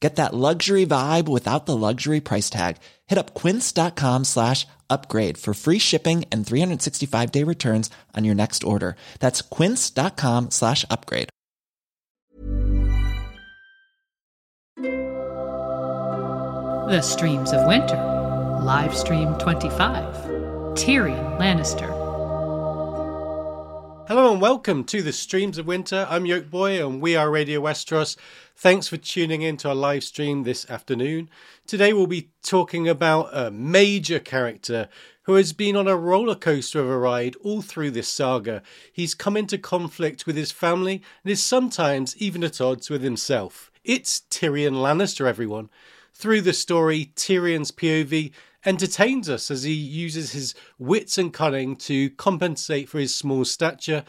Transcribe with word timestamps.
Get 0.00 0.16
that 0.16 0.34
luxury 0.34 0.84
vibe 0.84 1.26
without 1.26 1.64
the 1.64 1.76
luxury 1.76 2.20
price 2.20 2.50
tag. 2.50 2.76
Hit 3.06 3.18
up 3.18 3.34
quince.com 3.34 4.24
slash 4.24 4.66
upgrade 4.90 5.38
for 5.38 5.54
free 5.54 5.78
shipping 5.78 6.26
and 6.30 6.46
365 6.46 7.32
day 7.32 7.42
returns 7.44 7.88
on 8.14 8.24
your 8.24 8.34
next 8.34 8.62
order. 8.62 8.96
That's 9.20 9.40
quince.com 9.40 10.50
slash 10.50 10.84
upgrade. 10.90 11.30
The 16.88 17.02
Streams 17.02 17.52
of 17.52 17.66
Winter, 17.66 17.96
live 18.62 18.94
stream 18.94 19.34
25. 19.38 20.14
Tyrion 20.76 21.38
Lannister. 21.38 21.95
Hello 24.08 24.30
and 24.30 24.40
welcome 24.40 24.84
to 24.84 25.02
the 25.02 25.12
Streams 25.12 25.58
of 25.58 25.66
Winter. 25.66 26.06
I'm 26.08 26.26
Yoke 26.26 26.48
Boy 26.48 26.80
and 26.80 27.00
we 27.00 27.16
are 27.16 27.28
Radio 27.28 27.60
Westeros. 27.60 28.16
Thanks 28.54 28.86
for 28.86 28.96
tuning 28.96 29.42
in 29.42 29.56
to 29.56 29.70
our 29.70 29.74
live 29.74 30.04
stream 30.04 30.44
this 30.44 30.70
afternoon. 30.70 31.28
Today 31.66 31.92
we'll 31.92 32.06
be 32.06 32.30
talking 32.40 32.88
about 32.88 33.30
a 33.32 33.50
major 33.50 34.20
character 34.20 34.88
who 35.24 35.34
has 35.34 35.52
been 35.52 35.74
on 35.74 35.88
a 35.88 35.96
roller 35.96 36.36
coaster 36.36 36.78
of 36.78 36.88
a 36.88 36.96
ride 36.96 37.34
all 37.42 37.62
through 37.62 37.90
this 37.90 38.06
saga. 38.06 38.62
He's 38.92 39.12
come 39.12 39.36
into 39.36 39.58
conflict 39.58 40.24
with 40.24 40.36
his 40.36 40.52
family 40.52 41.02
and 41.24 41.32
is 41.32 41.42
sometimes 41.42 42.16
even 42.16 42.44
at 42.44 42.60
odds 42.60 42.88
with 42.88 43.02
himself. 43.02 43.72
It's 43.82 44.22
Tyrion 44.30 44.74
Lannister, 44.74 45.26
everyone. 45.26 45.68
Through 46.14 46.42
the 46.42 46.52
story, 46.52 47.10
Tyrion's 47.16 47.72
POV 47.72 48.30
entertains 48.66 49.30
us 49.30 49.50
as 49.50 49.62
he 49.62 49.72
uses 49.72 50.32
his 50.32 50.54
wits 50.78 51.16
and 51.16 51.32
cunning 51.32 51.76
to 51.76 52.10
compensate 52.10 52.88
for 52.88 52.98
his 52.98 53.14
small 53.14 53.44
stature. 53.44 54.04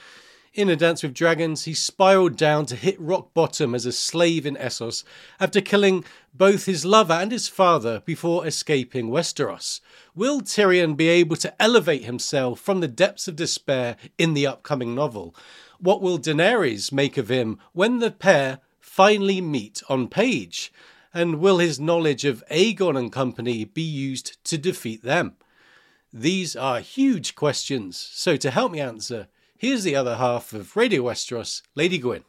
In 0.53 0.69
A 0.69 0.75
Dance 0.75 1.03
with 1.03 1.13
Dragons, 1.13 1.65
he 1.65 1.75
spiraled 1.75 2.35
down 2.35 2.65
to 2.65 2.75
hit 2.75 2.99
rock 2.99 3.31
bottom 3.35 3.75
as 3.75 3.85
a 3.85 3.91
slave 3.91 4.43
in 4.43 4.55
Essos 4.55 5.03
after 5.39 5.61
killing 5.61 6.03
both 6.33 6.65
his 6.65 6.83
lover 6.83 7.13
and 7.13 7.31
his 7.31 7.47
father 7.47 8.01
before 8.05 8.47
escaping 8.47 9.09
Westeros. 9.09 9.81
Will 10.15 10.41
Tyrion 10.41 10.97
be 10.97 11.09
able 11.09 11.35
to 11.35 11.61
elevate 11.61 12.05
himself 12.05 12.59
from 12.59 12.79
the 12.79 12.87
depths 12.87 13.27
of 13.27 13.35
despair 13.35 13.97
in 14.17 14.33
the 14.33 14.47
upcoming 14.47 14.95
novel? 14.95 15.35
What 15.79 16.01
will 16.01 16.17
Daenerys 16.17 16.91
make 16.91 17.17
of 17.17 17.29
him 17.29 17.59
when 17.73 17.99
the 17.99 18.09
pair 18.09 18.59
finally 18.79 19.41
meet 19.41 19.83
on 19.87 20.07
page? 20.07 20.73
And 21.17 21.39
will 21.39 21.57
his 21.57 21.79
knowledge 21.79 22.25
of 22.25 22.43
Aegon 22.51 22.95
and 22.95 23.11
company 23.11 23.65
be 23.65 23.81
used 23.81 24.37
to 24.43 24.55
defeat 24.55 25.01
them? 25.01 25.35
These 26.13 26.55
are 26.55 26.79
huge 26.79 27.33
questions, 27.33 27.97
so 27.97 28.37
to 28.37 28.51
help 28.51 28.71
me 28.71 28.79
answer, 28.79 29.27
here's 29.57 29.83
the 29.83 29.95
other 29.95 30.17
half 30.17 30.53
of 30.53 30.77
Radio 30.77 31.01
Westeros, 31.01 31.63
Lady 31.73 31.97
Gwyn. 31.97 32.23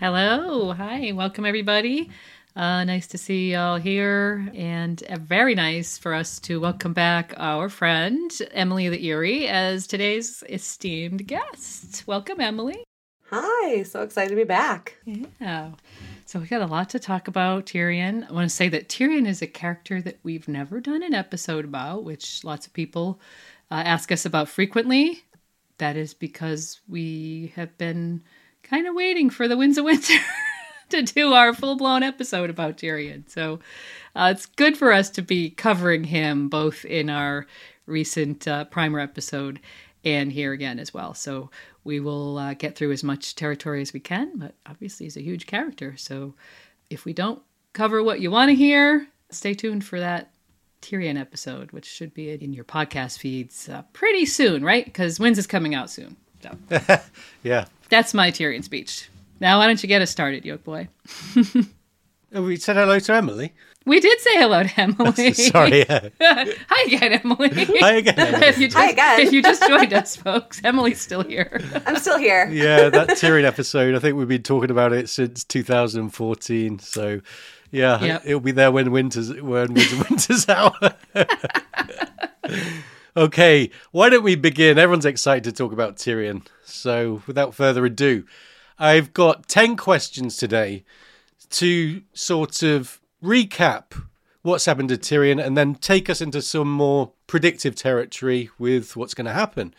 Hello. 0.00 0.74
Hi. 0.74 1.12
Welcome, 1.12 1.46
everybody. 1.46 2.10
Uh, 2.54 2.84
nice 2.84 3.06
to 3.06 3.16
see 3.16 3.52
y'all 3.52 3.78
here, 3.78 4.50
and 4.54 5.02
uh, 5.04 5.16
very 5.16 5.54
nice 5.54 5.96
for 5.96 6.12
us 6.12 6.38
to 6.40 6.60
welcome 6.60 6.92
back 6.92 7.32
our 7.38 7.70
friend 7.70 8.30
Emily 8.52 8.90
the 8.90 9.02
Erie 9.06 9.48
as 9.48 9.86
today's 9.86 10.44
esteemed 10.50 11.26
guest. 11.26 12.06
Welcome, 12.06 12.42
Emily. 12.42 12.84
Hi, 13.36 13.82
so 13.82 14.02
excited 14.02 14.30
to 14.30 14.36
be 14.36 14.44
back. 14.44 14.96
Yeah. 15.40 15.72
So 16.24 16.38
we 16.38 16.46
got 16.46 16.62
a 16.62 16.66
lot 16.66 16.90
to 16.90 17.00
talk 17.00 17.26
about 17.26 17.66
Tyrion. 17.66 18.28
I 18.28 18.32
want 18.32 18.48
to 18.48 18.54
say 18.54 18.68
that 18.68 18.88
Tyrion 18.88 19.26
is 19.26 19.42
a 19.42 19.48
character 19.48 20.00
that 20.02 20.20
we've 20.22 20.46
never 20.46 20.80
done 20.80 21.02
an 21.02 21.14
episode 21.14 21.64
about, 21.64 22.04
which 22.04 22.44
lots 22.44 22.68
of 22.68 22.72
people 22.72 23.18
uh, 23.72 23.82
ask 23.84 24.12
us 24.12 24.24
about 24.24 24.48
frequently. 24.48 25.24
That 25.78 25.96
is 25.96 26.14
because 26.14 26.80
we 26.88 27.52
have 27.56 27.76
been 27.76 28.22
kind 28.62 28.86
of 28.86 28.94
waiting 28.94 29.30
for 29.30 29.48
the 29.48 29.56
Winds 29.56 29.78
of 29.78 29.84
Winter 29.84 30.14
to 30.90 31.02
do 31.02 31.32
our 31.32 31.52
full 31.52 31.74
blown 31.74 32.04
episode 32.04 32.50
about 32.50 32.76
Tyrion. 32.76 33.28
So 33.28 33.58
uh, 34.14 34.32
it's 34.32 34.46
good 34.46 34.76
for 34.76 34.92
us 34.92 35.10
to 35.10 35.22
be 35.22 35.50
covering 35.50 36.04
him 36.04 36.48
both 36.48 36.84
in 36.84 37.10
our 37.10 37.48
recent 37.86 38.46
uh, 38.46 38.66
primer 38.66 39.00
episode 39.00 39.58
and 40.04 40.30
here 40.30 40.52
again 40.52 40.78
as 40.78 40.94
well. 40.94 41.14
So 41.14 41.50
we 41.84 42.00
will 42.00 42.38
uh, 42.38 42.54
get 42.54 42.76
through 42.76 42.92
as 42.92 43.04
much 43.04 43.34
territory 43.34 43.80
as 43.82 43.92
we 43.92 44.00
can, 44.00 44.32
but 44.38 44.54
obviously 44.66 45.04
he's 45.06 45.16
a 45.16 45.22
huge 45.22 45.46
character. 45.46 45.94
So 45.96 46.34
if 46.90 47.04
we 47.04 47.12
don't 47.12 47.40
cover 47.72 48.02
what 48.02 48.20
you 48.20 48.30
want 48.30 48.48
to 48.50 48.54
hear, 48.54 49.06
stay 49.30 49.54
tuned 49.54 49.84
for 49.84 50.00
that 50.00 50.30
Tyrion 50.82 51.18
episode, 51.18 51.72
which 51.72 51.86
should 51.86 52.12
be 52.14 52.30
in 52.30 52.52
your 52.52 52.64
podcast 52.64 53.18
feeds 53.18 53.68
uh, 53.68 53.82
pretty 53.92 54.26
soon, 54.26 54.64
right? 54.64 54.84
Because 54.84 55.18
Winds 55.20 55.38
is 55.38 55.46
coming 55.46 55.74
out 55.74 55.90
soon. 55.90 56.16
So 56.42 56.56
Yeah. 57.42 57.66
that's 57.88 58.12
my 58.14 58.30
Tyrion 58.30 58.62
speech. 58.64 59.08
Now, 59.40 59.58
why 59.58 59.66
don't 59.66 59.82
you 59.82 59.88
get 59.88 60.02
us 60.02 60.10
started, 60.10 60.44
Yoke 60.44 60.64
Boy? 60.64 60.88
Oh, 62.36 62.42
we 62.42 62.56
said 62.56 62.74
hello 62.74 62.98
to 62.98 63.14
Emily. 63.14 63.52
We 63.86 64.00
did 64.00 64.18
say 64.20 64.30
hello 64.38 64.62
to 64.62 64.80
Emily. 64.80 65.32
Sorry. 65.34 65.80
yeah. 65.80 66.08
Hi 66.20 66.82
again, 66.86 67.20
Emily. 67.22 67.50
Hi 67.80 67.92
again, 67.96 68.18
Emily. 68.18 68.46
if, 68.46 68.58
you 68.58 68.66
just, 68.68 68.76
Hi 68.78 68.90
again. 68.90 69.20
if 69.20 69.32
you 69.32 69.42
just 69.42 69.66
joined 69.68 69.92
us, 69.92 70.16
folks, 70.16 70.60
Emily's 70.64 71.00
still 71.00 71.22
here. 71.22 71.60
I'm 71.86 71.96
still 71.96 72.18
here. 72.18 72.48
yeah, 72.50 72.88
that 72.88 73.10
Tyrion 73.10 73.44
episode. 73.44 73.94
I 73.94 73.98
think 73.98 74.16
we've 74.16 74.26
been 74.28 74.42
talking 74.42 74.70
about 74.70 74.94
it 74.94 75.10
since 75.10 75.44
2014. 75.44 76.78
So, 76.78 77.20
yeah, 77.70 78.02
Yep. 78.02 78.22
it'll 78.24 78.40
be 78.40 78.52
there 78.52 78.72
when 78.72 78.90
winter's 78.90 79.30
when 79.42 79.74
winter's 79.74 80.48
out. 80.48 80.76
okay, 83.16 83.70
why 83.92 84.08
don't 84.08 84.22
we 84.24 84.34
begin? 84.34 84.78
Everyone's 84.78 85.04
excited 85.06 85.44
to 85.44 85.52
talk 85.52 85.72
about 85.72 85.96
Tyrion. 85.96 86.46
So, 86.64 87.22
without 87.26 87.54
further 87.54 87.84
ado, 87.84 88.24
I've 88.78 89.12
got 89.12 89.46
ten 89.48 89.76
questions 89.76 90.36
today 90.38 90.84
to 91.50 92.02
sort 92.14 92.62
of 92.62 92.98
recap 93.24 93.92
what's 94.42 94.66
happened 94.66 94.90
to 94.90 94.98
Tyrion 94.98 95.42
and 95.42 95.56
then 95.56 95.74
take 95.74 96.10
us 96.10 96.20
into 96.20 96.42
some 96.42 96.70
more 96.70 97.12
predictive 97.26 97.74
territory 97.74 98.50
with 98.58 98.94
what's 98.94 99.14
going 99.14 99.24
to 99.24 99.32
happen. 99.32 99.74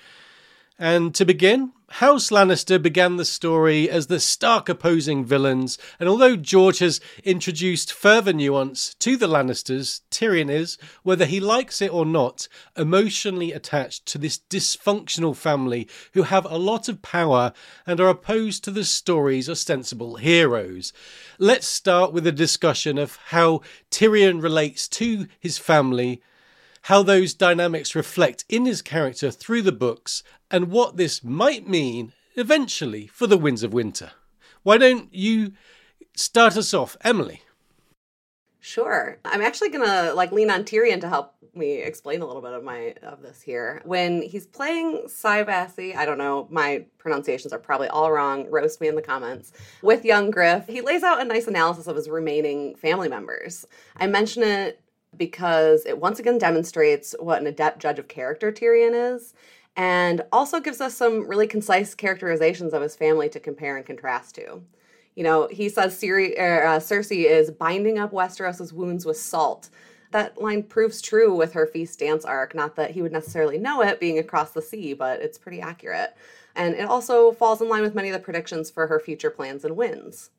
And 0.80 1.14
to 1.16 1.24
begin, 1.24 1.72
House 2.00 2.30
Lannister 2.30 2.78
began 2.78 3.16
the 3.16 3.24
story 3.24 3.90
as 3.90 4.08
the 4.08 4.20
stark 4.20 4.68
opposing 4.68 5.24
villains, 5.24 5.78
and 5.98 6.10
although 6.10 6.36
George 6.36 6.80
has 6.80 7.00
introduced 7.24 7.94
further 7.94 8.34
nuance 8.34 8.94
to 8.96 9.16
the 9.16 9.30
Lannisters, 9.30 10.02
Tyrion 10.12 10.52
is, 10.52 10.78
whether 11.04 11.26
he 11.26 11.40
likes 11.40 11.82
it 11.82 11.94
or 11.94 12.06
not, 12.06 12.50
emotionally 12.76 13.54
attached 13.54 14.06
to 14.08 14.18
this 14.18 14.42
dysfunctional 14.50 15.34
family 15.34 15.88
who 16.14 16.24
have 16.24 16.44
a 16.44 16.58
lot 16.58 16.90
of 16.90 17.02
power 17.02 17.54
and 17.88 18.02
are 18.02 18.10
opposed 18.10 18.66
to 18.66 18.72
the 18.72 18.84
story's 18.84 19.50
ostensible 19.50 20.18
heroes. 20.18 20.92
Let's 21.40 21.66
start 21.66 22.12
with 22.12 22.28
a 22.28 22.34
discussion 22.34 22.98
of 22.98 23.18
how 23.28 23.62
Tyrion 23.90 24.44
relates 24.44 24.90
to 24.90 25.28
his 25.40 25.58
family 25.58 26.22
how 26.86 27.02
those 27.02 27.34
dynamics 27.34 27.96
reflect 27.96 28.46
in 28.48 28.64
his 28.64 28.84
character 28.84 29.32
through 29.32 29.64
the 29.64 29.72
books, 29.72 30.22
and 30.52 30.70
what 30.70 30.98
this 30.98 31.24
might 31.24 31.68
mean 31.68 32.14
eventually 32.36 33.08
for 33.08 33.26
the 33.26 33.40
Winds 33.40 33.64
of 33.64 33.74
Winter. 33.74 34.12
Why 34.62 34.78
don't 34.78 35.12
you 35.12 35.54
start 36.16 36.56
us 36.56 36.76
off, 36.76 36.96
Emily? 37.02 37.42
Sure. 38.60 39.18
I'm 39.26 39.42
actually 39.42 39.70
gonna 39.70 40.14
like 40.14 40.32
lean 40.32 40.52
on 40.52 40.64
Tyrion 40.64 41.02
to 41.02 41.10
help 41.10 41.34
me 41.56 41.82
explain 41.82 42.22
a 42.22 42.26
little 42.28 42.42
bit 42.42 42.54
of 42.54 42.64
my 42.64 42.94
of 43.02 43.24
this 43.24 43.42
here. 43.42 43.82
When 43.84 44.22
he's 44.22 44.46
playing 44.46 45.06
Cybassi, 45.08 45.96
I 45.96 46.06
don't 46.06 46.20
know, 46.20 46.48
my 46.52 46.86
pronunciations 47.00 47.52
are 47.52 47.60
probably 47.60 47.88
all 47.88 48.12
wrong. 48.12 48.48
Roast 48.52 48.80
me 48.80 48.90
in 48.90 48.96
the 48.96 49.02
comments. 49.02 49.54
With 49.82 50.06
young 50.06 50.30
Griff, 50.30 50.68
he 50.68 50.82
lays 50.82 51.02
out 51.02 51.20
a 51.20 51.26
nice 51.26 51.48
analysis 51.48 51.88
of 51.88 51.96
his 51.96 52.10
remaining 52.10 52.76
family 52.76 53.10
members. 53.10 53.66
I 53.98 54.06
mention 54.06 54.44
it 54.44 54.82
because 55.18 55.86
it 55.86 56.00
once 56.00 56.20
again 56.20 56.38
demonstrates 56.38 57.16
what 57.20 57.42
an 57.42 57.48
adept 57.48 57.80
judge 57.80 58.00
of 58.00 58.08
character 58.08 58.52
Tyrion 58.52 59.16
is. 59.16 59.34
and 59.78 60.22
also 60.32 60.60
gives 60.62 60.80
us 60.80 60.96
some 60.96 61.28
really 61.28 61.48
concise 61.48 61.94
characterizations 61.94 62.74
of 62.74 62.82
his 62.82 62.96
family 62.96 63.28
to 63.30 63.40
compare 63.40 63.76
and 63.76 63.86
contrast 63.86 64.36
to. 64.36 64.62
You 65.16 65.24
know, 65.24 65.48
he 65.50 65.70
says 65.70 65.96
Ciri, 65.96 66.38
er, 66.40 66.66
uh, 66.66 66.80
Cersei 66.80 67.26
is 67.26 67.52
binding 67.52 68.00
up 68.00 68.12
Westeros's 68.12 68.74
wounds 68.74 69.06
with 69.06 69.18
salt. 69.18 69.70
That 70.12 70.42
line 70.42 70.64
proves 70.64 71.02
true 71.02 71.36
with 71.36 71.54
her 71.54 71.68
feast 71.68 72.00
dance 72.00 72.24
arc. 72.26 72.56
Not 72.56 72.76
that 72.76 72.92
he 72.92 73.02
would 73.02 73.12
necessarily 73.12 73.58
know 73.58 73.82
it 73.82 74.00
being 74.00 74.20
across 74.20 74.52
the 74.52 74.62
sea, 74.62 74.94
but 74.94 75.22
it's 75.22 75.38
pretty 75.38 75.62
accurate. 75.62 76.16
And 76.56 76.76
it 76.76 76.88
also 76.88 77.32
falls 77.34 77.62
in 77.62 77.68
line 77.68 77.82
with 77.82 77.96
many 77.96 78.10
of 78.10 78.14
the 78.14 78.20
predictions 78.20 78.70
for 78.70 78.88
her 78.88 79.00
future 79.00 79.30
plans 79.30 79.66
and 79.66 79.76
wins. 79.76 80.30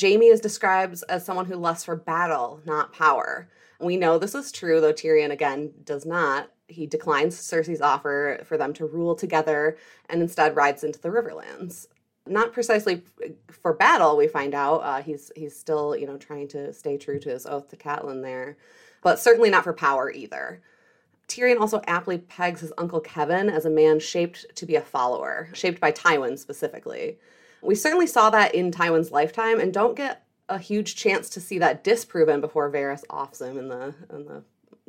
Jaime 0.00 0.26
is 0.26 0.40
described 0.40 1.02
as 1.08 1.24
someone 1.24 1.46
who 1.46 1.56
lusts 1.56 1.84
for 1.84 1.96
battle, 1.96 2.60
not 2.64 2.92
power. 2.92 3.48
We 3.80 3.96
know 3.96 4.18
this 4.18 4.34
is 4.34 4.52
true, 4.52 4.80
though 4.80 4.92
Tyrion 4.92 5.30
again 5.30 5.72
does 5.84 6.04
not. 6.04 6.50
He 6.68 6.86
declines 6.86 7.36
Cersei's 7.36 7.80
offer 7.80 8.40
for 8.44 8.56
them 8.56 8.72
to 8.74 8.86
rule 8.86 9.14
together 9.14 9.76
and 10.08 10.20
instead 10.20 10.54
rides 10.54 10.84
into 10.84 11.00
the 11.00 11.08
Riverlands. 11.08 11.86
Not 12.26 12.52
precisely 12.52 13.02
for 13.50 13.72
battle, 13.72 14.16
we 14.16 14.28
find 14.28 14.54
out. 14.54 14.78
Uh, 14.78 15.02
he's 15.02 15.32
he's 15.34 15.58
still, 15.58 15.96
you 15.96 16.06
know, 16.06 16.18
trying 16.18 16.46
to 16.48 16.72
stay 16.72 16.98
true 16.98 17.18
to 17.18 17.30
his 17.30 17.46
oath 17.46 17.68
to 17.68 17.76
Catelyn 17.76 18.22
there, 18.22 18.58
but 19.02 19.18
certainly 19.18 19.50
not 19.50 19.64
for 19.64 19.72
power 19.72 20.12
either. 20.12 20.60
Tyrion 21.26 21.60
also 21.60 21.80
aptly 21.86 22.18
pegs 22.18 22.60
his 22.60 22.72
uncle 22.76 23.00
Kevan 23.00 23.48
as 23.48 23.64
a 23.64 23.70
man 23.70 23.98
shaped 23.98 24.46
to 24.56 24.66
be 24.66 24.76
a 24.76 24.80
follower, 24.80 25.48
shaped 25.54 25.80
by 25.80 25.92
Tywin 25.92 26.38
specifically. 26.38 27.18
We 27.62 27.74
certainly 27.74 28.06
saw 28.06 28.30
that 28.30 28.54
in 28.54 28.70
Tywin's 28.70 29.10
lifetime, 29.10 29.58
and 29.58 29.72
don't 29.72 29.96
get 29.96 30.24
a 30.50 30.58
huge 30.58 30.96
chance 30.96 31.30
to 31.30 31.40
see 31.40 31.58
that 31.58 31.82
disproven 31.82 32.40
before 32.40 32.70
Varys 32.70 33.04
offs 33.08 33.40
him 33.40 33.56
in 33.56 33.68
the 33.68 33.94
in 34.12 34.26
the 34.26 34.42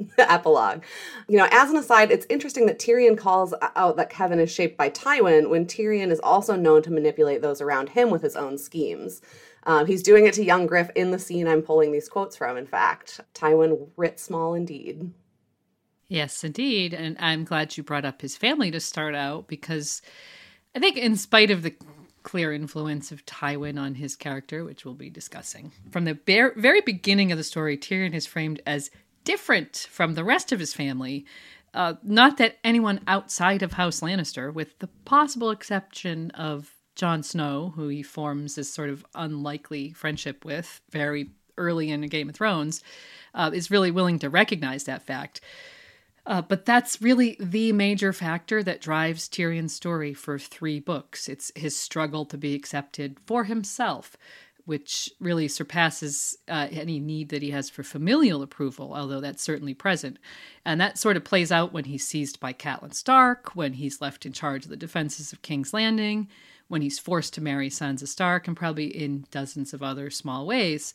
epilogue. 0.18 0.84
You 1.28 1.38
know, 1.38 1.48
as 1.52 1.69
an 1.69 1.78
aside, 1.78 2.12
it's 2.12 2.25
interesting 2.30 2.66
that 2.66 2.80
Tyrion 2.80 3.18
calls 3.18 3.54
out 3.75 3.96
that 3.98 4.10
Kevan 4.10 4.40
is 4.40 4.52
shaped 4.52 4.78
by 4.78 4.90
Tywin 4.90 5.50
when 5.50 5.66
Tyrion 5.66 6.12
is 6.12 6.19
also 6.19 6.56
known 6.56 6.81
to 6.84 6.92
manipulate 6.92 7.42
those 7.42 7.62
around 7.62 7.90
him 7.90 8.10
with 8.10 8.22
his 8.22 8.36
own 8.36 8.58
schemes. 8.58 9.22
Um, 9.63 9.86
he's 9.86 10.02
doing 10.02 10.25
it 10.25 10.34
to 10.36 10.44
young 10.44 10.66
Griff 10.66 10.90
in 10.96 11.12
the 11.12 11.19
scene 11.19 11.48
I'm 11.48 11.62
pulling 11.62 11.92
these 11.92 12.10
quotes 12.10 12.36
from, 12.36 12.57
in 12.57 12.66
fact. 12.66 13.19
Tywin 13.36 13.90
writ 13.96 14.19
small 14.19 14.56
indeed. 14.56 15.12
Yes, 16.07 16.44
indeed. 16.44 16.94
And 16.94 17.16
I'm 17.19 17.44
glad 17.44 17.78
you 17.78 17.84
brought 17.84 18.06
up 18.06 18.22
his 18.22 18.36
family 18.36 18.72
to 18.72 18.80
start 18.80 19.14
out 19.14 19.48
because 19.48 20.02
I 20.75 20.80
think, 20.80 20.98
in 20.98 21.16
spite 21.16 21.52
of 21.52 21.64
the 21.64 21.75
clear 22.23 22.53
influence 22.53 23.12
of 23.12 23.25
Tywin 23.25 23.79
on 23.79 23.95
his 23.95 24.15
character, 24.15 24.63
which 24.63 24.85
we'll 24.85 24.94
be 24.94 25.09
discussing. 25.09 25.71
From 25.91 26.06
the 26.06 26.15
bare, 26.15 26.53
very 26.56 26.81
beginning 26.81 27.31
of 27.31 27.38
the 27.38 27.44
story, 27.44 27.77
Tyrion 27.77 28.13
is 28.13 28.27
framed 28.27 28.62
as 28.65 28.91
different 29.23 29.88
from 29.89 30.13
the 30.13 30.23
rest 30.23 30.51
of 30.51 30.59
his 30.59 30.73
family. 30.73 31.25
Uh, 31.73 31.94
not 32.03 32.38
that 32.38 32.57
anyone 32.63 33.00
outside 33.07 33.62
of 33.62 33.73
House 33.73 34.01
Lannister, 34.01 34.53
with 34.53 34.77
the 34.79 34.88
possible 35.06 35.51
exception 35.51 36.31
of 36.31 36.73
Jon 36.95 37.23
Snow, 37.23 37.71
who 37.75 37.88
he 37.88 38.03
forms 38.03 38.56
this 38.56 38.73
sort 38.73 38.89
of 38.89 39.06
unlikely 39.15 39.94
friendship 39.94 40.44
with 40.44 40.81
very 40.89 41.31
early 41.57 41.89
in 41.89 42.01
Game 42.07 42.29
of 42.29 42.35
Thrones, 42.35 42.83
uh, 43.33 43.51
is 43.53 43.71
really 43.71 43.91
willing 43.91 44.19
to 44.19 44.29
recognize 44.29 44.83
that 44.83 45.03
fact. 45.03 45.41
Uh, 46.25 46.41
but 46.41 46.65
that's 46.65 47.01
really 47.01 47.35
the 47.39 47.71
major 47.71 48.13
factor 48.13 48.62
that 48.62 48.81
drives 48.81 49.27
Tyrion's 49.27 49.73
story 49.73 50.13
for 50.13 50.38
three 50.38 50.79
books. 50.79 51.27
It's 51.27 51.51
his 51.56 51.75
struggle 51.75 52.25
to 52.25 52.38
be 52.38 52.53
accepted 52.53 53.19
for 53.19 53.45
himself, 53.45 54.15
which 54.65 55.09
really 55.19 55.47
surpasses 55.47 56.38
uh, 56.47 56.68
any 56.71 57.00
need 57.00 57.29
that 57.29 57.41
he 57.41 57.50
has 57.50 57.71
for 57.71 57.81
familial 57.81 58.44
approval, 58.44 58.94
although 58.94 59.19
that's 59.19 59.41
certainly 59.41 59.73
present. 59.73 60.19
And 60.63 60.79
that 60.79 61.00
sort 61.00 61.18
of 61.18 61.23
plays 61.23 61.51
out 61.51 61.73
when 61.73 61.85
he's 61.85 62.07
seized 62.07 62.39
by 62.39 62.53
Catelyn 62.53 62.94
Stark, 62.94 63.56
when 63.56 63.73
he's 63.73 64.00
left 64.00 64.25
in 64.25 64.31
charge 64.31 64.65
of 64.65 64.69
the 64.69 64.77
defenses 64.77 65.33
of 65.33 65.41
King's 65.41 65.73
Landing, 65.73 66.29
when 66.68 66.83
he's 66.83 67.00
forced 67.00 67.33
to 67.33 67.41
marry 67.41 67.69
Sansa 67.69 68.07
Stark, 68.07 68.47
and 68.47 68.56
probably 68.56 68.85
in 68.85 69.25
dozens 69.31 69.73
of 69.73 69.81
other 69.81 70.12
small 70.12 70.45
ways. 70.45 70.94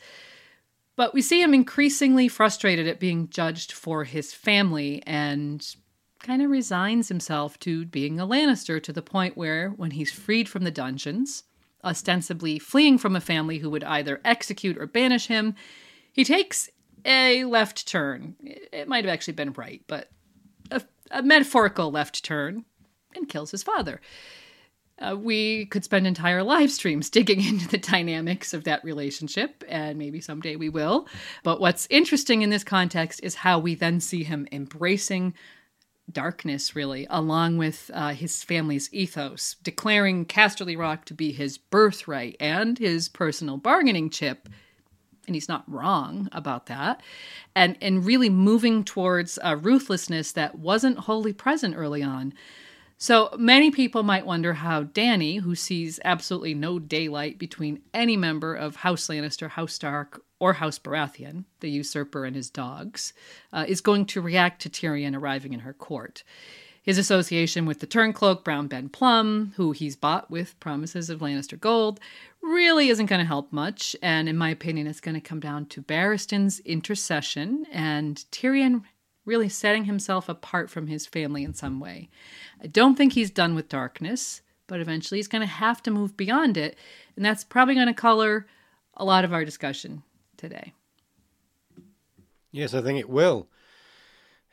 But 0.96 1.12
we 1.12 1.20
see 1.20 1.42
him 1.42 1.52
increasingly 1.52 2.26
frustrated 2.26 2.88
at 2.88 2.98
being 2.98 3.28
judged 3.28 3.70
for 3.70 4.04
his 4.04 4.32
family 4.32 5.02
and 5.06 5.64
kind 6.20 6.40
of 6.42 6.50
resigns 6.50 7.08
himself 7.08 7.58
to 7.60 7.84
being 7.84 8.18
a 8.18 8.26
Lannister 8.26 8.82
to 8.82 8.92
the 8.92 9.02
point 9.02 9.36
where, 9.36 9.70
when 9.70 9.92
he's 9.92 10.10
freed 10.10 10.48
from 10.48 10.64
the 10.64 10.70
dungeons, 10.70 11.44
ostensibly 11.84 12.58
fleeing 12.58 12.96
from 12.96 13.14
a 13.14 13.20
family 13.20 13.58
who 13.58 13.70
would 13.70 13.84
either 13.84 14.20
execute 14.24 14.78
or 14.78 14.86
banish 14.86 15.26
him, 15.26 15.54
he 16.10 16.24
takes 16.24 16.70
a 17.04 17.44
left 17.44 17.86
turn. 17.86 18.34
It 18.40 18.88
might 18.88 19.04
have 19.04 19.12
actually 19.12 19.34
been 19.34 19.52
right, 19.52 19.82
but 19.86 20.10
a, 20.70 20.82
a 21.10 21.22
metaphorical 21.22 21.90
left 21.90 22.24
turn 22.24 22.64
and 23.14 23.28
kills 23.28 23.50
his 23.50 23.62
father. 23.62 24.00
Uh, 24.98 25.14
we 25.14 25.66
could 25.66 25.84
spend 25.84 26.06
entire 26.06 26.42
live 26.42 26.70
streams 26.70 27.10
digging 27.10 27.44
into 27.46 27.68
the 27.68 27.78
dynamics 27.78 28.54
of 28.54 28.64
that 28.64 28.82
relationship, 28.84 29.62
and 29.68 29.98
maybe 29.98 30.20
someday 30.20 30.56
we 30.56 30.68
will. 30.68 31.06
But 31.42 31.60
what's 31.60 31.86
interesting 31.90 32.42
in 32.42 32.50
this 32.50 32.64
context 32.64 33.20
is 33.22 33.34
how 33.34 33.58
we 33.58 33.74
then 33.74 34.00
see 34.00 34.24
him 34.24 34.48
embracing 34.52 35.34
darkness, 36.10 36.76
really, 36.76 37.06
along 37.10 37.58
with 37.58 37.90
uh, 37.92 38.14
his 38.14 38.42
family's 38.42 38.92
ethos, 38.92 39.56
declaring 39.62 40.24
Casterly 40.24 40.78
Rock 40.78 41.04
to 41.06 41.14
be 41.14 41.32
his 41.32 41.58
birthright 41.58 42.36
and 42.40 42.78
his 42.78 43.08
personal 43.08 43.56
bargaining 43.56 44.10
chip. 44.10 44.48
And 45.26 45.34
he's 45.34 45.48
not 45.48 45.64
wrong 45.66 46.28
about 46.30 46.66
that. 46.66 47.02
And, 47.56 47.76
and 47.82 48.06
really 48.06 48.30
moving 48.30 48.84
towards 48.84 49.38
a 49.42 49.56
ruthlessness 49.56 50.32
that 50.32 50.56
wasn't 50.56 50.98
wholly 51.00 51.32
present 51.32 51.74
early 51.76 52.02
on. 52.02 52.32
So 52.98 53.28
many 53.36 53.70
people 53.70 54.02
might 54.02 54.24
wonder 54.24 54.54
how 54.54 54.84
Dany, 54.84 55.40
who 55.40 55.54
sees 55.54 56.00
absolutely 56.02 56.54
no 56.54 56.78
daylight 56.78 57.38
between 57.38 57.82
any 57.92 58.16
member 58.16 58.54
of 58.54 58.76
House 58.76 59.08
Lannister, 59.08 59.50
House 59.50 59.74
Stark, 59.74 60.22
or 60.40 60.54
House 60.54 60.78
Baratheon, 60.78 61.44
the 61.60 61.70
usurper 61.70 62.24
and 62.24 62.34
his 62.34 62.50
dogs, 62.50 63.12
uh, 63.52 63.66
is 63.68 63.82
going 63.82 64.06
to 64.06 64.20
react 64.20 64.62
to 64.62 64.70
Tyrion 64.70 65.14
arriving 65.14 65.52
in 65.52 65.60
her 65.60 65.74
court. 65.74 66.22
His 66.82 66.98
association 66.98 67.66
with 67.66 67.80
the 67.80 67.86
turncloak 67.86 68.44
Brown 68.44 68.68
Ben 68.68 68.88
Plumm, 68.88 69.52
who 69.56 69.72
he's 69.72 69.96
bought 69.96 70.30
with 70.30 70.58
promises 70.60 71.10
of 71.10 71.20
Lannister 71.20 71.58
gold, 71.58 72.00
really 72.40 72.90
isn't 72.90 73.06
going 73.06 73.18
to 73.18 73.26
help 73.26 73.52
much. 73.52 73.96
And 74.00 74.28
in 74.28 74.36
my 74.36 74.50
opinion, 74.50 74.86
it's 74.86 75.00
going 75.00 75.16
to 75.16 75.20
come 75.20 75.40
down 75.40 75.66
to 75.66 75.82
Barristan's 75.82 76.60
intercession 76.60 77.66
and 77.72 78.24
Tyrion 78.30 78.84
really 79.26 79.48
setting 79.48 79.84
himself 79.84 80.28
apart 80.28 80.70
from 80.70 80.86
his 80.86 81.06
family 81.06 81.44
in 81.44 81.52
some 81.52 81.80
way. 81.80 82.08
I 82.62 82.68
don't 82.68 82.94
think 82.96 83.12
he's 83.12 83.30
done 83.30 83.54
with 83.54 83.68
darkness, 83.68 84.40
but 84.66 84.80
eventually 84.80 85.18
he's 85.18 85.28
going 85.28 85.42
to 85.42 85.46
have 85.46 85.82
to 85.82 85.90
move 85.90 86.16
beyond 86.16 86.56
it. 86.56 86.78
And 87.16 87.24
that's 87.24 87.44
probably 87.44 87.74
going 87.74 87.88
to 87.88 87.94
color 87.94 88.46
a 88.94 89.04
lot 89.04 89.24
of 89.24 89.32
our 89.32 89.44
discussion 89.44 90.02
today. 90.36 90.72
Yes, 92.50 92.72
I 92.72 92.80
think 92.80 92.98
it 92.98 93.10
will. 93.10 93.48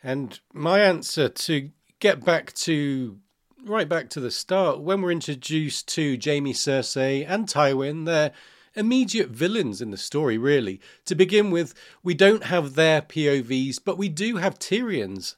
And 0.04 0.38
my 0.52 0.82
answer 0.82 1.30
to 1.30 1.70
get 2.00 2.26
back 2.26 2.52
to 2.54 3.20
right 3.66 3.88
back 3.88 4.10
to 4.10 4.20
the 4.20 4.32
start, 4.32 4.82
when 4.82 5.02
we're 5.02 5.12
introduced 5.12 5.88
to 5.90 6.20
Jaime 6.22 6.54
Cersei 6.54 7.26
and 7.26 7.48
Tywin, 7.48 8.06
they're 8.06 8.34
immediate 8.76 9.30
villains 9.30 9.82
in 9.82 9.92
the 9.92 9.98
story, 9.98 10.38
really. 10.38 10.80
To 11.06 11.16
begin 11.16 11.52
with, 11.52 11.74
we 12.02 12.14
don't 12.14 12.46
have 12.46 12.76
their 12.76 13.02
POVs, 13.02 13.80
but 13.84 13.98
we 13.98 14.10
do 14.10 14.38
have 14.38 14.60
Tyrion's. 14.60 15.36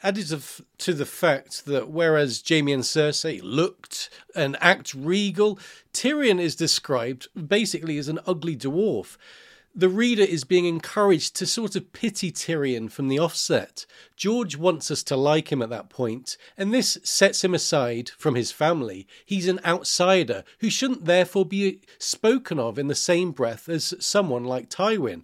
Added 0.00 0.40
to 0.78 0.94
the 0.94 1.04
fact 1.04 1.66
that 1.66 1.88
whereas 1.88 2.44
Jaime 2.48 2.72
and 2.72 2.84
Cersei 2.84 3.40
looked 3.42 4.10
and 4.32 4.56
act 4.60 4.94
regal, 4.94 5.58
Tyrion 5.92 6.40
is 6.40 6.54
described 6.54 7.26
basically 7.34 7.98
as 7.98 8.06
an 8.06 8.20
ugly 8.24 8.56
dwarf 8.56 9.16
the 9.78 9.88
reader 9.88 10.24
is 10.24 10.42
being 10.42 10.64
encouraged 10.64 11.36
to 11.36 11.46
sort 11.46 11.76
of 11.76 11.92
pity 11.92 12.32
Tyrion 12.32 12.90
from 12.90 13.06
the 13.06 13.20
offset. 13.20 13.86
George 14.16 14.56
wants 14.56 14.90
us 14.90 15.04
to 15.04 15.16
like 15.16 15.52
him 15.52 15.62
at 15.62 15.70
that 15.70 15.88
point, 15.88 16.36
and 16.56 16.74
this 16.74 16.98
sets 17.04 17.44
him 17.44 17.54
aside 17.54 18.10
from 18.18 18.34
his 18.34 18.50
family. 18.50 19.06
He's 19.24 19.46
an 19.46 19.60
outsider 19.64 20.42
who 20.58 20.68
shouldn't 20.68 21.04
therefore 21.04 21.44
be 21.44 21.80
spoken 21.96 22.58
of 22.58 22.76
in 22.76 22.88
the 22.88 22.96
same 22.96 23.30
breath 23.30 23.68
as 23.68 23.94
someone 24.00 24.42
like 24.42 24.68
Tywin. 24.68 25.22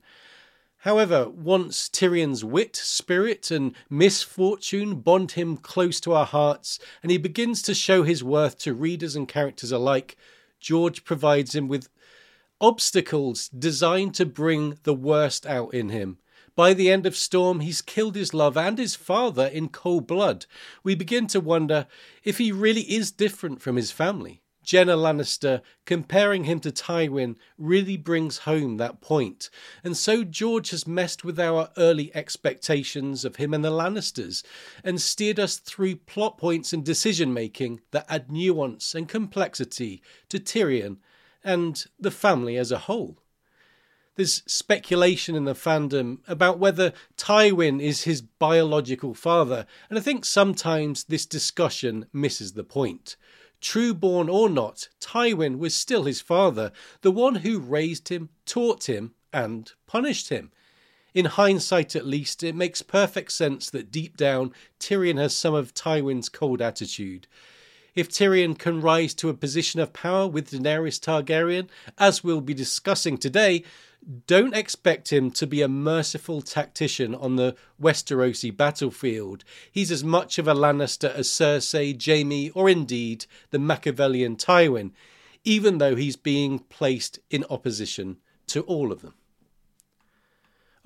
However, 0.79 1.29
once 1.29 1.89
Tyrion's 1.89 2.45
wit, 2.45 2.77
spirit, 2.77 3.51
and 3.51 3.75
misfortune 3.91 5.01
bond 5.01 5.33
him 5.33 5.57
close 5.57 5.99
to 5.99 6.13
our 6.13 6.27
hearts, 6.27 6.79
and 7.03 7.11
he 7.11 7.19
begins 7.19 7.61
to 7.63 7.75
show 7.75 8.05
his 8.05 8.23
worth 8.23 8.57
to 8.59 8.73
readers 8.73 9.17
and 9.17 9.27
characters 9.27 9.73
alike, 9.73 10.17
George 10.61 11.03
provides 11.03 11.57
him 11.57 11.67
with 11.67 11.89
obstacles 12.65 13.49
designed 13.51 14.15
to 14.15 14.25
bring 14.25 14.79
the 14.85 14.95
worst 14.95 15.45
out 15.45 15.75
in 15.75 15.91
him. 15.91 16.17
By 16.57 16.73
the 16.73 16.91
end 16.91 17.05
of 17.05 17.15
Storm, 17.15 17.61
he's 17.61 17.83
killed 17.83 18.15
his 18.15 18.33
love 18.33 18.57
and 18.57 18.79
his 18.79 18.97
father 18.97 19.47
in 19.49 19.69
cold 19.69 20.07
blood. 20.07 20.47
We 20.83 20.95
begin 20.95 21.27
to 21.27 21.41
wonder 21.41 21.87
if 22.23 22.39
he 22.39 22.53
really 22.53 22.91
is 22.91 23.11
different 23.11 23.61
from 23.61 23.77
his 23.77 23.91
family. 23.91 24.41
Genna 24.65 24.97
Lannister 24.97 25.61
comparing 25.85 26.45
him 26.45 26.59
to 26.61 26.73
Tywin 26.73 27.37
really 27.59 27.99
brings 27.99 28.39
home 28.39 28.79
that 28.79 29.03
point. 29.03 29.51
And 29.83 29.95
so 29.95 30.25
George 30.25 30.71
has 30.71 30.87
messed 30.87 31.23
with 31.23 31.39
our 31.39 31.69
early 31.77 32.17
expectations 32.17 33.27
of 33.27 33.37
him 33.37 33.53
and 33.53 33.63
the 33.63 33.71
Lannisters 33.71 34.43
and 34.83 35.03
steered 35.03 35.39
us 35.39 35.59
through 35.59 35.97
plot 35.97 36.39
points 36.39 36.73
and 36.73 36.83
decision 36.83 37.35
making 37.35 37.83
that 37.91 38.07
add 38.09 38.33
nuance 38.33 38.95
and 38.95 39.07
complexity 39.07 40.01
to 40.31 40.39
Tyrion 40.39 40.97
and 41.45 41.85
the 42.01 42.11
family 42.11 42.57
as 42.57 42.73
a 42.73 42.79
whole. 42.79 43.19
There's 44.17 44.43
speculation 44.47 45.35
in 45.35 45.45
the 45.45 45.55
fandom 45.55 46.19
about 46.29 46.59
whether 46.59 46.93
Tywin 47.17 47.83
is 47.83 48.05
his 48.05 48.23
biological 48.23 49.13
father, 49.13 49.67
and 49.91 49.99
I 49.99 50.03
think 50.03 50.25
sometimes 50.25 51.05
this 51.05 51.27
discussion 51.27 52.07
misses 52.13 52.53
the 52.53 52.65
point. 52.65 53.17
True 53.61 53.93
born 53.93 54.29
or 54.29 54.49
not, 54.49 54.89
Tywin 55.01 55.59
was 55.59 55.75
still 55.75 56.05
his 56.05 56.21
father, 56.21 56.71
the 57.01 57.11
one 57.11 57.37
who 57.37 57.59
raised 57.59 58.09
him, 58.09 58.29
taught 58.47 58.89
him, 58.89 59.15
and 59.33 59.73
punished 59.87 60.29
him. 60.29 60.53
In 61.13 61.25
hindsight, 61.25 61.97
at 61.97 62.07
least, 62.07 62.43
it 62.43 62.55
makes 62.55 62.83
perfect 62.83 63.33
sense 63.33 63.71
that 63.71 63.91
deep 63.91 64.17
down 64.17 64.53
Tyrion 64.79 65.17
has 65.17 65.35
some 65.35 65.55
of 65.55 65.73
Tywin's 65.73 66.29
cold 66.29 66.61
attitude. 66.61 67.27
If 67.95 68.09
Tyrion 68.09 68.59
can 68.59 68.81
rise 68.81 69.15
to 69.15 69.29
a 69.29 69.35
position 69.35 69.79
of 69.79 69.93
power 69.93 70.27
with 70.27 70.51
Daenerys 70.51 70.99
Targaryen, 70.99 71.69
as 71.97 72.25
we'll 72.25 72.41
be 72.41 72.55
discussing 72.55 73.17
today, 73.17 73.63
don't 74.27 74.55
expect 74.55 75.13
him 75.13 75.31
to 75.31 75.47
be 75.47 75.63
a 75.63 75.69
merciful 75.69 76.43
tactician 76.43 77.15
on 77.15 77.37
the 77.37 77.55
Westerosi 77.81 78.55
battlefield. 78.55 79.45
He's 79.71 79.93
as 79.93 80.03
much 80.03 80.39
of 80.39 80.49
a 80.49 80.55
Lannister 80.55 81.15
as 81.15 81.29
Cersei, 81.29 81.95
Jaime, 82.05 82.51
or 82.51 82.69
indeed 82.69 83.27
the 83.51 83.61
Machiavellian 83.61 84.37
Tywin, 84.37 84.91
even 85.45 85.79
though 85.79 85.95
he's 85.95 86.17
being 86.17 86.59
placed 86.59 87.21
in 87.31 87.45
opposition 87.49 88.17
to 88.49 88.63
all 88.63 88.91
of 88.91 89.03
them. 89.03 89.15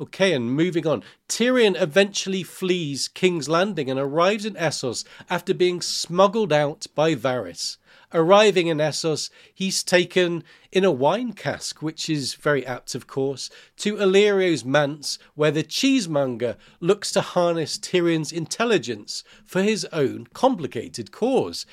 Okay, 0.00 0.32
and 0.32 0.54
moving 0.54 0.86
on. 0.86 1.02
Tyrion 1.28 1.74
eventually 1.80 2.44
flees 2.44 3.08
King's 3.08 3.48
Landing 3.48 3.90
and 3.90 3.98
arrives 3.98 4.44
in 4.44 4.54
Essos 4.54 5.04
after 5.28 5.52
being 5.52 5.80
smuggled 5.80 6.52
out 6.52 6.86
by 6.94 7.16
Varys. 7.16 7.78
Arriving 8.14 8.68
in 8.68 8.78
Essos, 8.78 9.28
he's 9.52 9.82
taken 9.82 10.44
in 10.70 10.84
a 10.84 10.92
wine 10.92 11.32
cask, 11.32 11.82
which 11.82 12.08
is 12.08 12.34
very 12.34 12.64
apt, 12.64 12.94
of 12.94 13.08
course, 13.08 13.50
to 13.76 13.96
Illyrio's 13.96 14.64
manse, 14.64 15.18
where 15.34 15.50
the 15.50 15.64
cheesemonger 15.64 16.56
looks 16.78 17.10
to 17.10 17.20
harness 17.20 17.76
Tyrion's 17.76 18.30
intelligence 18.30 19.24
for 19.44 19.62
his 19.64 19.84
own 19.86 20.28
complicated 20.32 21.10
cause. 21.10 21.66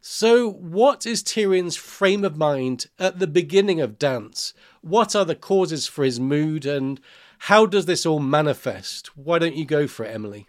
So, 0.00 0.50
what 0.50 1.06
is 1.06 1.22
Tyrion's 1.22 1.76
frame 1.76 2.24
of 2.24 2.36
mind 2.36 2.86
at 2.98 3.20
the 3.20 3.28
beginning 3.28 3.80
of 3.80 3.98
Dance? 3.98 4.54
What 4.80 5.14
are 5.14 5.24
the 5.24 5.36
causes 5.36 5.86
for 5.86 6.04
his 6.04 6.18
mood, 6.18 6.66
and 6.66 7.00
how 7.44 7.64
does 7.64 7.86
this 7.86 8.04
all 8.04 8.20
manifest? 8.20 9.16
Why 9.16 9.38
don't 9.38 9.56
you 9.56 9.64
go 9.64 9.86
for 9.86 10.04
it, 10.04 10.14
Emily? 10.14 10.46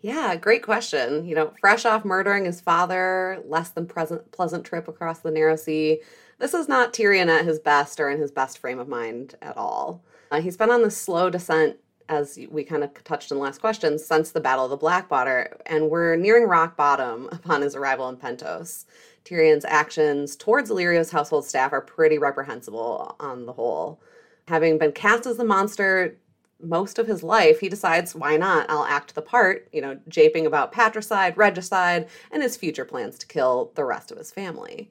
Yeah, 0.00 0.34
great 0.34 0.62
question. 0.62 1.26
You 1.26 1.34
know, 1.34 1.52
fresh 1.60 1.84
off 1.84 2.06
murdering 2.06 2.46
his 2.46 2.62
father, 2.62 3.42
less 3.44 3.68
than 3.68 3.86
present, 3.86 4.32
pleasant 4.32 4.64
trip 4.64 4.88
across 4.88 5.18
the 5.18 5.30
narrow 5.30 5.56
sea. 5.56 6.00
This 6.38 6.54
is 6.54 6.68
not 6.68 6.94
Tyrion 6.94 7.28
at 7.28 7.44
his 7.44 7.58
best 7.58 8.00
or 8.00 8.08
in 8.08 8.18
his 8.18 8.30
best 8.30 8.56
frame 8.56 8.78
of 8.78 8.88
mind 8.88 9.34
at 9.42 9.58
all. 9.58 10.02
Uh, 10.30 10.40
he's 10.40 10.56
been 10.56 10.70
on 10.70 10.82
this 10.82 10.96
slow 10.96 11.28
descent, 11.28 11.76
as 12.08 12.38
we 12.50 12.64
kind 12.64 12.82
of 12.82 13.04
touched 13.04 13.30
in 13.30 13.36
the 13.36 13.42
last 13.42 13.60
question, 13.60 13.98
since 13.98 14.30
the 14.30 14.40
Battle 14.40 14.64
of 14.64 14.70
the 14.70 14.76
Blackwater, 14.78 15.54
and 15.66 15.90
we're 15.90 16.16
nearing 16.16 16.48
rock 16.48 16.78
bottom 16.78 17.28
upon 17.32 17.60
his 17.60 17.74
arrival 17.74 18.08
in 18.08 18.16
Pentos. 18.16 18.86
Tyrion's 19.26 19.66
actions 19.66 20.34
towards 20.34 20.70
Illyrio's 20.70 21.10
household 21.10 21.44
staff 21.44 21.74
are 21.74 21.82
pretty 21.82 22.16
reprehensible 22.16 23.16
on 23.20 23.44
the 23.44 23.52
whole. 23.52 24.00
Having 24.48 24.78
been 24.78 24.92
cast 24.92 25.26
as 25.26 25.36
the 25.36 25.44
monster, 25.44 26.16
most 26.60 26.98
of 26.98 27.06
his 27.06 27.22
life, 27.22 27.60
he 27.60 27.68
decides, 27.68 28.14
why 28.14 28.36
not? 28.36 28.70
I'll 28.70 28.84
act 28.84 29.14
the 29.14 29.22
part, 29.22 29.68
you 29.72 29.82
know, 29.82 29.98
japing 30.08 30.46
about 30.46 30.72
patricide, 30.72 31.36
regicide, 31.36 32.08
and 32.30 32.42
his 32.42 32.56
future 32.56 32.84
plans 32.84 33.18
to 33.18 33.26
kill 33.26 33.72
the 33.74 33.84
rest 33.84 34.10
of 34.10 34.18
his 34.18 34.30
family. 34.30 34.90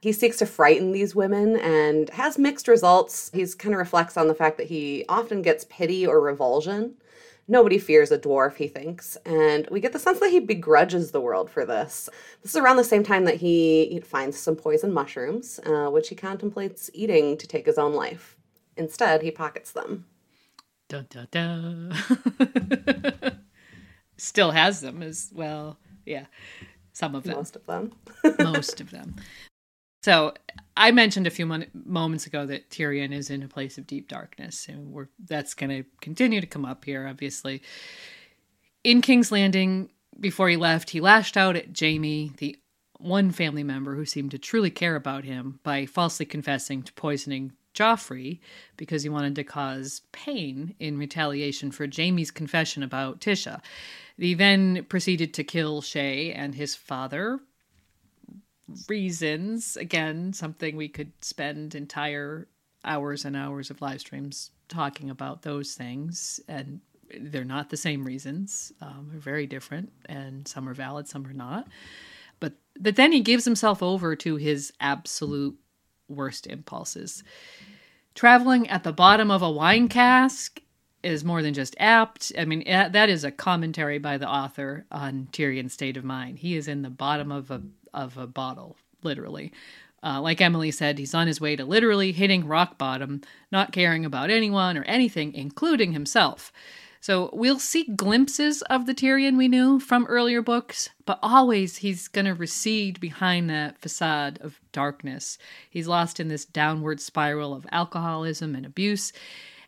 He 0.00 0.12
seeks 0.12 0.38
to 0.38 0.46
frighten 0.46 0.92
these 0.92 1.14
women 1.14 1.56
and 1.56 2.10
has 2.10 2.38
mixed 2.38 2.66
results. 2.66 3.30
He's 3.32 3.54
kind 3.54 3.74
of 3.74 3.78
reflects 3.78 4.16
on 4.16 4.28
the 4.28 4.34
fact 4.34 4.58
that 4.58 4.66
he 4.66 5.04
often 5.08 5.40
gets 5.40 5.66
pity 5.68 6.06
or 6.06 6.20
revulsion. 6.20 6.94
Nobody 7.46 7.78
fears 7.78 8.10
a 8.10 8.18
dwarf, 8.18 8.56
he 8.56 8.68
thinks, 8.68 9.18
and 9.26 9.68
we 9.70 9.80
get 9.80 9.92
the 9.92 9.98
sense 9.98 10.18
that 10.20 10.30
he 10.30 10.40
begrudges 10.40 11.10
the 11.10 11.20
world 11.20 11.50
for 11.50 11.66
this. 11.66 12.08
This 12.42 12.52
is 12.52 12.56
around 12.56 12.76
the 12.76 12.84
same 12.84 13.04
time 13.04 13.26
that 13.26 13.36
he 13.36 14.02
finds 14.02 14.38
some 14.38 14.56
poison 14.56 14.92
mushrooms, 14.92 15.60
uh, 15.66 15.88
which 15.90 16.08
he 16.08 16.14
contemplates 16.14 16.90
eating 16.94 17.36
to 17.36 17.46
take 17.46 17.66
his 17.66 17.76
own 17.76 17.92
life. 17.92 18.36
Instead, 18.76 19.22
he 19.22 19.30
pockets 19.30 19.72
them. 19.72 20.06
Da, 20.88 21.02
da, 21.08 21.24
da. 21.30 21.90
Still 24.16 24.50
has 24.50 24.80
them 24.80 25.02
as 25.02 25.30
well. 25.34 25.78
Yeah, 26.06 26.26
some 26.92 27.14
of 27.14 27.24
them. 27.24 27.36
Most 27.36 27.56
of 27.56 27.66
them. 27.66 27.92
Most 28.38 28.80
of 28.80 28.90
them. 28.90 29.16
So 30.04 30.34
I 30.76 30.90
mentioned 30.90 31.26
a 31.26 31.30
few 31.30 31.46
mon- 31.46 31.66
moments 31.72 32.26
ago 32.26 32.44
that 32.46 32.68
Tyrion 32.68 33.12
is 33.12 33.30
in 33.30 33.42
a 33.42 33.48
place 33.48 33.78
of 33.78 33.86
deep 33.86 34.08
darkness, 34.08 34.68
and 34.68 34.92
we're 34.92 35.08
that's 35.26 35.54
going 35.54 35.70
to 35.70 35.84
continue 36.00 36.40
to 36.40 36.46
come 36.46 36.64
up 36.64 36.84
here. 36.84 37.08
Obviously, 37.08 37.62
in 38.82 39.00
King's 39.00 39.32
Landing, 39.32 39.88
before 40.20 40.48
he 40.48 40.56
left, 40.56 40.90
he 40.90 41.00
lashed 41.00 41.36
out 41.36 41.56
at 41.56 41.78
Jaime, 41.78 42.32
the 42.36 42.56
one 42.98 43.30
family 43.30 43.62
member 43.62 43.94
who 43.94 44.04
seemed 44.04 44.30
to 44.32 44.38
truly 44.38 44.70
care 44.70 44.94
about 44.94 45.24
him, 45.24 45.58
by 45.62 45.86
falsely 45.86 46.26
confessing 46.26 46.82
to 46.82 46.92
poisoning 46.92 47.52
Joffrey 47.74 48.40
because 48.76 49.02
he 49.02 49.08
wanted 49.08 49.34
to 49.36 49.44
cause 49.44 50.02
pain 50.12 50.74
in 50.78 50.98
retaliation 50.98 51.70
for 51.70 51.86
Jaime's 51.86 52.30
confession 52.30 52.82
about 52.82 53.20
Tysha. 53.20 53.60
He 54.16 54.34
then 54.34 54.84
proceeded 54.88 55.34
to 55.34 55.44
kill 55.44 55.82
Shae 55.82 56.32
and 56.34 56.54
his 56.54 56.74
father. 56.74 57.40
Reasons, 58.88 59.76
again, 59.76 60.32
something 60.32 60.76
we 60.76 60.88
could 60.88 61.12
spend 61.20 61.74
entire 61.74 62.48
hours 62.84 63.24
and 63.24 63.36
hours 63.36 63.70
of 63.70 63.82
live 63.82 64.00
streams 64.00 64.50
talking 64.68 65.10
about 65.10 65.42
those 65.42 65.74
things. 65.74 66.40
And 66.48 66.80
they're 67.20 67.44
not 67.44 67.70
the 67.70 67.76
same 67.76 68.04
reasons, 68.04 68.72
um, 68.80 69.08
they're 69.10 69.20
very 69.20 69.46
different, 69.46 69.92
and 70.06 70.48
some 70.48 70.68
are 70.68 70.74
valid, 70.74 71.08
some 71.08 71.26
are 71.26 71.34
not. 71.34 71.68
But, 72.40 72.54
but 72.78 72.96
then 72.96 73.12
he 73.12 73.20
gives 73.20 73.44
himself 73.44 73.82
over 73.82 74.16
to 74.16 74.36
his 74.36 74.72
absolute 74.80 75.58
worst 76.08 76.46
impulses. 76.46 77.22
Traveling 78.14 78.68
at 78.68 78.84
the 78.84 78.92
bottom 78.92 79.30
of 79.30 79.42
a 79.42 79.50
wine 79.50 79.88
cask 79.88 80.60
is 81.02 81.24
more 81.24 81.42
than 81.42 81.54
just 81.54 81.74
apt. 81.78 82.32
I 82.38 82.44
mean, 82.44 82.64
that 82.66 83.08
is 83.08 83.24
a 83.24 83.30
commentary 83.30 83.98
by 83.98 84.18
the 84.18 84.28
author 84.28 84.86
on 84.90 85.28
Tyrion's 85.32 85.72
state 85.72 85.96
of 85.96 86.04
mind. 86.04 86.38
He 86.38 86.56
is 86.56 86.68
in 86.68 86.82
the 86.82 86.90
bottom 86.90 87.30
of 87.30 87.50
a 87.50 87.62
of 87.92 88.16
a 88.16 88.26
bottle, 88.26 88.76
literally. 89.02 89.52
Uh, 90.02 90.20
like 90.20 90.40
Emily 90.40 90.70
said, 90.70 90.98
he's 90.98 91.14
on 91.14 91.26
his 91.26 91.40
way 91.40 91.56
to 91.56 91.64
literally 91.64 92.12
hitting 92.12 92.46
rock 92.46 92.76
bottom, 92.76 93.22
not 93.50 93.72
caring 93.72 94.04
about 94.04 94.30
anyone 94.30 94.76
or 94.76 94.82
anything, 94.82 95.32
including 95.32 95.92
himself. 95.92 96.52
So 97.04 97.28
we'll 97.34 97.58
see 97.58 97.84
glimpses 97.84 98.62
of 98.62 98.86
the 98.86 98.94
Tyrion 98.94 99.36
we 99.36 99.46
knew 99.46 99.78
from 99.78 100.06
earlier 100.06 100.40
books, 100.40 100.88
but 101.04 101.18
always 101.22 101.76
he's 101.76 102.08
going 102.08 102.24
to 102.24 102.32
recede 102.32 102.98
behind 102.98 103.50
that 103.50 103.78
facade 103.78 104.38
of 104.40 104.58
darkness. 104.72 105.36
He's 105.68 105.86
lost 105.86 106.18
in 106.18 106.28
this 106.28 106.46
downward 106.46 107.02
spiral 107.02 107.52
of 107.52 107.66
alcoholism 107.70 108.54
and 108.54 108.64
abuse, 108.64 109.12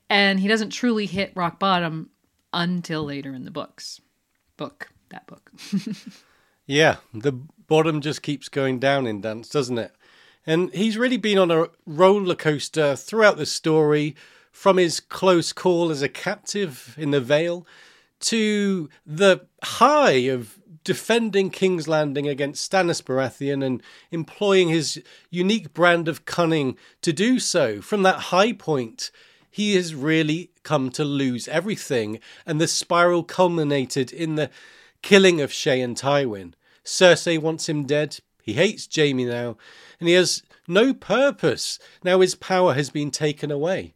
and 0.09 0.40
he 0.40 0.49
doesn't 0.49 0.71
truly 0.71 1.05
hit 1.05 1.33
rock 1.35 1.59
bottom 1.59 2.09
until 2.55 3.05
later 3.05 3.35
in 3.35 3.45
the 3.45 3.50
books. 3.50 4.00
Book, 4.57 4.88
that 5.11 5.26
book. 5.26 5.50
yeah, 6.66 6.97
the 7.12 7.33
bottom 7.33 8.00
just 8.00 8.23
keeps 8.23 8.49
going 8.49 8.78
down 8.78 9.07
in 9.07 9.21
Dance, 9.21 9.50
doesn't 9.50 9.76
it? 9.76 9.93
And 10.47 10.73
he's 10.73 10.97
really 10.97 11.19
been 11.19 11.37
on 11.37 11.50
a 11.50 11.66
roller 11.85 12.35
coaster 12.35 12.97
throughout 12.97 13.37
the 13.37 13.45
story 13.45 14.16
from 14.57 14.79
his 14.79 15.01
close 15.01 15.53
call 15.53 15.91
as 15.91 16.01
a 16.01 16.09
captive 16.09 16.95
in 16.97 17.11
the 17.11 17.21
Vale 17.21 17.67
to 18.19 18.89
the 19.05 19.47
high 19.63 20.29
of 20.31 20.59
defending 20.83 21.51
King's 21.51 21.87
Landing 21.87 22.27
against 22.27 22.73
Stannis 22.73 23.03
Baratheon 23.03 23.63
and 23.63 23.83
employing 24.11 24.71
his 24.71 25.03
unique 25.29 25.75
brand 25.75 26.09
of 26.09 26.25
cunning 26.25 26.79
to 27.03 27.13
do 27.13 27.39
so. 27.39 27.83
From 27.83 28.03
that 28.05 28.33
high 28.33 28.55
point, 28.55 29.11
he 29.51 29.75
has 29.75 29.95
really 29.95 30.53
come 30.63 30.89
to 30.93 31.05
lose 31.05 31.49
everything, 31.49 32.19
and 32.47 32.59
the 32.59 32.67
spiral 32.67 33.25
culminated 33.25 34.11
in 34.11 34.37
the 34.37 34.49
killing 35.03 35.39
of 35.43 35.51
Shae 35.51 35.85
and 35.85 35.99
Tywin. 35.99 36.55
Cersei 36.83 37.39
wants 37.39 37.69
him 37.69 37.85
dead. 37.85 38.21
He 38.43 38.55
hates 38.55 38.89
Jaime 38.97 39.27
now, 39.27 39.59
and 40.01 40.09
he 40.09 40.15
has 40.15 40.43
no 40.67 40.95
purpose 40.95 41.79
now 42.03 42.21
his 42.21 42.35
power 42.35 42.73
has 42.73 42.89
been 42.89 43.11
taken 43.11 43.51
away. 43.51 43.93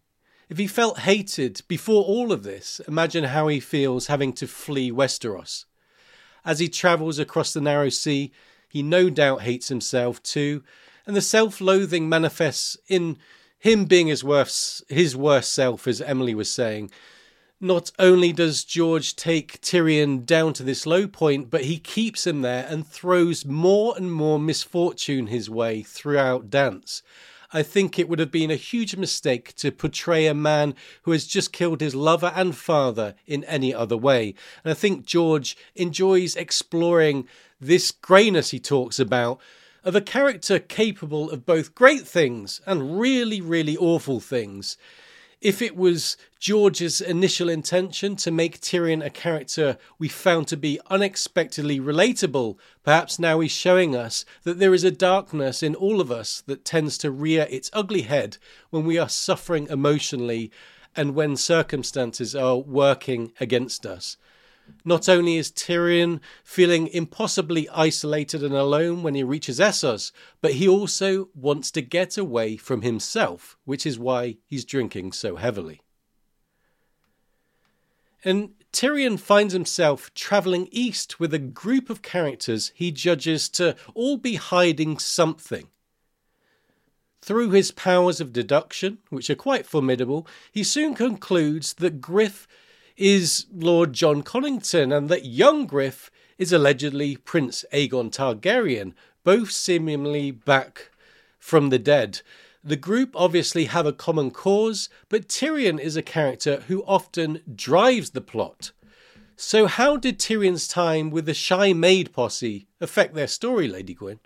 If 0.50 0.58
he 0.58 0.66
felt 0.66 0.98
hated 0.98 1.62
before 1.68 2.02
all 2.02 2.32
of 2.32 2.42
this, 2.42 2.80
imagine 2.88 3.22
how 3.22 3.46
he 3.46 3.60
feels 3.60 4.08
having 4.08 4.32
to 4.32 4.48
flee 4.48 4.90
Westeros. 4.90 5.64
As 6.44 6.58
he 6.58 6.68
travels 6.68 7.20
across 7.20 7.52
the 7.52 7.60
narrow 7.60 7.88
sea, 7.88 8.32
He 8.68 8.82
no 8.82 9.10
doubt 9.10 9.42
hates 9.42 9.68
himself 9.68 10.22
too, 10.22 10.62
and 11.06 11.16
the 11.16 11.20
self 11.20 11.60
loathing 11.60 12.08
manifests 12.08 12.76
in 12.88 13.18
him 13.58 13.84
being 13.84 14.08
his 14.08 14.24
worst, 14.24 14.82
his 14.88 15.16
worst 15.16 15.52
self, 15.52 15.86
as 15.86 16.00
Emily 16.00 16.34
was 16.34 16.50
saying. 16.50 16.90
Not 17.60 17.92
only 17.98 18.32
does 18.32 18.64
George 18.64 19.14
take 19.14 19.60
Tyrion 19.60 20.24
down 20.24 20.52
to 20.54 20.62
this 20.62 20.86
low 20.86 21.06
point, 21.06 21.50
but 21.50 21.64
he 21.64 21.78
keeps 21.78 22.26
him 22.26 22.42
there 22.42 22.66
and 22.68 22.86
throws 22.86 23.44
more 23.44 23.94
and 23.96 24.12
more 24.12 24.38
misfortune 24.38 25.26
his 25.26 25.50
way 25.50 25.82
throughout 25.82 26.48
Dance. 26.50 27.02
I 27.52 27.62
think 27.62 27.98
it 27.98 28.08
would 28.08 28.20
have 28.20 28.30
been 28.30 28.50
a 28.50 28.56
huge 28.56 28.94
mistake 28.96 29.54
to 29.56 29.72
portray 29.72 30.26
a 30.26 30.34
man 30.34 30.74
who 31.02 31.10
has 31.10 31.26
just 31.26 31.52
killed 31.52 31.80
his 31.80 31.94
lover 31.94 32.32
and 32.34 32.54
father 32.54 33.14
in 33.26 33.42
any 33.44 33.74
other 33.74 33.96
way. 33.96 34.34
And 34.62 34.70
I 34.70 34.74
think 34.74 35.04
George 35.04 35.56
enjoys 35.74 36.36
exploring 36.36 37.26
this 37.60 37.90
greyness 37.90 38.50
he 38.50 38.60
talks 38.60 39.00
about 39.00 39.40
of 39.82 39.96
a 39.96 40.00
character 40.00 40.58
capable 40.58 41.30
of 41.30 41.46
both 41.46 41.74
great 41.74 42.06
things 42.06 42.60
and 42.66 43.00
really, 43.00 43.40
really 43.40 43.76
awful 43.76 44.20
things 44.20 44.76
if 45.40 45.62
it 45.62 45.74
was 45.74 46.18
George's 46.38 47.00
initial 47.00 47.48
intention 47.48 48.14
to 48.16 48.30
make 48.30 48.60
Tyrion 48.60 49.04
a 49.04 49.08
character 49.08 49.78
we 49.98 50.06
found 50.06 50.46
to 50.48 50.56
be 50.56 50.78
unexpectedly 50.88 51.80
relatable, 51.80 52.56
perhaps 52.82 53.18
now 53.18 53.40
he's 53.40 53.50
showing 53.50 53.96
us 53.96 54.26
that 54.42 54.58
there 54.58 54.74
is 54.74 54.84
a 54.84 54.90
darkness 54.90 55.62
in 55.62 55.74
all 55.74 56.00
of 56.00 56.10
us 56.10 56.42
that 56.46 56.64
tends 56.64 56.98
to 56.98 57.10
rear 57.10 57.46
its 57.48 57.70
ugly 57.72 58.02
head 58.02 58.36
when 58.68 58.84
we 58.84 58.98
are 58.98 59.08
suffering 59.08 59.66
emotionally 59.68 60.50
and 60.94 61.14
when 61.14 61.36
circumstances 61.36 62.34
are 62.34 62.58
working 62.58 63.32
against 63.40 63.86
us. 63.86 64.18
Not 64.84 65.08
only 65.08 65.36
is 65.36 65.50
Tyrion 65.50 66.20
feeling 66.44 66.88
impossibly 66.88 67.68
isolated 67.70 68.42
and 68.42 68.54
alone 68.54 69.02
when 69.02 69.14
he 69.14 69.22
reaches 69.22 69.60
Essos, 69.60 70.12
but 70.40 70.54
he 70.54 70.68
also 70.68 71.28
wants 71.34 71.70
to 71.72 71.82
get 71.82 72.16
away 72.16 72.56
from 72.56 72.82
himself, 72.82 73.56
which 73.64 73.86
is 73.86 73.98
why 73.98 74.36
he's 74.46 74.64
drinking 74.64 75.12
so 75.12 75.36
heavily. 75.36 75.80
And 78.24 78.50
Tyrion 78.72 79.18
finds 79.18 79.52
himself 79.52 80.12
travelling 80.14 80.68
east 80.70 81.18
with 81.18 81.34
a 81.34 81.38
group 81.38 81.90
of 81.90 82.02
characters 82.02 82.72
he 82.74 82.90
judges 82.90 83.48
to 83.50 83.74
all 83.94 84.16
be 84.16 84.36
hiding 84.36 84.98
something. 84.98 85.68
Through 87.22 87.50
his 87.50 87.70
powers 87.70 88.20
of 88.20 88.32
deduction, 88.32 88.98
which 89.10 89.28
are 89.28 89.34
quite 89.34 89.66
formidable, 89.66 90.26
he 90.52 90.62
soon 90.64 90.94
concludes 90.94 91.74
that 91.74 92.00
Griff 92.00 92.46
is 93.00 93.46
Lord 93.50 93.94
Jon 93.94 94.22
Connington, 94.22 94.94
and 94.94 95.08
that 95.08 95.24
young 95.24 95.66
Griff 95.66 96.10
is 96.36 96.52
allegedly 96.52 97.16
Prince 97.16 97.64
Aegon 97.72 98.10
Targaryen, 98.10 98.92
both 99.24 99.50
seemingly 99.50 100.30
back 100.30 100.90
from 101.38 101.70
the 101.70 101.78
dead. 101.78 102.20
The 102.62 102.76
group 102.76 103.12
obviously 103.14 103.64
have 103.64 103.86
a 103.86 103.94
common 103.94 104.30
cause, 104.30 104.90
but 105.08 105.28
Tyrion 105.28 105.80
is 105.80 105.96
a 105.96 106.02
character 106.02 106.62
who 106.68 106.84
often 106.84 107.40
drives 107.54 108.10
the 108.10 108.20
plot. 108.20 108.72
So, 109.34 109.66
how 109.66 109.96
did 109.96 110.18
Tyrion's 110.18 110.68
time 110.68 111.10
with 111.10 111.24
the 111.24 111.32
Shy 111.32 111.72
Maid 111.72 112.12
posse 112.12 112.66
affect 112.82 113.14
their 113.14 113.26
story, 113.26 113.66
Lady 113.66 113.94
Gwyn? 113.94 114.20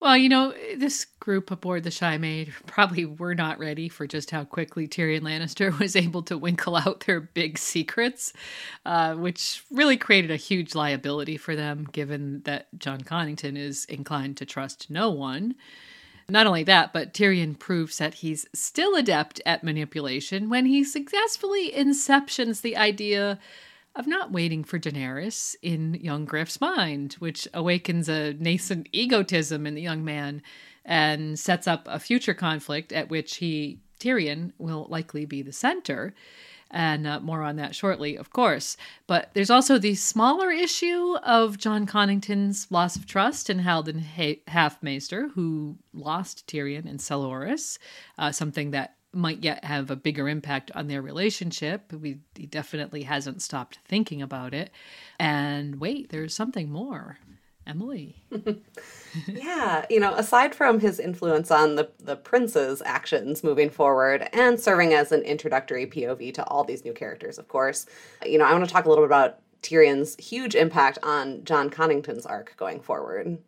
Well, 0.00 0.16
you 0.16 0.28
know, 0.28 0.54
this 0.76 1.06
group 1.18 1.50
aboard 1.50 1.82
the 1.82 1.90
Shy 1.90 2.18
Maid 2.18 2.52
probably 2.66 3.04
were 3.04 3.34
not 3.34 3.58
ready 3.58 3.88
for 3.88 4.06
just 4.06 4.30
how 4.30 4.44
quickly 4.44 4.86
Tyrion 4.86 5.22
Lannister 5.22 5.76
was 5.80 5.96
able 5.96 6.22
to 6.24 6.38
winkle 6.38 6.76
out 6.76 7.00
their 7.00 7.20
big 7.20 7.58
secrets, 7.58 8.32
uh, 8.86 9.14
which 9.14 9.64
really 9.70 9.96
created 9.96 10.30
a 10.30 10.36
huge 10.36 10.74
liability 10.74 11.36
for 11.36 11.56
them, 11.56 11.86
given 11.90 12.42
that 12.44 12.68
Jon 12.78 13.00
Connington 13.00 13.56
is 13.56 13.84
inclined 13.86 14.36
to 14.36 14.46
trust 14.46 14.88
no 14.88 15.10
one. 15.10 15.56
Not 16.30 16.46
only 16.46 16.62
that, 16.64 16.92
but 16.92 17.14
Tyrion 17.14 17.58
proves 17.58 17.96
that 17.98 18.14
he's 18.14 18.46
still 18.54 18.94
adept 18.94 19.40
at 19.46 19.64
manipulation 19.64 20.50
when 20.50 20.66
he 20.66 20.84
successfully 20.84 21.72
inceptions 21.74 22.60
the 22.60 22.76
idea 22.76 23.38
of 23.98 24.06
not 24.06 24.30
waiting 24.30 24.62
for 24.62 24.78
Daenerys 24.78 25.56
in 25.60 25.94
young 25.94 26.24
Griff's 26.24 26.60
mind, 26.60 27.14
which 27.18 27.48
awakens 27.52 28.08
a 28.08 28.32
nascent 28.34 28.88
egotism 28.92 29.66
in 29.66 29.74
the 29.74 29.82
young 29.82 30.04
man 30.04 30.40
and 30.84 31.38
sets 31.38 31.66
up 31.66 31.86
a 31.90 31.98
future 31.98 32.32
conflict 32.32 32.92
at 32.92 33.10
which 33.10 33.36
he, 33.36 33.80
Tyrion, 33.98 34.52
will 34.56 34.86
likely 34.88 35.26
be 35.26 35.42
the 35.42 35.52
center. 35.52 36.14
And 36.70 37.06
uh, 37.06 37.18
more 37.20 37.42
on 37.42 37.56
that 37.56 37.74
shortly, 37.74 38.16
of 38.16 38.30
course. 38.30 38.76
But 39.06 39.30
there's 39.34 39.50
also 39.50 39.78
the 39.78 39.94
smaller 39.94 40.50
issue 40.50 41.16
of 41.24 41.58
Jon 41.58 41.86
Connington's 41.86 42.70
loss 42.70 42.94
of 42.94 43.06
trust 43.06 43.50
in 43.50 43.60
Haldon 43.60 43.98
ha- 43.98 44.42
Halfmaester, 44.46 45.32
who 45.32 45.76
lost 45.92 46.46
Tyrion 46.46 46.86
and 46.86 47.00
Selhorys, 47.00 47.78
uh, 48.18 48.32
something 48.32 48.70
that 48.70 48.97
might 49.18 49.44
yet 49.44 49.64
have 49.64 49.90
a 49.90 49.96
bigger 49.96 50.28
impact 50.28 50.70
on 50.74 50.86
their 50.86 51.02
relationship. 51.02 51.92
We, 51.92 52.20
he 52.34 52.46
definitely 52.46 53.02
hasn't 53.02 53.42
stopped 53.42 53.80
thinking 53.84 54.22
about 54.22 54.54
it. 54.54 54.70
And 55.18 55.80
wait, 55.80 56.10
there's 56.10 56.34
something 56.34 56.70
more. 56.70 57.18
Emily. 57.66 58.16
yeah, 59.26 59.84
you 59.90 60.00
know, 60.00 60.14
aside 60.14 60.54
from 60.54 60.80
his 60.80 60.98
influence 60.98 61.50
on 61.50 61.76
the, 61.76 61.90
the 61.98 62.16
prince's 62.16 62.80
actions 62.84 63.44
moving 63.44 63.68
forward 63.68 64.26
and 64.32 64.58
serving 64.58 64.94
as 64.94 65.12
an 65.12 65.22
introductory 65.22 65.86
POV 65.86 66.32
to 66.34 66.44
all 66.46 66.64
these 66.64 66.84
new 66.84 66.94
characters, 66.94 67.38
of 67.38 67.48
course, 67.48 67.84
you 68.24 68.38
know, 68.38 68.44
I 68.46 68.52
want 68.52 68.64
to 68.64 68.70
talk 68.72 68.86
a 68.86 68.88
little 68.88 69.04
bit 69.04 69.08
about 69.08 69.40
Tyrion's 69.62 70.16
huge 70.16 70.54
impact 70.54 70.98
on 71.02 71.44
Jon 71.44 71.68
Connington's 71.68 72.24
arc 72.24 72.56
going 72.56 72.80
forward. 72.80 73.38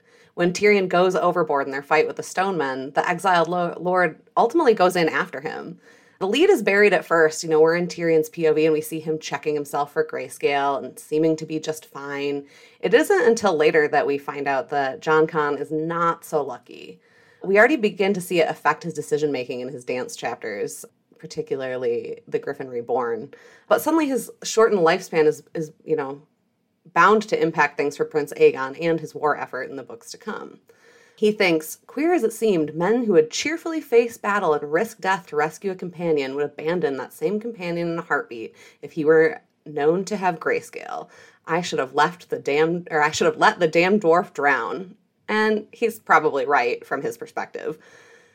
When 0.41 0.55
Tyrion 0.55 0.89
goes 0.89 1.15
overboard 1.15 1.67
in 1.67 1.71
their 1.71 1.83
fight 1.83 2.07
with 2.07 2.17
the 2.17 2.23
Stonemen, 2.23 2.93
the 2.93 3.07
exiled 3.07 3.47
lo- 3.47 3.77
lord 3.79 4.23
ultimately 4.39 4.73
goes 4.73 4.97
in 4.97 5.07
after 5.07 5.43
him. 5.43 5.79
The 6.19 6.27
lead 6.27 6.49
is 6.49 6.63
buried 6.63 6.95
at 6.95 7.05
first. 7.05 7.43
You 7.43 7.51
know, 7.51 7.61
we're 7.61 7.77
in 7.77 7.89
Tyrion's 7.89 8.31
POV 8.31 8.65
and 8.65 8.73
we 8.73 8.81
see 8.81 9.01
him 9.01 9.19
checking 9.19 9.55
himself 9.55 9.93
for 9.93 10.03
grayscale 10.03 10.83
and 10.83 10.99
seeming 10.99 11.37
to 11.37 11.45
be 11.45 11.61
just 11.61 11.85
fine. 11.85 12.47
It 12.81 12.95
isn't 12.95 13.27
until 13.27 13.55
later 13.55 13.87
that 13.89 14.07
we 14.07 14.17
find 14.17 14.49
out 14.49 14.71
that 14.71 15.03
Jon 15.03 15.27
Con 15.27 15.59
is 15.59 15.71
not 15.71 16.25
so 16.25 16.43
lucky. 16.43 17.03
We 17.45 17.59
already 17.59 17.77
begin 17.77 18.15
to 18.15 18.21
see 18.23 18.41
it 18.41 18.49
affect 18.49 18.83
his 18.83 18.95
decision 18.95 19.31
making 19.31 19.61
in 19.61 19.69
his 19.69 19.85
dance 19.85 20.17
chapters, 20.17 20.87
particularly 21.19 22.23
The 22.27 22.39
Griffin 22.39 22.71
Reborn. 22.71 23.35
But 23.69 23.83
suddenly 23.83 24.09
his 24.09 24.31
shortened 24.43 24.81
lifespan 24.81 25.27
is, 25.27 25.43
is 25.53 25.73
you 25.85 25.97
know, 25.97 26.23
bound 26.93 27.23
to 27.29 27.41
impact 27.41 27.77
things 27.77 27.97
for 27.97 28.05
Prince 28.05 28.33
Aegon 28.37 28.77
and 28.81 29.01
his 29.01 29.15
war 29.15 29.37
effort 29.37 29.71
in 29.71 29.77
the 29.77 29.83
books 29.83 30.11
to 30.11 30.19
come. 30.19 30.61
He 31.21 31.33
thinks, 31.33 31.77
queer 31.87 32.15
as 32.15 32.25
it 32.25 32.33
seemed, 32.33 32.75
men 32.75 33.05
who 33.05 33.13
would 33.13 33.31
cheerfully 33.31 33.83
face 33.83 34.17
battle 34.17 34.55
and 34.55 34.73
risk 34.73 35.01
death 35.01 35.27
to 35.27 35.37
rescue 35.37 35.71
a 35.71 35.75
companion 35.75 36.35
would 36.35 36.47
abandon 36.47 36.97
that 36.97 37.13
same 37.13 37.39
companion 37.39 37.91
in 37.91 37.99
a 37.99 38.03
heartbeat 38.03 38.55
if 38.81 38.93
he 38.93 39.05
were 39.05 39.43
known 39.67 40.05
to 40.07 40.17
have 40.17 40.41
grayscale. 40.41 41.11
I 41.47 41.61
should 41.61 41.79
have 41.79 41.95
left 41.95 42.31
the 42.31 42.39
damn 42.39 42.87
or 42.91 43.03
I 43.03 43.11
should 43.11 43.27
have 43.27 43.37
let 43.37 43.61
the 43.61 43.69
damn 43.69 44.01
dwarf 44.01 44.33
drown. 44.33 44.95
And 45.29 45.67
he's 45.73 45.99
probably 45.99 46.47
right 46.47 46.87
from 46.87 47.03
his 47.03 47.19
perspective. 47.19 47.77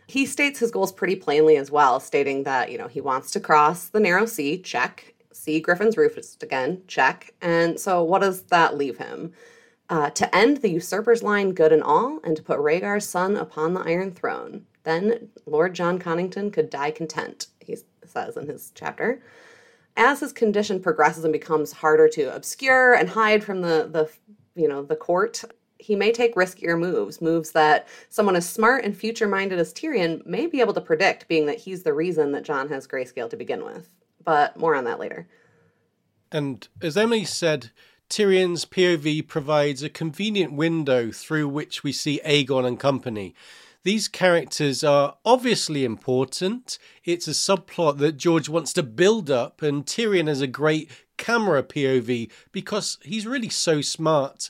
He 0.06 0.28
states 0.28 0.60
his 0.60 0.70
goals 0.70 0.92
pretty 0.92 1.16
plainly 1.16 1.58
as 1.58 1.72
well, 1.72 2.00
stating 2.00 2.44
that, 2.44 2.72
you 2.72 2.78
know, 2.78 2.88
he 2.88 3.02
wants 3.02 3.32
to 3.32 3.40
cross 3.40 3.88
the 3.88 4.00
narrow 4.00 4.28
sea, 4.28 4.60
check, 4.60 5.15
see 5.46 5.60
Griffin's 5.60 5.96
Roost 5.96 6.42
again, 6.42 6.82
check. 6.88 7.34
And 7.42 7.80
so, 7.80 8.04
what 8.04 8.22
does 8.22 8.42
that 8.44 8.76
leave 8.76 8.98
him? 8.98 9.34
Uh, 9.88 10.10
to 10.10 10.36
end 10.36 10.58
the 10.58 10.72
usurper's 10.72 11.22
line 11.22 11.54
good 11.54 11.72
and 11.72 11.84
all, 11.84 12.20
and 12.24 12.36
to 12.36 12.42
put 12.42 12.58
Rhaegar's 12.58 13.08
son 13.08 13.38
upon 13.38 13.74
the 13.74 13.82
Iron 13.82 14.12
Throne. 14.12 14.66
Then 14.84 15.30
Lord 15.46 15.76
Jon 15.76 16.00
Connington 16.00 16.52
could 16.52 16.72
die 16.72 16.92
content, 16.92 17.48
he 17.60 17.78
says 18.04 18.36
in 18.36 18.48
his 18.48 18.72
chapter. 18.74 19.22
As 19.96 20.20
his 20.20 20.34
condition 20.34 20.82
progresses 20.82 21.24
and 21.24 21.32
becomes 21.32 21.72
harder 21.72 22.10
to 22.10 22.36
obscure 22.36 22.96
and 22.96 23.08
hide 23.08 23.44
from 23.44 23.62
the, 23.62 23.88
the 23.90 24.60
you 24.60 24.68
know, 24.68 24.82
the 24.82 24.96
court, 24.96 25.44
he 25.78 25.96
may 25.96 26.12
take 26.12 26.36
riskier 26.36 26.78
moves, 26.78 27.22
moves 27.22 27.52
that 27.52 27.88
someone 28.10 28.36
as 28.36 28.50
smart 28.50 28.84
and 28.84 28.98
future 28.98 29.28
minded 29.28 29.60
as 29.60 29.72
Tyrion 29.72 30.26
may 30.26 30.48
be 30.48 30.62
able 30.62 30.74
to 30.74 30.82
predict, 30.82 31.28
being 31.28 31.46
that 31.46 31.60
he's 31.60 31.84
the 31.84 31.94
reason 31.94 32.32
that 32.32 32.44
Jon 32.44 32.70
has 32.70 32.88
grayscale 32.88 33.30
to 33.30 33.38
begin 33.38 33.64
with 33.64 33.88
but 34.26 34.58
more 34.58 34.76
on 34.76 34.84
that 34.84 35.00
later. 35.00 35.28
And 36.32 36.68
as 36.82 36.98
Emily 36.98 37.24
said, 37.24 37.72
Tyrion's 38.10 38.66
POV 38.66 39.28
provides 39.28 39.82
a 39.82 39.90
convenient 39.90 40.54
window 40.54 41.12
through 41.12 41.48
which 41.48 41.84
we 41.84 41.92
see 41.92 42.22
Aegon 42.26 42.66
and 42.66 42.80
company. 42.80 43.34
These 43.84 44.08
characters 44.08 44.84
are 44.84 45.18
obviously 45.24 45.86
important. 45.86 46.80
It's 47.04 47.28
a 47.28 47.32
subplot 47.32 48.00
that 48.00 48.18
George 48.18 48.50
wants 48.50 48.74
to 48.74 48.84
build 48.84 49.30
up, 49.30 49.62
and 49.62 49.86
Tyrion 49.86 50.28
is 50.28 50.42
a 50.42 50.48
great 50.48 50.90
camera 51.18 51.64
POV 51.64 52.32
because 52.52 52.98
he's 53.04 53.28
really 53.28 53.50
so 53.50 53.82
smart 53.82 54.50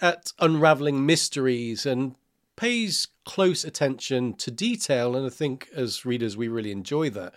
at 0.00 0.32
unraveling 0.38 1.06
mysteries 1.06 1.86
and 1.86 2.14
pays 2.56 3.08
close 3.24 3.64
attention 3.64 4.34
to 4.34 4.50
detail. 4.50 5.16
And 5.16 5.26
I 5.26 5.30
think 5.30 5.68
as 5.74 6.04
readers, 6.04 6.36
we 6.36 6.48
really 6.48 6.70
enjoy 6.70 7.10
that 7.10 7.34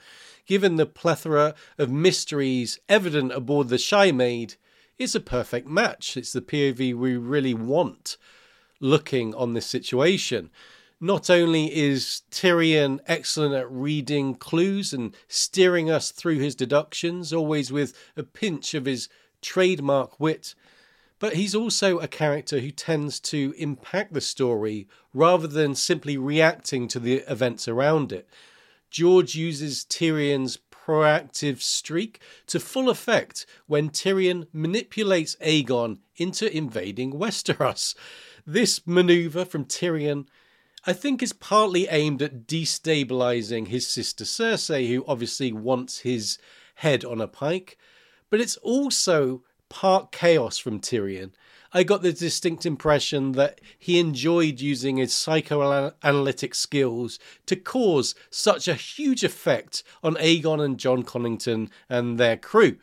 given 0.47 0.77
the 0.77 0.85
plethora 0.87 1.53
of 1.77 1.91
mysteries 1.91 2.79
evident 2.89 3.31
aboard 3.31 3.67
the 3.67 3.77
Shy 3.77 4.11
Maid, 4.11 4.55
it's 4.97 5.13
a 5.13 5.19
perfect 5.19 5.67
match. 5.67 6.17
It's 6.17 6.33
the 6.33 6.41
POV 6.41 6.95
we 6.95 7.15
really 7.17 7.53
want. 7.53 8.17
looking 8.79 9.33
on 9.35 9.53
this 9.53 9.65
situation. 9.65 10.49
Not 10.99 11.29
only 11.29 11.75
is 11.75 12.23
Tyrion 12.31 12.99
excellent 13.07 13.53
at 13.53 13.71
reading 13.71 14.35
clues 14.35 14.93
and 14.93 15.15
steering 15.27 15.89
us 15.89 16.11
through 16.11 16.39
his 16.39 16.55
deductions, 16.55 17.31
always 17.31 17.71
with 17.71 17.93
a 18.15 18.23
pinch 18.23 18.73
of 18.73 18.85
his 18.85 19.09
trademark 19.41 20.19
wit, 20.19 20.55
but 21.19 21.33
he's 21.33 21.55
also 21.55 21.97
a 21.99 22.07
character 22.07 22.59
who 22.59 22.71
tends 22.71 23.19
to 23.19 23.53
impact 23.57 24.13
the 24.13 24.21
story 24.21 24.87
rather 25.13 25.47
than 25.47 25.75
simply 25.75 26.17
reacting 26.17 26.87
to 26.87 26.99
the 26.99 27.23
events 27.31 27.67
around 27.67 28.11
it. 28.11 28.27
George 28.89 29.35
uses 29.35 29.85
Tyrion's 29.85 30.57
proactive 30.87 31.61
streak 31.61 32.21
to 32.47 32.59
full 32.59 32.89
effect 32.89 33.45
when 33.65 33.89
Tyrion 33.89 34.47
manipulates 34.53 35.35
Aegon 35.37 35.99
into 36.15 36.55
invading 36.55 37.13
Westeros. 37.13 37.93
This 38.45 38.87
maneuver 38.87 39.43
from 39.43 39.65
Tyrion, 39.65 40.27
I 40.85 40.93
think, 40.93 41.21
is 41.21 41.33
partly 41.33 41.87
aimed 41.89 42.21
at 42.21 42.47
destabilizing 42.47 43.67
his 43.67 43.85
sister 43.85 44.23
Cersei, 44.23 44.87
who 44.87 45.03
obviously 45.05 45.51
wants 45.51 45.99
his 45.99 46.37
head 46.75 47.03
on 47.03 47.19
a 47.19 47.27
pike, 47.27 47.77
but 48.29 48.39
it's 48.39 48.57
also 48.57 49.43
part 49.67 50.13
chaos 50.13 50.57
from 50.57 50.79
Tyrion. 50.79 51.31
I 51.73 51.83
got 51.83 52.01
the 52.01 52.13
distinct 52.13 52.65
impression 52.65 53.33
that 53.33 53.59
he 53.77 53.99
enjoyed 53.99 54.59
using 54.59 54.97
his 54.97 55.13
psychoanalytic 55.13 56.55
skills 56.55 57.19
to 57.45 57.55
cause 57.55 58.15
such 58.29 58.67
a 58.67 58.73
huge 58.73 59.23
effect 59.23 59.83
on 60.03 60.15
Aegon 60.15 60.63
and 60.63 60.77
Jon 60.77 61.03
Connington 61.03 61.69
and 61.89 62.17
their 62.17 62.37
crew. 62.37 62.77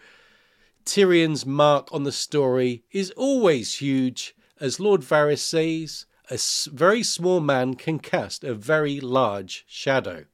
Tyrion's 0.85 1.47
mark 1.47 1.89
on 1.93 2.05
the 2.05 2.13
story 2.13 2.85
is 2.91 3.11
always 3.13 3.77
huge, 3.77 4.37
as 4.61 4.79
Lord 4.79 5.01
Varys 5.01 5.39
says, 5.39 6.05
a 6.31 6.39
very 6.71 7.03
small 7.03 7.41
man 7.41 7.75
can 7.75 7.99
cast 7.99 8.45
a 8.45 8.55
very 8.55 9.01
large 9.01 9.65
shadow 9.67 10.27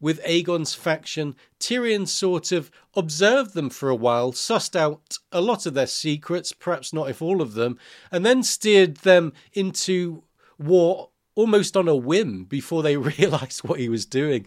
with 0.00 0.22
Aegon's 0.24 0.74
faction, 0.74 1.34
Tyrion 1.58 2.06
sort 2.06 2.52
of 2.52 2.70
observed 2.94 3.54
them 3.54 3.70
for 3.70 3.88
a 3.88 3.96
while, 3.96 4.32
sussed 4.32 4.76
out 4.76 5.18
a 5.32 5.40
lot 5.40 5.66
of 5.66 5.74
their 5.74 5.86
secrets, 5.86 6.52
perhaps 6.52 6.92
not 6.92 7.10
if 7.10 7.20
all 7.20 7.42
of 7.42 7.54
them, 7.54 7.78
and 8.10 8.24
then 8.24 8.42
steered 8.42 8.98
them 8.98 9.32
into 9.52 10.22
war 10.58 11.10
almost 11.34 11.76
on 11.76 11.88
a 11.88 11.96
whim 11.96 12.44
before 12.44 12.82
they 12.82 12.96
realized 13.18 13.64
what 13.64 13.80
he 13.80 13.88
was 13.88 14.06
doing. 14.06 14.46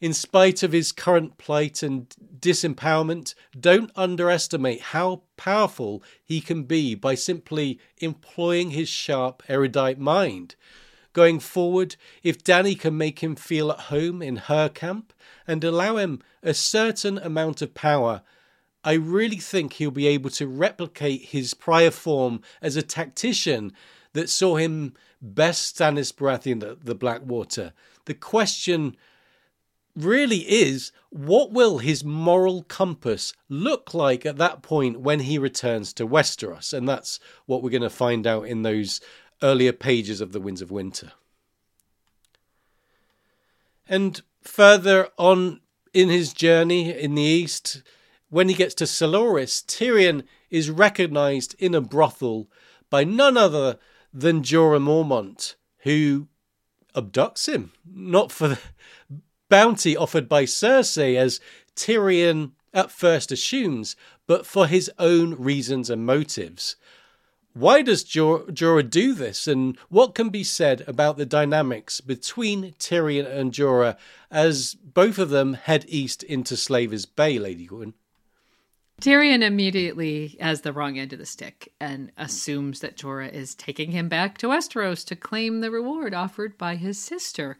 In 0.00 0.12
spite 0.12 0.62
of 0.62 0.72
his 0.72 0.92
current 0.92 1.38
plight 1.38 1.82
and 1.82 2.14
disempowerment, 2.38 3.34
don't 3.58 3.90
underestimate 3.96 4.80
how 4.80 5.22
powerful 5.36 6.02
he 6.22 6.40
can 6.40 6.64
be 6.64 6.94
by 6.94 7.14
simply 7.14 7.78
employing 7.98 8.70
his 8.70 8.88
sharp, 8.88 9.42
erudite 9.48 9.98
mind 9.98 10.56
going 11.14 11.40
forward 11.40 11.96
if 12.22 12.44
Dany 12.44 12.78
can 12.78 12.98
make 12.98 13.20
him 13.20 13.34
feel 13.34 13.70
at 13.70 13.80
home 13.80 14.20
in 14.20 14.36
her 14.36 14.68
camp 14.68 15.14
and 15.46 15.64
allow 15.64 15.96
him 15.96 16.20
a 16.42 16.52
certain 16.52 17.16
amount 17.16 17.62
of 17.62 17.72
power. 17.72 18.20
I 18.84 18.92
really 18.92 19.38
think 19.38 19.72
he'll 19.72 19.90
be 19.90 20.06
able 20.08 20.30
to 20.30 20.46
replicate 20.46 21.22
his 21.22 21.54
prior 21.54 21.90
form 21.90 22.42
as 22.60 22.76
a 22.76 22.82
tactician 22.82 23.72
that 24.12 24.28
saw 24.28 24.56
him 24.56 24.92
best 25.22 25.76
Stannis 25.76 26.12
Baratheon 26.12 26.60
the, 26.60 26.76
the 26.82 26.94
Blackwater. 26.94 27.72
The 28.04 28.14
question 28.14 28.96
really 29.96 30.40
is 30.40 30.92
what 31.10 31.52
will 31.52 31.78
his 31.78 32.04
moral 32.04 32.64
compass 32.64 33.32
look 33.48 33.94
like 33.94 34.26
at 34.26 34.36
that 34.36 34.62
point 34.62 35.00
when 35.00 35.20
he 35.20 35.38
returns 35.38 35.92
to 35.94 36.06
Westeros? 36.06 36.72
And 36.72 36.88
that's 36.88 37.20
what 37.46 37.62
we're 37.62 37.70
going 37.70 37.82
to 37.82 37.90
find 37.90 38.26
out 38.26 38.46
in 38.46 38.62
those 38.62 39.00
earlier 39.44 39.72
pages 39.72 40.22
of 40.22 40.32
The 40.32 40.40
Winds 40.40 40.62
of 40.62 40.70
Winter. 40.70 41.12
And 43.86 44.22
further 44.40 45.10
on 45.18 45.60
in 45.92 46.08
his 46.08 46.32
journey 46.32 46.90
in 46.90 47.14
the 47.14 47.22
east, 47.22 47.82
when 48.30 48.48
he 48.48 48.54
gets 48.54 48.74
to 48.76 48.84
Selhorys, 48.84 49.62
Tyrion 49.64 50.24
is 50.50 50.70
recognized 50.70 51.54
in 51.58 51.74
a 51.74 51.82
brothel 51.82 52.48
by 52.88 53.04
none 53.04 53.36
other 53.36 53.78
than 54.12 54.42
Jorah 54.42 54.80
Mormont, 54.82 55.54
who 55.80 56.28
abducts 56.96 57.46
him, 57.46 57.72
not 57.84 58.32
for 58.32 58.48
the 58.48 58.58
bounty 59.50 59.96
offered 59.96 60.28
by 60.28 60.44
Cersei, 60.44 61.16
as 61.16 61.38
Tyrion 61.76 62.52
at 62.72 62.90
first 62.90 63.30
assumes, 63.30 63.94
but 64.26 64.46
for 64.46 64.66
his 64.66 64.90
own 64.98 65.34
reasons 65.34 65.90
and 65.90 66.06
motives. 66.06 66.76
Why 67.56 67.82
does 67.82 68.04
Jorah 68.04 68.90
do 68.90 69.14
this, 69.14 69.46
and 69.46 69.78
what 69.88 70.16
can 70.16 70.28
be 70.28 70.42
said 70.42 70.82
about 70.88 71.16
the 71.16 71.24
dynamics 71.24 72.00
between 72.00 72.72
Tyrion 72.80 73.26
and 73.26 73.52
Jorah 73.52 73.96
as 74.28 74.74
both 74.74 75.20
of 75.20 75.30
them 75.30 75.54
head 75.54 75.84
east 75.86 76.24
into 76.24 76.56
Slaver's 76.56 77.06
Bay, 77.06 77.38
Lady 77.38 77.66
Gwyn? 77.66 77.94
Tyrion 79.00 79.42
immediately 79.42 80.36
has 80.40 80.62
the 80.62 80.72
wrong 80.72 80.98
end 80.98 81.12
of 81.12 81.20
the 81.20 81.26
stick 81.26 81.72
and 81.80 82.10
assumes 82.16 82.80
that 82.80 82.96
Jorah 82.96 83.32
is 83.32 83.54
taking 83.54 83.92
him 83.92 84.08
back 84.08 84.36
to 84.38 84.48
Westeros 84.48 85.04
to 85.06 85.14
claim 85.14 85.60
the 85.60 85.70
reward 85.70 86.12
offered 86.12 86.58
by 86.58 86.74
his 86.74 86.98
sister. 86.98 87.56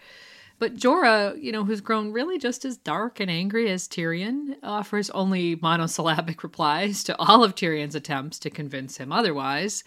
But 0.65 0.77
Jorah, 0.77 1.39
you 1.43 1.53
know, 1.53 1.63
who's 1.63 1.83
grown 1.83 2.11
really 2.11 2.39
just 2.39 2.65
as 2.65 2.79
dark 2.79 3.21
and 3.21 3.31
angry 3.31 3.71
as 3.71 3.87
Tyrion, 3.87 4.57
offers 4.63 5.11
only 5.11 5.57
monosyllabic 5.57 6.43
replies 6.43 7.05
to 7.05 7.15
all 7.19 7.45
of 7.45 7.55
Tyrion's 7.55 7.95
attempts 7.95 8.39
to 8.39 8.49
convince 8.49 8.97
him 8.97 9.13
otherwise, 9.13 9.85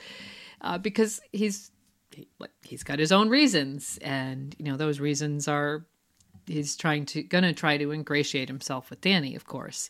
uh, 0.61 0.77
because 0.77 1.19
he's 1.33 1.71
he, 2.11 2.27
he's 2.61 2.83
got 2.83 2.99
his 2.99 3.11
own 3.11 3.27
reasons, 3.27 3.97
and 4.03 4.55
you 4.59 4.65
know 4.65 4.77
those 4.77 4.99
reasons 4.99 5.47
are 5.47 5.83
he's 6.45 6.75
trying 6.75 7.07
to 7.07 7.23
gonna 7.23 7.53
try 7.53 7.75
to 7.77 7.91
ingratiate 7.91 8.47
himself 8.47 8.91
with 8.91 9.01
Dany, 9.01 9.35
of 9.35 9.47
course. 9.47 9.89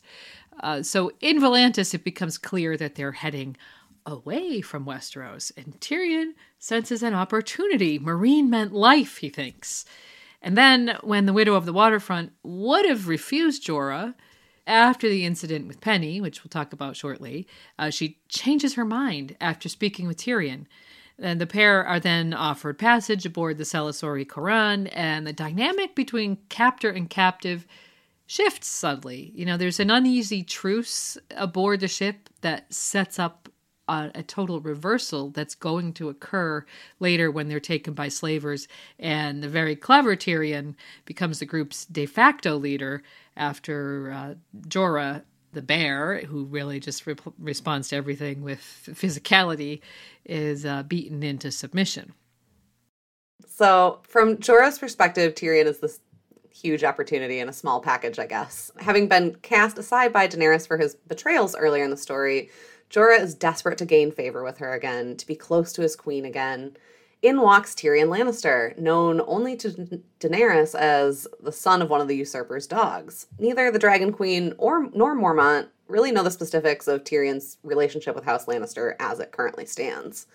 Uh, 0.61 0.83
so 0.83 1.11
in 1.19 1.41
Volantis, 1.41 1.93
it 1.95 2.05
becomes 2.05 2.37
clear 2.37 2.77
that 2.77 2.95
they're 2.95 3.11
heading 3.11 3.57
away 4.05 4.61
from 4.61 4.85
Westeros, 4.85 5.51
and 5.57 5.77
Tyrion 5.81 6.31
senses 6.59 7.03
an 7.03 7.13
opportunity. 7.13 7.99
Meereen 7.99 8.47
meant 8.47 8.71
life, 8.71 9.17
he 9.17 9.27
thinks. 9.27 9.83
And 10.47 10.57
then, 10.57 10.97
when 11.03 11.25
the 11.25 11.33
widow 11.33 11.55
of 11.55 11.65
the 11.65 11.73
waterfront 11.73 12.31
would 12.41 12.85
have 12.85 13.09
refused 13.09 13.67
Jorah 13.67 14.15
after 14.65 15.09
the 15.09 15.25
incident 15.25 15.67
with 15.67 15.81
Penny, 15.81 16.21
which 16.21 16.41
we'll 16.41 16.47
talk 16.49 16.71
about 16.71 16.95
shortly, 16.95 17.45
uh, 17.77 17.89
she 17.89 18.19
changes 18.29 18.75
her 18.75 18.85
mind 18.85 19.35
after 19.41 19.67
speaking 19.67 20.07
with 20.07 20.15
Tyrion. 20.15 20.65
And 21.19 21.41
the 21.41 21.47
pair 21.47 21.85
are 21.85 21.99
then 21.99 22.33
offered 22.33 22.79
passage 22.79 23.25
aboard 23.25 23.57
the 23.57 23.65
Selaesori 23.65 24.25
Qhoran, 24.25 24.89
and 24.93 25.27
the 25.27 25.33
dynamic 25.33 25.95
between 25.95 26.37
captor 26.47 26.89
and 26.89 27.09
captive 27.09 27.67
shifts 28.25 28.69
subtly. 28.69 29.33
You 29.35 29.43
know, 29.43 29.57
there's 29.57 29.81
an 29.81 29.91
uneasy 29.91 30.43
truce 30.43 31.17
aboard 31.35 31.81
the 31.81 31.89
ship 31.89 32.29
that 32.39 32.73
sets 32.73 33.19
up 33.19 33.46
a, 33.87 34.11
a, 34.15 34.23
total 34.23 34.59
reversal 34.59 35.29
that's 35.29 35.55
going 35.55 35.93
to 35.93 36.09
occur 36.09 36.65
later 36.99 37.31
when 37.31 37.47
they're 37.47 37.59
taken 37.59 37.93
by 37.93 38.07
slavers. 38.07 38.67
And 38.99 39.43
the 39.43 39.49
very 39.49 39.75
clever 39.75 40.15
Tyrion 40.15 40.75
becomes 41.05 41.39
the 41.39 41.45
group's 41.45 41.85
de 41.85 42.05
facto 42.05 42.57
leader 42.57 43.03
after 43.35 44.11
uh, 44.11 44.33
Jorah, 44.67 45.23
the 45.53 45.61
bear, 45.61 46.19
who 46.25 46.45
really 46.45 46.79
just 46.79 47.07
re- 47.07 47.15
responds 47.39 47.89
to 47.89 47.95
everything 47.95 48.41
with 48.41 48.59
physicality, 48.85 49.81
is 50.25 50.65
uh, 50.65 50.83
beaten 50.83 51.23
into 51.23 51.51
submission. 51.51 52.13
So, 53.47 54.01
from 54.03 54.37
Jorah's 54.37 54.77
perspective, 54.77 55.33
Tyrion 55.33 55.65
is 55.65 55.79
this 55.79 55.99
huge 56.51 56.83
opportunity 56.83 57.39
in 57.39 57.49
a 57.49 57.53
small 57.53 57.79
package, 57.79 58.19
I 58.19 58.25
guess. 58.25 58.71
Having 58.79 59.07
been 59.07 59.35
cast 59.41 59.77
aside 59.77 60.11
by 60.11 60.27
Daenerys 60.27 60.67
for 60.67 60.77
his 60.77 60.95
betrayals 61.07 61.55
earlier 61.55 61.83
in 61.83 61.91
the 61.91 61.97
story, 61.97 62.49
Jorah 62.89 63.19
is 63.19 63.35
desperate 63.35 63.77
to 63.79 63.85
gain 63.85 64.11
favor 64.11 64.43
with 64.43 64.59
her 64.59 64.73
again, 64.73 65.17
to 65.17 65.27
be 65.27 65.35
close 65.35 65.73
to 65.73 65.81
his 65.81 65.95
queen 65.95 66.25
again. 66.25 66.77
In 67.21 67.41
walks 67.41 67.73
Tyrion 67.73 68.09
Lannister, 68.09 68.77
known 68.77 69.21
only 69.25 69.55
to 69.57 70.01
Daenerys 70.19 70.75
as 70.75 71.27
the 71.41 71.51
son 71.51 71.81
of 71.81 71.89
one 71.89 71.99
of 71.99 72.07
the 72.07 72.15
usurper's 72.15 72.67
dogs. 72.67 73.27
Neither 73.39 73.71
the 73.71 73.79
Dragon 73.79 74.13
Queen 74.13 74.53
or 74.57 74.87
nor 74.93 75.15
Mormont 75.15 75.67
really 75.87 76.11
know 76.11 76.23
the 76.23 76.31
specifics 76.31 76.87
of 76.87 77.03
Tyrion's 77.03 77.57
relationship 77.63 78.13
with 78.15 78.25
House 78.25 78.45
Lannister 78.45 78.95
as 78.99 79.19
it 79.19 79.31
currently 79.31 79.65
stands 79.65 80.27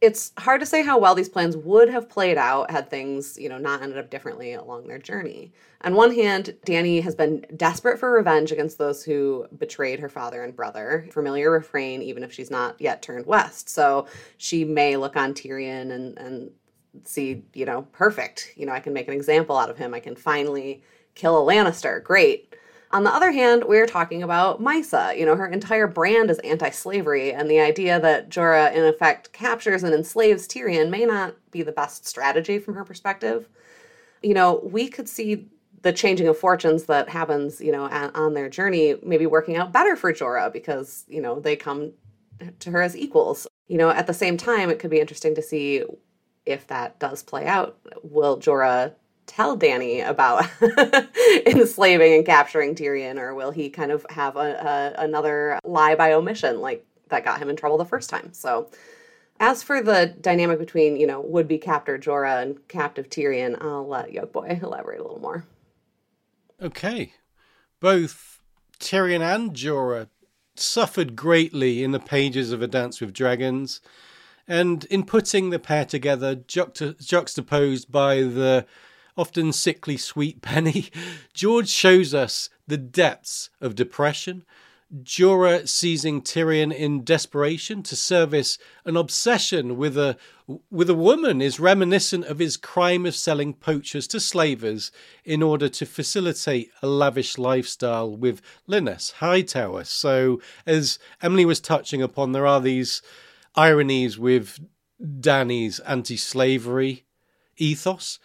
it's 0.00 0.32
hard 0.38 0.60
to 0.60 0.66
say 0.66 0.84
how 0.84 0.98
well 0.98 1.14
these 1.14 1.28
plans 1.28 1.56
would 1.56 1.88
have 1.88 2.08
played 2.08 2.38
out 2.38 2.70
had 2.70 2.88
things, 2.88 3.36
you 3.36 3.48
know, 3.48 3.58
not 3.58 3.82
ended 3.82 3.98
up 3.98 4.10
differently 4.10 4.52
along 4.52 4.86
their 4.86 4.98
journey. 4.98 5.52
On 5.82 5.94
one 5.94 6.14
hand, 6.14 6.56
Dany 6.66 7.02
has 7.02 7.16
been 7.16 7.44
desperate 7.56 7.98
for 7.98 8.12
revenge 8.12 8.52
against 8.52 8.78
those 8.78 9.02
who 9.02 9.46
betrayed 9.58 9.98
her 9.98 10.08
father 10.08 10.44
and 10.44 10.54
brother. 10.54 11.08
Familiar 11.10 11.50
refrain, 11.50 12.02
even 12.02 12.22
if 12.22 12.32
she's 12.32 12.50
not 12.50 12.80
yet 12.80 13.02
turned 13.02 13.26
west. 13.26 13.68
So 13.68 14.06
she 14.36 14.64
may 14.64 14.96
look 14.96 15.16
on 15.16 15.34
Tyrion 15.34 15.90
and, 15.90 16.16
and 16.18 16.50
see, 17.04 17.42
you 17.54 17.64
know, 17.64 17.82
perfect. 17.92 18.52
You 18.56 18.66
know, 18.66 18.72
I 18.72 18.80
can 18.80 18.92
make 18.92 19.08
an 19.08 19.14
example 19.14 19.56
out 19.56 19.70
of 19.70 19.78
him. 19.78 19.94
I 19.94 20.00
can 20.00 20.14
finally 20.14 20.82
kill 21.16 21.42
a 21.42 21.52
Lannister. 21.52 22.02
Great. 22.02 22.47
On 22.90 23.04
the 23.04 23.14
other 23.14 23.30
hand, 23.30 23.64
we're 23.64 23.86
talking 23.86 24.22
about 24.22 24.62
Mhysa. 24.62 25.16
You 25.16 25.26
know, 25.26 25.36
her 25.36 25.46
entire 25.46 25.86
brand 25.86 26.30
is 26.30 26.38
anti 26.38 26.70
slavery, 26.70 27.32
and 27.32 27.50
the 27.50 27.60
idea 27.60 28.00
that 28.00 28.30
Jorah, 28.30 28.74
in 28.74 28.84
effect, 28.84 29.32
captures 29.32 29.82
and 29.82 29.94
enslaves 29.94 30.48
Tyrion 30.48 30.88
may 30.88 31.04
not 31.04 31.34
be 31.50 31.62
the 31.62 31.72
best 31.72 32.06
strategy 32.06 32.58
from 32.58 32.74
her 32.74 32.84
perspective. 32.84 33.48
You 34.22 34.34
know, 34.34 34.60
we 34.64 34.88
could 34.88 35.08
see 35.08 35.48
the 35.82 35.92
changing 35.92 36.28
of 36.28 36.38
fortunes 36.38 36.84
that 36.84 37.08
happens, 37.08 37.60
you 37.60 37.72
know, 37.72 37.84
on 37.84 38.34
their 38.34 38.48
journey 38.48 38.96
maybe 39.02 39.26
working 39.26 39.56
out 39.56 39.72
better 39.72 39.94
for 39.94 40.12
Jorah 40.12 40.52
because, 40.52 41.04
you 41.08 41.20
know, 41.20 41.38
they 41.38 41.56
come 41.56 41.92
to 42.60 42.70
her 42.70 42.82
as 42.82 42.96
equals. 42.96 43.46
You 43.68 43.78
know, 43.78 43.90
at 43.90 44.06
the 44.06 44.14
same 44.14 44.36
time, 44.36 44.70
it 44.70 44.78
could 44.78 44.90
be 44.90 45.00
interesting 45.00 45.34
to 45.34 45.42
see 45.42 45.84
if 46.46 46.66
that 46.68 46.98
does 46.98 47.22
play 47.22 47.46
out. 47.46 47.78
Will 48.02 48.38
Jorah 48.38 48.94
tell 49.28 49.56
Dany 49.56 50.04
about 50.06 50.44
enslaving 51.46 52.14
and 52.14 52.26
capturing 52.26 52.74
Tyrion, 52.74 53.18
or 53.18 53.34
will 53.34 53.52
he 53.52 53.70
kind 53.70 53.92
of 53.92 54.04
have 54.10 54.36
a, 54.36 54.94
a, 54.96 55.04
another 55.04 55.60
lie 55.62 55.94
by 55.94 56.12
omission 56.12 56.60
like 56.60 56.84
that 57.08 57.24
got 57.24 57.38
him 57.40 57.48
in 57.48 57.54
trouble 57.54 57.78
the 57.78 57.84
first 57.84 58.10
time? 58.10 58.32
So, 58.32 58.68
as 59.38 59.62
for 59.62 59.80
the 59.80 60.16
dynamic 60.20 60.58
between 60.58 60.96
you 60.96 61.06
know 61.06 61.20
would 61.20 61.46
be 61.46 61.58
captor 61.58 61.96
Jorah 61.96 62.42
and 62.42 62.66
captive 62.66 63.08
Tyrion, 63.08 63.62
I'll 63.62 63.86
let 63.86 64.12
Yoke 64.12 64.32
Boy 64.32 64.58
elaborate 64.60 64.98
a 64.98 65.02
little 65.04 65.20
more. 65.20 65.44
Okay, 66.60 67.12
both 67.78 68.40
Tyrion 68.80 69.20
and 69.20 69.52
Jorah 69.54 70.08
suffered 70.56 71.14
greatly 71.14 71.84
in 71.84 71.92
the 71.92 72.00
pages 72.00 72.50
of 72.50 72.62
A 72.62 72.66
Dance 72.66 73.00
with 73.00 73.12
Dragons. 73.12 73.80
And 74.48 74.84
in 74.86 75.04
putting 75.04 75.50
the 75.50 75.58
pair 75.58 75.84
together, 75.84 76.34
juxta- 76.34 76.96
juxtaposed 77.04 77.92
by 77.92 78.22
the 78.22 78.66
often 79.18 79.52
sickly 79.52 79.98
sweet 79.98 80.40
Penny, 80.42 80.88
George 81.34 81.68
shows 81.68 82.14
us 82.14 82.48
the 82.66 82.78
depths 82.78 83.50
of 83.60 83.74
depression. 83.74 84.44
Jorah 85.02 85.68
seizing 85.68 86.22
Tyrion 86.22 86.72
in 86.72 87.04
desperation 87.04 87.82
to 87.82 87.94
service 87.94 88.56
an 88.86 88.96
obsession 88.96 89.76
with 89.76 89.98
a 89.98 90.16
with 90.70 90.88
a 90.88 90.94
woman 90.94 91.42
is 91.42 91.60
reminiscent 91.60 92.24
of 92.24 92.38
his 92.38 92.56
crime 92.56 93.04
of 93.04 93.14
selling 93.14 93.52
poachers 93.52 94.06
to 94.06 94.18
slavers 94.18 94.90
in 95.26 95.42
order 95.42 95.68
to 95.68 95.84
facilitate 95.84 96.70
a 96.80 96.86
lavish 96.86 97.36
lifestyle 97.36 98.16
with 98.16 98.40
Lynesse 98.66 99.12
Hightower. 99.12 99.84
So, 99.84 100.40
as 100.64 100.98
Emily 101.20 101.44
was 101.44 101.60
touching 101.60 102.00
upon, 102.00 102.32
there 102.32 102.46
are 102.46 102.62
these 102.62 103.02
ironies 103.54 104.18
with 104.18 104.58
Dany's 105.20 105.80
anti-slavery 105.80 107.04
ethos 107.58 108.18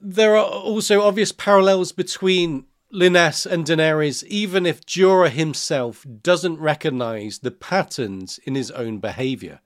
there 0.00 0.36
are 0.36 0.44
also 0.44 1.02
obvious 1.02 1.32
parallels 1.32 1.92
between 1.92 2.66
Lynesse 2.92 3.46
and 3.46 3.66
Daenerys, 3.66 4.24
even 4.24 4.64
if 4.64 4.84
Jorah 4.84 5.30
himself 5.30 6.06
doesn't 6.22 6.58
recognize 6.58 7.40
the 7.40 7.50
patterns 7.50 8.38
in 8.44 8.54
his 8.54 8.70
own 8.70 8.98
behavior. 8.98 9.60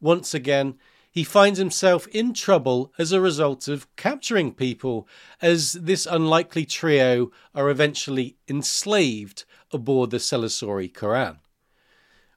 Once 0.00 0.34
again, 0.34 0.78
he 1.10 1.24
finds 1.24 1.58
himself 1.58 2.08
in 2.08 2.34
trouble 2.34 2.92
as 2.98 3.12
a 3.12 3.20
result 3.20 3.68
of 3.68 3.94
capturing 3.96 4.52
people, 4.52 5.06
as 5.40 5.74
this 5.74 6.06
unlikely 6.06 6.64
trio 6.64 7.30
are 7.54 7.70
eventually 7.70 8.36
enslaved 8.48 9.44
aboard 9.70 10.10
the 10.10 10.16
Selaesori 10.16 10.92
Qhoran. 10.92 11.38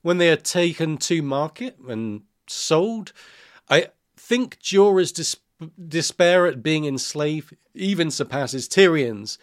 When 0.02 0.20
they 0.20 0.30
are 0.30 0.36
taken 0.36 0.98
to 1.00 1.22
market 1.22 1.78
and 1.88 2.24
sold, 2.48 3.14
I 3.70 3.88
think 4.16 4.60
Jorah's 4.60 5.12
dis- 5.12 5.38
despair 5.88 6.46
at 6.46 6.64
being 6.64 6.86
enslaved 6.86 7.56
even 7.74 8.12
surpasses 8.12 8.68
Tyrion's, 8.68 9.38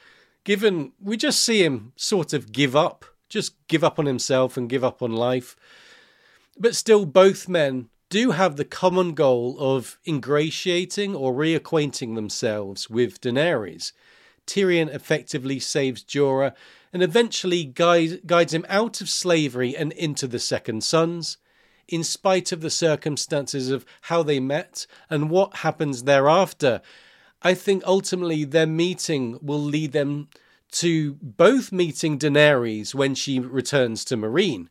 given 0.44 0.92
we 1.00 1.16
just 1.16 1.44
see 1.44 1.64
him 1.64 1.92
sort 1.96 2.32
of 2.32 2.52
give 2.52 2.76
up, 2.76 3.04
just 3.28 3.54
give 3.68 3.82
up 3.82 3.98
on 3.98 4.06
himself 4.06 4.56
and 4.56 4.68
give 4.68 4.84
up 4.84 5.02
on 5.02 5.12
life. 5.12 5.56
But 6.58 6.76
still, 6.76 7.06
both 7.06 7.48
men 7.48 7.88
do 8.10 8.32
have 8.32 8.56
the 8.56 8.64
common 8.64 9.14
goal 9.14 9.56
of 9.58 9.98
ingratiating 10.06 11.16
or 11.16 11.32
reacquainting 11.32 12.14
themselves 12.14 12.88
with 12.88 13.20
Daenerys. 13.20 13.92
Tyrion 14.46 14.92
effectively 14.94 15.58
saves 15.58 16.04
Jorah 16.04 16.54
and 16.92 17.02
eventually 17.02 17.64
guides, 17.64 18.18
guides 18.26 18.54
him 18.54 18.66
out 18.68 19.00
of 19.00 19.08
slavery 19.08 19.76
and 19.76 19.90
into 19.92 20.28
the 20.28 20.38
Second 20.38 20.84
Sons 20.84 21.38
in 21.88 22.04
spite 22.04 22.52
of 22.52 22.60
the 22.60 22.70
circumstances 22.70 23.70
of 23.70 23.84
how 24.02 24.22
they 24.22 24.40
met 24.40 24.86
and 25.10 25.30
what 25.30 25.56
happens 25.56 26.04
thereafter. 26.04 26.80
I 27.42 27.54
think 27.54 27.82
ultimately 27.86 28.44
their 28.44 28.66
meeting 28.66 29.38
will 29.42 29.60
lead 29.60 29.92
them 29.92 30.28
to 30.72 31.14
both 31.22 31.70
meeting 31.70 32.18
Daenerys 32.18 32.94
when 32.94 33.14
she 33.14 33.38
returns 33.38 34.04
to 34.06 34.16
Meereen. 34.16 34.68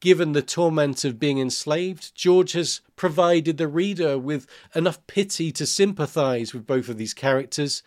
Given 0.00 0.32
the 0.32 0.42
torment 0.42 1.04
of 1.04 1.18
being 1.18 1.38
enslaved, 1.38 2.14
George 2.14 2.52
has 2.52 2.82
provided 2.96 3.56
the 3.56 3.66
reader 3.66 4.18
with 4.18 4.46
enough 4.74 5.04
pity 5.06 5.50
to 5.52 5.64
sympathise 5.64 6.52
with 6.52 6.66
both 6.66 6.90
of 6.90 6.98
these 6.98 7.14
characters 7.14 7.82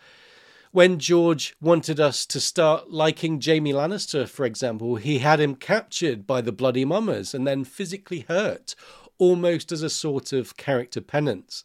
when 0.72 1.00
George 1.00 1.56
wanted 1.60 1.98
us 1.98 2.24
to 2.26 2.38
start 2.38 2.90
liking 2.90 3.40
Jaime 3.40 3.72
Lannister, 3.72 4.28
for 4.28 4.46
example, 4.46 4.96
he 4.96 5.18
had 5.18 5.40
him 5.40 5.56
captured 5.56 6.26
by 6.26 6.40
the 6.40 6.52
Bloody 6.52 6.84
Mummers 6.84 7.34
and 7.34 7.44
then 7.46 7.64
physically 7.64 8.20
hurt, 8.28 8.76
almost 9.18 9.72
as 9.72 9.82
a 9.82 9.90
sort 9.90 10.32
of 10.32 10.56
character 10.56 11.00
penance. 11.00 11.64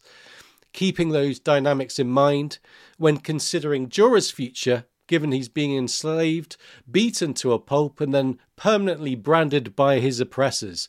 Keeping 0.72 1.10
those 1.10 1.38
dynamics 1.38 1.98
in 2.00 2.08
mind 2.08 2.58
when 2.98 3.18
considering 3.18 3.88
Jorah's 3.88 4.32
future, 4.32 4.86
given 5.06 5.30
he's 5.30 5.48
being 5.48 5.76
enslaved, 5.76 6.56
beaten 6.90 7.32
to 7.34 7.52
a 7.52 7.60
pulp, 7.60 8.00
and 8.00 8.12
then 8.12 8.40
permanently 8.56 9.14
branded 9.14 9.76
by 9.76 10.00
his 10.00 10.18
oppressors, 10.18 10.88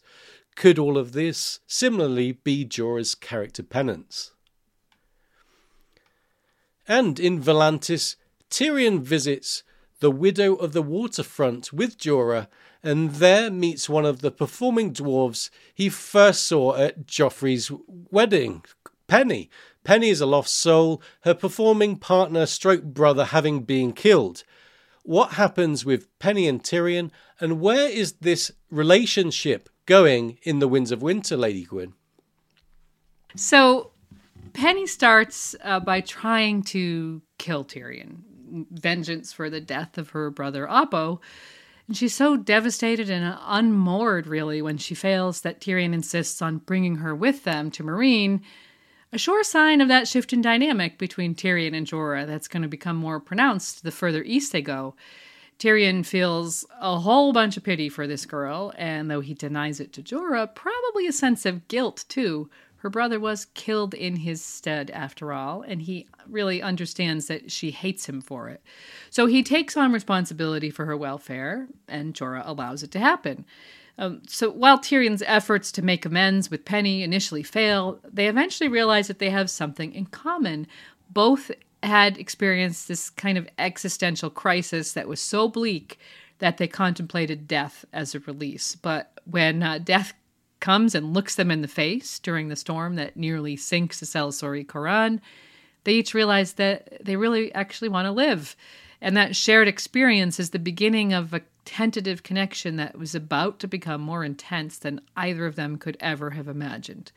could 0.56 0.80
all 0.80 0.98
of 0.98 1.12
this 1.12 1.60
similarly 1.68 2.32
be 2.32 2.66
Jorah's 2.66 3.14
character 3.14 3.62
penance? 3.62 4.34
And 6.88 7.20
in 7.20 7.42
Volantis, 7.42 8.16
Tyrion 8.50 9.02
visits 9.02 9.64
the 10.00 10.12
widow 10.12 10.56
of 10.56 10.74
the 10.74 10.82
waterfront 10.82 11.74
with 11.74 11.98
Jorah 11.98 12.48
and 12.84 13.16
there 13.16 13.50
meets 13.50 13.90
one 13.90 14.06
of 14.06 14.22
the 14.22 14.32
performing 14.32 14.94
dwarves 14.94 15.50
he 15.74 15.90
first 15.90 16.44
saw 16.44 16.76
at 16.76 17.06
Joffrey's 17.06 17.72
wedding, 18.12 18.64
Penny. 19.08 19.50
Penny 19.84 20.10
is 20.10 20.22
a 20.22 20.26
lost 20.26 20.54
soul, 20.54 21.02
her 21.22 21.34
performing 21.34 21.98
partner 21.98 22.46
stroke 22.46 22.84
brother 22.84 23.26
having 23.26 23.64
been 23.64 23.94
killed. 23.94 24.44
What 25.04 25.34
happens 25.34 25.86
with 25.86 26.08
Penny 26.20 26.48
and 26.48 26.62
Tyrion, 26.62 27.12
and 27.40 27.62
where 27.62 27.90
is 27.90 28.14
this 28.14 28.52
relationship 28.70 29.70
going 29.86 30.38
in 30.44 30.60
the 30.60 30.68
Winds 30.68 30.92
of 30.92 31.02
Winter, 31.02 31.38
Lady 31.38 31.64
Gwyn? 31.64 31.94
So 33.36 33.92
Penny 34.58 34.88
starts 34.88 35.56
uh, 35.64 35.80
by 35.80 36.02
trying 36.02 36.64
to 36.64 37.22
kill 37.38 37.64
Tyrion, 37.64 38.24
vengeance 38.72 39.32
for 39.32 39.52
the 39.52 39.62
death 39.62 40.00
of 40.00 40.10
her 40.10 40.32
brother 40.32 40.66
Oppo. 40.66 41.20
And 41.88 41.96
she's 41.96 42.16
so 42.16 42.36
devastated 42.36 43.08
and 43.08 43.38
unmoored, 43.40 44.26
really, 44.26 44.64
when 44.64 44.80
she 44.80 44.96
fails 44.96 45.42
that 45.42 45.62
Tyrion 45.62 45.94
insists 45.94 46.42
on 46.42 46.58
bringing 46.58 46.96
her 46.96 47.14
with 47.14 47.44
them 47.44 47.70
to 47.70 47.84
Meereen, 47.84 48.42
A 49.14 49.20
sure 49.20 49.44
sign 49.44 49.80
of 49.80 49.90
that 49.90 50.08
shift 50.08 50.34
in 50.34 50.42
dynamic 50.42 50.98
between 50.98 51.36
Tyrion 51.36 51.76
and 51.76 51.86
Jorah 51.86 52.26
that's 52.26 52.48
going 52.48 52.64
to 52.64 52.68
become 52.68 52.98
more 52.98 53.20
pronounced 53.20 53.84
the 53.84 53.92
further 53.92 54.24
east 54.24 54.54
they 54.54 54.64
go. 54.64 54.96
Tyrion 55.60 56.04
feels 56.04 56.66
a 56.82 57.00
whole 57.00 57.32
bunch 57.32 57.58
of 57.58 57.64
pity 57.64 57.90
for 57.90 58.08
this 58.08 58.26
girl, 58.26 58.74
and 58.76 59.10
though 59.10 59.22
he 59.22 59.36
denies 59.36 59.80
it 59.80 59.94
to 59.94 60.02
Jorah, 60.02 60.54
probably 60.56 61.06
a 61.06 61.12
sense 61.12 61.46
of 61.46 61.68
guilt 61.68 62.06
too 62.10 62.50
her 62.78 62.90
brother 62.90 63.20
was 63.20 63.46
killed 63.46 63.94
in 63.94 64.18
his 64.18 64.44
stead, 64.44 64.92
after 64.92 65.34
all, 65.34 65.64
and 65.64 65.82
he 65.82 66.08
really 66.28 66.62
understands 66.62 67.28
that 67.28 67.52
she 67.52 67.72
hates 67.72 68.08
him 68.08 68.22
for 68.22 68.50
it. 68.50 68.62
So 69.10 69.26
he 69.26 69.42
takes 69.42 69.76
on 69.76 69.92
responsibility 69.92 70.70
for 70.70 70.86
her 70.86 70.96
welfare, 70.96 71.68
and 71.88 72.14
Jorah 72.14 72.44
allows 72.46 72.84
it 72.84 72.92
to 72.92 73.00
happen. 73.00 73.46
Um, 73.98 74.22
so 74.28 74.52
while 74.52 74.78
Tyrion's 74.78 75.24
efforts 75.26 75.72
to 75.72 75.82
make 75.82 76.06
amends 76.06 76.52
with 76.52 76.66
Penny 76.66 77.02
initially 77.02 77.42
fail, 77.42 78.00
they 78.04 78.28
eventually 78.28 78.70
realize 78.70 79.08
that 79.08 79.18
they 79.18 79.32
have 79.32 79.50
something 79.50 79.94
in 79.94 80.06
common. 80.06 80.68
Both 81.10 81.50
had 81.82 82.18
experienced 82.18 82.88
this 82.88 83.10
kind 83.10 83.38
of 83.38 83.50
existential 83.58 84.30
crisis 84.30 84.94
that 84.94 85.08
was 85.08 85.20
so 85.20 85.48
bleak 85.48 85.98
that 86.40 86.58
they 86.58 86.68
contemplated 86.68 87.48
death 87.48 87.86
as 87.92 88.14
a 88.14 88.20
release. 88.20 88.76
But 88.76 89.20
when 89.26 89.64
uh, 89.64 89.80
death 89.80 90.14
comes 90.60 90.96
and 90.96 91.14
looks 91.14 91.36
them 91.36 91.52
in 91.52 91.62
the 91.62 91.68
face 91.68 92.20
during 92.20 92.48
the 92.48 92.56
storm 92.56 92.96
that 92.96 93.18
nearly 93.18 93.56
sinks 93.56 94.00
the 94.00 94.06
Selaesori 94.06 94.66
Qhoran, 94.66 95.20
they 95.84 95.94
each 95.94 96.14
realize 96.14 96.54
that 96.54 97.04
they 97.04 97.16
really 97.16 97.54
actually 97.54 97.90
want 97.90 98.06
to 98.06 98.12
live. 98.12 98.56
And 99.00 99.16
that 99.16 99.36
shared 99.36 99.68
experience 99.68 100.40
is 100.40 100.50
the 100.50 100.60
beginning 100.60 101.14
of 101.14 101.34
a 101.34 101.42
tentative 101.66 102.24
connection 102.24 102.78
that 102.78 102.98
was 102.98 103.14
about 103.14 103.60
to 103.60 103.68
become 103.68 104.02
more 104.02 104.24
intense 104.24 104.78
than 104.78 105.02
either 105.16 105.46
of 105.46 105.56
them 105.56 105.78
could 105.78 105.98
ever 106.00 106.32
have 106.32 106.48
imagined. 106.48 107.12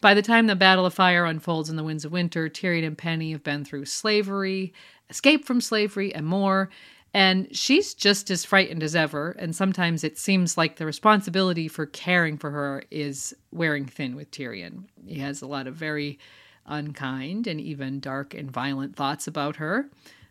By 0.00 0.14
the 0.14 0.22
time 0.22 0.46
the 0.46 0.54
Battle 0.54 0.86
of 0.86 0.94
Fire 0.94 1.24
unfolds 1.24 1.68
in 1.68 1.76
the 1.76 1.82
Winds 1.82 2.04
of 2.04 2.12
Winter, 2.12 2.48
Tyrion 2.48 2.86
and 2.86 2.96
Penny 2.96 3.32
have 3.32 3.42
been 3.42 3.64
through 3.64 3.86
slavery, 3.86 4.72
escape 5.10 5.44
from 5.44 5.60
slavery, 5.60 6.14
and 6.14 6.24
more, 6.24 6.70
And 7.14 7.48
she's 7.56 7.94
just 7.94 8.30
as 8.30 8.44
frightened 8.44 8.82
as 8.82 8.94
ever. 8.94 9.30
And 9.38 9.56
sometimes 9.56 10.04
it 10.04 10.18
seems 10.18 10.58
like 10.58 10.76
the 10.76 10.86
responsibility 10.86 11.66
for 11.68 11.86
caring 11.86 12.36
for 12.36 12.50
her 12.50 12.82
is 12.90 13.34
wearing 13.50 13.86
thin 13.86 14.14
with 14.14 14.30
Tyrion. 14.30 14.84
He 15.06 15.18
has 15.20 15.40
a 15.40 15.46
lot 15.46 15.66
of 15.66 15.74
very 15.74 16.18
unkind 16.66 17.46
and 17.46 17.60
even 17.60 17.98
dark 18.00 18.34
and 18.34 18.50
violent 18.50 18.94
thoughts 18.94 19.26
about 19.26 19.56
her, 19.56 19.88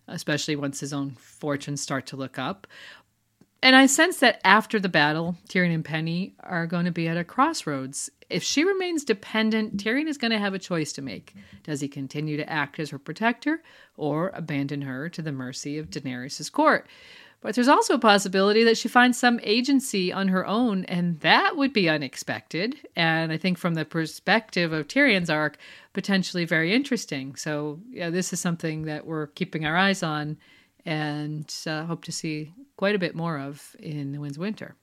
especially 0.08 0.56
once 0.56 0.80
his 0.80 0.94
own 0.94 1.12
fortunes 1.12 1.82
start 1.82 2.06
to 2.08 2.16
look 2.16 2.38
up. 2.38 2.68
And 3.62 3.76
I 3.76 3.88
sense 3.88 4.20
that 4.20 4.40
after 4.46 4.80
the 4.80 4.90
battle, 4.90 5.36
Tyrion 5.50 5.74
and 5.74 5.84
Penny 5.84 6.36
are 6.42 6.68
going 6.68 6.86
to 6.86 6.92
be 6.92 7.08
at 7.08 7.18
a 7.18 7.24
crossroads. 7.24 8.10
If 8.30 8.44
she 8.44 8.64
remains 8.64 9.04
dependent, 9.04 9.78
Tyrion 9.78 10.08
is 10.08 10.18
going 10.18 10.32
to 10.32 10.40
have 10.40 10.54
a 10.54 10.60
choice 10.60 10.94
to 10.94 11.02
make. 11.02 11.34
Does 11.64 11.82
he 11.82 11.88
continue 11.88 12.38
to 12.38 12.50
act 12.50 12.80
as 12.80 12.92
her 12.92 13.00
protector 13.00 13.64
or 13.96 14.32
abandon 14.34 14.84
her 14.84 15.10
to 15.10 15.22
the 15.22 15.32
mercy 15.32 15.78
of 15.78 15.90
Daenerys' 15.90 16.52
court? 16.52 16.88
But 17.42 17.56
there's 17.56 17.68
also 17.68 17.94
a 17.94 18.00
possibility 18.00 18.64
that 18.64 18.78
she 18.78 18.88
finds 18.88 19.18
some 19.18 19.40
agency 19.44 20.12
on 20.12 20.28
her 20.30 20.46
own, 20.46 20.86
and 20.86 21.20
that 21.20 21.56
would 21.56 21.72
be 21.72 21.88
unexpected. 21.88 22.76
And 22.96 23.32
I 23.32 23.38
think 23.38 23.58
from 23.58 23.76
the 23.76 23.86
perspective 23.86 24.74
of 24.74 24.88
Tyrion's 24.88 25.30
arc, 25.30 25.58
potentially 25.94 26.46
very 26.46 26.74
interesting. 26.74 27.36
So, 27.36 27.80
yeah, 27.92 28.10
this 28.10 28.34
is 28.34 28.40
something 28.40 28.84
that 28.84 29.06
we're 29.06 29.28
keeping 29.28 29.66
our 29.66 29.78
eyes 29.78 30.02
on 30.02 30.38
and 30.88 31.54
uh, 31.68 31.84
hope 31.84 32.06
to 32.06 32.14
see 32.14 32.54
quite 32.78 32.96
a 32.96 33.00
bit 33.00 33.14
more 33.14 33.38
of 33.38 33.76
in 33.78 34.14
The 34.14 34.20
Winds 34.20 34.40
Winter. 34.40 34.76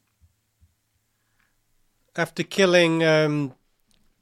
After 2.14 2.42
killing 2.42 3.02
um, 3.02 3.54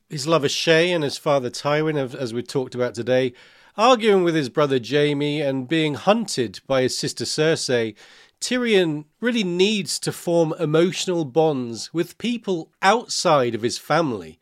his 0.09 0.29
lover 0.29 0.47
Shae 0.47 0.95
and 0.95 1.03
his 1.03 1.18
father 1.18 1.51
Tywin, 1.51 2.14
as 2.14 2.33
we 2.33 2.42
talked 2.45 2.77
about 2.77 2.95
today, 2.95 3.33
arguing 3.77 4.23
with 4.23 4.37
his 4.37 4.49
brother 4.49 4.79
Jaime 4.83 5.42
and 5.42 5.66
being 5.66 5.95
hunted 5.95 6.61
by 6.68 6.83
his 6.83 6.97
sister 6.97 7.25
Cersei, 7.25 7.97
Tyrion 8.40 9.07
really 9.21 9.45
needs 9.45 9.99
to 9.99 10.12
form 10.12 10.55
emotional 10.61 11.25
bonds 11.25 11.92
with 11.92 12.16
people 12.16 12.71
outside 12.81 13.57
of 13.57 13.62
his 13.62 13.77
family. 13.77 14.38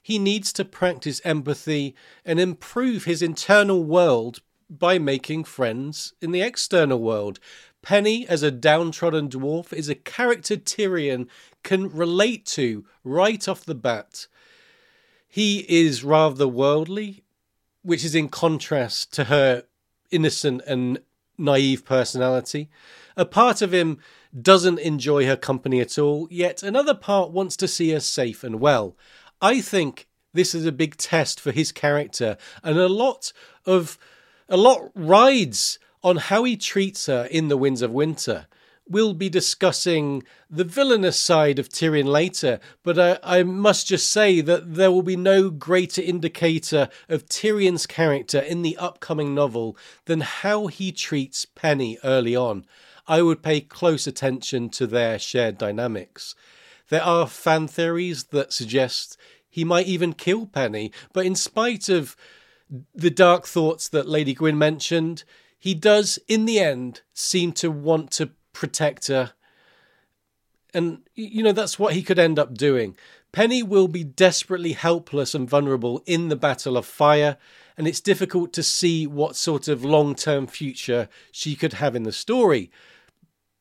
He 0.00 0.20
needs 0.20 0.52
to 0.52 0.64
practice 0.64 1.20
empathy 1.24 1.96
and 2.24 2.38
improve 2.38 3.04
his 3.04 3.20
internal 3.20 3.82
world 3.82 4.42
by 4.78 4.98
making 4.98 5.44
friends 5.44 6.14
in 6.20 6.32
the 6.32 6.42
external 6.42 7.00
world. 7.00 7.38
Penny, 7.82 8.26
as 8.26 8.42
a 8.42 8.50
downtrodden 8.50 9.28
dwarf, 9.28 9.72
is 9.72 9.88
a 9.88 9.94
character 9.94 10.56
Tyrion 10.56 11.28
can 11.62 11.88
relate 11.88 12.46
to 12.46 12.84
right 13.04 13.46
off 13.46 13.64
the 13.64 13.74
bat. 13.74 14.26
He 15.28 15.66
is 15.68 16.02
rather 16.04 16.48
worldly, 16.48 17.24
which 17.82 18.04
is 18.04 18.14
in 18.14 18.28
contrast 18.28 19.12
to 19.14 19.24
her 19.24 19.64
innocent 20.10 20.62
and 20.66 21.00
naive 21.36 21.84
personality. 21.84 22.70
A 23.16 23.24
part 23.24 23.60
of 23.60 23.74
him 23.74 23.98
doesn't 24.40 24.78
enjoy 24.78 25.26
her 25.26 25.36
company 25.36 25.80
at 25.80 25.98
all, 25.98 26.26
yet 26.30 26.62
another 26.62 26.94
part 26.94 27.30
wants 27.30 27.56
to 27.58 27.68
see 27.68 27.90
her 27.90 28.00
safe 28.00 28.42
and 28.42 28.60
well. 28.60 28.96
I 29.40 29.60
think 29.60 30.08
this 30.32 30.54
is 30.54 30.66
a 30.66 30.72
big 30.72 30.96
test 30.96 31.38
for 31.38 31.52
his 31.52 31.70
character, 31.70 32.36
and 32.62 32.78
a 32.78 32.88
lot 32.88 33.32
of 33.66 33.98
a 34.48 34.56
lot 34.56 34.90
rides 34.94 35.78
on 36.02 36.16
how 36.16 36.44
he 36.44 36.56
treats 36.56 37.06
her 37.06 37.26
in 37.30 37.48
The 37.48 37.56
Winds 37.56 37.82
of 37.82 37.90
Winter. 37.90 38.46
We'll 38.86 39.14
be 39.14 39.30
discussing 39.30 40.22
the 40.50 40.64
villainous 40.64 41.18
side 41.18 41.58
of 41.58 41.70
Tyrion 41.70 42.04
later, 42.04 42.60
but 42.82 42.98
I, 42.98 43.18
I, 43.22 43.42
must 43.42 43.86
just 43.86 44.10
say 44.10 44.42
that 44.42 44.74
there 44.74 44.92
will 44.92 45.02
be 45.02 45.16
no 45.16 45.48
greater 45.48 46.02
indicator 46.02 46.90
of 47.08 47.24
Tyrion's 47.24 47.86
character 47.86 48.38
in 48.38 48.60
the 48.60 48.76
upcoming 48.76 49.34
novel 49.34 49.78
than 50.04 50.20
how 50.20 50.66
he 50.66 50.92
treats 50.92 51.46
Penny 51.46 51.96
early 52.04 52.36
on. 52.36 52.66
I 53.08 53.22
would 53.22 53.42
pay 53.42 53.62
close 53.62 54.06
attention 54.06 54.68
to 54.70 54.86
their 54.86 55.18
shared 55.18 55.56
dynamics. 55.56 56.34
There 56.90 57.02
are 57.02 57.26
fan 57.26 57.66
theories 57.66 58.24
that 58.24 58.52
suggest 58.52 59.16
he 59.48 59.64
might 59.64 59.86
even 59.86 60.12
kill 60.12 60.44
Penny, 60.44 60.92
but 61.14 61.24
in 61.24 61.34
spite 61.34 61.88
of 61.88 62.16
the 62.94 63.10
dark 63.10 63.46
thoughts 63.46 63.88
that 63.88 64.08
Lady 64.08 64.34
Gwyn 64.34 64.58
mentioned, 64.58 65.24
he 65.58 65.74
does, 65.74 66.18
in 66.28 66.44
the 66.44 66.58
end, 66.58 67.02
seem 67.12 67.52
to 67.52 67.70
want 67.70 68.10
to 68.12 68.30
protect 68.52 69.08
her. 69.08 69.32
And, 70.72 71.02
you 71.14 71.42
know, 71.42 71.52
that's 71.52 71.78
what 71.78 71.94
he 71.94 72.02
could 72.02 72.18
end 72.18 72.38
up 72.38 72.54
doing. 72.54 72.96
Penny 73.32 73.62
will 73.62 73.88
be 73.88 74.04
desperately 74.04 74.72
helpless 74.72 75.34
and 75.34 75.48
vulnerable 75.48 76.02
in 76.06 76.28
the 76.28 76.36
Battle 76.36 76.76
of 76.76 76.86
Fire, 76.86 77.36
and 77.76 77.88
it's 77.88 78.00
difficult 78.00 78.52
to 78.52 78.62
see 78.62 79.06
what 79.06 79.36
sort 79.36 79.66
of 79.66 79.84
long 79.84 80.14
term 80.14 80.46
future 80.46 81.08
she 81.32 81.56
could 81.56 81.74
have 81.74 81.96
in 81.96 82.04
the 82.04 82.12
story. 82.12 82.70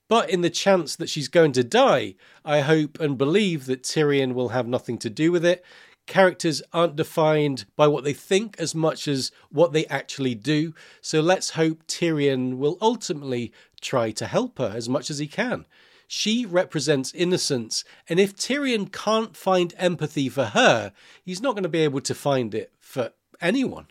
But 0.08 0.30
in 0.30 0.42
the 0.42 0.50
chance 0.50 0.96
that 0.98 1.10
she's 1.10 1.28
going 1.28 1.54
to 1.54 1.64
die, 1.64 2.16
I 2.46 2.60
hope 2.60 3.00
and 3.00 3.18
believe 3.18 3.66
that 3.66 3.82
Tyrion 3.82 4.34
will 4.34 4.50
have 4.50 4.68
nothing 4.68 5.00
to 5.00 5.10
do 5.10 5.32
with 5.32 5.44
it, 5.44 5.66
characters 6.06 6.62
aren't 6.72 6.96
defined 6.96 7.66
by 7.76 7.88
what 7.88 8.04
they 8.04 8.14
think 8.14 8.56
as 8.60 8.76
much 8.76 9.08
as 9.08 9.32
what 9.50 9.74
they 9.74 9.86
actually 9.88 10.36
do. 10.36 10.74
So 11.02 11.22
let's 11.22 11.52
hope 11.52 11.88
Tyrion 11.88 12.58
will 12.58 12.78
ultimately 12.82 13.52
try 13.82 14.12
to 14.12 14.26
help 14.26 14.58
her 14.60 14.74
as 14.76 14.90
much 14.90 15.10
as 15.10 15.20
he 15.20 15.28
can. 15.28 15.66
She 16.08 16.46
represents 16.46 17.14
innocence, 17.14 17.84
and 18.08 18.20
if 18.20 18.36
Tyrion 18.36 18.92
can't 18.92 19.36
find 19.36 19.74
empathy 19.78 20.30
for 20.30 20.46
her, 20.46 20.94
he's 21.24 21.42
not 21.42 21.56
going 21.56 21.64
to 21.64 21.70
be 21.70 21.80
able 21.80 22.02
to 22.02 22.14
find 22.14 22.54
it 22.54 22.72
for 22.80 23.14
anyone. 23.42 23.88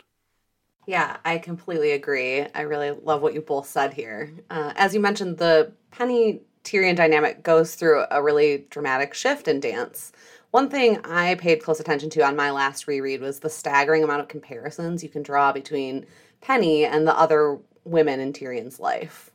Yeah, 0.85 1.17
I 1.25 1.37
completely 1.37 1.91
agree. 1.91 2.45
I 2.53 2.61
really 2.61 2.91
love 2.91 3.21
what 3.21 3.33
you 3.33 3.41
both 3.41 3.67
said 3.67 3.93
here. 3.93 4.33
Uh, 4.49 4.73
as 4.75 4.93
you 4.93 4.99
mentioned, 4.99 5.37
the 5.37 5.73
Penny 5.91 6.41
Tyrion 6.63 6.95
dynamic 6.95 7.43
goes 7.43 7.75
through 7.75 8.05
a 8.09 8.21
really 8.21 8.65
dramatic 8.69 9.13
shift 9.13 9.47
in 9.47 9.59
dance. 9.59 10.11
One 10.53 10.69
thing 10.69 10.99
I 11.03 11.33
paid 11.33 11.63
close 11.63 11.79
attention 11.79 12.11
to 12.11 12.21
on 12.21 12.35
my 12.35 12.51
last 12.51 12.87
reread 12.87 13.21
was 13.21 13.39
the 13.39 13.49
staggering 13.49 14.03
amount 14.03 14.21
of 14.21 14.27
comparisons 14.27 15.01
you 15.01 15.09
can 15.09 15.23
draw 15.23 15.51
between 15.51 16.05
Penny 16.41 16.85
and 16.85 17.07
the 17.07 17.17
other 17.17 17.57
women 17.85 18.19
in 18.19 18.33
Tyrion's 18.33 18.79
life. 18.79 19.31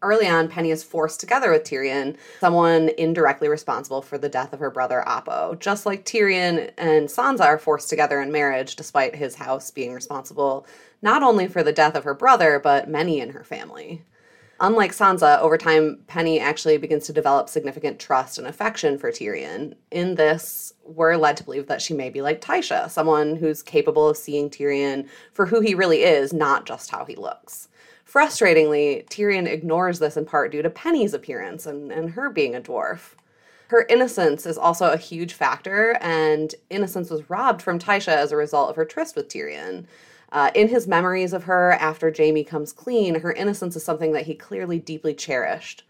Early 0.00 0.26
on, 0.26 0.48
Penny 0.48 0.70
is 0.70 0.82
forced 0.82 1.20
together 1.20 1.50
with 1.50 1.64
Tyrion, 1.64 2.16
someone 2.40 2.88
indirectly 2.96 3.48
responsible 3.50 4.00
for 4.00 4.16
the 4.16 4.30
death 4.30 4.54
of 4.54 4.60
her 4.60 4.70
brother 4.70 5.04
Oppo, 5.06 5.60
just 5.60 5.84
like 5.84 6.06
Tyrion 6.06 6.70
and 6.78 7.06
Sansa 7.06 7.44
are 7.44 7.58
forced 7.58 7.90
together 7.90 8.22
in 8.22 8.32
marriage, 8.32 8.74
despite 8.74 9.14
his 9.14 9.34
house 9.34 9.70
being 9.70 9.92
responsible 9.92 10.66
not 11.02 11.22
only 11.22 11.48
for 11.48 11.62
the 11.62 11.74
death 11.74 11.94
of 11.94 12.04
her 12.04 12.14
brother, 12.14 12.58
but 12.58 12.88
many 12.88 13.20
in 13.20 13.28
her 13.32 13.44
family. 13.44 14.04
Unlike 14.62 14.92
Sansa, 14.92 15.40
over 15.40 15.58
time, 15.58 15.98
Penny 16.06 16.38
actually 16.38 16.76
begins 16.76 17.04
to 17.06 17.12
develop 17.12 17.48
significant 17.48 17.98
trust 17.98 18.38
and 18.38 18.46
affection 18.46 18.96
for 18.96 19.10
Tyrion. 19.10 19.74
In 19.90 20.14
this, 20.14 20.72
we're 20.84 21.16
led 21.16 21.36
to 21.38 21.44
believe 21.44 21.66
that 21.66 21.82
she 21.82 21.94
may 21.94 22.10
be 22.10 22.22
like 22.22 22.40
Tysha, 22.40 22.88
someone 22.88 23.34
who's 23.34 23.60
capable 23.60 24.08
of 24.08 24.16
seeing 24.16 24.48
Tyrion 24.48 25.08
for 25.32 25.46
who 25.46 25.58
he 25.58 25.74
really 25.74 26.04
is, 26.04 26.32
not 26.32 26.64
just 26.64 26.92
how 26.92 27.04
he 27.04 27.16
looks. 27.16 27.70
Frustratingly, 28.08 29.04
Tyrion 29.08 29.48
ignores 29.48 29.98
this 29.98 30.16
in 30.16 30.24
part 30.24 30.52
due 30.52 30.62
to 30.62 30.70
Penny's 30.70 31.12
appearance 31.12 31.66
and, 31.66 31.90
and 31.90 32.10
her 32.10 32.30
being 32.30 32.54
a 32.54 32.60
dwarf. 32.60 33.14
Her 33.66 33.84
innocence 33.88 34.46
is 34.46 34.58
also 34.58 34.92
a 34.92 34.96
huge 34.96 35.32
factor, 35.32 35.98
and 36.00 36.54
innocence 36.70 37.10
was 37.10 37.28
robbed 37.28 37.62
from 37.62 37.80
Tysha 37.80 38.12
as 38.12 38.30
a 38.30 38.36
result 38.36 38.70
of 38.70 38.76
her 38.76 38.84
tryst 38.84 39.16
with 39.16 39.26
Tyrion. 39.26 39.86
Uh, 40.32 40.50
in 40.54 40.68
his 40.68 40.88
memories 40.88 41.34
of 41.34 41.44
her 41.44 41.72
after 41.72 42.12
Jaime 42.16 42.42
comes 42.42 42.72
clean, 42.72 43.20
her 43.20 43.32
innocence 43.32 43.76
is 43.76 43.84
something 43.84 44.12
that 44.12 44.24
he 44.24 44.34
clearly 44.34 44.78
deeply 44.78 45.14
cherished 45.14 45.84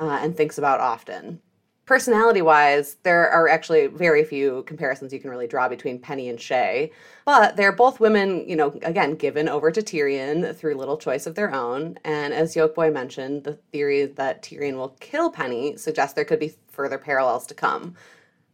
uh, 0.00 0.18
and 0.22 0.34
thinks 0.34 0.56
about 0.56 0.80
often. 0.80 1.40
Personality 1.84 2.40
wise, 2.40 2.96
there 3.02 3.28
are 3.28 3.48
actually 3.48 3.88
very 3.88 4.24
few 4.24 4.62
comparisons 4.62 5.12
you 5.12 5.20
can 5.20 5.30
really 5.30 5.46
draw 5.46 5.68
between 5.68 5.98
Penny 5.98 6.30
and 6.30 6.38
Shae, 6.38 6.90
but 7.26 7.56
they're 7.56 7.72
both 7.72 8.00
women, 8.00 8.48
you 8.48 8.56
know, 8.56 8.68
again, 8.82 9.14
given 9.14 9.46
over 9.46 9.70
to 9.70 9.82
Tyrion 9.82 10.56
through 10.56 10.76
little 10.76 10.96
choice 10.96 11.26
of 11.26 11.34
their 11.34 11.52
own. 11.52 11.98
And 12.04 12.32
as 12.32 12.54
Yolkboy 12.54 12.94
mentioned, 12.94 13.44
the 13.44 13.54
theory 13.72 14.06
that 14.06 14.42
Tyrion 14.42 14.76
will 14.76 14.96
kill 15.00 15.30
Penny 15.30 15.76
suggests 15.76 16.14
there 16.14 16.24
could 16.24 16.38
be 16.40 16.54
further 16.68 16.98
parallels 16.98 17.46
to 17.48 17.54
come. 17.54 17.94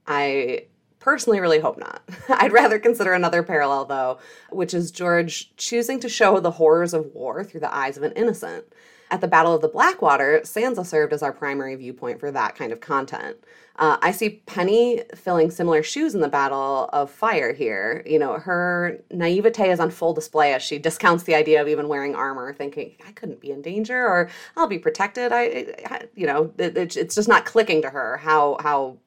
I 0.07 0.65
personally 1.09 1.41
really 1.41 1.59
hope 1.59 1.79
not. 1.79 2.03
I'd 2.29 2.53
rather 2.53 2.79
consider 2.79 3.15
another 3.15 3.43
parallel, 3.43 3.87
though, 3.87 4.19
which 4.51 4.75
is 4.75 4.91
George 4.91 5.57
choosing 5.57 5.99
to 6.01 6.09
show 6.09 6.39
the 6.39 6.51
horrors 6.51 6.93
of 6.93 7.07
war 7.15 7.43
through 7.43 7.61
the 7.61 7.75
eyes 7.75 7.97
of 7.97 8.03
an 8.03 8.13
innocent. 8.13 8.67
At 9.11 9.23
the 9.23 9.27
Battle 9.27 9.55
of 9.55 9.63
the 9.63 9.69
Blackwater, 9.69 10.43
Sansa 10.45 10.85
served 10.85 11.15
as 11.15 11.23
our 11.23 11.33
primary 11.33 11.75
viewpoint 11.77 12.21
for 12.21 12.31
that 12.31 12.57
kind 12.57 12.73
of 12.73 12.83
content. 12.83 13.39
Uh, 13.77 13.97
I 14.03 14.11
see 14.11 14.43
Penny 14.45 15.03
filling 15.15 15.51
similar 15.51 15.83
shoes 15.83 16.15
in 16.15 16.21
the 16.21 16.29
Battle 16.29 16.91
of 16.93 17.11
Fire 17.11 17.55
here. 17.55 18.03
You 18.05 18.19
know, 18.19 18.35
her 18.35 18.99
naivete 19.11 19.71
is 19.71 19.81
on 19.81 19.91
full 19.91 20.13
display 20.13 20.53
as 20.53 20.63
she 20.63 20.79
discounts 20.79 21.25
the 21.25 21.35
idea 21.35 21.63
of 21.63 21.69
even 21.69 21.89
wearing 21.89 22.15
armor, 22.15 22.53
thinking, 22.53 22.97
I 23.07 23.13
couldn't 23.13 23.41
be 23.41 23.51
in 23.51 23.63
danger 23.63 24.07
or 24.07 24.29
I'll 24.59 24.67
be 24.67 24.79
protected. 24.79 25.33
I, 25.33 25.73
I 25.87 26.03
you 26.15 26.27
know, 26.27 26.53
it, 26.59 26.77
it's 26.77 27.15
just 27.15 27.29
not 27.29 27.47
clicking 27.47 27.81
to 27.81 27.89
her 27.89 28.19
how, 28.19 28.59
how 28.61 28.99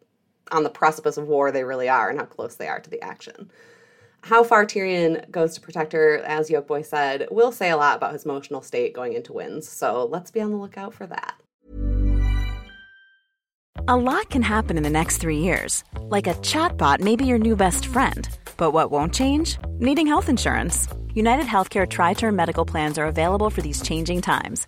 on 0.52 0.64
the 0.64 0.70
precipice 0.70 1.18
of 1.18 1.28
war 1.28 1.52
they 1.52 1.64
really 1.64 1.89
are 1.89 2.10
and 2.10 2.20
how 2.20 2.26
close 2.26 2.56
they 2.56 2.68
are 2.68 2.80
to 2.80 2.89
the 2.89 3.02
action. 3.02 3.52
How 4.24 4.43
far 4.43 4.66
Tyrion 4.66 5.30
goes 5.32 5.56
to 5.56 5.62
protect 5.62 5.93
her, 5.93 6.18
as 6.20 6.49
Yolkboy 6.49 6.86
said, 6.86 7.28
will 7.32 7.52
say 7.52 7.72
a 7.72 7.78
lot 7.78 7.97
about 7.97 8.14
his 8.14 8.26
emotional 8.26 8.62
state 8.62 8.93
going 8.93 9.14
into 9.14 9.34
Winds, 9.34 9.68
so 9.68 10.06
let's 10.06 10.30
be 10.30 10.41
on 10.41 10.52
the 10.52 10.58
lookout 10.58 10.93
for 10.93 11.08
that. 11.08 11.36
A 13.88 13.95
lot 13.95 14.30
can 14.30 14.43
happen 14.43 14.78
in 14.78 14.84
the 14.84 14.91
next 14.91 15.18
three 15.18 15.39
years. 15.39 15.84
Like 16.02 16.28
a 16.28 16.36
chatbot 16.36 16.99
may 16.99 17.16
be 17.16 17.26
your 17.26 17.39
new 17.39 17.56
best 17.56 17.88
friend. 17.88 18.30
But 18.56 18.72
what 18.72 18.91
won't 18.91 19.14
change? 19.14 19.58
Needing 19.80 20.06
health 20.06 20.30
insurance. 20.30 20.88
United 21.16 21.45
Healthcare 21.45 21.89
Tri 21.89 22.14
Term 22.14 22.36
Medical 22.36 22.64
Plans 22.64 22.97
are 22.99 23.08
available 23.08 23.49
for 23.49 23.62
these 23.62 23.82
changing 23.82 24.22
times. 24.22 24.68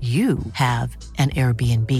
you 0.00 0.38
have 0.52 0.98
an 1.16 1.30
Airbnb. 1.30 1.90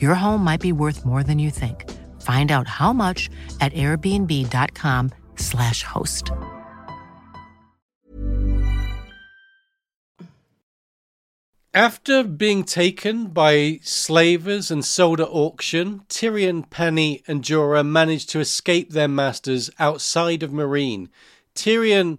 Your 0.00 0.14
home 0.14 0.44
might 0.44 0.60
be 0.60 0.72
worth 0.72 1.04
more 1.04 1.24
than 1.24 1.40
you 1.40 1.50
think. 1.50 1.90
Find 2.22 2.52
out 2.52 2.68
how 2.68 2.92
much 2.92 3.28
at 3.60 3.72
airbnb.com/slash 3.72 5.82
host. 5.82 6.30
After 11.74 12.22
being 12.22 12.64
taken 12.64 13.28
by 13.28 13.80
slavers 13.82 14.70
and 14.70 14.84
sold 14.84 15.22
at 15.22 15.28
auction, 15.28 16.02
Tyrion, 16.06 16.68
Penny, 16.68 17.22
and 17.26 17.42
Jorah 17.42 17.86
manage 17.86 18.26
to 18.26 18.40
escape 18.40 18.90
their 18.90 19.08
masters 19.08 19.70
outside 19.78 20.42
of 20.42 20.50
Meereen. 20.50 21.08
Tyrion 21.54 22.18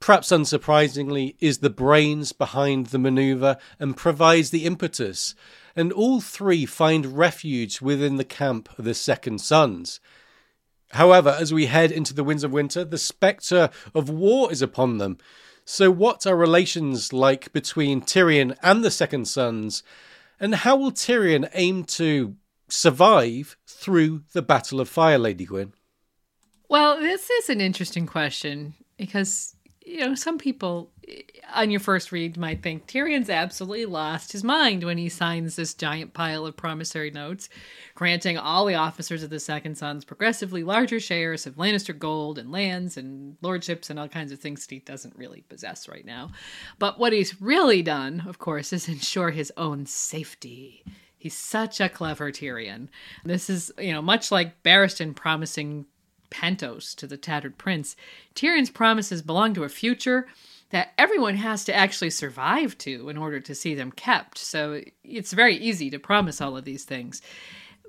perhaps 0.00 0.30
unsurprisingly, 0.30 1.36
is 1.40 1.58
the 1.58 1.70
brains 1.70 2.32
behind 2.32 2.86
the 2.86 2.98
maneuver 2.98 3.56
and 3.78 3.96
provides 3.96 4.50
the 4.50 4.64
impetus. 4.64 5.34
And 5.76 5.92
all 5.92 6.20
three 6.20 6.66
find 6.66 7.18
refuge 7.18 7.80
within 7.80 8.16
the 8.16 8.24
camp 8.24 8.68
of 8.78 8.84
the 8.84 8.94
Second 8.94 9.40
Sons. 9.40 10.00
However, 10.92 11.36
as 11.38 11.54
we 11.54 11.66
head 11.66 11.92
into 11.92 12.12
the 12.12 12.24
winds 12.24 12.42
of 12.42 12.50
winter, 12.50 12.84
the 12.84 12.98
spectre 12.98 13.70
of 13.94 14.08
war 14.08 14.50
is 14.50 14.62
upon 14.62 14.98
them. 14.98 15.18
So, 15.64 15.90
what 15.90 16.26
are 16.26 16.34
relations 16.34 17.12
like 17.12 17.52
between 17.52 18.00
Tyrion 18.00 18.56
and 18.62 18.82
the 18.82 18.90
Second 18.90 19.28
Sons? 19.28 19.84
And 20.40 20.54
how 20.56 20.74
will 20.74 20.90
Tyrion 20.90 21.48
aim 21.54 21.84
to 21.84 22.34
survive 22.68 23.56
through 23.66 24.22
the 24.32 24.42
Battle 24.42 24.80
of 24.80 24.88
Fire, 24.88 25.18
Lady 25.18 25.44
Gwyn? 25.44 25.74
Well, 26.68 26.98
this 26.98 27.30
is 27.30 27.50
an 27.50 27.60
interesting 27.60 28.06
question 28.06 28.74
because 28.96 29.54
you 29.90 29.98
know, 29.98 30.14
some 30.14 30.38
people 30.38 30.90
eh, 31.08 31.22
on 31.52 31.70
your 31.70 31.80
first 31.80 32.12
read 32.12 32.36
might 32.36 32.62
think 32.62 32.86
Tyrion's 32.86 33.28
absolutely 33.28 33.86
lost 33.86 34.30
his 34.30 34.44
mind 34.44 34.84
when 34.84 34.98
he 34.98 35.08
signs 35.08 35.56
this 35.56 35.74
giant 35.74 36.14
pile 36.14 36.46
of 36.46 36.56
promissory 36.56 37.10
notes, 37.10 37.48
granting 37.96 38.38
all 38.38 38.66
the 38.66 38.76
officers 38.76 39.24
of 39.24 39.30
the 39.30 39.40
Second 39.40 39.76
Sons 39.76 40.04
progressively 40.04 40.62
larger 40.62 41.00
shares 41.00 41.44
of 41.44 41.56
Lannister 41.56 41.98
gold 41.98 42.38
and 42.38 42.52
lands 42.52 42.96
and 42.96 43.36
lordships 43.42 43.90
and 43.90 43.98
all 43.98 44.08
kinds 44.08 44.30
of 44.30 44.38
things 44.38 44.64
that 44.64 44.74
he 44.74 44.80
doesn't 44.80 45.16
really 45.16 45.42
possess 45.48 45.88
right 45.88 46.06
now. 46.06 46.30
But 46.78 47.00
what 47.00 47.12
he's 47.12 47.40
really 47.40 47.82
done, 47.82 48.22
of 48.28 48.38
course, 48.38 48.72
is 48.72 48.88
ensure 48.88 49.30
his 49.30 49.52
own 49.56 49.86
safety. 49.86 50.84
He's 51.18 51.36
such 51.36 51.80
a 51.80 51.88
clever 51.88 52.30
Tyrion. 52.30 52.88
This 53.24 53.50
is, 53.50 53.72
you 53.78 53.92
know, 53.92 54.00
much 54.00 54.30
like 54.30 54.62
Barristan 54.62 55.14
promising 55.14 55.84
Pentos 56.30 56.94
to 56.96 57.06
the 57.06 57.16
tattered 57.16 57.58
prince, 57.58 57.96
Tyrion's 58.34 58.70
promises 58.70 59.22
belong 59.22 59.54
to 59.54 59.64
a 59.64 59.68
future 59.68 60.26
that 60.70 60.92
everyone 60.96 61.36
has 61.36 61.64
to 61.64 61.74
actually 61.74 62.10
survive 62.10 62.78
to 62.78 63.08
in 63.08 63.16
order 63.16 63.40
to 63.40 63.54
see 63.54 63.74
them 63.74 63.90
kept. 63.92 64.38
So 64.38 64.80
it's 65.02 65.32
very 65.32 65.56
easy 65.56 65.90
to 65.90 65.98
promise 65.98 66.40
all 66.40 66.56
of 66.56 66.64
these 66.64 66.84
things. 66.84 67.20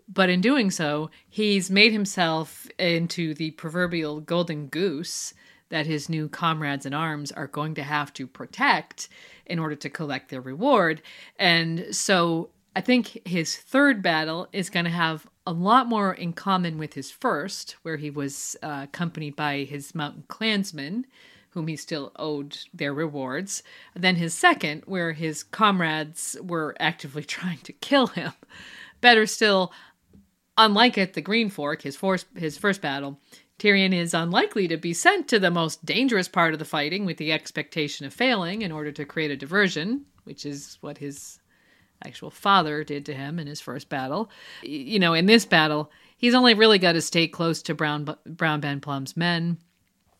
But 0.07 0.29
in 0.29 0.41
doing 0.41 0.71
so, 0.71 1.09
he's 1.29 1.71
made 1.71 1.93
himself 1.93 2.67
into 2.77 3.33
the 3.33 3.51
proverbial 3.51 4.19
golden 4.19 4.67
goose 4.67 5.33
that 5.69 5.85
his 5.85 6.09
new 6.09 6.27
comrades 6.27 6.85
in 6.85 6.93
arms 6.93 7.31
are 7.31 7.47
going 7.47 7.75
to 7.75 7.83
have 7.83 8.11
to 8.13 8.27
protect 8.27 9.07
in 9.45 9.57
order 9.57 9.75
to 9.75 9.89
collect 9.89 10.29
their 10.29 10.41
reward. 10.41 11.01
And 11.39 11.95
so 11.95 12.49
I 12.75 12.81
think 12.81 13.21
his 13.25 13.55
third 13.55 14.01
battle 14.01 14.47
is 14.51 14.69
going 14.69 14.85
to 14.85 14.91
have 14.91 15.25
a 15.45 15.53
lot 15.53 15.87
more 15.87 16.13
in 16.13 16.33
common 16.33 16.77
with 16.77 16.93
his 16.93 17.11
first, 17.11 17.75
where 17.81 17.97
he 17.97 18.09
was 18.09 18.55
uh, 18.61 18.81
accompanied 18.83 19.35
by 19.35 19.59
his 19.59 19.95
mountain 19.95 20.23
clansmen, 20.27 21.05
whom 21.51 21.67
he 21.67 21.75
still 21.75 22.11
owed 22.15 22.57
their 22.73 22.93
rewards, 22.93 23.63
than 23.95 24.15
his 24.15 24.33
second, 24.33 24.83
where 24.85 25.13
his 25.13 25.43
comrades 25.43 26.37
were 26.41 26.75
actively 26.79 27.23
trying 27.37 27.59
to 27.59 27.73
kill 27.73 28.07
him. 28.07 28.31
Better 29.01 29.25
still, 29.25 29.73
unlike 30.57 30.97
at 30.97 31.13
the 31.13 31.21
Green 31.21 31.49
Fork, 31.49 31.81
his, 31.81 31.95
force, 31.95 32.25
his 32.35 32.57
first 32.57 32.81
battle, 32.81 33.19
Tyrion 33.57 33.93
is 33.93 34.13
unlikely 34.13 34.67
to 34.67 34.77
be 34.77 34.93
sent 34.93 35.27
to 35.27 35.39
the 35.39 35.51
most 35.51 35.85
dangerous 35.85 36.27
part 36.27 36.53
of 36.53 36.59
the 36.59 36.65
fighting 36.65 37.05
with 37.05 37.17
the 37.17 37.31
expectation 37.31 38.05
of 38.05 38.13
failing 38.13 38.61
in 38.61 38.71
order 38.71 38.91
to 38.91 39.05
create 39.05 39.29
a 39.29 39.35
diversion, 39.35 40.05
which 40.23 40.45
is 40.45 40.77
what 40.81 40.97
his 40.97 41.40
actual 42.05 42.29
father 42.29 42.83
did 42.83 43.05
to 43.05 43.13
him 43.13 43.39
in 43.39 43.47
his 43.47 43.61
first 43.61 43.89
battle. 43.89 44.29
You 44.63 44.99
know, 44.99 45.13
in 45.13 45.25
this 45.25 45.45
battle, 45.45 45.91
he's 46.17 46.33
only 46.33 46.53
really 46.53 46.79
got 46.79 46.93
to 46.93 47.01
stay 47.01 47.27
close 47.27 47.61
to 47.63 47.75
Brown 47.75 48.15
Brown 48.25 48.59
Ben 48.59 48.81
Plumm's 48.81 49.17
men 49.17 49.57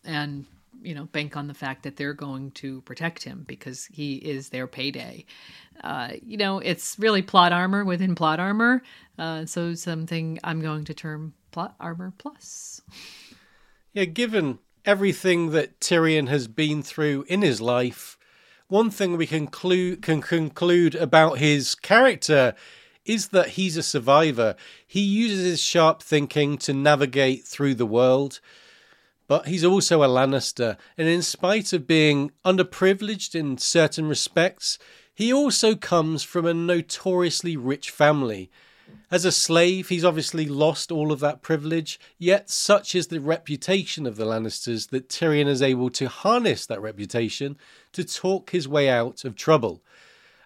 and 0.04 0.46
you 0.82 0.94
know 0.94 1.04
bank 1.06 1.36
on 1.36 1.46
the 1.46 1.54
fact 1.54 1.84
that 1.84 1.96
they're 1.96 2.14
going 2.14 2.50
to 2.52 2.80
protect 2.82 3.22
him 3.22 3.44
because 3.46 3.86
he 3.86 4.16
is 4.16 4.48
their 4.48 4.66
payday. 4.66 5.24
Uh, 5.82 6.10
you 6.24 6.36
know, 6.36 6.58
it's 6.58 6.98
really 6.98 7.22
plot 7.22 7.52
armor 7.52 7.84
within 7.84 8.14
plot 8.14 8.38
armor. 8.40 8.82
Uh, 9.18 9.46
so 9.46 9.74
something 9.74 10.38
I'm 10.44 10.60
going 10.60 10.84
to 10.84 10.94
term 10.94 11.34
plot 11.50 11.74
armor 11.80 12.12
plus. 12.18 12.80
Yeah, 13.92 14.04
given 14.04 14.58
everything 14.84 15.50
that 15.50 15.80
Tyrion 15.80 16.28
has 16.28 16.48
been 16.48 16.82
through 16.82 17.24
in 17.28 17.42
his 17.42 17.60
life, 17.60 18.18
one 18.72 18.88
thing 18.88 19.18
we 19.18 19.26
can, 19.26 19.46
clu- 19.46 19.96
can 19.96 20.22
conclude 20.22 20.94
about 20.94 21.36
his 21.36 21.74
character 21.74 22.54
is 23.04 23.28
that 23.28 23.48
he's 23.48 23.76
a 23.76 23.82
survivor. 23.82 24.56
He 24.86 25.02
uses 25.02 25.44
his 25.44 25.60
sharp 25.60 26.02
thinking 26.02 26.56
to 26.58 26.72
navigate 26.72 27.44
through 27.44 27.74
the 27.74 27.84
world, 27.84 28.40
but 29.28 29.46
he's 29.46 29.62
also 29.62 30.02
a 30.02 30.08
Lannister, 30.08 30.78
and 30.96 31.06
in 31.06 31.20
spite 31.20 31.74
of 31.74 31.86
being 31.86 32.30
underprivileged 32.46 33.34
in 33.34 33.58
certain 33.58 34.08
respects, 34.08 34.78
he 35.14 35.30
also 35.30 35.74
comes 35.74 36.22
from 36.22 36.46
a 36.46 36.54
notoriously 36.54 37.58
rich 37.58 37.90
family. 37.90 38.50
As 39.10 39.24
a 39.24 39.32
slave, 39.32 39.88
he's 39.88 40.04
obviously 40.04 40.46
lost 40.46 40.90
all 40.90 41.12
of 41.12 41.20
that 41.20 41.42
privilege, 41.42 42.00
yet 42.18 42.48
such 42.48 42.94
is 42.94 43.08
the 43.08 43.20
reputation 43.20 44.06
of 44.06 44.16
the 44.16 44.24
Lannisters 44.24 44.88
that 44.88 45.08
Tyrion 45.08 45.46
is 45.46 45.60
able 45.60 45.90
to 45.90 46.08
harness 46.08 46.64
that 46.66 46.80
reputation 46.80 47.56
to 47.92 48.04
talk 48.04 48.50
his 48.50 48.66
way 48.66 48.88
out 48.88 49.24
of 49.24 49.36
trouble. 49.36 49.82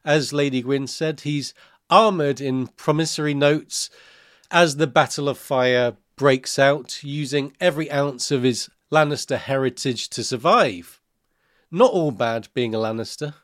As 0.04 0.32
Lady 0.32 0.62
Gwyn 0.62 0.86
said, 0.86 1.20
he's 1.20 1.54
armoured 1.88 2.40
in 2.40 2.66
promissory 2.68 3.34
notes 3.34 3.88
as 4.50 4.76
the 4.76 4.86
Battle 4.86 5.28
of 5.28 5.38
Fire 5.38 5.96
breaks 6.16 6.58
out, 6.58 7.04
using 7.04 7.52
every 7.60 7.90
ounce 7.90 8.30
of 8.30 8.42
his 8.42 8.68
Lannister 8.90 9.36
heritage 9.36 10.08
to 10.10 10.24
survive. 10.24 11.00
Not 11.70 11.92
all 11.92 12.10
bad 12.10 12.48
being 12.54 12.74
a 12.74 12.78
Lannister. 12.78 13.34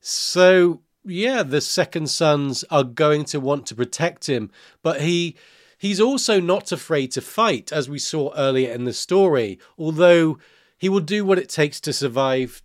So 0.00 0.82
yeah, 1.10 1.42
the 1.42 1.60
second 1.60 2.08
sons 2.08 2.64
are 2.70 2.84
going 2.84 3.24
to 3.26 3.40
want 3.40 3.66
to 3.66 3.74
protect 3.74 4.28
him, 4.28 4.50
but 4.82 5.00
he 5.00 5.36
he's 5.78 6.00
also 6.00 6.40
not 6.40 6.72
afraid 6.72 7.10
to 7.12 7.20
fight, 7.20 7.72
as 7.72 7.88
we 7.88 7.98
saw 7.98 8.32
earlier 8.36 8.72
in 8.72 8.84
the 8.84 8.92
story. 8.92 9.58
Although 9.78 10.38
he 10.80 10.88
will 10.88 11.00
do 11.00 11.26
what 11.26 11.38
it 11.38 11.50
takes 11.50 11.78
to 11.80 11.92
survive. 11.92 12.62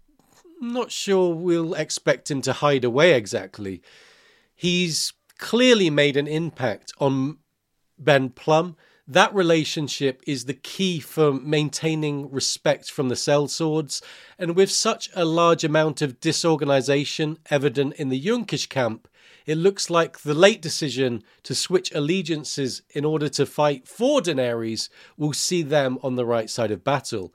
Not 0.62 0.90
sure 0.90 1.36
we'll 1.36 1.74
expect 1.74 2.32
him 2.32 2.42
to 2.44 2.54
hide 2.54 2.86
away 2.86 3.14
exactly. 3.14 3.82
He's 4.56 5.12
clearly 5.38 5.90
made 5.90 6.16
an 6.16 6.28
impact 6.28 6.94
on 6.98 7.40
Ben 8.00 8.30
Plumm 8.30 8.78
that 9.08 9.34
relationship 9.36 10.24
is 10.26 10.46
the 10.46 10.54
key 10.54 11.00
for 11.00 11.32
maintaining 11.32 12.32
respect 12.32 12.90
from 12.92 13.10
the 13.10 13.16
sellswords, 13.16 14.02
and 14.40 14.56
with 14.56 14.72
such 14.72 15.10
a 15.16 15.26
large 15.26 15.64
amount 15.64 16.02
of 16.02 16.20
disorganization 16.20 17.38
evident 17.50 17.94
in 17.96 18.10
the 18.10 18.20
Yunkish 18.20 18.68
camp, 18.68 19.08
it 19.46 19.58
looks 19.58 19.92
like 19.92 20.20
the 20.22 20.34
late 20.34 20.62
decision 20.62 21.24
to 21.44 21.54
switch 21.54 21.92
allegiances 21.94 22.82
in 22.90 23.06
order 23.06 23.30
to 23.30 23.46
fight 23.46 23.88
for 23.88 24.22
Daenerys 24.22 24.90
will 25.18 25.34
see 25.34 25.62
them 25.62 26.00
on 26.02 26.16
the 26.16 26.26
right 26.26 26.50
side 26.50 26.72
of 26.72 26.84
battle. 26.84 27.32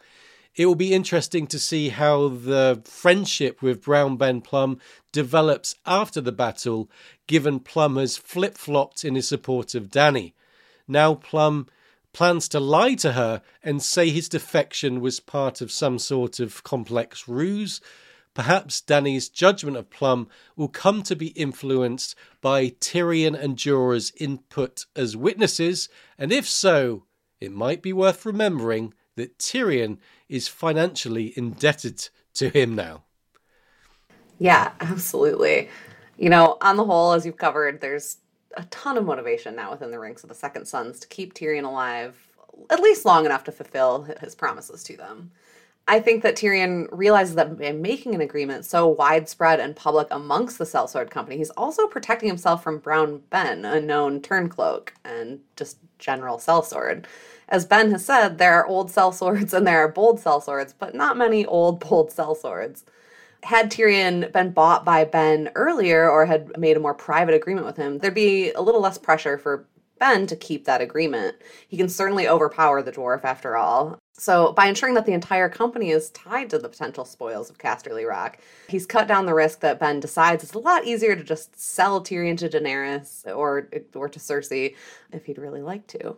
It 0.56 0.66
will 0.66 0.74
be 0.74 0.92
interesting 0.92 1.46
to 1.46 1.60
see 1.60 1.90
how 1.90 2.26
the 2.28 2.82
friendship 2.84 3.62
with 3.62 3.82
Brown 3.82 4.16
Ben 4.16 4.40
Plumm 4.40 4.80
develops 5.12 5.76
after 5.86 6.20
the 6.20 6.32
battle, 6.32 6.90
given 7.28 7.60
Plumm 7.60 7.96
has 7.96 8.16
flip 8.16 8.58
flopped 8.58 9.04
in 9.04 9.14
his 9.14 9.28
support 9.28 9.76
of 9.76 9.84
Dany. 9.84 10.32
Now 10.90 11.14
Plumm 11.14 11.68
plans 12.12 12.48
to 12.48 12.60
lie 12.60 12.94
to 12.96 13.12
her 13.12 13.42
and 13.62 13.82
say 13.82 14.10
his 14.10 14.28
defection 14.28 15.00
was 15.00 15.20
part 15.20 15.60
of 15.60 15.70
some 15.70 15.98
sort 15.98 16.40
of 16.40 16.64
complex 16.64 17.28
ruse. 17.28 17.80
Perhaps 18.34 18.80
Dany's 18.80 19.28
judgment 19.28 19.76
of 19.76 19.90
Plumm 19.90 20.28
will 20.56 20.68
come 20.68 21.02
to 21.04 21.16
be 21.16 21.28
influenced 21.28 22.14
by 22.40 22.70
Tyrion 22.70 23.40
and 23.40 23.56
Jorah's 23.56 24.12
input 24.16 24.86
as 24.96 25.16
witnesses, 25.16 25.88
and 26.18 26.32
if 26.32 26.48
so, 26.48 27.04
it 27.40 27.52
might 27.52 27.82
be 27.82 27.92
worth 27.92 28.26
remembering 28.26 28.94
that 29.16 29.38
Tyrion 29.38 29.98
is 30.28 30.48
financially 30.48 31.32
indebted 31.36 32.08
to 32.34 32.48
him 32.50 32.74
now. 32.74 33.04
Yeah, 34.38 34.72
absolutely. 34.80 35.68
You 36.16 36.30
know, 36.30 36.56
on 36.60 36.76
the 36.76 36.84
whole, 36.84 37.12
as 37.12 37.26
you've 37.26 37.36
covered, 37.36 37.80
there's 37.80 38.18
a 38.56 38.64
ton 38.64 38.96
of 38.96 39.04
motivation 39.04 39.56
now 39.56 39.70
within 39.70 39.90
the 39.90 39.98
ranks 39.98 40.22
of 40.22 40.28
the 40.28 40.34
Second 40.34 40.66
Sons 40.66 40.98
to 41.00 41.08
keep 41.08 41.34
Tyrion 41.34 41.64
alive 41.64 42.26
at 42.68 42.80
least 42.80 43.04
long 43.04 43.24
enough 43.24 43.44
to 43.44 43.52
fulfill 43.52 44.02
his 44.20 44.34
promises 44.34 44.82
to 44.84 44.96
them. 44.96 45.30
I 45.88 45.98
think 45.98 46.22
that 46.22 46.36
Tyrion 46.36 46.86
realizes 46.92 47.34
that 47.34 47.58
by 47.58 47.72
making 47.72 48.14
an 48.14 48.20
agreement 48.20 48.64
so 48.64 48.86
widespread 48.86 49.60
and 49.60 49.74
public 49.74 50.08
amongst 50.10 50.58
the 50.58 50.64
Sellsword 50.64 51.10
Company, 51.10 51.36
he's 51.36 51.50
also 51.50 51.86
protecting 51.86 52.28
himself 52.28 52.62
from 52.62 52.78
Brown 52.78 53.22
Ben, 53.30 53.64
a 53.64 53.80
known 53.80 54.20
turncloak 54.20 54.90
and 55.04 55.40
just 55.56 55.78
general 55.98 56.38
sellsword. 56.38 57.06
As 57.48 57.66
Ben 57.66 57.90
has 57.90 58.04
said, 58.04 58.38
there 58.38 58.54
are 58.54 58.66
old 58.66 58.90
sellswords 58.90 59.52
and 59.54 59.66
there 59.66 59.78
are 59.78 59.88
bold 59.88 60.20
sellswords, 60.20 60.74
but 60.78 60.94
not 60.94 61.16
many 61.16 61.44
old, 61.44 61.80
bold 61.80 62.10
sellswords 62.10 62.84
had 63.42 63.70
Tyrion 63.70 64.32
been 64.32 64.52
bought 64.52 64.84
by 64.84 65.04
Ben 65.04 65.50
earlier 65.54 66.10
or 66.10 66.26
had 66.26 66.58
made 66.58 66.76
a 66.76 66.80
more 66.80 66.94
private 66.94 67.34
agreement 67.34 67.66
with 67.66 67.76
him, 67.76 67.98
there'd 67.98 68.14
be 68.14 68.52
a 68.52 68.60
little 68.60 68.80
less 68.80 68.98
pressure 68.98 69.38
for 69.38 69.66
Ben 69.98 70.26
to 70.26 70.36
keep 70.36 70.64
that 70.64 70.80
agreement. 70.80 71.36
He 71.68 71.76
can 71.76 71.88
certainly 71.88 72.26
overpower 72.26 72.82
the 72.82 72.92
dwarf 72.92 73.24
after 73.24 73.56
all. 73.56 73.98
So, 74.14 74.52
by 74.52 74.66
ensuring 74.66 74.94
that 74.96 75.06
the 75.06 75.12
entire 75.12 75.48
company 75.48 75.90
is 75.90 76.10
tied 76.10 76.50
to 76.50 76.58
the 76.58 76.68
potential 76.68 77.06
spoils 77.06 77.48
of 77.48 77.58
Casterly 77.58 78.06
Rock, 78.06 78.38
he's 78.68 78.84
cut 78.84 79.08
down 79.08 79.24
the 79.24 79.34
risk 79.34 79.60
that 79.60 79.80
Ben 79.80 80.00
decides 80.00 80.42
it's 80.42 80.52
a 80.52 80.58
lot 80.58 80.84
easier 80.84 81.16
to 81.16 81.24
just 81.24 81.58
sell 81.58 82.02
Tyrion 82.02 82.36
to 82.38 82.48
Daenerys 82.48 83.26
or 83.34 83.68
or 83.94 84.08
to 84.10 84.18
Cersei 84.18 84.74
if 85.12 85.24
he'd 85.24 85.38
really 85.38 85.62
like 85.62 85.86
to. 85.88 86.16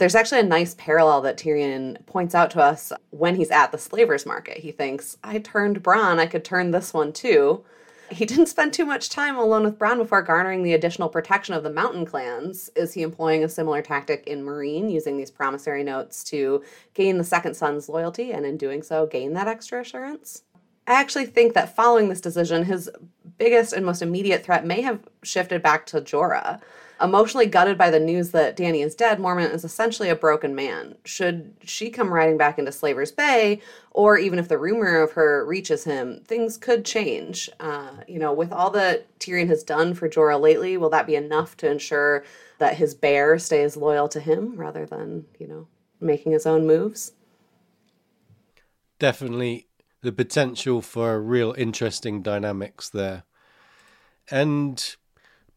There's 0.00 0.14
actually 0.14 0.40
a 0.40 0.44
nice 0.44 0.74
parallel 0.78 1.20
that 1.20 1.36
Tyrion 1.36 2.06
points 2.06 2.34
out 2.34 2.50
to 2.52 2.62
us 2.62 2.90
when 3.10 3.36
he's 3.36 3.50
at 3.50 3.70
the 3.70 3.76
slavers 3.76 4.24
market. 4.24 4.56
He 4.56 4.72
thinks, 4.72 5.18
I 5.22 5.40
turned 5.40 5.82
Bronn, 5.82 6.18
I 6.18 6.24
could 6.24 6.42
turn 6.42 6.70
this 6.70 6.94
one 6.94 7.12
too. 7.12 7.66
He 8.10 8.24
didn't 8.26 8.46
spend 8.46 8.72
too 8.72 8.86
much 8.86 9.10
time 9.10 9.36
alone 9.36 9.62
with 9.62 9.78
Bronn 9.78 9.98
before 9.98 10.22
garnering 10.22 10.62
the 10.62 10.72
additional 10.72 11.10
protection 11.10 11.52
of 11.52 11.64
the 11.64 11.70
mountain 11.70 12.06
clans. 12.06 12.70
Is 12.76 12.94
he 12.94 13.02
employing 13.02 13.44
a 13.44 13.48
similar 13.50 13.82
tactic 13.82 14.26
in 14.26 14.42
Meereen, 14.42 14.90
using 14.90 15.18
these 15.18 15.30
promissory 15.30 15.84
notes 15.84 16.24
to 16.24 16.64
gain 16.94 17.18
the 17.18 17.22
Second 17.22 17.52
Son's 17.52 17.90
loyalty 17.90 18.32
and 18.32 18.46
in 18.46 18.56
doing 18.56 18.82
so 18.82 19.04
gain 19.04 19.34
that 19.34 19.48
extra 19.48 19.82
assurance? 19.82 20.44
I 20.86 20.94
actually 20.94 21.26
think 21.26 21.52
that 21.52 21.76
following 21.76 22.08
this 22.08 22.22
decision, 22.22 22.64
his 22.64 22.88
biggest 23.36 23.74
and 23.74 23.84
most 23.84 24.00
immediate 24.00 24.44
threat 24.44 24.64
may 24.64 24.80
have 24.80 25.00
shifted 25.22 25.62
back 25.62 25.84
to 25.86 26.00
Jorah. 26.00 26.62
Emotionally 27.02 27.46
gutted 27.46 27.78
by 27.78 27.90
the 27.90 27.98
news 27.98 28.30
that 28.32 28.56
Dany 28.56 28.84
is 28.84 28.94
dead, 28.94 29.18
Mormont 29.18 29.54
is 29.54 29.64
essentially 29.64 30.10
a 30.10 30.14
broken 30.14 30.54
man. 30.54 30.96
Should 31.04 31.54
she 31.64 31.88
come 31.88 32.12
riding 32.12 32.36
back 32.36 32.58
into 32.58 32.72
Slaver's 32.72 33.10
Bay, 33.10 33.62
or 33.92 34.18
even 34.18 34.38
if 34.38 34.48
the 34.48 34.58
rumor 34.58 35.00
of 35.00 35.12
her 35.12 35.46
reaches 35.46 35.84
him, 35.84 36.20
things 36.26 36.58
could 36.58 36.84
change. 36.84 37.48
Uh, 37.58 37.92
you 38.06 38.18
know, 38.18 38.34
with 38.34 38.52
all 38.52 38.70
that 38.72 39.18
Tyrion 39.18 39.48
has 39.48 39.62
done 39.62 39.94
for 39.94 40.08
Jorah 40.10 40.40
lately, 40.40 40.76
will 40.76 40.90
that 40.90 41.06
be 41.06 41.16
enough 41.16 41.56
to 41.58 41.70
ensure 41.70 42.24
that 42.58 42.76
his 42.76 42.94
bear 42.94 43.38
stays 43.38 43.76
loyal 43.76 44.08
to 44.08 44.20
him 44.20 44.56
rather 44.56 44.84
than, 44.84 45.24
you 45.38 45.48
know, 45.48 45.68
making 46.00 46.32
his 46.32 46.44
own 46.44 46.66
moves? 46.66 47.12
Definitely 48.98 49.68
the 50.02 50.12
potential 50.12 50.82
for 50.82 51.20
real 51.20 51.54
interesting 51.56 52.22
dynamics 52.22 52.90
there. 52.90 53.24
And 54.30 54.96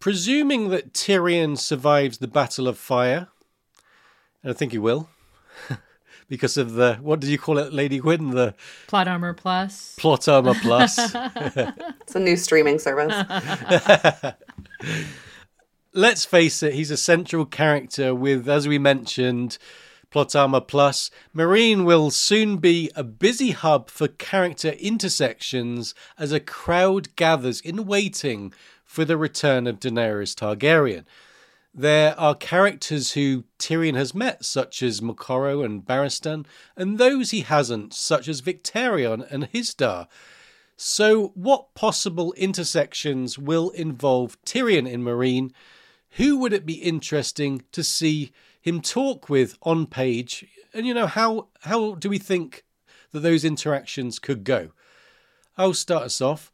presuming 0.03 0.67
that 0.67 0.91
Tyrion 0.91 1.57
survives 1.57 2.17
the 2.17 2.27
Battle 2.27 2.67
of 2.67 2.77
Fire, 2.77 3.29
and 4.43 4.51
I 4.51 4.53
think 4.53 4.73
he 4.73 4.77
will, 4.77 5.07
because 6.27 6.57
of 6.57 6.73
the 6.73 6.95
what 6.95 7.21
did 7.21 7.29
you 7.29 7.37
call 7.37 7.57
it, 7.57 7.71
Lady 7.71 7.99
Gwyn? 7.99 8.31
The 8.31 8.53
plot 8.87 9.07
armor 9.07 9.33
plus. 9.33 9.95
Plot 9.97 10.27
armor 10.27 10.55
plus. 10.55 10.99
it's 11.15 12.15
a 12.15 12.19
new 12.19 12.35
streaming 12.35 12.79
service. 12.79 13.13
Let's 15.93 16.25
face 16.25 16.61
it, 16.63 16.73
he's 16.73 16.91
a 16.91 16.97
central 16.97 17.45
character 17.45 18.13
with, 18.13 18.49
as 18.49 18.67
we 18.67 18.77
mentioned, 18.79 19.57
Plot 20.13 20.35
Armor 20.35 20.61
Plus. 20.61 21.11
Meereen 21.33 21.85
will 21.85 22.11
soon 22.11 22.57
be 22.57 22.91
a 22.95 23.03
busy 23.03 23.51
hub 23.51 23.89
for 23.89 24.07
character 24.07 24.69
intersections 24.71 25.95
as 26.19 26.31
a 26.31 26.39
crowd 26.41 27.15
gathers 27.15 27.61
in 27.61 27.85
waiting 27.85 28.53
for 28.93 29.03
the 29.03 29.17
return 29.17 29.65
of 29.65 29.79
Daenerys 29.79 30.35
Targaryen. 30.35 31.03
There 31.73 32.13
are 32.19 32.35
characters 32.35 33.13
who 33.13 33.45
Tyrion 33.57 33.95
has 33.95 34.13
met, 34.13 34.45
such 34.45 34.83
as 34.83 35.01
Moqorro 35.01 35.65
and 35.65 35.83
Barristan, 35.83 36.45
and 36.77 36.99
those 36.99 37.31
he 37.31 37.41
hasn't, 37.41 37.95
such 37.95 38.27
as 38.27 38.43
Victarion 38.43 39.25
and 39.31 39.51
Hizdahr. 39.51 40.05
So, 40.77 41.31
what 41.33 41.73
possible 41.73 42.33
intersections 42.33 43.39
will 43.39 43.71
involve 43.71 44.39
Tyrion 44.45 44.87
in 44.87 45.03
Meereen? 45.03 45.53
Who 46.17 46.37
would 46.37 46.53
it 46.53 46.63
be 46.63 46.75
interesting 46.75 47.63
to 47.71 47.83
see 47.83 48.31
him 48.61 48.79
talk 48.79 49.27
with 49.27 49.57
on 49.63 49.87
page? 49.87 50.45
And 50.71 50.85
you 50.85 50.93
know, 50.93 51.07
how 51.07 51.47
how 51.61 51.95
do 51.95 52.09
we 52.09 52.19
think 52.19 52.63
that 53.11 53.21
those 53.21 53.43
interactions 53.43 54.19
could 54.19 54.43
go? 54.43 54.69
I'll 55.57 55.73
start 55.73 56.03
us 56.03 56.21
off. 56.21 56.51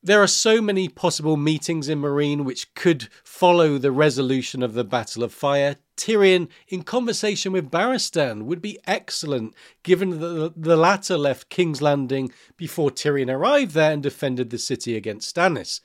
There 0.00 0.22
are 0.22 0.28
so 0.28 0.62
many 0.62 0.88
possible 0.88 1.36
meetings 1.36 1.88
in 1.88 2.00
Meereen 2.00 2.44
which 2.44 2.72
could 2.74 3.08
follow 3.24 3.78
the 3.78 3.90
resolution 3.90 4.62
of 4.62 4.74
the 4.74 4.84
Battle 4.84 5.24
of 5.24 5.34
Fire. 5.34 5.76
Tyrion, 5.96 6.48
in 6.68 6.84
conversation 6.84 7.50
with 7.50 7.70
Barristan, 7.70 8.44
would 8.44 8.62
be 8.62 8.78
excellent, 8.86 9.54
given 9.82 10.20
that 10.20 10.52
the 10.56 10.76
latter 10.76 11.18
left 11.18 11.48
King's 11.48 11.82
Landing 11.82 12.30
before 12.56 12.92
Tyrion 12.92 13.28
arrived 13.28 13.72
there 13.72 13.92
and 13.92 14.00
defended 14.00 14.50
the 14.50 14.58
city 14.58 14.94
against 14.94 15.34
Stannis. 15.34 15.80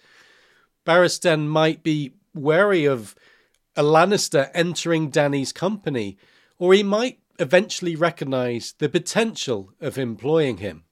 Barristan 0.85 1.47
might 1.47 1.81
be 1.81 2.13
wary 2.35 2.85
of 2.85 3.15
a 3.75 3.81
Lannister 3.81 4.51
entering 4.53 5.09
Dany's 5.09 5.51
company, 5.51 6.19
or 6.59 6.75
he 6.75 6.83
might 6.83 7.17
eventually 7.39 7.95
recognize 7.95 8.75
the 8.77 8.89
potential 8.89 9.73
of 9.81 9.97
employing 9.97 10.57
him. 10.57 10.83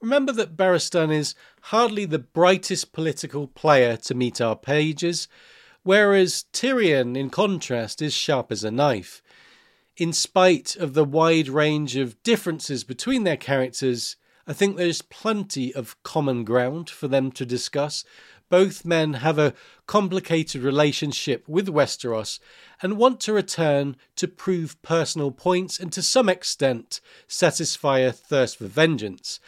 Remember 0.00 0.32
that 0.32 0.56
Barristan 0.56 1.10
is 1.10 1.34
hardly 1.62 2.04
the 2.04 2.18
brightest 2.18 2.92
political 2.92 3.46
player 3.48 3.96
to 3.96 4.14
meet 4.14 4.40
our 4.40 4.56
pages, 4.56 5.26
whereas 5.84 6.44
Tyrion, 6.52 7.16
in 7.16 7.30
contrast, 7.30 8.02
is 8.02 8.12
sharp 8.12 8.52
as 8.52 8.62
a 8.62 8.70
knife. 8.70 9.22
In 9.96 10.12
spite 10.12 10.76
of 10.76 10.92
the 10.92 11.04
wide 11.04 11.48
range 11.48 11.96
of 11.96 12.22
differences 12.22 12.84
between 12.84 13.24
their 13.24 13.38
characters, 13.38 14.16
I 14.46 14.52
think 14.52 14.76
there's 14.76 15.00
plenty 15.00 15.74
of 15.74 16.00
common 16.02 16.44
ground 16.44 16.90
for 16.90 17.08
them 17.08 17.32
to 17.32 17.46
discuss. 17.46 18.04
Both 18.50 18.84
men 18.84 19.14
have 19.14 19.38
a 19.38 19.54
complicated 19.86 20.62
relationship 20.62 21.48
with 21.48 21.68
Westeros 21.68 22.38
and 22.82 22.98
want 22.98 23.18
to 23.20 23.32
return 23.32 23.96
to 24.16 24.28
prove 24.28 24.80
personal 24.82 25.30
points 25.32 25.80
and 25.80 25.90
to 25.94 26.02
some 26.02 26.28
extent 26.28 27.00
satisfy 27.26 28.00
a 28.00 28.12
thirst 28.12 28.58
for 28.58 28.66
vengeance. 28.66 29.40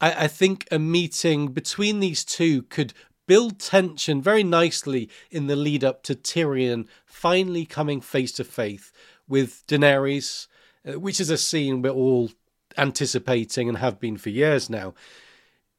I, 0.00 0.24
I 0.24 0.28
think 0.28 0.66
a 0.70 0.78
meeting 0.78 1.48
between 1.48 2.00
these 2.00 2.24
two 2.24 2.62
could 2.62 2.92
build 3.26 3.58
tension 3.58 4.22
very 4.22 4.42
nicely 4.42 5.08
in 5.30 5.46
the 5.46 5.56
lead 5.56 5.84
up 5.84 6.02
to 6.04 6.14
Tyrion 6.14 6.86
finally 7.04 7.66
coming 7.66 8.00
face 8.00 8.32
to 8.32 8.44
face 8.44 8.90
with 9.28 9.66
Daenerys, 9.66 10.46
uh, 10.86 10.98
which 10.98 11.20
is 11.20 11.30
a 11.30 11.36
scene 11.36 11.82
we're 11.82 11.90
all 11.90 12.30
anticipating 12.76 13.68
and 13.68 13.78
have 13.78 14.00
been 14.00 14.16
for 14.16 14.30
years 14.30 14.70
now. 14.70 14.94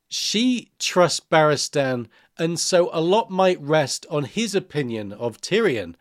She 0.07 0.72
trusts 0.80 1.20
Barristan, 1.20 2.07
and 2.38 2.59
so 2.59 2.89
a 2.91 3.01
lot 3.01 3.30
might 3.30 3.61
rest 3.61 4.05
on 4.09 4.26
his 4.26 4.55
opinion 4.55 5.11
of 5.13 5.41
Tyrion. 5.41 5.95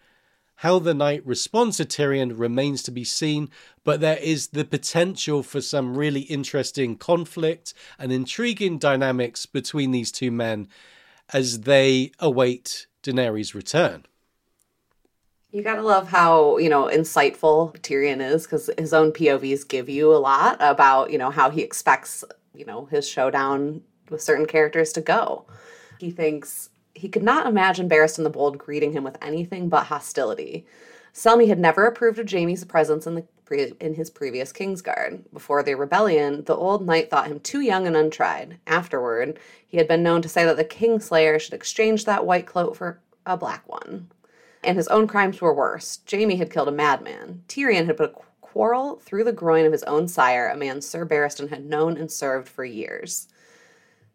How 0.62 0.80
the 0.80 0.92
knight 0.92 1.24
responds 1.24 1.76
to 1.76 1.84
Tyrion 1.84 2.32
remains 2.36 2.82
to 2.82 2.90
be 2.90 3.04
seen, 3.04 3.48
but 3.84 4.00
there 4.00 4.16
is 4.16 4.48
the 4.48 4.64
potential 4.64 5.44
for 5.44 5.60
some 5.60 5.96
really 5.96 6.22
interesting 6.22 6.96
conflict 6.96 7.74
and 7.96 8.10
intriguing 8.10 8.76
dynamics 8.76 9.46
between 9.46 9.92
these 9.92 10.10
two 10.10 10.32
men 10.32 10.66
as 11.32 11.60
they 11.60 12.10
await 12.18 12.88
Daenerys' 13.04 13.54
return. 13.54 14.04
You 15.52 15.62
gotta 15.62 15.82
love 15.82 16.08
how, 16.08 16.58
you 16.58 16.68
know, 16.68 16.86
insightful 16.86 17.78
Tyrion 17.78 18.20
is 18.20 18.42
because 18.42 18.68
his 18.76 18.92
own 18.92 19.12
POVs 19.12 19.68
give 19.68 19.88
you 19.88 20.12
a 20.12 20.18
lot 20.18 20.56
about, 20.58 21.12
you 21.12 21.18
know, 21.18 21.30
how 21.30 21.50
he 21.50 21.62
expects, 21.62 22.24
you 22.52 22.64
know, 22.64 22.86
his 22.86 23.08
showdown 23.08 23.82
with 24.10 24.20
certain 24.20 24.46
characters 24.46 24.92
to 24.94 25.02
go. 25.02 25.46
He 26.00 26.10
thinks 26.10 26.70
he 26.98 27.08
could 27.08 27.22
not 27.22 27.46
imagine 27.46 27.88
Barristan 27.88 28.24
the 28.24 28.30
Bold 28.30 28.58
greeting 28.58 28.92
him 28.92 29.04
with 29.04 29.16
anything 29.22 29.68
but 29.68 29.84
hostility. 29.84 30.66
Selmy 31.14 31.48
had 31.48 31.58
never 31.58 31.86
approved 31.86 32.18
of 32.18 32.30
Jaime's 32.30 32.64
presence 32.64 33.06
in 33.06 33.14
the 33.14 33.24
pre- 33.44 33.72
in 33.80 33.94
his 33.94 34.10
previous 34.10 34.52
Kingsguard. 34.52 35.22
Before 35.32 35.62
the 35.62 35.74
rebellion, 35.74 36.44
the 36.44 36.54
old 36.54 36.84
knight 36.84 37.10
thought 37.10 37.28
him 37.28 37.40
too 37.40 37.60
young 37.60 37.86
and 37.86 37.96
untried. 37.96 38.58
Afterward, 38.66 39.38
he 39.66 39.78
had 39.78 39.88
been 39.88 40.02
known 40.02 40.22
to 40.22 40.28
say 40.28 40.44
that 40.44 40.56
the 40.56 40.64
Kingslayer 40.64 41.40
should 41.40 41.54
exchange 41.54 42.04
that 42.04 42.26
white 42.26 42.46
cloak 42.46 42.76
for 42.76 43.00
a 43.26 43.36
black 43.36 43.68
one. 43.68 44.08
And 44.62 44.76
his 44.76 44.88
own 44.88 45.06
crimes 45.06 45.40
were 45.40 45.54
worse. 45.54 46.00
Jaime 46.10 46.36
had 46.36 46.52
killed 46.52 46.68
a 46.68 46.72
madman. 46.72 47.42
Tyrion 47.48 47.86
had 47.86 47.96
put 47.96 48.10
a 48.10 48.20
quarrel 48.40 48.96
through 48.96 49.24
the 49.24 49.32
groin 49.32 49.64
of 49.64 49.72
his 49.72 49.84
own 49.84 50.08
sire, 50.08 50.48
a 50.48 50.56
man 50.56 50.80
Sir 50.80 51.06
Barristan 51.06 51.48
had 51.48 51.64
known 51.64 51.96
and 51.96 52.10
served 52.10 52.48
for 52.48 52.64
years. 52.64 53.28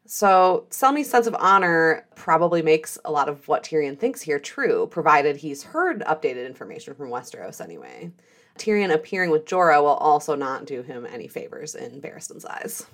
So, 0.06 0.66
Selmy's 0.70 1.10
sense 1.10 1.28
of 1.28 1.36
honor 1.39 2.06
probably 2.16 2.62
makes 2.62 2.97
a 3.06 3.12
lot 3.12 3.30
of 3.30 3.47
what 3.47 3.64
Tyrion 3.64 3.97
thinks 3.97 4.22
here 4.22 4.39
true, 4.39 4.88
provided 4.88 5.38
he's 5.38 5.64
heard 5.64 6.01
updated 6.01 6.45
information 6.45 6.93
from 6.93 7.10
Westeros 7.10 7.62
anyway. 7.62 8.12
Tyrion 8.58 8.93
appearing 8.93 9.32
with 9.32 9.45
Jorah 9.45 9.82
will 9.82 9.95
also 9.95 10.36
not 10.36 10.66
do 10.66 10.82
him 10.82 11.08
any 11.10 11.28
favors 11.28 11.74
in 11.74 12.01
Barristan's 12.01 12.45
eyes. 12.45 12.86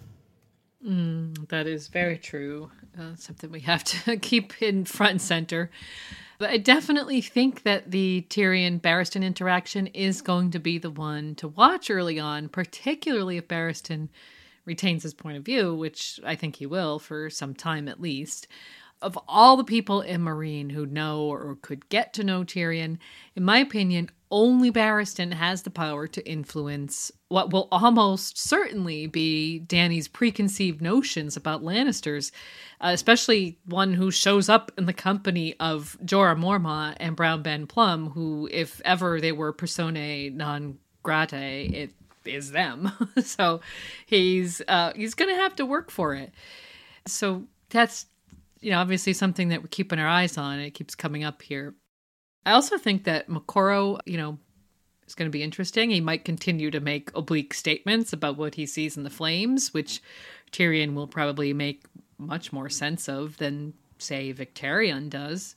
Mm, 0.86 1.50
that 1.50 1.68
is 1.68 1.88
very 1.88 2.18
true. 2.18 2.72
Uh, 2.98 3.16
something 3.16 3.52
we 3.52 3.60
have 3.62 3.84
to 3.84 4.18
keep 4.22 4.62
in 4.62 4.86
front 4.86 5.12
and 5.12 5.22
center. 5.22 5.70
But 6.38 6.52
I 6.52 6.58
definitely 6.58 7.20
think 7.20 7.64
that 7.64 7.92
the 7.92 8.26
Tyrion 8.30 8.80
Barristan 8.80 9.24
interaction 9.24 9.88
is 9.88 10.22
going 10.22 10.52
to 10.52 10.60
be 10.60 10.78
the 10.78 10.90
one 10.90 11.36
to 11.36 11.50
watch 11.50 11.90
early 11.90 12.18
on, 12.18 12.48
particularly 12.48 13.36
if 13.36 13.48
Barristan 13.50 14.08
retains 14.70 15.02
his 15.02 15.16
point 15.16 15.36
of 15.36 15.44
view, 15.44 15.74
which 15.74 16.20
I 16.24 16.36
think 16.36 16.58
he 16.58 16.68
will 16.68 17.00
for 17.00 17.32
some 17.32 17.56
time 17.56 17.88
at 17.88 18.00
least. 18.00 18.48
Of 19.02 19.18
all 19.28 19.58
the 19.58 19.64
people 19.64 20.02
in 20.02 20.22
Meereen 20.22 20.72
who 20.72 20.86
know 20.86 21.24
or 21.24 21.58
could 21.64 21.90
get 21.90 22.14
to 22.14 22.24
know 22.24 22.44
Tyrion, 22.44 23.00
in 23.36 23.44
my 23.44 23.58
opinion, 23.58 24.12
only 24.30 24.72
Barristan 24.72 25.34
has 25.34 25.64
the 25.64 25.72
power 25.72 26.06
to 26.06 26.30
influence 26.30 27.12
what 27.30 27.52
will 27.52 27.68
almost 27.72 28.38
certainly 28.38 29.08
be 29.08 29.60
Dany's 29.60 30.08
preconceived 30.08 30.82
notions 30.82 31.36
about 31.36 31.64
Lannisters, 31.64 32.32
uh, 32.80 32.92
especially 32.94 33.58
one 33.66 33.94
who 33.94 34.12
shows 34.12 34.50
up 34.50 34.72
in 34.78 34.86
the 34.86 34.94
company 34.94 35.56
of 35.60 35.98
Jorah 36.06 36.38
Mormont 36.38 36.96
and 37.00 37.16
Brown 37.16 37.42
Ben 37.42 37.66
Plumm, 37.66 38.12
who, 38.12 38.48
if 38.52 38.82
ever 38.86 39.20
they 39.20 39.32
were 39.32 39.52
personae 39.52 40.30
non 40.30 40.78
gratae, 41.04 41.74
it 41.74 41.92
is 42.26 42.52
them. 42.52 42.92
so 43.24 43.62
he's 44.06 44.62
uh, 44.68 44.94
he's 44.96 45.14
going 45.14 45.34
to 45.34 45.42
have 45.42 45.56
to 45.58 45.66
work 45.66 45.92
for 45.92 46.16
it. 46.16 46.32
So 47.08 47.44
that's 47.70 48.06
you 48.60 48.72
know 48.72 48.80
obviously 48.80 49.14
something 49.14 49.50
that 49.50 49.62
we're 49.62 49.70
keeping 49.70 50.00
our 50.00 50.08
eyes 50.08 50.38
on. 50.38 50.60
It 50.60 50.72
keeps 50.72 50.96
coming 50.96 51.24
up 51.24 51.42
here. 51.42 51.76
I 52.46 52.52
also 52.52 52.78
think 52.78 53.04
that 53.04 53.30
Moqorro, 53.30 54.00
you 54.06 54.18
know, 54.18 54.38
is 55.08 55.16
going 55.16 55.30
to 55.30 55.36
be 55.36 55.44
interesting. 55.44 55.90
He 55.90 56.02
might 56.02 56.26
continue 56.26 56.72
to 56.72 56.80
make 56.80 57.12
oblique 57.16 57.54
statements 57.54 58.14
about 58.14 58.38
what 58.38 58.56
he 58.56 58.66
sees 58.66 58.98
in 58.98 59.04
the 59.04 59.10
flames, 59.10 59.74
which 59.74 60.02
Tyrion 60.52 60.94
will 60.94 61.08
probably 61.08 61.54
make 61.54 61.86
much 62.18 62.52
more 62.52 62.70
sense 62.70 63.08
of 63.08 63.38
than 63.38 63.74
say 63.98 64.34
Victarion 64.34 65.10
does. 65.10 65.56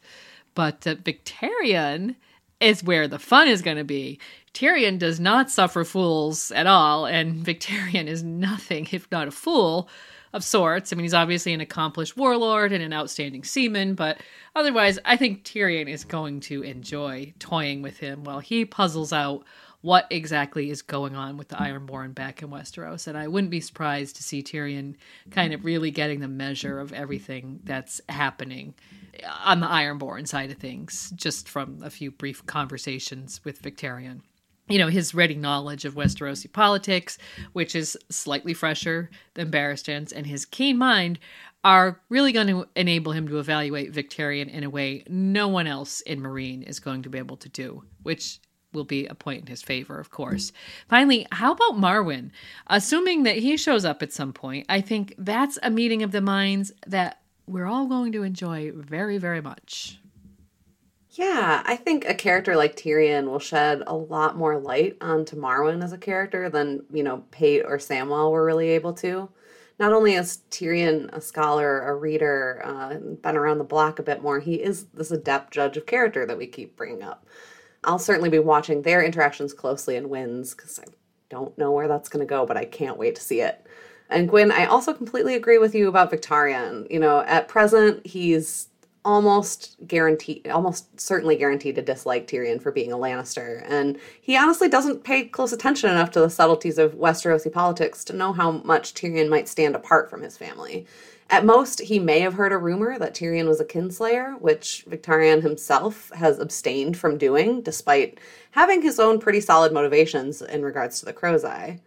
But 0.54 0.86
uh, 0.86 0.96
Victarion 0.96 2.16
is 2.60 2.84
where 2.84 3.08
the 3.08 3.18
fun 3.18 3.48
is 3.48 3.62
going 3.62 3.76
to 3.76 3.84
be. 3.84 4.18
Tyrion 4.54 4.98
does 4.98 5.18
not 5.18 5.50
suffer 5.50 5.84
fools 5.84 6.50
at 6.52 6.66
all, 6.66 7.06
and 7.06 7.36
Victarion 7.44 8.06
is 8.06 8.22
nothing 8.22 8.86
if 8.92 9.10
not 9.10 9.28
a 9.28 9.32
fool 9.32 9.88
of 10.32 10.44
sorts. 10.44 10.92
I 10.92 10.96
mean, 10.96 11.04
he's 11.04 11.14
obviously 11.14 11.52
an 11.52 11.60
accomplished 11.60 12.16
warlord 12.16 12.72
and 12.72 12.82
an 12.82 12.92
outstanding 12.92 13.44
seaman, 13.44 13.94
but 13.94 14.20
otherwise, 14.54 14.98
I 15.04 15.16
think 15.16 15.44
Tyrion 15.44 15.88
is 15.88 16.04
going 16.04 16.40
to 16.40 16.62
enjoy 16.62 17.34
toying 17.38 17.82
with 17.82 17.98
him 17.98 18.24
while 18.24 18.40
he 18.40 18.64
puzzles 18.64 19.12
out 19.12 19.44
what 19.82 20.06
exactly 20.10 20.70
is 20.70 20.80
going 20.80 21.16
on 21.16 21.36
with 21.36 21.48
the 21.48 21.56
Ironborn 21.56 22.14
back 22.14 22.40
in 22.40 22.50
Westeros. 22.50 23.08
And 23.08 23.18
I 23.18 23.26
wouldn't 23.26 23.50
be 23.50 23.60
surprised 23.60 24.14
to 24.16 24.22
see 24.22 24.42
Tyrion 24.42 24.94
kind 25.32 25.52
of 25.52 25.64
really 25.64 25.90
getting 25.90 26.20
the 26.20 26.28
measure 26.28 26.78
of 26.78 26.92
everything 26.92 27.60
that's 27.64 28.00
happening 28.08 28.74
on 29.44 29.58
the 29.58 29.66
Ironborn 29.66 30.26
side 30.28 30.52
of 30.52 30.58
things, 30.58 31.12
just 31.16 31.48
from 31.48 31.82
a 31.82 31.90
few 31.90 32.12
brief 32.12 32.46
conversations 32.46 33.40
with 33.44 33.60
Victarion 33.60 34.20
you 34.72 34.78
know, 34.78 34.88
his 34.88 35.14
ready 35.14 35.34
knowledge 35.34 35.84
of 35.84 35.94
Westerosi 35.94 36.50
politics, 36.50 37.18
which 37.52 37.76
is 37.76 37.94
slightly 38.08 38.54
fresher 38.54 39.10
than 39.34 39.50
Barristan's, 39.50 40.12
and 40.12 40.26
his 40.26 40.46
keen 40.46 40.78
mind 40.78 41.18
are 41.62 42.00
really 42.08 42.32
going 42.32 42.46
to 42.46 42.66
enable 42.74 43.12
him 43.12 43.28
to 43.28 43.38
evaluate 43.38 43.92
Victarion 43.92 44.48
in 44.48 44.64
a 44.64 44.70
way 44.70 45.04
no 45.08 45.46
one 45.46 45.66
else 45.66 46.00
in 46.00 46.20
Meereen 46.22 46.62
is 46.62 46.80
going 46.80 47.02
to 47.02 47.10
be 47.10 47.18
able 47.18 47.36
to 47.36 47.50
do, 47.50 47.84
which 48.02 48.40
will 48.72 48.84
be 48.84 49.06
a 49.06 49.14
point 49.14 49.42
in 49.42 49.46
his 49.46 49.60
favor, 49.60 49.98
of 49.98 50.10
course. 50.10 50.52
Finally, 50.88 51.26
how 51.32 51.52
about 51.52 51.76
Marwyn? 51.76 52.30
Assuming 52.68 53.24
that 53.24 53.36
he 53.36 53.58
shows 53.58 53.84
up 53.84 54.02
at 54.02 54.10
some 54.10 54.32
point, 54.32 54.64
I 54.70 54.80
think 54.80 55.14
that's 55.18 55.58
a 55.62 55.70
meeting 55.70 56.02
of 56.02 56.12
the 56.12 56.22
minds 56.22 56.72
that 56.86 57.20
we're 57.46 57.66
all 57.66 57.86
going 57.86 58.12
to 58.12 58.22
enjoy 58.22 58.72
very, 58.74 59.18
very 59.18 59.42
much. 59.42 59.98
Yeah, 61.14 61.62
I 61.66 61.76
think 61.76 62.06
a 62.06 62.14
character 62.14 62.56
like 62.56 62.74
Tyrion 62.74 63.26
will 63.26 63.38
shed 63.38 63.82
a 63.86 63.94
lot 63.94 64.36
more 64.36 64.58
light 64.58 64.96
onto 65.02 65.36
Marwyn 65.36 65.84
as 65.84 65.92
a 65.92 65.98
character 65.98 66.48
than, 66.48 66.84
you 66.90 67.02
know, 67.02 67.24
Pate 67.30 67.64
or 67.66 67.76
Samwell 67.76 68.30
were 68.32 68.44
really 68.44 68.70
able 68.70 68.94
to. 68.94 69.28
Not 69.78 69.92
only 69.92 70.14
is 70.14 70.38
Tyrion 70.50 71.12
a 71.12 71.20
scholar, 71.20 71.82
a 71.82 71.94
reader, 71.94 72.62
uh, 72.64 72.94
been 72.94 73.36
around 73.36 73.58
the 73.58 73.64
block 73.64 73.98
a 73.98 74.02
bit 74.02 74.22
more, 74.22 74.40
he 74.40 74.54
is 74.54 74.86
this 74.94 75.10
adept 75.10 75.52
judge 75.52 75.76
of 75.76 75.84
character 75.84 76.24
that 76.24 76.38
we 76.38 76.46
keep 76.46 76.76
bringing 76.76 77.02
up. 77.02 77.26
I'll 77.84 77.98
certainly 77.98 78.30
be 78.30 78.38
watching 78.38 78.80
their 78.80 79.04
interactions 79.04 79.52
closely 79.52 79.96
in 79.96 80.08
Winds 80.08 80.54
because 80.54 80.78
I 80.78 80.84
don't 81.28 81.56
know 81.58 81.72
where 81.72 81.88
that's 81.88 82.08
going 82.08 82.24
to 82.24 82.30
go, 82.30 82.46
but 82.46 82.56
I 82.56 82.64
can't 82.64 82.96
wait 82.96 83.16
to 83.16 83.22
see 83.22 83.42
it. 83.42 83.66
And 84.08 84.28
Gwyn, 84.28 84.50
I 84.50 84.64
also 84.64 84.94
completely 84.94 85.34
agree 85.34 85.58
with 85.58 85.74
you 85.74 85.88
about 85.88 86.10
Victarion. 86.10 86.90
You 86.90 87.00
know, 87.00 87.20
at 87.20 87.48
present, 87.48 88.06
he's 88.06 88.68
almost 89.04 89.76
guaranteed, 89.86 90.48
almost 90.48 91.00
certainly 91.00 91.36
guaranteed 91.36 91.74
to 91.74 91.82
dislike 91.82 92.26
Tyrion 92.26 92.62
for 92.62 92.70
being 92.70 92.92
a 92.92 92.96
Lannister. 92.96 93.64
And 93.68 93.98
he 94.20 94.36
honestly 94.36 94.68
doesn't 94.68 95.04
pay 95.04 95.24
close 95.24 95.52
attention 95.52 95.90
enough 95.90 96.10
to 96.12 96.20
the 96.20 96.30
subtleties 96.30 96.78
of 96.78 96.94
Westerosi 96.94 97.52
politics 97.52 98.04
to 98.04 98.12
know 98.12 98.32
how 98.32 98.52
much 98.52 98.94
Tyrion 98.94 99.28
might 99.28 99.48
stand 99.48 99.74
apart 99.74 100.08
from 100.08 100.22
his 100.22 100.36
family. 100.36 100.86
At 101.30 101.46
most, 101.46 101.80
he 101.80 101.98
may 101.98 102.20
have 102.20 102.34
heard 102.34 102.52
a 102.52 102.58
rumor 102.58 102.98
that 102.98 103.14
Tyrion 103.14 103.48
was 103.48 103.60
a 103.60 103.64
kinslayer, 103.64 104.38
which 104.40 104.84
Victarion 104.88 105.42
himself 105.42 106.10
has 106.14 106.38
abstained 106.38 106.96
from 106.96 107.16
doing, 107.16 107.62
despite 107.62 108.20
having 108.50 108.82
his 108.82 109.00
own 109.00 109.18
pretty 109.18 109.40
solid 109.40 109.72
motivations 109.72 110.42
in 110.42 110.62
regards 110.62 111.00
to 111.00 111.06
the 111.06 111.12
Crow's 111.12 111.44
Eye. 111.44 111.80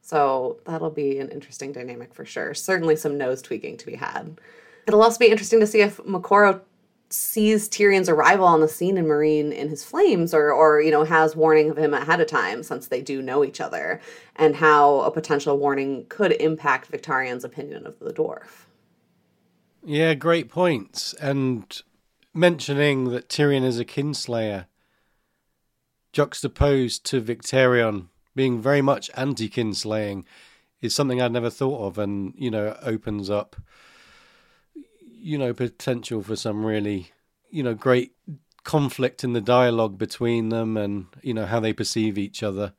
So 0.00 0.58
that'll 0.64 0.90
be 0.90 1.18
an 1.18 1.30
interesting 1.30 1.72
dynamic 1.72 2.14
for 2.14 2.24
sure. 2.24 2.54
Certainly 2.54 2.96
some 2.96 3.18
nose 3.18 3.42
tweaking 3.42 3.76
to 3.78 3.86
be 3.86 3.96
had. 3.96 4.40
It'll 4.86 5.02
also 5.02 5.18
be 5.18 5.28
interesting 5.28 5.60
to 5.60 5.66
see 5.66 5.80
if 5.80 5.98
Moqorro 5.98 6.60
sees 7.10 7.68
Tyrion's 7.68 8.08
arrival 8.08 8.46
on 8.46 8.60
the 8.60 8.68
scene 8.68 8.96
in 8.96 9.04
Meereen 9.04 9.52
in 9.52 9.68
his 9.68 9.84
flames 9.84 10.32
or 10.32 10.50
or 10.50 10.80
you 10.80 10.90
know 10.90 11.04
has 11.04 11.36
warning 11.36 11.70
of 11.70 11.76
him 11.76 11.92
ahead 11.92 12.20
of 12.20 12.26
time 12.26 12.62
since 12.62 12.86
they 12.88 13.02
do 13.02 13.20
know 13.20 13.44
each 13.44 13.60
other 13.60 14.00
and 14.36 14.56
how 14.56 15.00
a 15.00 15.10
potential 15.10 15.58
warning 15.58 16.06
could 16.08 16.32
impact 16.32 16.90
Victarion's 16.90 17.44
opinion 17.44 17.86
of 17.86 17.98
the 17.98 18.12
dwarf. 18.12 18.64
Yeah, 19.84 20.14
great 20.14 20.48
points. 20.48 21.12
And 21.14 21.82
mentioning 22.32 23.10
that 23.10 23.28
Tyrion 23.28 23.64
is 23.64 23.78
a 23.78 23.84
kinslayer 23.84 24.66
juxtaposed 26.12 27.04
to 27.06 27.20
Victarion 27.20 28.08
being 28.34 28.60
very 28.60 28.80
much 28.80 29.10
anti 29.14 29.48
kinslaying 29.48 30.24
is 30.80 30.94
something 30.94 31.20
I'd 31.20 31.32
never 31.32 31.50
thought 31.50 31.86
of 31.86 31.98
and 31.98 32.34
you 32.36 32.50
know 32.50 32.76
opens 32.82 33.28
up 33.28 33.56
you 35.22 35.38
know, 35.38 35.54
potential 35.54 36.22
for 36.22 36.36
some 36.36 36.66
really, 36.66 37.12
you 37.50 37.62
know, 37.62 37.74
great 37.74 38.12
conflict 38.64 39.22
in 39.24 39.32
the 39.32 39.40
dialogue 39.40 39.96
between 39.96 40.48
them 40.48 40.76
and, 40.76 41.06
you 41.22 41.32
know, 41.32 41.46
how 41.46 41.60
they 41.60 41.72
perceive 41.72 42.18
each 42.18 42.42
other. 42.42 42.74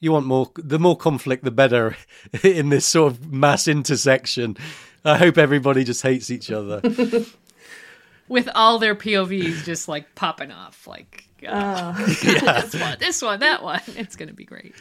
You 0.00 0.12
want 0.12 0.26
more, 0.26 0.50
the 0.56 0.78
more 0.78 0.96
conflict, 0.96 1.44
the 1.44 1.50
better 1.50 1.96
in 2.42 2.68
this 2.68 2.86
sort 2.86 3.12
of 3.12 3.32
mass 3.32 3.68
intersection. 3.68 4.56
I 5.04 5.16
hope 5.16 5.38
everybody 5.38 5.84
just 5.84 6.02
hates 6.02 6.30
each 6.30 6.50
other. 6.50 6.80
With 8.28 8.48
all 8.54 8.78
their 8.78 8.94
POVs 8.94 9.64
just 9.64 9.86
like 9.86 10.14
popping 10.14 10.50
off. 10.50 10.86
Like, 10.86 11.28
oh. 11.46 11.46
god. 11.46 11.96
this 12.64 12.80
one, 12.80 12.96
this 12.98 13.22
one, 13.22 13.40
that 13.40 13.62
one. 13.62 13.82
It's 13.96 14.16
going 14.16 14.28
to 14.28 14.34
be 14.34 14.46
great. 14.46 14.74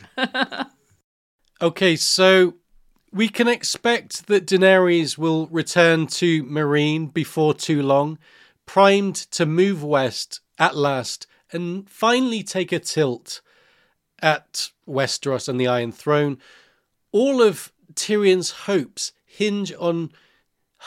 Okay, 1.61 1.95
so 1.95 2.55
we 3.13 3.29
can 3.29 3.47
expect 3.47 4.25
that 4.25 4.47
Daenerys 4.47 5.19
will 5.19 5.45
return 5.47 6.07
to 6.07 6.43
Meereen 6.45 7.13
before 7.13 7.53
too 7.53 7.83
long, 7.83 8.17
primed 8.65 9.15
to 9.15 9.45
move 9.45 9.83
west 9.83 10.41
at 10.57 10.75
last 10.75 11.27
and 11.51 11.87
finally 11.87 12.41
take 12.41 12.71
a 12.71 12.79
tilt 12.79 13.41
at 14.19 14.69
Westeros 14.87 15.47
and 15.47 15.59
the 15.59 15.67
Iron 15.67 15.91
Throne. 15.91 16.39
All 17.11 17.39
of 17.39 17.71
Tyrion's 17.93 18.51
hopes 18.51 19.11
hinge 19.25 19.71
on 19.77 20.11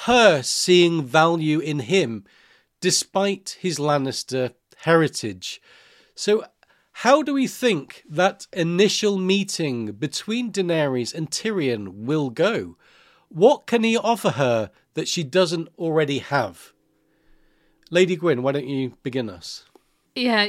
her 0.07 0.43
seeing 0.43 1.05
value 1.05 1.61
in 1.61 1.79
him, 1.81 2.25
despite 2.81 3.57
his 3.61 3.79
Lannister 3.79 4.53
heritage. 4.79 5.63
So, 6.17 6.45
how 7.01 7.23
do 7.23 7.35
we 7.35 7.47
think 7.47 8.03
that 8.09 8.47
initial 8.55 9.19
meeting 9.19 9.93
between 9.93 10.51
Daenerys 10.51 11.13
and 11.13 11.31
Tyrion 11.31 11.89
will 12.07 12.31
go? 12.31 12.79
What 13.29 13.67
can 13.67 13.83
he 13.83 13.99
offer 13.99 14.31
her 14.31 14.71
that 14.95 15.07
she 15.07 15.23
doesn't 15.23 15.69
already 15.77 16.21
have? 16.21 16.73
Lady 17.91 18.17
Gwyn, 18.17 18.43
why 18.43 18.53
don't 18.53 18.67
you 18.67 18.95
begin 19.03 19.29
us? 19.29 19.67
Yeah. 20.15 20.49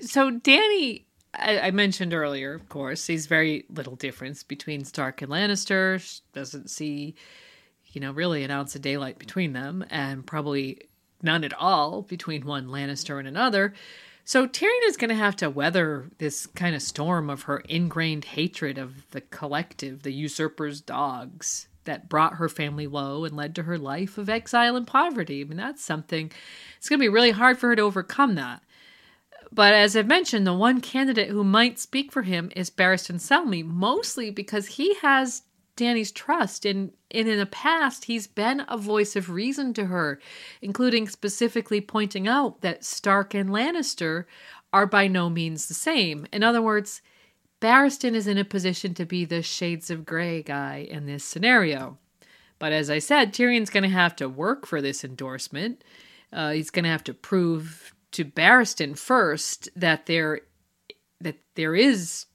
So 0.00 0.30
Dany, 0.30 1.06
I, 1.34 1.58
I 1.58 1.70
mentioned 1.72 2.14
earlier, 2.14 2.54
of 2.54 2.68
course, 2.68 3.00
sees 3.00 3.26
very 3.26 3.64
little 3.68 3.96
difference 3.96 4.44
between 4.44 4.84
Stark 4.84 5.22
and 5.22 5.32
Lannister. 5.32 5.98
She 5.98 6.20
doesn't 6.32 6.70
see, 6.70 7.16
you 7.88 8.00
know, 8.00 8.12
really 8.12 8.44
an 8.44 8.52
ounce 8.52 8.76
of 8.76 8.82
daylight 8.82 9.18
between 9.18 9.54
them, 9.54 9.84
and 9.90 10.24
probably 10.24 10.82
none 11.20 11.42
at 11.42 11.52
all 11.54 12.02
between 12.02 12.46
one 12.46 12.68
Lannister 12.68 13.18
and 13.18 13.26
another. 13.26 13.74
So 14.24 14.46
Tyrion 14.46 14.86
is 14.86 14.96
going 14.96 15.08
to 15.08 15.14
have 15.16 15.36
to 15.36 15.50
weather 15.50 16.10
this 16.18 16.46
kind 16.46 16.76
of 16.76 16.82
storm 16.82 17.28
of 17.30 17.42
her 17.42 17.58
ingrained 17.68 18.26
hatred 18.26 18.78
of 18.78 19.10
the 19.10 19.20
collective, 19.20 20.02
the 20.02 20.12
usurper's 20.12 20.80
dogs, 20.80 21.66
that 21.84 22.08
brought 22.08 22.34
her 22.34 22.48
family 22.48 22.86
low 22.86 23.24
and 23.24 23.36
led 23.36 23.54
to 23.54 23.62
her 23.64 23.78
life 23.78 24.18
of 24.18 24.28
exile 24.28 24.76
and 24.76 24.86
poverty. 24.86 25.40
I 25.40 25.44
mean, 25.44 25.56
that's 25.56 25.82
something, 25.82 26.30
it's 26.76 26.88
going 26.88 26.98
to 26.98 27.04
be 27.04 27.08
really 27.08 27.32
hard 27.32 27.58
for 27.58 27.68
her 27.68 27.76
to 27.76 27.82
overcome 27.82 28.34
that. 28.36 28.62
But 29.52 29.74
as 29.74 29.96
I've 29.96 30.06
mentioned, 30.06 30.46
the 30.46 30.54
one 30.54 30.80
candidate 30.80 31.28
who 31.28 31.42
might 31.42 31.80
speak 31.80 32.12
for 32.12 32.22
him 32.22 32.52
is 32.54 32.70
Barristan 32.70 33.16
Selmy, 33.16 33.64
mostly 33.64 34.30
because 34.30 34.66
he 34.66 34.94
has 34.96 35.42
Dany's 35.76 36.12
trust 36.12 36.64
and, 36.64 36.92
and 37.10 37.28
in 37.28 37.38
the 37.38 37.46
past 37.46 38.04
he's 38.04 38.26
been 38.26 38.64
a 38.68 38.76
voice 38.76 39.16
of 39.16 39.30
reason 39.30 39.72
to 39.74 39.86
her, 39.86 40.20
including 40.62 41.08
specifically 41.08 41.80
pointing 41.80 42.28
out 42.28 42.60
that 42.60 42.84
Stark 42.84 43.34
and 43.34 43.50
Lannister 43.50 44.24
are 44.72 44.86
by 44.86 45.06
no 45.06 45.28
means 45.30 45.66
the 45.66 45.74
same. 45.74 46.26
In 46.32 46.42
other 46.42 46.62
words, 46.62 47.02
Barristan 47.60 48.14
is 48.14 48.26
in 48.26 48.38
a 48.38 48.44
position 48.44 48.94
to 48.94 49.04
be 49.04 49.24
the 49.24 49.42
shades 49.42 49.90
of 49.90 50.06
gray 50.06 50.42
guy 50.42 50.86
in 50.90 51.06
this 51.06 51.24
scenario. 51.24 51.98
But 52.58 52.72
as 52.72 52.90
I 52.90 52.98
said, 52.98 53.32
Tyrion's 53.32 53.70
going 53.70 53.82
to 53.82 53.88
have 53.88 54.16
to 54.16 54.28
work 54.28 54.66
for 54.66 54.80
this 54.80 55.04
endorsement. 55.04 55.82
Uh, 56.32 56.52
he's 56.52 56.70
going 56.70 56.84
to 56.84 56.90
have 56.90 57.04
to 57.04 57.14
prove 57.14 57.94
to 58.12 58.24
Barristan 58.24 58.98
first 58.98 59.68
that 59.76 60.06
there 60.06 60.40
that 61.20 61.36
there 61.54 61.74
is 61.76 62.26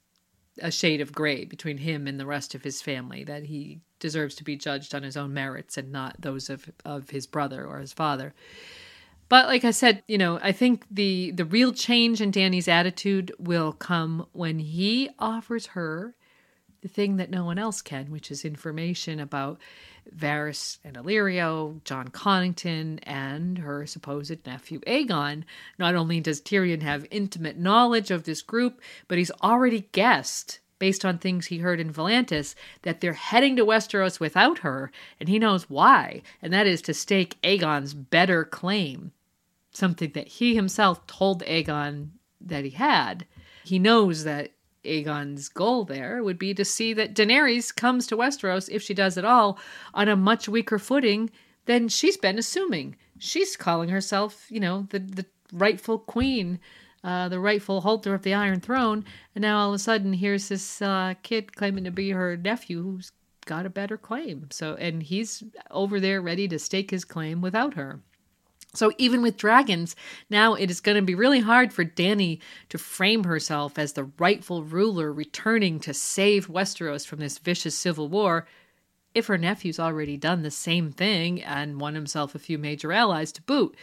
a 0.60 0.70
shade 0.70 1.00
of 1.00 1.12
gray 1.12 1.44
between 1.44 1.78
him 1.78 2.06
and 2.06 2.18
the 2.18 2.26
rest 2.26 2.54
of 2.54 2.62
his 2.62 2.82
family, 2.82 3.24
that 3.24 3.44
he 3.44 3.80
deserves 3.98 4.34
to 4.36 4.44
be 4.44 4.56
judged 4.56 4.94
on 4.94 5.02
his 5.02 5.16
own 5.16 5.32
merits 5.32 5.76
and 5.76 5.90
not 5.92 6.20
those 6.20 6.50
of, 6.50 6.70
of 6.84 7.10
his 7.10 7.26
brother 7.26 7.64
or 7.64 7.78
his 7.78 7.92
father. 7.92 8.34
But 9.28 9.46
like 9.46 9.64
I 9.64 9.72
said, 9.72 10.02
you 10.06 10.18
know, 10.18 10.38
I 10.40 10.52
think 10.52 10.84
the 10.90 11.32
the 11.32 11.44
real 11.44 11.72
change 11.72 12.20
in 12.20 12.30
Dany's 12.30 12.68
attitude 12.68 13.32
will 13.38 13.72
come 13.72 14.26
when 14.32 14.60
he 14.60 15.10
offers 15.18 15.66
her 15.68 16.14
the 16.82 16.88
thing 16.88 17.16
that 17.16 17.30
no 17.30 17.44
one 17.44 17.58
else 17.58 17.82
can, 17.82 18.10
which 18.10 18.30
is 18.30 18.44
information 18.44 19.18
about 19.18 19.58
Varys 20.14 20.78
and 20.84 20.96
Illyrio, 20.96 21.82
Jon 21.84 22.08
Connington, 22.08 22.98
and 23.02 23.58
her 23.58 23.86
supposed 23.86 24.46
nephew 24.46 24.80
Aegon. 24.80 25.44
Not 25.78 25.94
only 25.94 26.20
does 26.20 26.40
Tyrion 26.40 26.82
have 26.82 27.06
intimate 27.10 27.58
knowledge 27.58 28.10
of 28.10 28.24
this 28.24 28.42
group, 28.42 28.80
but 29.08 29.18
he's 29.18 29.30
already 29.42 29.88
guessed, 29.92 30.60
based 30.78 31.04
on 31.04 31.18
things 31.18 31.46
he 31.46 31.58
heard 31.58 31.80
in 31.80 31.92
Volantis, 31.92 32.54
that 32.82 33.00
they're 33.00 33.14
heading 33.14 33.56
to 33.56 33.64
Westeros 33.64 34.20
without 34.20 34.58
her, 34.58 34.90
and 35.18 35.28
he 35.28 35.38
knows 35.38 35.70
why, 35.70 36.22
and 36.42 36.52
that 36.52 36.66
is 36.66 36.82
to 36.82 36.94
stake 36.94 37.38
Aegon's 37.42 37.94
better 37.94 38.44
claim. 38.44 39.12
Something 39.70 40.12
that 40.12 40.28
he 40.28 40.54
himself 40.54 41.06
told 41.06 41.42
Aegon 41.44 42.10
that 42.40 42.64
he 42.64 42.70
had. 42.70 43.26
He 43.64 43.78
knows 43.78 44.24
that 44.24 44.52
Aegon's 44.86 45.48
goal 45.48 45.84
there 45.84 46.22
would 46.22 46.38
be 46.38 46.54
to 46.54 46.64
see 46.64 46.92
that 46.94 47.14
Daenerys 47.14 47.74
comes 47.74 48.06
to 48.06 48.16
Westeros, 48.16 48.68
if 48.70 48.82
she 48.82 48.94
does 48.94 49.18
at 49.18 49.24
all, 49.24 49.58
on 49.92 50.08
a 50.08 50.16
much 50.16 50.48
weaker 50.48 50.78
footing 50.78 51.30
than 51.66 51.88
she's 51.88 52.16
been 52.16 52.38
assuming. 52.38 52.96
She's 53.18 53.56
calling 53.56 53.88
herself, 53.88 54.46
you 54.50 54.60
know, 54.60 54.86
the, 54.90 55.00
the 55.00 55.26
rightful 55.52 55.98
queen, 55.98 56.58
uh, 57.04 57.28
the 57.28 57.40
rightful 57.40 57.82
holder 57.82 58.14
of 58.14 58.22
the 58.22 58.34
Iron 58.34 58.60
Throne, 58.60 59.04
and 59.34 59.42
now 59.42 59.58
all 59.58 59.68
of 59.70 59.74
a 59.74 59.78
sudden 59.78 60.12
here's 60.12 60.48
this 60.48 60.82
uh, 60.82 61.14
kid 61.22 61.54
claiming 61.54 61.84
to 61.84 61.90
be 61.90 62.10
her 62.10 62.36
nephew 62.36 62.82
who's 62.82 63.12
got 63.44 63.66
a 63.66 63.70
better 63.70 63.96
claim. 63.96 64.48
So, 64.50 64.74
and 64.74 65.02
he's 65.02 65.42
over 65.70 66.00
there 66.00 66.20
ready 66.20 66.48
to 66.48 66.58
stake 66.58 66.90
his 66.90 67.04
claim 67.04 67.40
without 67.40 67.74
her. 67.74 68.00
So 68.76 68.92
even 68.98 69.22
with 69.22 69.36
dragons, 69.36 69.96
now 70.30 70.54
it 70.54 70.70
is 70.70 70.80
going 70.80 70.96
to 70.96 71.02
be 71.02 71.14
really 71.14 71.40
hard 71.40 71.72
for 71.72 71.84
Dany 71.84 72.40
to 72.68 72.78
frame 72.78 73.24
herself 73.24 73.78
as 73.78 73.92
the 73.92 74.10
rightful 74.18 74.62
ruler 74.62 75.12
returning 75.12 75.80
to 75.80 75.94
save 75.94 76.48
Westeros 76.48 77.06
from 77.06 77.18
this 77.18 77.38
vicious 77.38 77.74
civil 77.74 78.08
war 78.08 78.46
if 79.14 79.26
her 79.26 79.38
nephew's 79.38 79.80
already 79.80 80.18
done 80.18 80.42
the 80.42 80.50
same 80.50 80.92
thing 80.92 81.42
and 81.42 81.80
won 81.80 81.94
himself 81.94 82.34
a 82.34 82.38
few 82.38 82.58
major 82.58 82.92
allies 82.92 83.32
to 83.32 83.42
boot. 83.42 83.74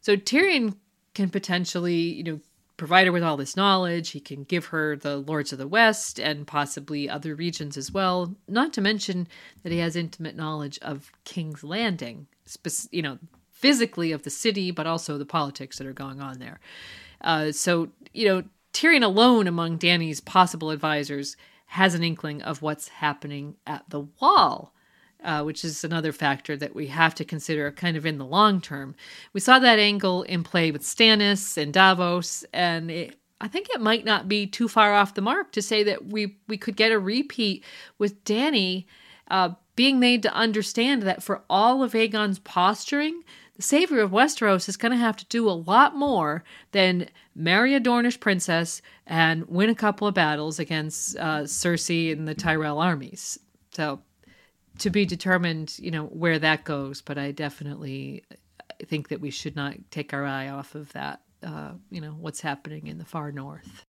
So 0.00 0.16
Tyrion 0.16 0.76
can 1.14 1.30
potentially, 1.30 1.96
you 1.96 2.22
know, 2.22 2.40
provide 2.76 3.06
her 3.06 3.12
with 3.12 3.24
all 3.24 3.36
this 3.36 3.56
knowledge. 3.56 4.10
He 4.10 4.20
can 4.20 4.44
give 4.44 4.66
her 4.66 4.94
the 4.94 5.16
Lords 5.16 5.52
of 5.52 5.58
the 5.58 5.66
West 5.66 6.20
and 6.20 6.46
possibly 6.46 7.10
other 7.10 7.34
regions 7.34 7.76
as 7.76 7.90
well. 7.90 8.36
Not 8.46 8.72
to 8.74 8.80
mention 8.80 9.26
that 9.64 9.72
he 9.72 9.78
has 9.78 9.96
intimate 9.96 10.36
knowledge 10.36 10.78
of 10.80 11.10
King's 11.24 11.64
Landing, 11.64 12.28
you 12.92 13.02
know, 13.02 13.18
physically 13.58 14.12
of 14.12 14.22
the 14.22 14.30
city, 14.30 14.70
but 14.70 14.86
also 14.86 15.18
the 15.18 15.24
politics 15.24 15.78
that 15.78 15.86
are 15.86 15.92
going 15.92 16.20
on 16.20 16.38
there. 16.38 16.60
Uh, 17.20 17.50
so, 17.50 17.88
you 18.12 18.26
know, 18.26 18.42
Tyrion 18.72 19.02
alone 19.02 19.48
among 19.48 19.78
Dany's 19.78 20.20
possible 20.20 20.70
advisors 20.70 21.36
has 21.66 21.94
an 21.94 22.04
inkling 22.04 22.40
of 22.42 22.62
what's 22.62 22.88
happening 22.88 23.56
at 23.66 23.84
the 23.88 24.06
wall. 24.20 24.72
Uh, 25.24 25.42
which 25.42 25.64
is 25.64 25.82
another 25.82 26.12
factor 26.12 26.56
that 26.56 26.76
we 26.76 26.86
have 26.86 27.12
to 27.12 27.24
consider 27.24 27.72
kind 27.72 27.96
of 27.96 28.06
in 28.06 28.18
the 28.18 28.24
long 28.24 28.60
term. 28.60 28.94
We 29.32 29.40
saw 29.40 29.58
that 29.58 29.80
angle 29.80 30.22
in 30.22 30.44
play 30.44 30.70
with 30.70 30.82
Stannis 30.82 31.60
and 31.60 31.72
Davos, 31.72 32.44
and 32.52 32.88
it, 32.88 33.16
I 33.40 33.48
think 33.48 33.66
it 33.68 33.80
might 33.80 34.04
not 34.04 34.28
be 34.28 34.46
too 34.46 34.68
far 34.68 34.94
off 34.94 35.14
the 35.14 35.20
mark 35.20 35.50
to 35.52 35.60
say 35.60 35.82
that 35.82 36.06
we 36.06 36.36
we 36.46 36.56
could 36.56 36.76
get 36.76 36.92
a 36.92 37.00
repeat 37.00 37.64
with 37.98 38.22
Dany 38.22 38.84
uh, 39.28 39.54
being 39.78 40.00
made 40.00 40.22
to 40.24 40.34
understand 40.34 41.02
that 41.02 41.22
for 41.22 41.42
all 41.48 41.82
of 41.82 41.92
Aegon's 41.92 42.40
posturing, 42.40 43.22
the 43.58 43.62
savior 43.62 44.00
of 44.00 44.12
Westeros 44.12 44.68
is 44.68 44.76
going 44.76 44.92
to 44.92 44.98
have 44.98 45.16
to 45.16 45.26
do 45.26 45.48
a 45.48 45.50
lot 45.50 45.96
more 45.96 46.44
than 46.70 47.08
marry 47.34 47.74
a 47.74 47.80
Dornish 47.80 48.20
princess 48.20 48.80
and 49.04 49.46
win 49.48 49.68
a 49.68 49.74
couple 49.74 50.06
of 50.06 50.14
battles 50.14 50.60
against 50.60 51.16
uh, 51.18 51.40
Cersei 51.40 52.12
and 52.12 52.28
the 52.28 52.36
Tyrell 52.36 52.78
armies. 52.78 53.36
So, 53.72 54.00
to 54.78 54.90
be 54.90 55.04
determined, 55.04 55.76
you 55.80 55.90
know, 55.90 56.04
where 56.04 56.38
that 56.38 56.62
goes. 56.62 57.02
But 57.02 57.18
I 57.18 57.32
definitely 57.32 58.22
think 58.86 59.08
that 59.08 59.20
we 59.20 59.30
should 59.30 59.56
not 59.56 59.74
take 59.90 60.14
our 60.14 60.24
eye 60.24 60.48
off 60.48 60.76
of 60.76 60.92
that. 60.92 61.22
Uh, 61.42 61.72
you 61.90 62.00
know, 62.00 62.12
what's 62.12 62.40
happening 62.40 62.86
in 62.86 62.98
the 62.98 63.04
far 63.04 63.32
north. 63.32 63.84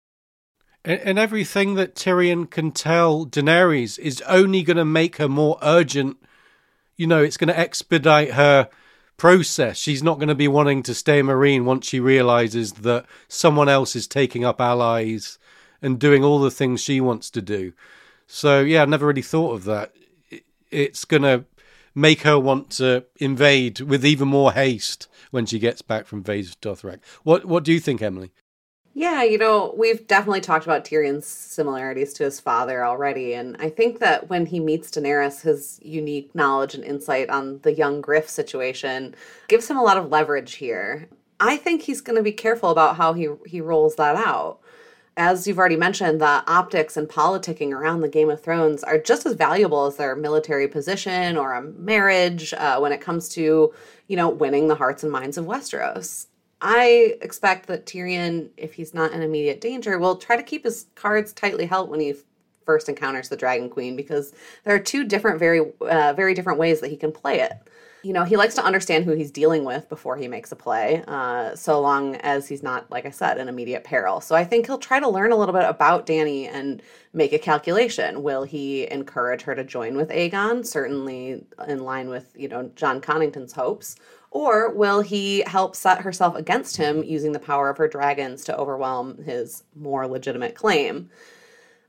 And, 0.83 0.99
and 1.01 1.19
everything 1.19 1.75
that 1.75 1.93
Tyrion 1.93 2.49
can 2.49 2.71
tell 2.71 3.23
Daenerys 3.23 3.99
is 3.99 4.21
only 4.21 4.63
going 4.63 4.77
to 4.77 4.85
make 4.85 5.17
her 5.17 5.29
more 5.29 5.59
urgent. 5.61 6.17
You 6.97 7.05
know, 7.05 7.21
it's 7.21 7.37
going 7.37 7.49
to 7.49 7.59
expedite 7.59 8.31
her 8.31 8.67
process. 9.19 9.77
She's 9.77 10.01
not 10.01 10.17
going 10.17 10.29
to 10.29 10.35
be 10.35 10.47
wanting 10.47 10.81
to 10.83 10.95
stay 10.95 11.21
Meereen 11.21 11.65
once 11.65 11.87
she 11.87 11.99
realizes 11.99 12.73
that 12.73 13.05
someone 13.27 13.69
else 13.69 13.95
is 13.95 14.07
taking 14.07 14.43
up 14.43 14.59
allies 14.59 15.37
and 15.81 15.99
doing 15.99 16.23
all 16.23 16.39
the 16.39 16.49
things 16.49 16.81
she 16.81 16.99
wants 16.99 17.29
to 17.31 17.41
do. 17.41 17.73
So, 18.25 18.61
yeah, 18.61 18.81
I 18.81 18.85
never 18.85 19.05
really 19.05 19.21
thought 19.21 19.53
of 19.53 19.65
that. 19.65 19.93
It's 20.71 21.05
going 21.05 21.23
to 21.23 21.45
make 21.93 22.21
her 22.21 22.39
want 22.39 22.69
to 22.71 23.05
invade 23.19 23.81
with 23.81 24.05
even 24.05 24.27
more 24.27 24.53
haste 24.53 25.07
when 25.31 25.45
she 25.45 25.59
gets 25.59 25.81
back 25.81 26.05
from 26.05 26.23
Vaes 26.23 26.55
Dothrak. 26.55 26.99
What 27.23 27.45
what 27.45 27.63
do 27.63 27.73
you 27.73 27.79
think, 27.79 28.01
Emily? 28.01 28.31
Yeah, 28.99 29.23
you 29.23 29.37
know, 29.37 29.73
we've 29.77 30.05
definitely 30.07 30.41
talked 30.41 30.65
about 30.65 30.83
Tyrion's 30.83 31.25
similarities 31.25 32.11
to 32.15 32.25
his 32.25 32.41
father 32.41 32.83
already. 32.83 33.33
And 33.33 33.55
I 33.57 33.69
think 33.69 33.99
that 33.99 34.27
when 34.27 34.45
he 34.45 34.59
meets 34.59 34.91
Daenerys, 34.91 35.39
his 35.39 35.79
unique 35.81 36.35
knowledge 36.35 36.75
and 36.75 36.83
insight 36.83 37.29
on 37.29 37.59
the 37.59 37.73
young 37.73 38.01
Griff 38.01 38.27
situation 38.27 39.15
gives 39.47 39.69
him 39.69 39.77
a 39.77 39.83
lot 39.83 39.95
of 39.95 40.09
leverage 40.09 40.55
here. 40.55 41.07
I 41.39 41.55
think 41.55 41.83
he's 41.83 42.01
going 42.01 42.17
to 42.17 42.21
be 42.21 42.33
careful 42.33 42.71
about 42.71 42.97
how 42.97 43.13
he 43.13 43.29
he 43.45 43.61
rolls 43.61 43.95
that 43.95 44.17
out. 44.17 44.59
As 45.15 45.47
you've 45.47 45.59
already 45.59 45.77
mentioned, 45.77 46.19
the 46.19 46.43
optics 46.45 46.97
and 46.97 47.07
politicking 47.07 47.71
around 47.71 48.01
the 48.01 48.09
Game 48.09 48.29
of 48.29 48.43
Thrones 48.43 48.83
are 48.83 48.99
just 48.99 49.25
as 49.25 49.33
valuable 49.33 49.85
as 49.85 49.95
their 49.95 50.13
military 50.13 50.67
position 50.67 51.37
or 51.37 51.53
a 51.53 51.61
marriage 51.61 52.53
uh, 52.53 52.79
when 52.79 52.91
it 52.91 52.99
comes 52.99 53.29
to, 53.29 53.73
you 54.09 54.17
know, 54.17 54.27
winning 54.27 54.67
the 54.67 54.75
hearts 54.75 55.03
and 55.03 55.11
minds 55.11 55.37
of 55.37 55.45
Westeros. 55.45 56.25
I 56.61 57.15
expect 57.21 57.67
that 57.67 57.85
Tyrion, 57.85 58.49
if 58.57 58.73
he's 58.73 58.93
not 58.93 59.13
in 59.13 59.21
immediate 59.21 59.61
danger, 59.61 59.97
will 59.97 60.17
try 60.17 60.35
to 60.35 60.43
keep 60.43 60.65
his 60.65 60.87
cards 60.95 61.31
tightly 61.31 61.65
held 61.65 61.89
when 61.89 61.99
he 61.99 62.15
first 62.65 62.89
encounters 62.89 63.29
the 63.29 63.37
Dragon 63.37 63.69
Queen 63.69 63.95
because 63.95 64.33
there 64.63 64.75
are 64.75 64.79
two 64.79 65.05
different, 65.05 65.39
very, 65.39 65.61
uh, 65.81 66.13
very 66.13 66.33
different 66.33 66.59
ways 66.59 66.81
that 66.81 66.89
he 66.89 66.97
can 66.97 67.11
play 67.11 67.39
it 67.39 67.53
you 68.01 68.13
know, 68.13 68.23
he 68.23 68.37
likes 68.37 68.55
to 68.55 68.63
understand 68.63 69.03
who 69.03 69.11
he's 69.11 69.31
dealing 69.31 69.65
with 69.65 69.89
before 69.89 70.15
he 70.15 70.27
makes 70.27 70.51
a 70.51 70.55
play, 70.55 71.03
uh, 71.07 71.55
so 71.55 71.81
long 71.81 72.15
as 72.17 72.47
he's 72.47 72.63
not, 72.63 72.89
like 72.89 73.05
I 73.05 73.09
said, 73.09 73.37
in 73.37 73.49
immediate 73.49 73.83
peril. 73.83 74.21
So 74.21 74.35
I 74.35 74.45
think 74.45 74.65
he'll 74.65 74.77
try 74.77 74.99
to 74.99 75.09
learn 75.09 75.31
a 75.31 75.35
little 75.35 75.53
bit 75.53 75.65
about 75.65 76.05
Dany 76.05 76.47
and 76.47 76.81
make 77.13 77.33
a 77.33 77.39
calculation. 77.39 78.23
Will 78.23 78.43
he 78.43 78.89
encourage 78.89 79.41
her 79.41 79.55
to 79.55 79.63
join 79.63 79.97
with 79.97 80.09
Aegon? 80.09 80.65
Certainly 80.65 81.43
in 81.67 81.83
line 81.83 82.09
with, 82.09 82.33
you 82.37 82.47
know, 82.47 82.71
Jon 82.75 83.01
Connington's 83.01 83.53
hopes. 83.53 83.97
Or 84.31 84.73
will 84.73 85.01
he 85.01 85.43
help 85.47 85.75
set 85.75 86.01
herself 86.01 86.35
against 86.35 86.77
him 86.77 87.03
using 87.03 87.31
the 87.31 87.39
power 87.39 87.69
of 87.69 87.77
her 87.77 87.87
dragons 87.87 88.43
to 88.45 88.57
overwhelm 88.57 89.23
his 89.23 89.63
more 89.75 90.07
legitimate 90.07 90.55
claim? 90.55 91.09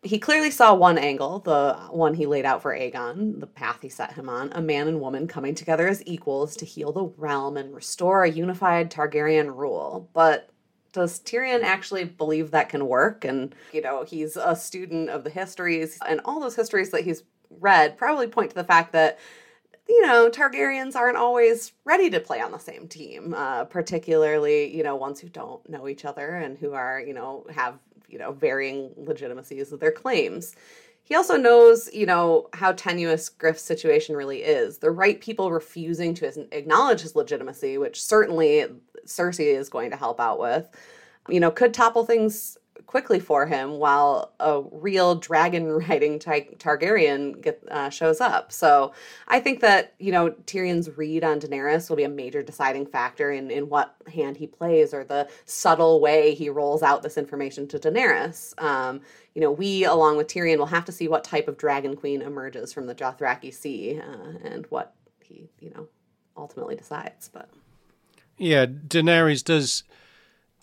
He 0.03 0.19
clearly 0.19 0.51
saw 0.51 0.75
one 0.75 0.97
angle, 0.97 1.41
the 1.41 1.75
one 1.91 2.15
he 2.15 2.25
laid 2.25 2.47
out 2.47 2.63
for 2.63 2.75
Aegon, 2.75 3.39
the 3.39 3.47
path 3.47 3.81
he 3.83 3.91
set 3.91 4.15
him 4.15 4.31
on, 4.31 4.51
a 4.53 4.63
man 4.63 4.89
and 4.89 4.99
woman 4.99 5.27
coming 5.27 5.55
together 5.55 5.87
as 5.87 6.03
equals 6.07 6.57
to 6.57 6.65
heal 6.65 6.91
the 6.91 7.13
realm 7.19 7.59
and 7.59 7.75
restore 7.75 8.25
a 8.25 8.31
unified 8.31 8.91
Targaryen 8.91 9.55
rule. 9.55 10.09
But 10.15 10.49
does 10.95 11.21
Tyrion 11.21 11.63
actually 11.63 12.05
believe 12.05 12.51
that 12.51 12.71
can 12.71 12.89
work? 12.89 13.27
And, 13.27 13.55
you 13.75 13.83
know, 13.83 14.05
he's 14.05 14.39
a 14.39 14.57
student 14.57 15.11
of 15.11 15.23
the 15.23 15.31
histories, 15.31 15.99
and 16.09 16.23
all 16.25 16.41
those 16.41 16.57
histories 16.57 16.91
that 16.93 17.05
he's 17.05 17.23
read 17.51 17.99
probably 17.99 18.27
point 18.27 18.51
to 18.51 18.57
the 18.57 18.65
fact 18.65 18.93
that 18.93 19.19
you 19.91 20.07
know, 20.07 20.31
Targaryens 20.31 20.95
aren't 20.95 21.17
always 21.17 21.73
ready 21.85 22.09
to 22.11 22.21
play 22.21 22.41
on 22.41 22.53
the 22.53 22.59
same 22.59 22.87
team, 22.87 23.35
uh, 23.35 23.65
particularly, 23.65 24.75
you 24.75 24.85
know, 24.85 24.95
ones 24.95 25.21
who 25.21 25.29
don't 25.29 25.69
know 25.69 25.89
each 25.89 26.05
other 26.05 26.37
and 26.37 26.57
who 26.57 26.73
are, 26.73 27.01
you 27.01 27.13
know, 27.13 27.45
have 27.53 27.79
you 28.11 28.19
know, 28.19 28.33
varying 28.33 28.91
legitimacies 28.97 29.73
of 29.73 29.81
their 29.81 29.93
claims. 29.93 30.55
He 31.03 31.15
also 31.15 31.37
knows, 31.37 31.93
you 31.93 32.07
know, 32.07 32.49
how 32.53 32.73
tenuous 32.73 33.29
Griff's 33.29 33.63
situation 33.63 34.17
really 34.17 34.43
is. 34.43 34.79
The 34.79 34.91
right 34.91 35.21
people 35.21 35.51
refusing 35.51 36.15
to 36.15 36.57
acknowledge 36.57 37.01
his 37.01 37.17
legitimacy, 37.17 37.79
which 37.79 38.03
certainly 38.03 38.67
Cersei 39.07 39.57
is 39.57 39.69
going 39.69 39.91
to 39.91 39.97
help 39.97 40.21
out 40.21 40.39
with, 40.39 40.69
you 41.29 41.41
know, 41.41 41.51
could 41.51 41.75
topple 41.75 42.05
things 42.05 42.59
quickly 42.91 43.21
for 43.21 43.47
him 43.47 43.79
while 43.79 44.33
a 44.41 44.63
real 44.73 45.15
dragon 45.15 45.65
riding 45.89 46.19
Targaryen 46.19 47.41
get, 47.41 47.63
uh, 47.71 47.89
shows 47.89 48.21
up. 48.21 48.51
So 48.51 48.93
I 49.29 49.39
think 49.39 49.61
that, 49.61 49.95
you 50.01 50.11
know, 50.11 50.31
Tyrion's 50.31 50.91
read 50.97 51.23
on 51.23 51.39
Daenerys 51.39 51.89
will 51.89 51.97
be 51.97 52.03
a 52.03 52.09
major 52.09 52.43
deciding 52.43 52.87
factor 52.87 53.31
in, 53.31 53.49
in 53.49 53.69
what 53.69 53.95
hand 54.13 54.37
he 54.37 54.49
plays 54.49 54.93
or 54.93 55.05
the 55.05 55.29
subtle 55.45 56.01
way 56.01 56.35
he 56.35 56.51
rolls 56.51 56.83
out 56.83 57.05
this 57.05 57.17
information 57.17 57.69
to 57.69 57.79
Daenerys. 57.79 58.61
Um, 58.61 59.03
you 59.37 59.41
know, 59.41 59.53
we, 59.53 59.85
along 59.85 60.17
with 60.17 60.27
Tyrion, 60.27 60.59
will 60.59 60.67
have 60.67 60.85
to 60.87 60.93
see 60.93 61.07
what 61.07 61.23
type 61.23 61.47
of 61.47 61.57
dragon 61.57 61.95
queen 61.95 62.21
emerges 62.21 62.73
from 62.73 62.87
the 62.87 62.95
Dothraki 62.97 63.55
Sea 63.55 64.01
uh, 64.01 64.49
and 64.49 64.67
what 64.67 64.97
he, 65.23 65.49
you 65.61 65.71
know, 65.71 65.87
ultimately 66.37 66.75
decides. 66.75 67.29
But 67.29 67.49
yeah, 68.37 68.67
Daenerys 68.67 69.45
does 69.45 69.85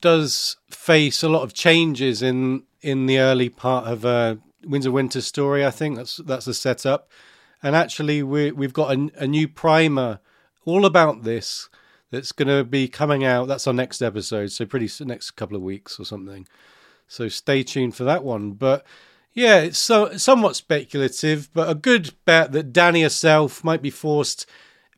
does 0.02 0.58
face 0.70 1.24
a 1.24 1.30
lot 1.30 1.44
of 1.44 1.54
changes 1.54 2.22
in 2.22 2.64
in 2.82 3.06
the 3.06 3.20
early 3.20 3.50
part 3.50 3.86
of 3.88 4.06
uh, 4.06 4.36
Winds 4.66 4.86
of 4.86 4.94
Winter 4.94 5.22
story. 5.22 5.66
I 5.66 5.72
think 5.72 5.98
that's 5.98 6.18
that's 6.18 6.46
the 6.46 6.54
setup, 6.54 7.12
and 7.62 7.76
actually 7.76 8.24
we 8.24 8.52
we've 8.52 8.74
got 8.74 8.96
a, 8.96 9.10
a 9.18 9.28
new 9.28 9.48
primer 9.48 10.20
all 10.66 10.86
about 10.86 11.24
this 11.24 11.70
that's 12.12 12.32
going 12.32 12.48
to 12.48 12.64
be 12.64 12.88
coming 12.88 13.24
out. 13.24 13.48
That's 13.48 13.68
our 13.68 13.74
next 13.74 14.02
episode, 14.02 14.52
so 14.52 14.66
pretty 14.66 14.90
next 15.06 15.32
couple 15.32 15.56
of 15.56 15.64
weeks 15.64 16.00
or 16.00 16.06
something. 16.06 16.48
So 17.08 17.28
stay 17.28 17.64
tuned 17.64 17.96
for 17.96 18.04
that 18.04 18.24
one. 18.24 18.52
But 18.52 18.86
yeah, 19.34 19.60
it's 19.60 19.78
so 19.78 20.18
somewhat 20.18 20.56
speculative, 20.56 21.50
but 21.54 21.70
a 21.70 21.76
good 21.76 22.14
bet 22.26 22.52
that 22.54 22.74
Dany 22.74 23.04
herself 23.04 23.64
might 23.64 23.82
be 23.82 23.90
forced 23.90 24.46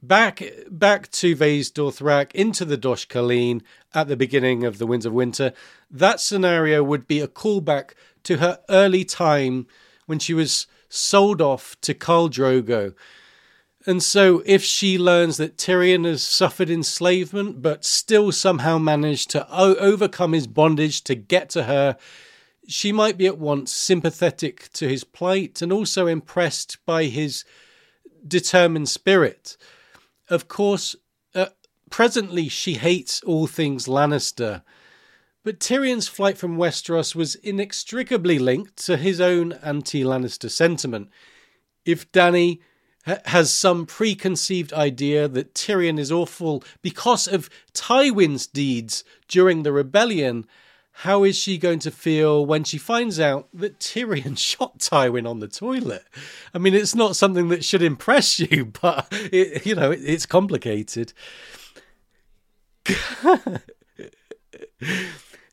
back 0.01 0.41
back 0.69 1.09
to 1.11 1.35
Vaes 1.35 1.71
Dothrak 1.71 2.33
into 2.33 2.65
the 2.65 2.77
Dosh 2.77 3.07
Khaleen 3.07 3.61
at 3.93 4.07
the 4.07 4.17
beginning 4.17 4.63
of 4.63 4.77
the 4.77 4.87
Winds 4.87 5.05
of 5.05 5.13
Winter. 5.13 5.53
That 5.89 6.19
scenario 6.19 6.83
would 6.83 7.07
be 7.07 7.19
a 7.19 7.27
callback 7.27 7.91
to 8.23 8.37
her 8.37 8.59
early 8.69 9.03
time 9.03 9.67
when 10.05 10.19
she 10.19 10.33
was 10.33 10.67
sold 10.89 11.41
off 11.41 11.79
to 11.81 11.93
Khal 11.93 12.29
Drogo. 12.29 12.93
And 13.85 14.03
so, 14.03 14.43
if 14.45 14.63
she 14.63 14.97
learns 14.97 15.37
that 15.37 15.57
Tyrion 15.57 16.05
has 16.05 16.21
suffered 16.21 16.69
enslavement 16.69 17.61
but 17.61 17.85
still 17.85 18.31
somehow 18.31 18.77
managed 18.77 19.29
to 19.31 19.47
o- 19.49 19.75
overcome 19.75 20.33
his 20.33 20.47
bondage 20.47 21.03
to 21.05 21.15
get 21.15 21.49
to 21.51 21.63
her, 21.63 21.97
she 22.67 22.91
might 22.91 23.17
be 23.17 23.25
at 23.25 23.37
once 23.37 23.71
sympathetic 23.73 24.71
to 24.73 24.87
his 24.87 25.03
plight 25.03 25.61
and 25.61 25.71
also 25.71 26.07
impressed 26.07 26.77
by 26.85 27.05
his 27.05 27.45
determined 28.27 28.89
spirit. 28.89 29.55
Of 30.29 30.47
course, 30.47 30.95
uh, 31.33 31.47
presently 31.89 32.49
she 32.49 32.75
hates 32.75 33.21
all 33.23 33.47
things 33.47 33.87
Lannister, 33.87 34.63
but 35.43 35.59
Tyrion's 35.59 36.07
flight 36.07 36.37
from 36.37 36.57
Westeros 36.57 37.15
was 37.15 37.35
inextricably 37.35 38.37
linked 38.37 38.75
to 38.85 38.97
his 38.97 39.19
own 39.19 39.53
anti 39.53 40.03
Lannister 40.03 40.49
sentiment. 40.49 41.09
If 41.85 42.11
Dany 42.11 42.59
ha- 43.05 43.19
has 43.25 43.51
some 43.51 43.85
preconceived 43.85 44.73
idea 44.73 45.27
that 45.27 45.55
Tyrion 45.55 45.97
is 45.97 46.11
awful 46.11 46.63
because 46.81 47.27
of 47.27 47.49
Tywin's 47.73 48.45
deeds 48.45 49.03
during 49.27 49.63
the 49.63 49.71
rebellion, 49.71 50.45
how 51.03 51.23
is 51.23 51.37
she 51.37 51.57
going 51.57 51.79
to 51.79 51.91
feel 51.91 52.45
when 52.45 52.65
she 52.65 52.77
finds 52.77 53.21
out 53.21 53.47
that 53.53 53.79
Tyrion 53.79 54.37
shot 54.37 54.79
Tywin 54.79 55.25
on 55.25 55.39
the 55.39 55.47
toilet? 55.47 56.03
I 56.53 56.57
mean, 56.57 56.73
it's 56.73 56.93
not 56.93 57.15
something 57.15 57.47
that 57.49 57.63
should 57.63 57.81
impress 57.81 58.37
you, 58.37 58.65
but 58.81 59.07
it, 59.11 59.65
you 59.65 59.75
know, 59.75 59.91
it, 59.91 60.01
it's 60.03 60.25
complicated. 60.25 61.13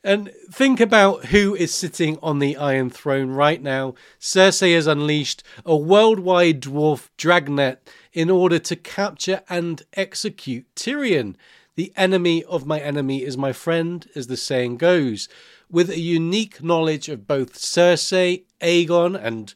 and 0.03 0.33
think 0.51 0.81
about 0.81 1.27
who 1.27 1.55
is 1.55 1.73
sitting 1.73 2.19
on 2.25 2.41
the 2.41 2.57
Iron 2.57 2.91
Throne 2.91 3.31
right 3.31 3.63
now. 3.63 3.95
Cersei 4.19 4.75
has 4.75 4.89
unleashed 4.89 5.45
a 5.65 5.77
worldwide 5.77 6.61
dwarf 6.61 7.09
dragnet 7.17 7.89
in 8.13 8.31
order 8.31 8.59
to 8.59 8.75
capture 8.75 9.43
and 9.49 9.85
execute 9.93 10.67
Tyrion. 10.75 11.37
The 11.77 11.93
enemy 11.95 12.43
of 12.45 12.67
my 12.67 12.81
enemy 12.81 13.23
is 13.23 13.37
my 13.37 13.53
friend, 13.53 14.09
as 14.15 14.27
the 14.27 14.37
saying 14.37 14.79
goes. 14.79 15.29
With 15.71 15.91
a 15.91 16.01
unique 16.01 16.63
knowledge 16.63 17.09
of 17.09 17.27
both 17.27 17.55
Cersei, 17.55 18.45
Aegon, 18.61 19.15
and 19.15 19.55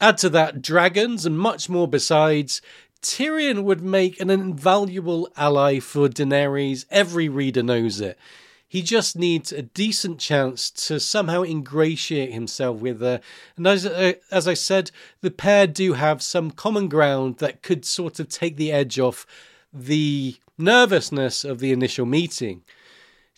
add 0.00 0.16
to 0.18 0.30
that 0.30 0.62
dragons 0.62 1.26
and 1.26 1.38
much 1.38 1.68
more 1.68 1.86
besides, 1.86 2.62
Tyrion 3.02 3.64
would 3.64 3.82
make 3.82 4.18
an 4.18 4.30
invaluable 4.30 5.28
ally 5.36 5.78
for 5.78 6.08
Daenerys. 6.08 6.86
Every 6.90 7.28
reader 7.28 7.62
knows 7.62 8.00
it. 8.00 8.18
He 8.66 8.82
just 8.82 9.16
needs 9.16 9.52
a 9.52 9.62
decent 9.62 10.20
chance 10.20 10.70
to 10.86 11.00
somehow 11.00 11.42
ingratiate 11.42 12.32
himself 12.32 12.80
with 12.80 13.00
her. 13.00 13.20
And 13.56 13.66
as, 13.66 13.84
uh, 13.84 14.12
as 14.30 14.46
I 14.46 14.54
said, 14.54 14.90
the 15.22 15.30
pair 15.32 15.66
do 15.66 15.94
have 15.94 16.22
some 16.22 16.52
common 16.52 16.88
ground 16.88 17.38
that 17.38 17.62
could 17.62 17.84
sort 17.84 18.20
of 18.20 18.28
take 18.28 18.56
the 18.56 18.70
edge 18.70 18.98
off 18.98 19.26
the 19.72 20.36
nervousness 20.60 21.44
of 21.44 21.58
the 21.58 21.72
initial 21.72 22.06
meeting. 22.06 22.62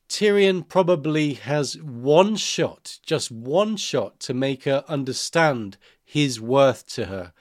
Tyrion 0.08 0.68
probably 0.68 1.34
has 1.34 1.80
one 1.80 2.36
shot, 2.36 2.98
just 3.06 3.30
one 3.30 3.76
shot, 3.76 4.20
to 4.20 4.34
make 4.34 4.64
her 4.64 4.84
understand 4.86 5.78
his 6.04 6.40
worth 6.40 6.86
to 6.88 7.06
her. 7.06 7.32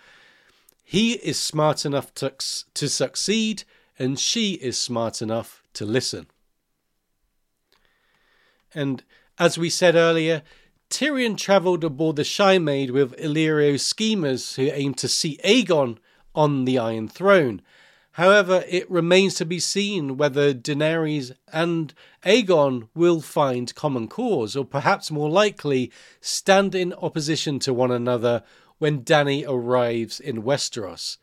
He 0.83 1.13
is 1.13 1.39
smart 1.39 1.85
enough 1.85 2.13
to, 2.15 2.33
to 2.73 2.87
succeed, 2.87 3.63
and 3.99 4.19
she 4.19 4.53
is 4.53 4.77
smart 4.77 5.21
enough 5.21 5.63
to 5.73 5.85
listen. 5.85 6.27
And 8.73 9.03
as 9.37 9.57
we 9.57 9.69
said 9.69 9.95
earlier, 9.95 10.43
Tyrion 10.89 11.37
travelled 11.37 11.83
aboard 11.83 12.17
the 12.17 12.23
Shy 12.23 12.57
Maid 12.57 12.91
with 12.91 13.17
Illyrio's 13.17 13.85
schemers 13.85 14.55
who 14.55 14.69
aimed 14.71 14.97
to 14.99 15.07
see 15.07 15.39
Aegon 15.43 15.97
on 16.35 16.65
the 16.65 16.77
Iron 16.77 17.07
Throne. 17.07 17.61
However, 18.15 18.65
it 18.67 18.91
remains 18.91 19.35
to 19.35 19.45
be 19.45 19.59
seen 19.59 20.17
whether 20.17 20.53
Daenerys 20.53 21.31
and 21.51 21.93
Aegon 22.25 22.89
will 22.93 23.21
find 23.21 23.73
common 23.73 24.09
cause, 24.09 24.55
or 24.55 24.65
perhaps 24.65 25.11
more 25.11 25.29
likely, 25.29 25.91
stand 26.19 26.75
in 26.75 26.93
opposition 26.93 27.57
to 27.59 27.73
one 27.73 27.91
another 27.91 28.43
when 28.79 29.03
Dany 29.03 29.45
arrives 29.47 30.19
in 30.19 30.43
Westeros. 30.43 31.17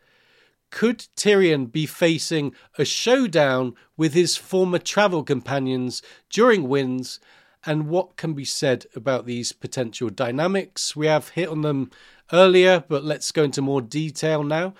Could 0.70 1.08
Tyrion 1.16 1.70
be 1.70 1.86
facing 1.86 2.54
a 2.78 2.84
showdown 2.84 3.74
with 3.96 4.14
his 4.14 4.36
former 4.36 4.78
travel 4.78 5.24
companions 5.24 6.02
during 6.30 6.68
Winds? 6.68 7.20
And 7.66 7.88
what 7.88 8.16
can 8.16 8.32
be 8.34 8.44
said 8.44 8.86
about 8.94 9.26
these 9.26 9.52
potential 9.52 10.08
dynamics? 10.08 10.94
We 10.94 11.06
have 11.06 11.30
hit 11.30 11.48
on 11.48 11.62
them 11.62 11.90
earlier, 12.32 12.84
but 12.86 13.04
let's 13.04 13.32
go 13.32 13.44
into 13.44 13.60
more 13.60 13.82
detail 13.82 14.42
now. 14.42 14.74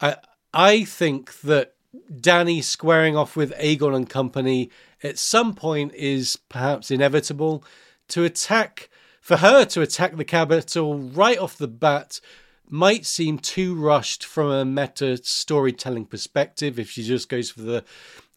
I, 0.00 0.16
I 0.52 0.84
think 0.84 1.40
that 1.40 1.74
Dany 2.12 2.62
squaring 2.62 3.16
off 3.16 3.36
with 3.36 3.56
Aegon 3.58 3.94
and 3.94 4.08
company 4.08 4.70
at 5.02 5.18
some 5.18 5.54
point 5.54 5.94
is 5.94 6.36
perhaps 6.48 6.90
inevitable. 6.90 7.64
To 8.08 8.24
attack, 8.24 8.90
for 9.20 9.36
her 9.36 9.64
to 9.66 9.82
attack 9.82 10.16
the 10.16 10.24
capital 10.24 10.98
right 10.98 11.38
off 11.38 11.56
the 11.56 11.68
bat 11.68 12.20
might 12.68 13.04
seem 13.04 13.38
too 13.38 13.74
rushed 13.74 14.24
from 14.24 14.50
a 14.50 14.64
meta 14.64 15.18
storytelling 15.22 16.06
perspective 16.06 16.78
if 16.78 16.90
she 16.90 17.02
just 17.02 17.28
goes 17.28 17.50
for 17.50 17.62
the 17.62 17.84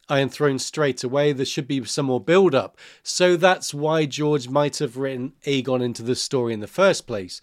Iron 0.09 0.29
Throne 0.29 0.59
straight 0.59 1.03
away. 1.03 1.33
There 1.33 1.45
should 1.45 1.67
be 1.67 1.83
some 1.85 2.07
more 2.07 2.19
build 2.19 2.53
up. 2.53 2.77
So 3.03 3.37
that's 3.37 3.73
why 3.73 4.05
George 4.05 4.49
might 4.49 4.77
have 4.77 4.97
written 4.97 5.33
Aegon 5.45 5.81
into 5.81 6.03
the 6.03 6.15
story 6.15 6.53
in 6.53 6.59
the 6.59 6.67
first 6.67 7.07
place. 7.07 7.41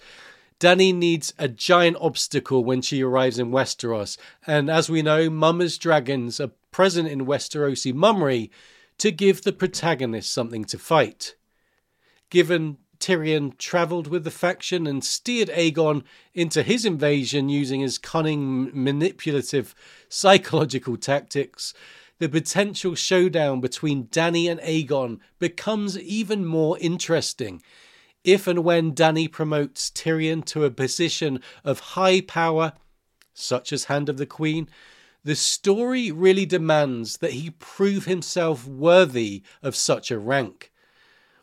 Dany 0.61 0.95
needs 0.95 1.33
a 1.39 1.49
giant 1.49 1.97
obstacle 2.03 2.63
when 2.63 2.83
she 2.83 3.03
arrives 3.03 3.39
in 3.39 3.51
Westeros, 3.51 4.19
and 4.47 4.69
as 4.69 4.91
we 4.91 5.01
know, 5.01 5.31
Mummer's 5.31 5.79
dragons 5.79 6.39
are 6.39 6.51
present 6.71 7.09
in 7.09 7.25
Westerosi 7.25 7.95
mummery 7.95 8.51
to 8.99 9.11
give 9.11 9.41
the 9.43 9.55
protagonist 9.55 10.31
something 10.31 10.67
to 10.67 10.79
fight. 10.79 11.35
Given 12.29 12.77
Tyrion 12.99 13.57
travelled 13.57 14.07
with 14.07 14.25
the 14.25 14.31
faction 14.31 14.87
and 14.87 15.03
steered 15.03 15.49
Aegon 15.49 16.05
into 16.35 16.63
his 16.63 16.85
invasion 16.85 17.49
using 17.49 17.81
his 17.81 17.97
cunning, 17.97 18.71
manipulative, 18.75 19.75
psychological 20.11 20.99
tactics, 20.99 21.73
the 22.19 22.29
potential 22.29 22.95
showdown 22.95 23.63
between 23.63 24.09
Dany 24.09 24.51
and 24.51 24.61
Aegon 24.61 25.21
becomes 25.39 25.99
even 25.99 26.45
more 26.45 26.77
interesting 26.79 27.63
if 28.25 28.47
and 28.47 28.65
when 28.65 28.95
Dany 28.95 29.31
promotes 29.31 29.91
Tyrion 29.91 30.45
to 30.47 30.65
a 30.65 30.71
position 30.71 31.41
of 31.65 31.81
high 31.81 32.21
power, 32.21 32.73
such 33.33 33.73
as 33.73 33.85
Hand 33.85 34.09
of 34.09 34.19
the 34.19 34.27
Queen, 34.27 34.69
the 35.25 35.37
story 35.37 36.11
really 36.11 36.47
demands 36.47 37.19
that 37.19 37.33
he 37.33 37.51
prove 37.51 38.07
himself 38.07 38.67
worthy 38.67 39.43
of 39.63 39.77
such 39.77 40.11
a 40.11 40.19
rank. 40.19 40.73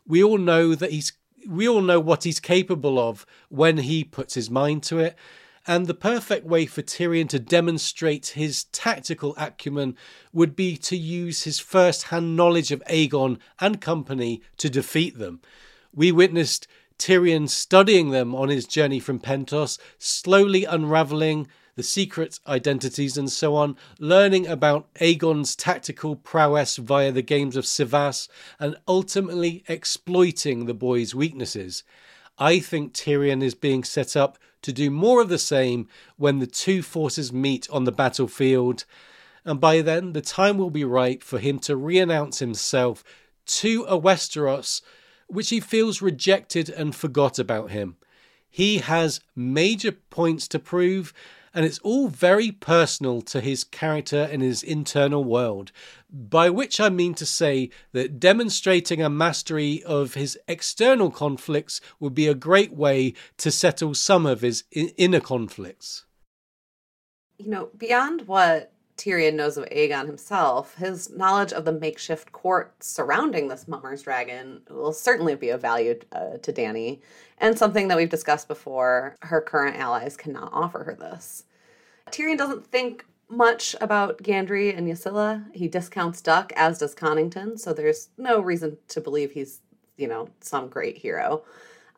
We 0.06 0.22
all 0.22 0.38
know 0.38 0.74
that 0.74 0.90
he's 0.90 1.12
we 1.46 1.68
all 1.68 1.80
know 1.80 2.00
what 2.00 2.24
he's 2.24 2.40
capable 2.40 2.98
of 2.98 3.24
when 3.48 3.78
he 3.78 4.04
puts 4.04 4.34
his 4.34 4.50
mind 4.50 4.82
to 4.82 4.98
it, 4.98 5.16
and 5.66 5.86
the 5.86 5.94
perfect 5.94 6.44
way 6.44 6.66
for 6.66 6.82
Tyrion 6.82 7.28
to 7.28 7.38
demonstrate 7.38 8.28
his 8.28 8.64
tactical 8.64 9.34
acumen 9.36 9.96
would 10.32 10.56
be 10.56 10.76
to 10.78 10.96
use 10.96 11.44
his 11.44 11.58
first 11.58 12.04
hand 12.04 12.36
knowledge 12.36 12.72
of 12.72 12.82
Aegon 12.90 13.38
and 13.60 13.80
company 13.80 14.42
to 14.56 14.68
defeat 14.68 15.18
them. 15.18 15.40
We 15.94 16.12
witnessed 16.12 16.66
Tyrion 16.98 17.48
studying 17.48 18.10
them 18.10 18.34
on 18.34 18.48
his 18.48 18.66
journey 18.66 19.00
from 19.00 19.20
Pentos, 19.20 19.78
slowly 19.98 20.64
unraveling 20.64 21.48
the 21.76 21.82
secret 21.84 22.40
identities 22.44 23.16
and 23.16 23.30
so 23.30 23.54
on, 23.54 23.76
learning 24.00 24.48
about 24.48 24.92
Aegon's 24.94 25.54
tactical 25.54 26.16
prowess 26.16 26.76
via 26.76 27.12
the 27.12 27.22
games 27.22 27.54
of 27.54 27.64
Cyvasse, 27.64 28.28
and 28.58 28.76
ultimately 28.88 29.62
exploiting 29.68 30.66
the 30.66 30.74
boy's 30.74 31.14
weaknesses. 31.14 31.84
I 32.36 32.58
think 32.58 32.94
Tyrion 32.94 33.42
is 33.42 33.54
being 33.54 33.84
set 33.84 34.16
up 34.16 34.38
to 34.62 34.72
do 34.72 34.90
more 34.90 35.20
of 35.22 35.28
the 35.28 35.38
same 35.38 35.86
when 36.16 36.40
the 36.40 36.48
two 36.48 36.82
forces 36.82 37.32
meet 37.32 37.70
on 37.70 37.84
the 37.84 37.92
battlefield, 37.92 38.84
and 39.44 39.60
by 39.60 39.80
then 39.80 40.14
the 40.14 40.20
time 40.20 40.58
will 40.58 40.70
be 40.70 40.84
right 40.84 41.22
for 41.22 41.38
him 41.38 41.60
to 41.60 41.76
re 41.76 42.00
announce 42.00 42.40
himself 42.40 43.04
to 43.46 43.84
a 43.84 43.96
Westeros 43.98 44.82
which 45.28 45.50
he 45.50 45.60
feels 45.60 46.02
rejected 46.02 46.68
and 46.68 46.94
forgot 46.94 47.38
about 47.38 47.70
him. 47.70 47.96
He 48.50 48.78
has 48.78 49.20
major 49.36 49.92
points 49.92 50.48
to 50.48 50.58
prove, 50.58 51.12
and 51.52 51.64
it's 51.64 51.78
all 51.80 52.08
very 52.08 52.50
personal 52.50 53.20
to 53.22 53.40
his 53.40 53.62
character 53.62 54.28
and 54.30 54.42
his 54.42 54.62
internal 54.62 55.22
world. 55.22 55.70
By 56.10 56.48
which 56.48 56.80
I 56.80 56.88
mean 56.88 57.14
to 57.14 57.26
say 57.26 57.70
that 57.92 58.18
demonstrating 58.18 59.02
a 59.02 59.10
mastery 59.10 59.82
of 59.84 60.14
his 60.14 60.38
external 60.48 61.10
conflicts 61.10 61.80
would 62.00 62.14
be 62.14 62.26
a 62.26 62.34
great 62.34 62.72
way 62.72 63.12
to 63.36 63.50
settle 63.50 63.94
some 63.94 64.24
of 64.24 64.40
his 64.40 64.64
inner 64.72 65.20
conflicts. 65.20 66.06
You 67.38 67.50
know, 67.50 67.68
beyond 67.76 68.26
what 68.26 68.72
Tyrion 68.98 69.34
knows 69.34 69.56
of 69.56 69.64
Aegon 69.66 70.06
himself, 70.06 70.74
his 70.74 71.08
knowledge 71.10 71.52
of 71.52 71.64
the 71.64 71.72
makeshift 71.72 72.32
court 72.32 72.74
surrounding 72.82 73.48
this 73.48 73.68
Mummer's 73.68 74.02
dragon 74.02 74.60
will 74.68 74.92
certainly 74.92 75.36
be 75.36 75.50
of 75.50 75.62
value 75.62 75.98
uh, 76.12 76.36
to 76.42 76.52
Dany, 76.52 77.00
and 77.38 77.56
something 77.56 77.88
that 77.88 77.96
we've 77.96 78.10
discussed 78.10 78.48
before. 78.48 79.16
Her 79.22 79.40
current 79.40 79.76
allies 79.76 80.16
cannot 80.16 80.50
offer 80.52 80.82
her 80.82 80.94
this. 80.94 81.44
Tyrion 82.10 82.36
doesn't 82.36 82.66
think 82.66 83.06
much 83.28 83.76
about 83.80 84.18
Yandry 84.24 84.76
and 84.76 84.88
Ysilla. 84.88 85.44
He 85.54 85.68
discounts 85.68 86.20
Duck, 86.20 86.52
as 86.56 86.78
does 86.78 86.94
Connington, 86.94 87.58
so 87.58 87.72
there's 87.72 88.08
no 88.18 88.40
reason 88.40 88.76
to 88.88 89.00
believe 89.00 89.30
he's, 89.30 89.60
you 89.96 90.08
know, 90.08 90.28
some 90.40 90.68
great 90.68 90.98
hero. 90.98 91.44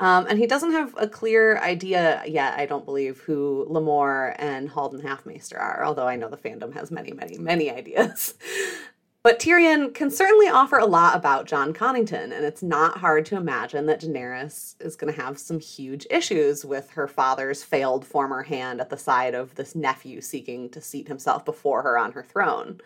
Um, 0.00 0.26
and 0.28 0.38
he 0.38 0.46
doesn't 0.46 0.72
have 0.72 0.94
a 0.98 1.06
clear 1.06 1.58
idea 1.58 2.22
yet, 2.26 2.58
I 2.58 2.64
don't 2.64 2.86
believe, 2.86 3.20
who 3.20 3.66
Lemore 3.68 4.34
and 4.38 4.68
Haldon 4.70 5.02
Halfmaester 5.02 5.60
are, 5.60 5.84
although 5.84 6.08
I 6.08 6.16
know 6.16 6.30
the 6.30 6.38
fandom 6.38 6.72
has 6.72 6.90
many, 6.90 7.12
many, 7.12 7.36
many 7.38 7.70
ideas. 7.70 8.34
But 9.22 9.38
Tyrion 9.38 9.92
can 9.92 10.10
certainly 10.10 10.48
offer 10.48 10.78
a 10.78 10.86
lot 10.86 11.14
about 11.14 11.46
Jon 11.46 11.74
Connington, 11.74 12.32
and 12.32 12.42
it's 12.42 12.62
not 12.62 12.96
hard 12.96 13.26
to 13.26 13.36
imagine 13.36 13.84
that 13.84 14.00
Daenerys 14.00 14.76
is 14.80 14.96
going 14.96 15.12
to 15.12 15.20
have 15.20 15.38
some 15.38 15.60
huge 15.60 16.06
issues 16.08 16.64
with 16.64 16.88
her 16.92 17.06
father's 17.06 17.62
failed 17.62 18.06
former 18.06 18.42
hand 18.42 18.80
at 18.80 18.88
the 18.88 18.96
side 18.96 19.34
of 19.34 19.54
this 19.56 19.74
nephew 19.74 20.22
seeking 20.22 20.70
to 20.70 20.80
seat 20.80 21.08
himself 21.08 21.44
before 21.44 21.82
her 21.82 21.98
on 21.98 22.12
her 22.12 22.22
throne 22.22 22.80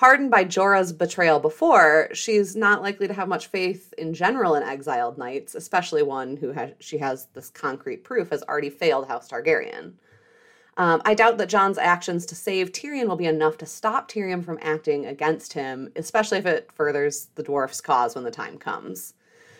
hardened 0.00 0.30
by 0.30 0.42
Jorah's 0.42 0.94
betrayal 0.94 1.38
before, 1.38 2.08
she's 2.14 2.56
not 2.56 2.80
likely 2.80 3.06
to 3.06 3.12
have 3.12 3.28
much 3.28 3.48
faith 3.48 3.92
in 3.98 4.14
general 4.14 4.54
in 4.54 4.62
exiled 4.62 5.18
knights, 5.18 5.54
especially 5.54 6.02
one 6.02 6.38
who 6.38 6.52
has 6.52 6.70
she 6.80 6.96
has 6.96 7.26
this 7.34 7.50
concrete 7.50 8.02
proof 8.02 8.30
has 8.30 8.42
already 8.44 8.70
failed 8.70 9.08
House 9.08 9.28
Targaryen. 9.28 9.92
Um, 10.78 11.02
I 11.04 11.12
doubt 11.12 11.36
that 11.36 11.50
Jon's 11.50 11.76
actions 11.76 12.24
to 12.26 12.34
save 12.34 12.72
Tyrion 12.72 13.08
will 13.08 13.16
be 13.16 13.26
enough 13.26 13.58
to 13.58 13.66
stop 13.66 14.10
Tyrion 14.10 14.42
from 14.42 14.58
acting 14.62 15.04
against 15.04 15.52
him, 15.52 15.92
especially 15.96 16.38
if 16.38 16.46
it 16.46 16.70
furthers 16.72 17.28
the 17.34 17.42
dwarf's 17.42 17.82
cause 17.82 18.14
when 18.14 18.24
the 18.24 18.30
time 18.30 18.56
comes. 18.56 19.12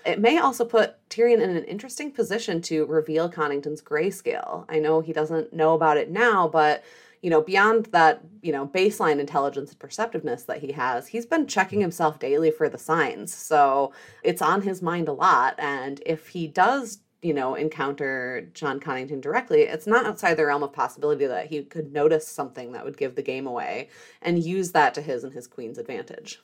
It 0.07 0.21
may 0.21 0.39
also 0.39 0.65
put 0.65 0.97
Tyrion 1.11 1.43
in 1.43 1.51
an 1.51 1.65
interesting 1.65 2.13
position 2.13 2.63
to 2.63 2.87
reveal 2.87 3.31
Connington's 3.31 3.83
grayscale. 3.83 4.65
I 4.71 4.79
know 4.79 5.03
he 5.03 5.13
doesn't 5.13 5.53
know 5.53 5.75
about 5.75 5.99
it 5.99 6.11
now, 6.11 6.49
but 6.49 6.83
you 7.23 7.29
know, 7.29 7.43
beyond 7.43 7.87
that, 7.87 8.23
you 8.43 8.53
know, 8.53 8.67
baseline 8.67 9.21
intelligence 9.21 9.71
and 9.71 9.79
perceptiveness 9.79 10.45
that 10.45 10.59
he 10.59 10.73
has, 10.73 11.07
he's 11.07 11.27
been 11.27 11.47
checking 11.47 11.81
himself 11.81 12.19
daily 12.19 12.51
for 12.51 12.69
the 12.69 12.79
signs. 12.79 13.35
So 13.35 13.93
it's 14.23 14.41
on 14.41 14.63
his 14.63 14.81
mind 14.81 15.09
a 15.09 15.13
lot. 15.13 15.55
And 15.59 16.03
if 16.07 16.29
he 16.29 16.47
does, 16.47 17.01
you 17.21 17.35
know, 17.35 17.55
encounter 17.55 18.49
Jon 18.55 18.81
Connington 18.81 19.21
directly, 19.21 19.63
it's 19.63 19.87
not 19.87 20.07
outside 20.07 20.35
the 20.35 20.47
realm 20.47 20.63
of 20.63 20.73
possibility 20.73 21.27
that 21.27 21.49
he 21.49 21.63
could 21.63 21.93
notice 21.93 22.27
something 22.27 22.73
that 22.73 22.85
would 22.85 22.97
give 22.97 23.17
the 23.17 23.23
game 23.23 23.47
away 23.47 23.91
and 24.23 24.43
use 24.43 24.73
that 24.73 24.95
to 24.95 25.03
his 25.03 25.23
and 25.23 25.35
his 25.35 25.47
queen's 25.47 25.77
advantage. 25.77 26.41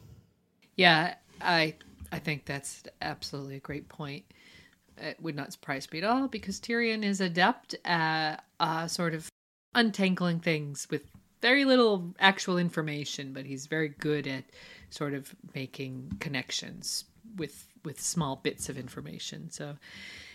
Yeah, 0.76 1.14
I 1.40 1.74
I 2.12 2.18
think 2.18 2.44
that's 2.44 2.82
absolutely 3.00 3.56
a 3.56 3.60
great 3.60 3.88
point. 3.88 4.24
It 4.98 5.20
would 5.20 5.34
not 5.34 5.52
surprise 5.52 5.90
me 5.90 5.98
at 5.98 6.04
all 6.04 6.28
because 6.28 6.60
Tyrion 6.60 7.02
is 7.02 7.20
adept 7.20 7.74
at 7.84 8.44
uh, 8.60 8.86
sort 8.86 9.14
of 9.14 9.28
untangling 9.76 10.40
things 10.40 10.88
with 10.90 11.02
very 11.40 11.64
little 11.64 12.14
actual 12.18 12.58
information, 12.58 13.32
but 13.32 13.46
he's 13.46 13.66
very 13.66 13.90
good 13.90 14.26
at 14.26 14.44
sort 14.90 15.14
of 15.14 15.32
making 15.54 16.16
connections 16.18 17.04
with 17.36 17.66
with 17.84 18.00
small 18.00 18.36
bits 18.36 18.68
of 18.68 18.76
information. 18.76 19.48
So, 19.50 19.76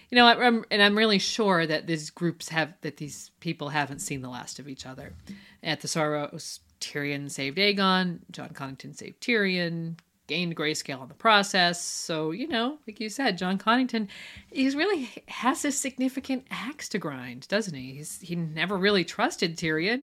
you 0.09 0.15
know, 0.15 0.25
I'm, 0.25 0.63
and 0.71 0.81
I'm 0.81 0.97
really 0.97 1.19
sure 1.19 1.67
that 1.67 1.85
these 1.85 2.09
groups 2.09 2.47
have 2.49 2.73
that 2.81 2.97
these 2.97 3.31
people 3.41 3.69
haven't 3.69 3.99
seen 3.99 4.21
the 4.21 4.29
last 4.29 4.59
of 4.59 4.69
each 4.69 4.85
other. 4.85 5.13
At 5.61 5.81
the 5.81 5.89
Sorrows, 5.89 6.61
Tyrion 6.79 7.29
saved 7.29 7.57
Aegon, 7.57 8.19
Jon 8.31 8.49
Connington 8.49 8.95
saved 8.95 9.21
Tyrion, 9.21 9.97
gained 10.32 10.55
grayscale 10.55 11.01
in 11.01 11.09
the 11.09 11.13
process. 11.13 11.84
So, 11.84 12.32
you 12.32 12.47
know, 12.47 12.77
like 12.88 13.01
you 13.01 13.09
said, 13.09 13.38
Jon 13.38 13.57
Connington, 13.57 14.07
he's 14.49 14.77
really 14.77 15.09
has 15.27 15.65
a 15.65 15.73
significant 15.73 16.47
axe 16.49 16.88
to 16.89 16.97
grind, 16.97 17.49
doesn't 17.49 17.75
he? 17.75 17.95
He's 17.95 18.21
he 18.21 18.38
never 18.38 18.77
really 18.77 19.03
trusted 19.03 19.57
Tyrion. 19.57 19.99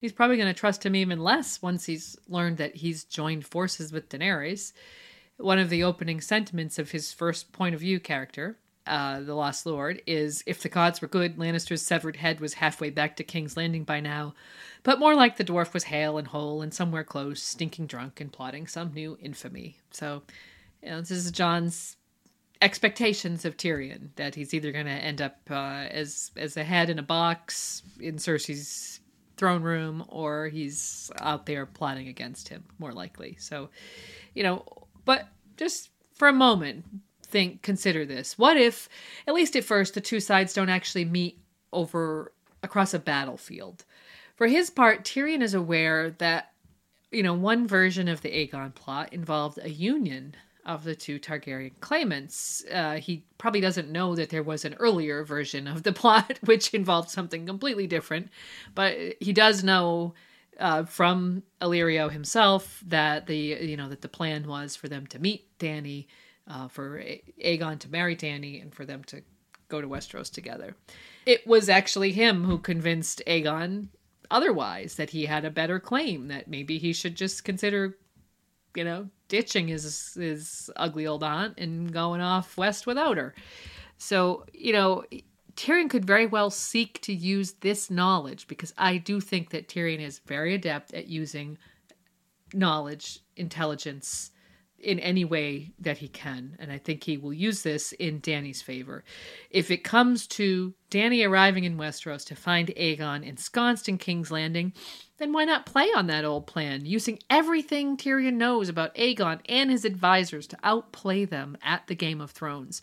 He's 0.00 0.12
probably 0.12 0.36
going 0.36 0.54
to 0.54 0.60
trust 0.60 0.86
him 0.86 0.94
even 0.94 1.18
less 1.18 1.60
once 1.60 1.84
he's 1.84 2.16
learned 2.28 2.58
that 2.58 2.76
he's 2.76 3.02
joined 3.02 3.44
forces 3.44 3.90
with 3.90 4.08
Daenerys. 4.08 4.72
One 5.38 5.58
of 5.58 5.68
the 5.68 5.82
opening 5.82 6.20
sentiments 6.20 6.78
of 6.78 6.92
his 6.92 7.12
first 7.12 7.50
point 7.50 7.74
of 7.74 7.80
view 7.80 7.98
character, 7.98 8.60
uh, 8.86 9.20
the 9.20 9.34
Lost 9.34 9.66
Lord, 9.66 10.02
is 10.06 10.42
if 10.46 10.62
the 10.62 10.68
gods 10.68 11.00
were 11.00 11.08
good, 11.08 11.36
Lannister's 11.36 11.82
severed 11.82 12.16
head 12.16 12.40
was 12.40 12.54
halfway 12.54 12.90
back 12.90 13.16
to 13.16 13.24
King's 13.24 13.56
Landing 13.56 13.84
by 13.84 14.00
now, 14.00 14.34
but 14.82 14.98
more 14.98 15.14
like 15.14 15.36
the 15.36 15.44
dwarf 15.44 15.74
was 15.74 15.84
hale 15.84 16.18
and 16.18 16.28
whole 16.28 16.62
and 16.62 16.72
somewhere 16.72 17.04
close, 17.04 17.42
stinking 17.42 17.86
drunk 17.86 18.20
and 18.20 18.32
plotting 18.32 18.66
some 18.66 18.92
new 18.92 19.18
infamy. 19.20 19.78
So, 19.90 20.22
you 20.82 20.90
know, 20.90 21.00
this 21.00 21.10
is 21.10 21.30
Jon's 21.30 21.96
expectations 22.62 23.44
of 23.44 23.56
Tyrion 23.56 24.10
that 24.16 24.34
he's 24.34 24.54
either 24.54 24.72
going 24.72 24.86
to 24.86 24.92
end 24.92 25.20
up 25.20 25.38
uh, 25.50 25.86
as 25.90 26.30
as 26.36 26.56
a 26.56 26.64
head 26.64 26.88
in 26.88 26.98
a 26.98 27.02
box 27.02 27.82
in 28.00 28.16
Cersei's 28.16 29.00
throne 29.36 29.62
room 29.62 30.04
or 30.08 30.48
he's 30.48 31.10
out 31.20 31.46
there 31.46 31.66
plotting 31.66 32.08
against 32.08 32.48
him 32.48 32.64
more 32.78 32.92
likely. 32.92 33.36
So, 33.38 33.68
you 34.34 34.42
know, 34.42 34.64
but 35.04 35.28
just 35.56 35.90
for 36.14 36.28
a 36.28 36.32
moment 36.32 36.84
think 37.26 37.62
consider 37.62 38.04
this. 38.04 38.38
What 38.38 38.56
if 38.56 38.88
at 39.26 39.34
least 39.34 39.56
at 39.56 39.64
first 39.64 39.94
the 39.94 40.00
two 40.00 40.20
sides 40.20 40.52
don't 40.52 40.68
actually 40.68 41.04
meet 41.04 41.40
over 41.72 42.32
across 42.62 42.94
a 42.94 42.98
battlefield? 42.98 43.84
For 44.36 44.46
his 44.46 44.70
part, 44.70 45.04
Tyrion 45.04 45.42
is 45.42 45.54
aware 45.54 46.10
that 46.18 46.52
you 47.10 47.22
know, 47.22 47.34
one 47.34 47.66
version 47.66 48.08
of 48.08 48.22
the 48.22 48.30
Aegon 48.30 48.74
plot 48.74 49.12
involved 49.12 49.58
a 49.62 49.70
union 49.70 50.34
of 50.64 50.82
the 50.82 50.96
two 50.96 51.18
Targaryen 51.18 51.78
claimants. 51.80 52.64
Uh, 52.72 52.96
he 52.96 53.24
probably 53.38 53.60
doesn't 53.60 53.90
know 53.90 54.16
that 54.16 54.30
there 54.30 54.42
was 54.42 54.64
an 54.64 54.74
earlier 54.74 55.24
version 55.24 55.68
of 55.68 55.84
the 55.84 55.92
plot, 55.94 56.38
which 56.44 56.74
involved 56.74 57.08
something 57.08 57.46
completely 57.46 57.86
different, 57.86 58.28
but 58.74 58.96
he 59.20 59.32
does 59.32 59.62
know 59.62 60.14
uh, 60.58 60.84
from 60.84 61.42
Illyrio 61.60 62.10
himself 62.10 62.82
that 62.86 63.26
the 63.26 63.36
you 63.36 63.76
know 63.76 63.88
that 63.88 64.00
the 64.00 64.08
plan 64.08 64.48
was 64.48 64.74
for 64.74 64.88
them 64.88 65.06
to 65.08 65.18
meet 65.18 65.56
Dany, 65.58 66.06
uh, 66.48 66.68
for 66.68 67.02
Aegon 67.44 67.78
to 67.80 67.90
marry 67.90 68.16
Dany, 68.16 68.60
and 68.62 68.74
for 68.74 68.84
them 68.84 69.02
to 69.04 69.22
go 69.68 69.80
to 69.80 69.88
Westeros 69.88 70.32
together. 70.32 70.76
It 71.24 71.46
was 71.46 71.68
actually 71.68 72.12
him 72.12 72.44
who 72.44 72.58
convinced 72.58 73.22
Aegon 73.26 73.88
otherwise 74.30 74.94
that 74.96 75.10
he 75.10 75.26
had 75.26 75.44
a 75.44 75.50
better 75.50 75.78
claim 75.80 76.28
that 76.28 76.48
maybe 76.48 76.78
he 76.78 76.92
should 76.92 77.16
just 77.16 77.44
consider 77.44 77.96
you 78.76 78.84
know, 78.84 79.08
ditching 79.28 79.66
his 79.66 80.14
his 80.14 80.70
ugly 80.76 81.06
old 81.06 81.24
aunt 81.24 81.58
and 81.58 81.92
going 81.92 82.20
off 82.20 82.56
west 82.56 82.86
without 82.86 83.16
her. 83.16 83.34
So, 83.98 84.44
you 84.52 84.72
know, 84.72 85.04
Tyrion 85.56 85.88
could 85.88 86.04
very 86.04 86.26
well 86.26 86.50
seek 86.50 87.00
to 87.00 87.14
use 87.14 87.52
this 87.54 87.90
knowledge 87.90 88.46
because 88.46 88.74
I 88.76 88.98
do 88.98 89.20
think 89.20 89.50
that 89.50 89.68
Tyrion 89.68 90.00
is 90.00 90.20
very 90.26 90.54
adept 90.54 90.92
at 90.92 91.08
using 91.08 91.56
knowledge, 92.52 93.20
intelligence, 93.36 94.30
in 94.78 94.98
any 95.00 95.24
way 95.24 95.72
that 95.78 95.98
he 95.98 96.08
can. 96.08 96.56
And 96.58 96.70
I 96.70 96.78
think 96.78 97.04
he 97.04 97.16
will 97.16 97.32
use 97.32 97.62
this 97.62 97.92
in 97.92 98.20
Dany's 98.20 98.62
favor. 98.62 99.04
If 99.50 99.70
it 99.70 99.84
comes 99.84 100.26
to 100.28 100.74
Danny 100.90 101.22
arriving 101.22 101.64
in 101.64 101.78
Westeros 101.78 102.26
to 102.26 102.36
find 102.36 102.68
Aegon 102.68 103.26
ensconced 103.26 103.88
in 103.88 103.98
King's 103.98 104.30
Landing, 104.30 104.72
then 105.18 105.32
why 105.32 105.44
not 105.44 105.66
play 105.66 105.88
on 105.96 106.06
that 106.08 106.24
old 106.24 106.46
plan, 106.46 106.84
using 106.84 107.18
everything 107.30 107.96
Tyrion 107.96 108.34
knows 108.34 108.68
about 108.68 108.94
Aegon 108.96 109.40
and 109.48 109.70
his 109.70 109.84
advisors 109.84 110.46
to 110.48 110.58
outplay 110.62 111.24
them 111.24 111.56
at 111.62 111.86
the 111.86 111.94
Game 111.94 112.20
of 112.20 112.30
Thrones? 112.30 112.82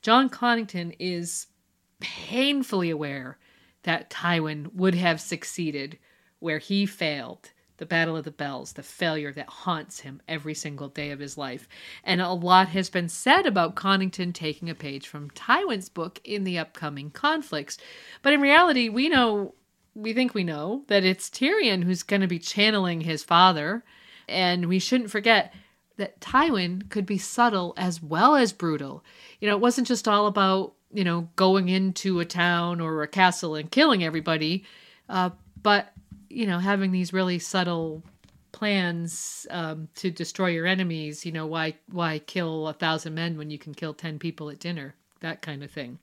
Jon 0.00 0.30
Connington 0.30 0.94
is 0.98 1.48
painfully 2.00 2.90
aware 2.90 3.38
that 3.82 4.10
Tywin 4.10 4.72
would 4.74 4.94
have 4.94 5.20
succeeded 5.20 5.98
where 6.38 6.58
he 6.58 6.86
failed 6.86 7.50
the 7.82 7.86
Battle 7.86 8.16
of 8.16 8.22
the 8.22 8.30
Bells, 8.30 8.74
the 8.74 8.82
failure 8.84 9.32
that 9.32 9.48
haunts 9.48 9.98
him 9.98 10.22
every 10.28 10.54
single 10.54 10.86
day 10.86 11.10
of 11.10 11.18
his 11.18 11.36
life. 11.36 11.68
And 12.04 12.20
a 12.20 12.30
lot 12.30 12.68
has 12.68 12.88
been 12.88 13.08
said 13.08 13.44
about 13.44 13.74
Connington 13.74 14.32
taking 14.32 14.70
a 14.70 14.74
page 14.76 15.08
from 15.08 15.32
Tywin's 15.32 15.88
book 15.88 16.20
in 16.22 16.44
the 16.44 16.58
upcoming 16.58 17.10
conflicts. 17.10 17.78
But 18.22 18.34
in 18.34 18.40
reality, 18.40 18.88
we 18.88 19.08
know, 19.08 19.54
we 19.96 20.12
think 20.12 20.32
we 20.32 20.44
know, 20.44 20.84
that 20.86 21.02
it's 21.02 21.28
Tyrion 21.28 21.82
who's 21.82 22.04
going 22.04 22.20
to 22.20 22.28
be 22.28 22.38
channeling 22.38 23.00
his 23.00 23.24
father. 23.24 23.82
And 24.28 24.66
we 24.66 24.78
shouldn't 24.78 25.10
forget 25.10 25.52
that 25.96 26.20
Tywin 26.20 26.88
could 26.88 27.04
be 27.04 27.18
subtle 27.18 27.74
as 27.76 28.00
well 28.00 28.36
as 28.36 28.52
brutal. 28.52 29.02
You 29.40 29.48
know, 29.48 29.56
it 29.56 29.60
wasn't 29.60 29.88
just 29.88 30.06
all 30.06 30.28
about, 30.28 30.74
you 30.92 31.02
know, 31.02 31.30
going 31.34 31.68
into 31.68 32.20
a 32.20 32.24
town 32.24 32.80
or 32.80 33.02
a 33.02 33.08
castle 33.08 33.56
and 33.56 33.72
killing 33.72 34.04
everybody, 34.04 34.64
uh, 35.08 35.30
but 35.60 35.91
you 36.32 36.46
know, 36.46 36.58
having 36.58 36.92
these 36.92 37.12
really 37.12 37.38
subtle 37.38 38.02
plans 38.52 39.46
um, 39.50 39.88
to 39.96 40.10
destroy 40.10 40.48
your 40.48 40.66
enemies. 40.66 41.26
You 41.26 41.32
know, 41.32 41.46
why 41.46 41.74
why 41.90 42.18
kill 42.18 42.68
a 42.68 42.72
thousand 42.72 43.14
men 43.14 43.36
when 43.36 43.50
you 43.50 43.58
can 43.58 43.74
kill 43.74 43.94
ten 43.94 44.18
people 44.18 44.50
at 44.50 44.58
dinner? 44.58 44.94
That 45.20 45.42
kind 45.42 45.62
of 45.62 45.70
thing. 45.70 45.98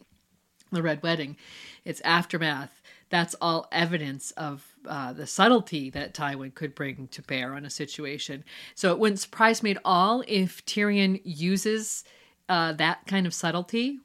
The 0.71 0.84
Red 0.84 1.01
Wedding, 1.01 1.36
its 1.84 2.01
aftermath. 2.01 2.82
That's 3.09 3.36
all 3.41 3.67
evidence 3.71 4.30
of 4.32 4.75
uh, 4.88 5.13
the 5.13 5.25
subtlety 5.25 5.89
that 5.89 6.13
Tywin 6.13 6.53
could 6.53 6.75
bring 6.75 7.07
to 7.07 7.23
bear 7.23 7.55
on 7.55 7.65
a 7.65 7.69
situation. 7.69 8.43
So 8.75 8.91
it 8.91 8.99
wouldn't 8.99 9.19
surprise 9.19 9.63
me 9.63 9.71
at 9.71 9.82
all 9.84 10.23
if 10.27 10.63
Tyrion 10.65 11.19
uses 11.23 12.03
uh, 12.47 12.73
that 12.73 13.07
kind 13.07 13.25
of 13.25 13.34
subtlety 13.34 13.99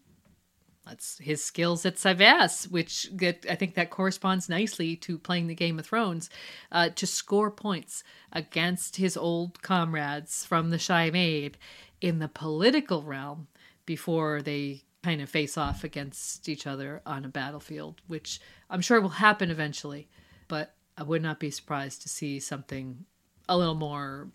that's 0.87 1.18
his 1.18 1.43
skills 1.43 1.87
at 1.87 1.97
Cyvasse, 1.97 2.70
which 2.70 3.09
I 3.22 3.55
think 3.55 3.74
that 3.74 3.91
corresponds 3.91 4.49
nicely 4.49 4.97
to 4.97 5.18
playing 5.18 5.47
the 5.47 5.55
Game 5.55 5.78
of 5.78 5.87
Thrones, 5.87 6.28
uh, 6.70 6.91
to 6.91 7.07
score 7.07 7.51
points 7.51 8.05
against 8.32 8.97
his 8.97 9.16
old 9.16 9.62
comrades 9.62 10.45
from 10.45 10.70
the 10.70 10.78
Shy 10.78 11.11
Maid 11.11 11.57
in 12.01 12.18
the 12.18 12.28
political 12.28 13.03
realm 13.03 13.49
before 13.87 14.43
they 14.43 14.82
kind 15.03 15.20
of 15.20 15.28
face 15.28 15.57
off 15.57 15.85
against 15.85 16.49
each 16.49 16.66
other 16.66 17.01
on 17.07 17.24
a 17.24 17.28
battlefield, 17.28 18.01
which 18.07 18.41
I'm 18.68 18.80
sure 18.80 19.01
will 19.01 19.09
happen 19.11 19.51
eventually. 19.51 20.09
But 20.49 20.74
I 20.97 21.03
would 21.03 21.22
not 21.22 21.41
be 21.41 21.51
surprised 21.51 22.03
to 22.03 22.09
see 22.09 22.41
something 22.41 23.05
a 23.49 23.57
little 23.57 23.74
more, 23.74 24.28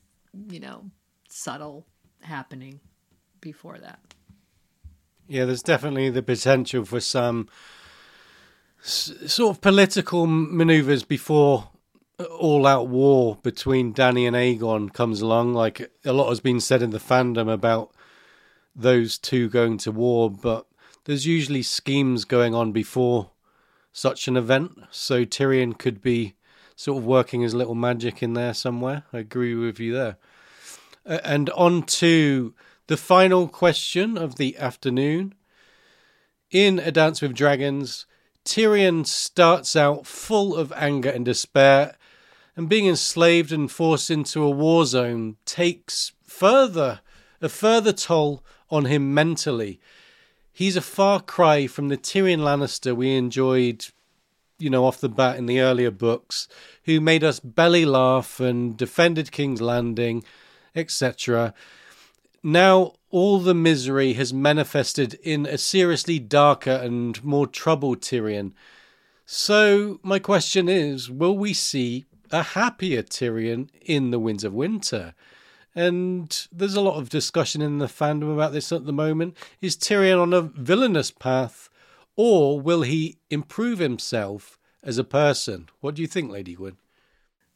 you 0.49 0.59
know, 0.59 0.85
subtle 1.27 1.85
happening 2.21 2.79
before 3.39 3.77
that. 3.79 3.99
Yeah, 5.30 5.45
there's 5.45 5.61
definitely 5.61 6.09
the 6.09 6.23
potential 6.23 6.84
for 6.86 6.99
some 6.99 7.49
s- 8.82 9.13
sort 9.27 9.55
of 9.55 9.61
political 9.61 10.25
maneuvers 10.25 11.03
before 11.03 11.69
uh, 12.19 12.23
all 12.23 12.65
out 12.65 12.88
war 12.88 13.38
between 13.43 13.93
Dany 13.93 14.25
and 14.25 14.36
Aegon 14.36 14.91
comes 14.91 15.21
along. 15.21 15.53
Like 15.53 15.91
a 16.03 16.13
lot 16.13 16.30
has 16.30 16.39
been 16.39 16.59
said 16.59 16.82
in 16.82 16.89
the 16.89 16.97
fandom 16.97 17.47
about 17.51 17.91
those 18.75 19.19
two 19.19 19.49
going 19.49 19.77
to 19.80 19.91
war, 19.91 20.32
but 20.32 20.65
there's 21.05 21.27
usually 21.27 21.61
schemes 21.61 22.25
going 22.25 22.55
on 22.55 22.71
before 22.71 23.30
such 23.93 24.27
an 24.27 24.36
event. 24.36 24.80
So 24.89 25.25
Tyrion 25.25 25.77
could 25.77 26.01
be 26.01 26.34
sort 26.75 26.97
of 26.97 27.05
working 27.05 27.41
his 27.41 27.53
little 27.53 27.75
magic 27.75 28.23
in 28.23 28.34
there 28.34 28.55
somewhere. 28.55 29.03
I 29.13 29.19
agree 29.19 29.53
with 29.53 29.80
you 29.80 29.93
there. 29.93 30.17
And 31.05 31.51
on 31.51 31.84
to 31.84 32.55
the 32.89 32.97
final 32.97 33.47
question 33.47 34.17
of 34.17 34.37
the 34.37 34.57
afternoon. 34.57 35.35
In 36.49 36.79
A 36.79 36.91
Dance 36.91 37.21
with 37.21 37.35
Dragons, 37.35 38.07
Tyrion 38.43 39.05
starts 39.05 39.75
out 39.75 40.07
full 40.07 40.55
of 40.55 40.73
anger 40.75 41.11
and 41.11 41.23
despair, 41.23 41.97
and 42.55 42.67
being 42.67 42.87
enslaved 42.87 43.51
and 43.51 43.69
forced 43.71 44.09
into 44.09 44.41
a 44.41 44.49
war 44.49 44.87
zone 44.87 45.37
takes 45.45 46.13
further 46.23 47.01
a 47.39 47.47
further 47.47 47.93
toll 47.93 48.43
on 48.71 48.85
him 48.85 49.13
mentally. 49.13 49.79
He's 50.51 50.75
a 50.75 50.81
far 50.81 51.21
cry 51.21 51.67
from 51.67 51.89
the 51.89 51.97
Tyrion 51.97 52.39
Lannister 52.39 52.95
we 52.95 53.15
enjoyed, 53.15 53.85
you 54.57 54.71
know, 54.71 54.83
off 54.83 54.99
the 54.99 55.09
bat 55.09 55.37
in 55.37 55.45
the 55.45 55.61
earlier 55.61 55.91
books, 55.91 56.47
who 56.85 56.99
made 56.99 57.23
us 57.23 57.39
belly 57.39 57.85
laugh 57.85 58.39
and 58.39 58.76
defended 58.76 59.31
King's 59.31 59.61
Landing, 59.61 60.23
etc 60.76 61.53
now 62.44 62.94
all 63.10 63.40
the 63.40 63.56
misery 63.56 64.14
has 64.14 64.34
manifested 64.34 65.16
in 65.24 65.45
a 65.45 65.57
seriously 65.57 66.20
darker 66.20 66.72
and 66.72 67.24
more 67.24 67.48
troubled 67.48 68.02
Tyrion. 68.02 68.53
So, 69.26 69.99
my 70.03 70.20
question 70.20 70.70
is 70.70 71.10
will 71.10 71.38
we 71.38 71.53
see 71.53 72.06
a 72.32 72.44
happier 72.44 73.02
Tyrion 73.03 73.70
in 73.82 74.11
the 74.11 74.20
Winds 74.20 74.44
of 74.44 74.53
Winter? 74.53 75.14
And 75.76 76.48
there's 76.52 76.76
a 76.76 76.82
lot 76.82 76.98
of 76.98 77.10
discussion 77.10 77.61
in 77.61 77.78
the 77.78 77.86
fandom 77.86 78.34
about 78.34 78.53
this 78.53 78.72
at 78.72 78.86
the 78.86 78.94
moment. 78.94 79.38
Is 79.61 79.76
Tyrion 79.76 80.22
on 80.22 80.34
a 80.34 80.41
villainous 80.41 81.11
path, 81.11 81.70
or 82.16 82.60
will 82.60 82.82
he 82.82 83.18
improve 83.30 83.80
himself 83.80 84.60
as 84.84 84.98
a 84.98 85.03
person? 85.03 85.70
What 85.80 85.95
do 85.95 86.02
you 86.02 86.07
think, 86.07 86.32
Lady 86.32 86.56
Gwyn? 86.56 86.78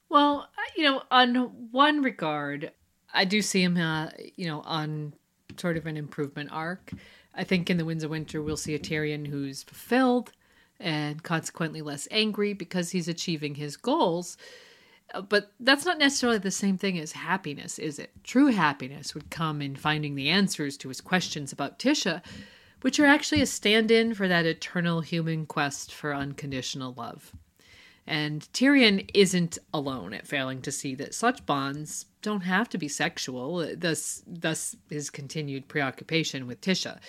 Well, 0.10 0.48
uh, 0.58 0.62
you 0.78 0.84
know, 0.84 1.02
on 1.10 1.36
one 1.72 2.04
regard, 2.04 2.72
I 3.14 3.26
do 3.26 3.41
see 3.41 3.64
him, 3.64 3.77
uh, 3.77 4.10
you 4.35 4.48
know, 4.48 4.61
on 4.61 5.14
sort 5.57 5.77
of 5.77 5.85
an 5.85 5.98
improvement 5.98 6.49
arc. 6.52 6.91
I 7.35 7.44
think 7.44 7.69
in 7.69 7.77
the 7.77 7.85
Winds 7.85 8.03
of 8.03 8.11
Winter 8.11 8.41
we'll 8.41 8.57
see 8.57 8.76
a 8.76 8.80
Tyrion 8.80 9.27
who's 9.27 9.64
fulfilled 9.64 10.31
and 10.80 11.22
consequently 11.23 11.81
less 11.81 12.07
angry 12.11 12.53
because 12.53 12.91
he's 12.91 13.07
achieving 13.07 13.56
his 13.56 13.77
goals. 13.77 14.38
Uh, 15.14 15.22
but 15.22 15.52
that's 15.60 15.85
not 15.85 15.99
necessarily 15.99 16.40
the 16.40 16.52
same 16.52 16.77
thing 16.77 16.98
as 16.99 17.11
happiness, 17.11 17.80
is 17.80 17.99
it? 17.99 18.11
True 18.23 18.48
happiness 18.48 19.14
would 19.14 19.30
come 19.30 19.61
in 19.61 19.76
finding 19.76 20.15
the 20.15 20.30
answers 20.30 20.77
to 20.77 20.90
his 20.90 21.02
questions 21.02 21.52
about 21.52 21.80
Tysha, 21.80 22.22
which 22.81 22.99
are 22.99 23.06
actually 23.06 23.41
a 23.41 23.45
stand 23.45 23.91
in 23.91 24.14
for 24.14 24.27
that 24.27 24.45
eternal 24.45 25.02
human 25.02 25.45
quest 25.45 25.94
for 25.94 26.14
unconditional 26.14 26.94
love. 26.94 27.31
And 28.06 28.41
Tyrion 28.53 29.10
isn't 29.14 29.57
alone 29.73 30.14
at 30.14 30.27
failing 30.27 30.61
to 30.64 30.72
see 30.72 30.95
that 30.95 31.15
such 31.15 31.45
bonds 31.45 32.07
don't 32.24 32.41
have 32.41 32.68
to 32.70 32.78
be 32.80 32.88
sexual, 32.88 33.76
thus, 33.78 34.24
thus 34.26 34.76
his 34.90 35.12
continued 35.12 35.68
preoccupation 35.68 36.48
with 36.48 36.62
Tysha. 36.62 37.00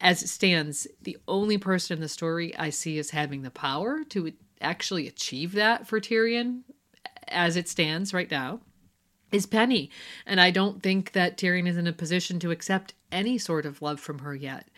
As 0.00 0.22
it 0.22 0.28
stands, 0.28 0.86
the 1.02 1.16
only 1.26 1.58
person 1.58 1.96
in 1.96 2.02
the 2.02 2.08
story 2.08 2.56
I 2.56 2.70
see 2.70 2.98
as 2.98 3.10
having 3.10 3.42
the 3.42 3.50
power 3.50 4.04
to 4.10 4.32
actually 4.60 5.08
achieve 5.08 5.52
that 5.52 5.88
for 5.88 6.00
Tyrion, 6.00 6.62
as 7.28 7.56
it 7.56 7.68
stands 7.68 8.14
right 8.14 8.30
now, 8.30 8.60
is 9.32 9.46
Penny. 9.46 9.90
And 10.26 10.40
I 10.40 10.50
don't 10.50 10.82
think 10.82 11.12
that 11.12 11.36
Tyrion 11.36 11.66
is 11.66 11.76
in 11.76 11.86
a 11.86 11.92
position 11.92 12.38
to 12.40 12.50
accept 12.50 12.94
any 13.10 13.38
sort 13.38 13.66
of 13.66 13.82
love 13.82 13.98
from 13.98 14.20
her 14.20 14.34
yet. 14.34 14.68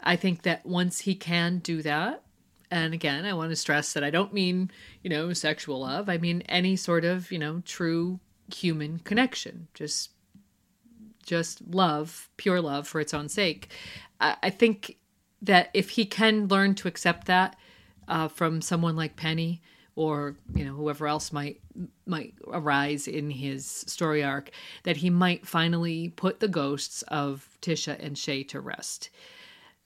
I 0.00 0.16
think 0.16 0.42
that 0.42 0.64
once 0.64 1.00
he 1.00 1.14
can 1.14 1.58
do 1.58 1.82
that, 1.82 2.22
and 2.70 2.94
again, 2.94 3.24
I 3.24 3.32
want 3.32 3.50
to 3.50 3.56
stress 3.56 3.92
that 3.92 4.04
I 4.04 4.10
don't 4.10 4.32
mean, 4.32 4.70
you 5.02 5.10
know, 5.10 5.32
sexual 5.32 5.80
love. 5.80 6.08
I 6.08 6.18
mean 6.18 6.42
any 6.42 6.76
sort 6.76 7.04
of, 7.04 7.30
you 7.30 7.38
know, 7.38 7.62
true 7.64 8.20
human 8.54 8.98
connection. 9.00 9.68
Just 9.74 10.10
just 11.24 11.60
love, 11.66 12.28
pure 12.36 12.60
love 12.60 12.86
for 12.86 13.00
its 13.00 13.12
own 13.12 13.28
sake. 13.28 13.70
I, 14.20 14.36
I 14.44 14.50
think 14.50 14.96
that 15.42 15.70
if 15.74 15.90
he 15.90 16.06
can 16.06 16.48
learn 16.48 16.74
to 16.76 16.88
accept 16.88 17.26
that 17.26 17.56
uh, 18.08 18.28
from 18.28 18.62
someone 18.62 18.96
like 18.96 19.16
Penny 19.16 19.60
or 19.96 20.36
you 20.54 20.64
know 20.64 20.74
whoever 20.74 21.08
else 21.08 21.32
might 21.32 21.60
might 22.06 22.34
arise 22.48 23.08
in 23.08 23.30
his 23.30 23.66
story 23.66 24.22
arc, 24.22 24.50
that 24.84 24.98
he 24.98 25.10
might 25.10 25.46
finally 25.46 26.10
put 26.10 26.40
the 26.40 26.48
ghosts 26.48 27.02
of 27.02 27.58
Tysha 27.62 27.98
and 27.98 28.16
Shae 28.16 28.46
to 28.48 28.60
rest. 28.60 29.10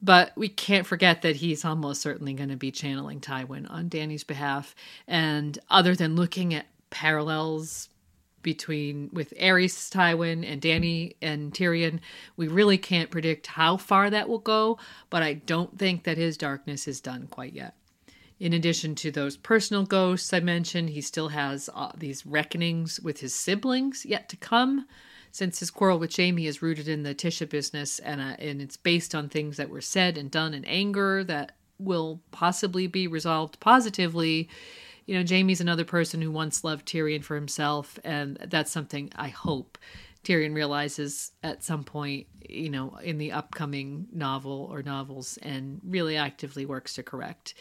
But 0.03 0.33
we 0.37 0.49
can't 0.49 0.87
forget 0.87 1.23
that 1.23 1.37
he's 1.37 1.65
almost 1.65 2.01
certainly 2.01 2.33
going 2.33 2.49
to 2.49 2.57
be 2.57 2.71
channeling 2.71 3.21
Tywin 3.21 3.71
on 3.71 3.89
Dany's 3.89 4.25
behalf. 4.25 4.75
And 5.07 5.59
other 5.69 5.95
than 5.95 6.17
looking 6.17 6.55
at 6.55 6.67
parallels 6.89 7.91
between 8.43 9.11
with 9.13 9.35
Aerys 9.39 9.91
Tywin 9.91 10.51
and 10.51 10.61
Dany 10.61 11.17
and 11.21 11.53
Tyrion, 11.53 12.01
we 12.37 12.49
really 12.49 12.79
can't 12.79 13.11
predict 13.11 13.49
how 13.49 13.77
far 13.77 14.11
that 14.11 14.29
will 14.29 14.39
go, 14.39 14.79
but 15.09 15.23
I 15.23 15.35
don't 15.35 15.79
think 15.79 16.05
that 16.05 16.17
his 16.17 16.37
darkness 16.37 16.89
is 16.89 17.01
done 17.01 17.27
quite 17.27 17.53
yet. 17.53 17.75
In 18.39 18.55
addition 18.55 18.95
to 18.97 19.11
those 19.11 19.37
personal 19.37 19.85
ghosts 19.85 20.33
I 20.33 20.41
mentioned, 20.41 20.91
he 20.91 21.03
still 21.03 21.29
has 21.29 21.69
uh, 21.75 21.93
these 21.97 22.25
reckonings 22.25 22.99
with 22.99 23.21
his 23.21 23.35
siblings 23.35 24.07
yet 24.07 24.31
to 24.31 24.37
come 24.37 24.87
since 25.31 25.61
his 25.61 25.71
quarrel 25.71 25.99
with 25.99 26.17
Jaime 26.17 26.47
is 26.47 26.63
rooted 26.63 26.89
in 26.89 27.03
the 27.03 27.15
Tysha 27.15 27.49
business 27.49 27.99
and 28.01 28.21
uh, 28.21 28.37
and 28.39 28.61
it's 28.61 28.77
based 28.77 29.15
on 29.15 29.29
things 29.29 29.57
that 29.59 29.69
were 29.69 29.81
said 29.81 30.17
and 30.17 30.31
done 30.31 30.55
in 30.55 30.65
anger 30.65 31.23
that 31.25 31.53
will 31.79 32.21
possibly 32.31 32.87
be 32.87 33.07
resolved 33.07 33.59
positively. 33.61 34.49
You 35.11 35.19
know, 35.19 35.25
Jaime's 35.25 35.61
another 35.61 35.85
person 35.85 36.23
who 36.23 36.31
once 36.31 36.63
loved 36.63 36.87
Tyrion 36.87 37.25
for 37.25 37.35
himself, 37.35 37.99
and 38.05 38.37
that's 38.49 38.71
something 38.71 39.11
I 39.17 39.27
hope 39.27 39.77
Tyrion 40.23 40.55
realizes 40.55 41.33
at 41.43 41.65
some 41.65 41.83
point, 41.83 42.29
you 42.49 42.71
know, 42.71 42.97
in 43.03 43.19
the 43.19 43.33
upcoming 43.33 44.07
novel 44.13 44.69
or 44.71 44.85
novels, 44.85 45.37
and 45.43 45.81
really 45.83 46.17
actively 46.17 46.65
works 46.65 46.95
to 46.95 47.03
correct. 47.03 47.55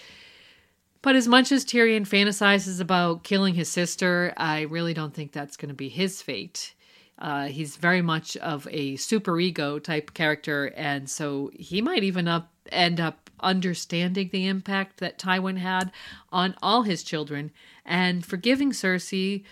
But 1.02 1.16
as 1.16 1.28
much 1.28 1.52
as 1.52 1.66
Tyrion 1.66 2.08
fantasizes 2.08 2.80
about 2.80 3.24
killing 3.24 3.56
his 3.56 3.68
sister, 3.68 4.32
I 4.38 4.62
really 4.62 4.94
don't 4.94 5.16
think 5.16 5.32
that's 5.32 5.58
going 5.58 5.70
to 5.70 5.74
be 5.74 5.90
his 5.90 6.22
fate. 6.22 6.76
Uh, 7.18 7.46
he's 7.48 7.78
very 7.78 8.04
much 8.04 8.38
of 8.38 8.68
a 8.70 8.94
superego 8.94 9.84
type 9.84 10.14
character, 10.14 10.68
and 10.78 11.10
so 11.10 11.50
he 11.56 11.82
might 11.82 12.04
even 12.04 12.28
up 12.28 12.52
end 12.72 13.00
up 13.00 13.29
understanding 13.42 14.30
the 14.32 14.48
impact 14.48 14.98
that 14.98 15.20
Tywin 15.20 15.58
had 15.58 15.92
on 16.32 16.56
all 16.62 16.84
his 16.84 17.04
children 17.04 17.52
and 17.86 18.26
forgiving 18.26 18.72
Cersei 18.72 19.44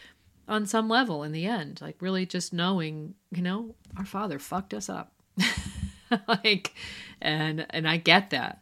on 0.48 0.66
some 0.66 0.88
level 0.88 1.24
in 1.24 1.32
the 1.32 1.46
end. 1.46 1.80
Like 1.82 2.02
really 2.02 2.26
just 2.26 2.54
knowing, 2.54 3.16
you 3.32 3.42
know, 3.42 3.76
our 3.98 4.06
father 4.06 4.40
fucked 4.40 4.74
us 4.74 4.90
up. 4.90 5.14
like 6.28 6.74
and 7.22 7.66
and 7.70 7.88
I 7.88 7.98
get 7.98 8.30
that. 8.32 8.62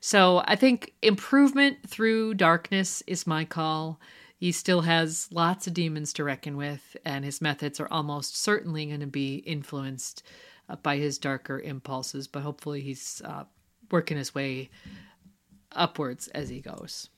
So 0.00 0.42
I 0.44 0.56
think 0.56 0.92
improvement 1.02 1.78
through 1.88 2.34
darkness 2.34 3.02
is 3.06 3.26
my 3.26 3.44
call. 3.44 3.98
He 4.36 4.52
still 4.52 4.82
has 4.82 5.28
lots 5.32 5.66
of 5.66 5.72
demons 5.72 6.12
to 6.14 6.24
reckon 6.24 6.58
with, 6.58 6.96
and 7.04 7.24
his 7.24 7.40
methods 7.40 7.80
are 7.80 7.88
almost 7.90 8.36
certainly 8.36 8.84
going 8.84 9.00
to 9.00 9.06
be 9.06 9.36
influenced 9.36 10.22
uh, 10.68 10.76
by 10.76 10.98
his 10.98 11.18
darker 11.18 11.58
impulses, 11.58 12.26
but 12.28 12.42
hopefully 12.42 12.82
he's 12.82 13.22
uh, 13.24 13.44
working 13.94 14.16
his 14.16 14.34
way 14.34 14.68
upwards 15.70 16.26
as 16.28 16.48
he 16.48 16.60
goes. 16.60 17.10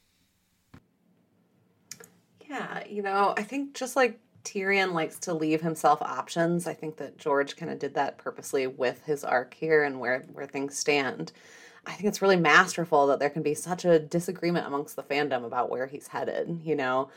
Yeah, 2.47 2.87
you 2.87 3.01
know, 3.01 3.33
I 3.35 3.43
think 3.43 3.73
just 3.73 3.97
like 3.97 4.21
Tyrion 4.45 4.93
likes 4.93 5.19
to 5.21 5.33
leave 5.33 5.63
himself 5.63 6.03
options, 6.03 6.67
I 6.67 6.75
think 6.75 6.99
that 6.99 7.17
George 7.17 7.57
kind 7.57 7.73
of 7.73 7.79
did 7.79 7.95
that 7.95 8.19
purposely 8.19 8.67
with 8.67 9.03
his 9.07 9.25
arc 9.25 9.55
here 9.55 9.85
and 9.85 9.99
where 9.99 10.27
where 10.35 10.45
things 10.47 10.77
stand. 10.77 11.33
I 11.87 11.93
think 11.93 12.09
it's 12.09 12.21
really 12.21 12.37
masterful 12.37 13.07
that 13.07 13.21
there 13.21 13.31
can 13.31 13.43
be 13.43 13.55
such 13.55 13.87
a 13.87 13.99
disagreement 13.99 14.67
amongst 14.67 14.97
the 14.97 15.03
fandom 15.03 15.47
about 15.47 15.71
where 15.71 15.87
he's 15.87 16.09
headed. 16.09 16.61
You 16.63 16.77
know, 16.77 17.09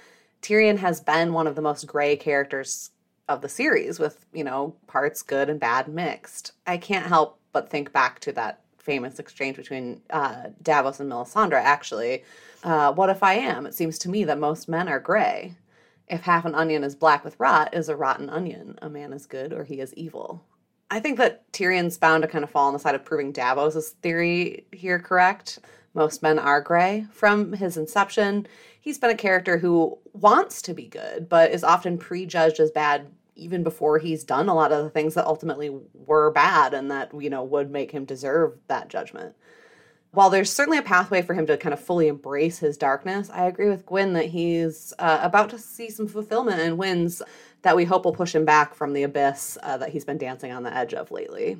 Tyrion 0.41 0.77
has 0.77 1.01
been 1.01 1.33
one 1.33 1.47
of 1.47 1.55
the 1.55 1.61
most 1.61 1.85
gray 1.85 2.15
characters 2.15 2.91
of 3.27 3.41
the 3.41 3.49
series 3.49 3.99
with, 3.99 4.25
you 4.31 4.45
know, 4.45 4.77
parts 4.87 5.21
good 5.21 5.49
and 5.49 5.59
bad 5.59 5.89
mixed. 5.89 6.53
I 6.65 6.77
can't 6.77 7.07
help 7.07 7.39
but 7.51 7.69
think 7.69 7.91
back 7.91 8.21
to 8.21 8.31
that 8.33 8.61
famous 8.79 9.19
exchange 9.19 9.57
between 9.57 10.01
uh, 10.09 10.45
Davos 10.61 10.99
and 10.99 11.11
Melisandre, 11.11 11.61
actually. 11.61 12.23
Uh, 12.63 12.91
what 12.93 13.09
if 13.09 13.23
I 13.23 13.33
am? 13.33 13.65
It 13.65 13.75
seems 13.75 13.99
to 13.99 14.09
me 14.09 14.23
that 14.25 14.39
most 14.39 14.67
men 14.67 14.87
are 14.87 14.99
gray. 14.99 15.55
If 16.07 16.21
half 16.21 16.45
an 16.45 16.55
onion 16.55 16.83
is 16.83 16.95
black 16.95 17.23
with 17.23 17.39
rot, 17.39 17.73
is 17.73 17.87
a 17.87 17.95
rotten 17.95 18.29
onion. 18.29 18.79
A 18.81 18.89
man 18.89 19.13
is 19.13 19.25
good 19.25 19.53
or 19.53 19.63
he 19.63 19.79
is 19.79 19.93
evil. 19.93 20.43
I 20.91 20.99
think 20.99 21.17
that 21.19 21.51
Tyrion's 21.53 21.97
bound 21.97 22.23
to 22.23 22.27
kind 22.27 22.43
of 22.43 22.49
fall 22.49 22.67
on 22.67 22.73
the 22.73 22.79
side 22.79 22.95
of 22.95 23.05
proving 23.05 23.31
Davos's 23.31 23.91
theory 24.01 24.65
here 24.71 24.97
correct. 24.97 25.59
Most 25.93 26.23
men 26.23 26.39
are 26.39 26.61
gray. 26.61 27.05
From 27.11 27.53
his 27.53 27.77
inception, 27.77 28.47
he's 28.79 28.97
been 28.97 29.11
a 29.11 29.15
character 29.15 29.57
who 29.57 29.97
wants 30.13 30.61
to 30.63 30.73
be 30.73 30.87
good, 30.87 31.29
but 31.29 31.51
is 31.51 31.63
often 31.63 31.97
prejudged 31.97 32.59
as 32.59 32.71
bad 32.71 33.07
even 33.39 33.63
before 33.63 33.97
he's 33.97 34.23
done 34.23 34.49
a 34.49 34.55
lot 34.55 34.71
of 34.71 34.83
the 34.83 34.89
things 34.89 35.13
that 35.13 35.25
ultimately 35.25 35.71
were 35.93 36.31
bad 36.31 36.73
and 36.73 36.91
that, 36.91 37.11
you 37.17 37.29
know, 37.29 37.43
would 37.43 37.71
make 37.71 37.91
him 37.91 38.05
deserve 38.05 38.57
that 38.67 38.89
judgment. 38.89 39.35
While 40.11 40.29
there's 40.29 40.51
certainly 40.51 40.79
a 40.79 40.83
pathway 40.83 41.21
for 41.21 41.35
him 41.35 41.45
to 41.47 41.57
kind 41.57 41.73
of 41.73 41.79
fully 41.79 42.07
embrace 42.07 42.57
his 42.57 42.77
darkness, 42.77 43.29
I 43.31 43.45
agree 43.45 43.69
with 43.69 43.85
Gwyn 43.85 44.13
that 44.13 44.25
he's 44.25 44.91
uh, 44.97 45.19
about 45.21 45.51
to 45.51 45.59
see 45.59 45.89
some 45.89 46.07
fulfillment 46.07 46.59
and 46.59 46.79
wins 46.79 47.21
that 47.61 47.75
we 47.75 47.85
hope 47.85 48.05
will 48.05 48.13
push 48.13 48.33
him 48.33 48.45
back 48.45 48.73
from 48.73 48.93
the 48.93 49.03
abyss 49.03 49.57
uh, 49.61 49.77
that 49.77 49.89
he's 49.89 50.05
been 50.05 50.17
dancing 50.17 50.51
on 50.51 50.63
the 50.63 50.75
edge 50.75 50.93
of 50.95 51.11
lately. 51.11 51.59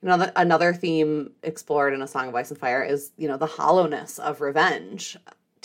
You 0.00 0.08
know, 0.08 0.18
the, 0.18 0.40
another 0.40 0.72
theme 0.72 1.32
explored 1.42 1.94
in 1.94 2.02
A 2.02 2.06
Song 2.06 2.28
of 2.28 2.34
Ice 2.36 2.50
and 2.50 2.60
Fire 2.60 2.84
is, 2.84 3.10
you 3.16 3.26
know, 3.26 3.36
the 3.36 3.46
hollowness 3.46 4.20
of 4.20 4.40
revenge. 4.40 5.16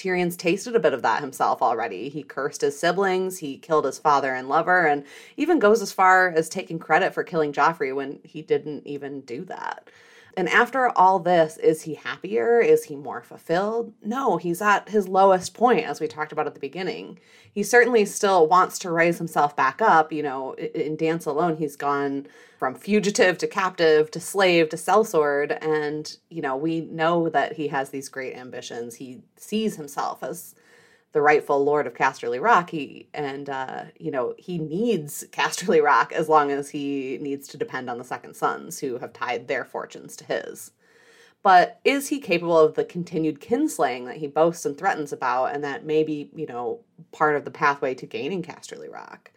Tyrion's 0.03 0.35
tasted 0.35 0.75
a 0.75 0.79
bit 0.79 0.93
of 0.93 1.01
that 1.03 1.21
himself 1.21 1.61
already. 1.61 2.09
He 2.09 2.23
cursed 2.23 2.59
his 2.59 2.77
siblings, 2.77 3.37
he 3.37 3.57
killed 3.57 3.85
his 3.85 3.99
father 3.99 4.33
and 4.33 4.49
lover, 4.49 4.85
and 4.85 5.05
even 5.37 5.59
goes 5.59 5.81
as 5.81 5.93
far 5.93 6.27
as 6.27 6.49
taking 6.49 6.77
credit 6.77 7.13
for 7.13 7.23
killing 7.23 7.53
Joffrey 7.53 7.95
when 7.95 8.19
he 8.23 8.41
didn't 8.41 8.85
even 8.85 9.21
do 9.21 9.45
that. 9.45 9.87
And 10.35 10.49
after 10.49 10.89
all 10.97 11.19
this, 11.19 11.57
is 11.57 11.83
he 11.83 11.93
happier? 11.93 12.59
Is 12.59 12.85
he 12.85 12.95
more 12.95 13.21
fulfilled? 13.21 13.93
No, 14.03 14.37
he's 14.37 14.61
at 14.61 14.89
his 14.89 15.07
lowest 15.07 15.53
point, 15.53 15.85
as 15.85 16.01
we 16.01 16.07
talked 16.07 16.31
about 16.31 16.47
at 16.47 16.53
the 16.53 16.59
beginning. 16.59 17.19
He 17.51 17.61
certainly 17.61 18.05
still 18.05 18.47
wants 18.47 18.79
to 18.79 18.91
raise 18.91 19.19
himself 19.19 19.55
back 19.55 19.81
up. 19.81 20.11
You 20.11 20.23
know, 20.23 20.53
in 20.53 20.95
Dance 20.95 21.25
alone, 21.25 21.57
he's 21.57 21.75
gone 21.75 22.27
from 22.57 22.73
fugitive 22.75 23.37
to 23.39 23.47
captive 23.47 24.09
to 24.11 24.19
slave 24.19 24.69
to 24.69 24.75
sellsword. 24.75 25.57
And, 25.63 26.17
you 26.29 26.41
know, 26.41 26.55
we 26.55 26.81
know 26.81 27.29
that 27.29 27.53
he 27.53 27.67
has 27.67 27.89
these 27.89 28.09
great 28.09 28.35
ambitions. 28.35 28.95
He 28.95 29.21
sees 29.37 29.75
himself 29.75 30.23
as 30.23 30.55
the 31.13 31.21
rightful 31.21 31.63
lord 31.63 31.87
of 31.87 31.93
Casterly 31.93 32.41
Rock. 32.41 32.71
He 32.71 33.07
and 33.13 33.49
uh, 33.49 33.85
you 33.97 34.11
know 34.11 34.35
he 34.37 34.57
needs 34.57 35.23
Casterly 35.31 35.81
Rock 35.81 36.11
as 36.11 36.27
long 36.27 36.51
as 36.51 36.69
he 36.69 37.17
needs 37.21 37.47
to 37.49 37.57
depend 37.57 37.89
on 37.89 37.97
the 37.97 38.03
Second 38.03 38.35
Sons, 38.35 38.79
who 38.79 38.97
have 38.97 39.13
tied 39.13 39.47
their 39.47 39.63
fortunes 39.63 40.15
to 40.17 40.25
his. 40.25 40.71
But 41.43 41.79
is 41.83 42.07
he 42.07 42.19
capable 42.19 42.57
of 42.57 42.75
the 42.75 42.85
continued 42.85 43.41
kinslaying 43.41 44.05
that 44.05 44.17
he 44.17 44.27
boasts 44.27 44.65
and 44.65 44.77
threatens 44.77 45.11
about, 45.11 45.53
and 45.53 45.63
that 45.63 45.85
may 45.85 46.03
be 46.03 46.29
you 46.35 46.47
know 46.47 46.81
part 47.11 47.35
of 47.35 47.45
the 47.45 47.51
pathway 47.51 47.93
to 47.95 48.05
gaining 48.05 48.43
Casterly 48.43 48.91
Rock? 48.91 49.31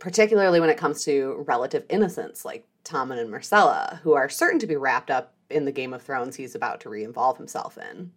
Particularly 0.00 0.60
when 0.60 0.70
it 0.70 0.76
comes 0.76 1.04
to 1.04 1.44
relative 1.46 1.84
innocents 1.88 2.44
like 2.44 2.66
Tommen 2.84 3.18
and 3.18 3.32
Myrcella, 3.32 4.00
who 4.00 4.12
are 4.12 4.28
certain 4.28 4.58
to 4.58 4.66
be 4.66 4.76
wrapped 4.76 5.10
up 5.10 5.32
in 5.48 5.64
the 5.64 5.72
Game 5.72 5.94
of 5.94 6.02
Thrones 6.02 6.36
he's 6.36 6.54
about 6.54 6.80
to 6.80 6.88
re-involve 6.88 7.38
himself 7.38 7.78
in. 7.78 8.10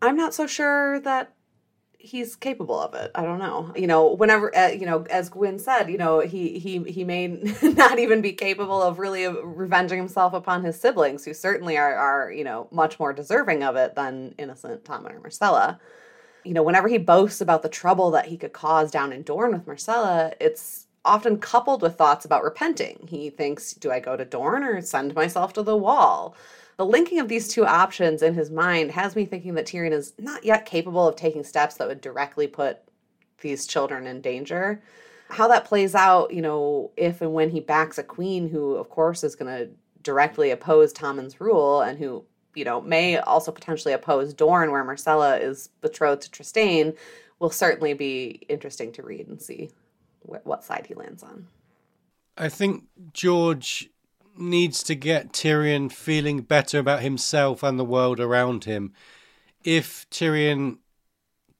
I'm 0.00 0.16
not 0.16 0.32
so 0.32 0.46
sure 0.46 1.00
that 1.00 1.34
he's 2.02 2.34
capable 2.34 2.80
of 2.80 2.94
it. 2.94 3.10
I 3.14 3.22
don't 3.22 3.38
know. 3.38 3.72
You 3.76 3.86
know, 3.86 4.14
whenever 4.14 4.56
uh, 4.56 4.68
you 4.68 4.86
know, 4.86 5.04
as 5.10 5.28
Gwyn 5.28 5.58
said, 5.58 5.90
you 5.90 5.98
know, 5.98 6.20
he 6.20 6.58
he 6.58 6.82
he 6.84 7.04
may 7.04 7.26
not 7.62 7.98
even 7.98 8.20
be 8.20 8.32
capable 8.32 8.82
of 8.82 8.98
really 8.98 9.26
revenging 9.28 9.98
himself 9.98 10.32
upon 10.32 10.64
his 10.64 10.80
siblings, 10.80 11.24
who 11.24 11.34
certainly 11.34 11.76
are 11.76 11.94
are 11.94 12.32
you 12.32 12.44
know 12.44 12.68
much 12.70 12.98
more 12.98 13.12
deserving 13.12 13.62
of 13.62 13.76
it 13.76 13.94
than 13.94 14.34
innocent 14.38 14.84
Tommen 14.84 15.14
or 15.14 15.20
Myrcella. 15.20 15.78
You 16.44 16.54
know, 16.54 16.62
whenever 16.62 16.88
he 16.88 16.98
boasts 16.98 17.42
about 17.42 17.62
the 17.62 17.68
trouble 17.68 18.10
that 18.12 18.26
he 18.26 18.38
could 18.38 18.54
cause 18.54 18.90
down 18.90 19.12
in 19.12 19.22
Dorne 19.22 19.52
with 19.52 19.66
Myrcella, 19.66 20.32
it's 20.40 20.86
often 21.04 21.38
coupled 21.38 21.82
with 21.82 21.96
thoughts 21.96 22.24
about 22.24 22.42
repenting. 22.42 23.06
He 23.08 23.30
thinks, 23.30 23.74
"Do 23.74 23.90
I 23.90 24.00
go 24.00 24.16
to 24.16 24.24
Dorne 24.24 24.64
or 24.64 24.80
send 24.80 25.14
myself 25.14 25.52
to 25.54 25.62
the 25.62 25.76
Wall?" 25.76 26.34
The 26.80 26.86
linking 26.86 27.18
of 27.18 27.28
these 27.28 27.46
two 27.46 27.66
options 27.66 28.22
in 28.22 28.32
his 28.32 28.50
mind 28.50 28.92
has 28.92 29.14
me 29.14 29.26
thinking 29.26 29.52
that 29.52 29.66
Tyrion 29.66 29.92
is 29.92 30.14
not 30.18 30.46
yet 30.46 30.64
capable 30.64 31.06
of 31.06 31.14
taking 31.14 31.44
steps 31.44 31.74
that 31.74 31.86
would 31.86 32.00
directly 32.00 32.46
put 32.46 32.78
these 33.42 33.66
children 33.66 34.06
in 34.06 34.22
danger. 34.22 34.80
How 35.28 35.46
that 35.48 35.66
plays 35.66 35.94
out, 35.94 36.32
you 36.32 36.40
know, 36.40 36.90
if 36.96 37.20
and 37.20 37.34
when 37.34 37.50
he 37.50 37.60
backs 37.60 37.98
a 37.98 38.02
queen 38.02 38.48
who, 38.48 38.76
of 38.76 38.88
course, 38.88 39.22
is 39.22 39.36
going 39.36 39.54
to 39.54 39.70
directly 40.02 40.52
oppose 40.52 40.94
Tommen's 40.94 41.38
rule 41.38 41.82
and 41.82 41.98
who, 41.98 42.24
you 42.54 42.64
know, 42.64 42.80
may 42.80 43.18
also 43.18 43.52
potentially 43.52 43.92
oppose 43.92 44.32
Dorne, 44.32 44.70
where 44.70 44.82
Myrcella 44.82 45.38
is 45.38 45.68
betrothed 45.82 46.22
to 46.22 46.30
Trystane, 46.30 46.96
will 47.40 47.50
certainly 47.50 47.92
be 47.92 48.40
interesting 48.48 48.90
to 48.92 49.02
read 49.02 49.28
and 49.28 49.42
see 49.42 49.68
wh- 50.22 50.46
what 50.46 50.64
side 50.64 50.86
he 50.86 50.94
lands 50.94 51.22
on. 51.22 51.46
I 52.38 52.48
think 52.48 52.84
George 53.12 53.90
needs 54.40 54.82
to 54.84 54.94
get 54.94 55.32
Tyrion 55.32 55.92
feeling 55.92 56.40
better 56.40 56.78
about 56.78 57.02
himself 57.02 57.62
and 57.62 57.78
the 57.78 57.84
world 57.84 58.20
around 58.20 58.64
him. 58.64 58.92
If 59.64 60.08
Tyrion 60.10 60.78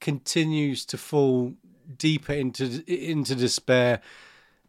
continues 0.00 0.86
to 0.86 0.96
fall 0.96 1.54
deeper 1.98 2.32
into 2.32 2.82
into 2.86 3.34
despair, 3.34 4.00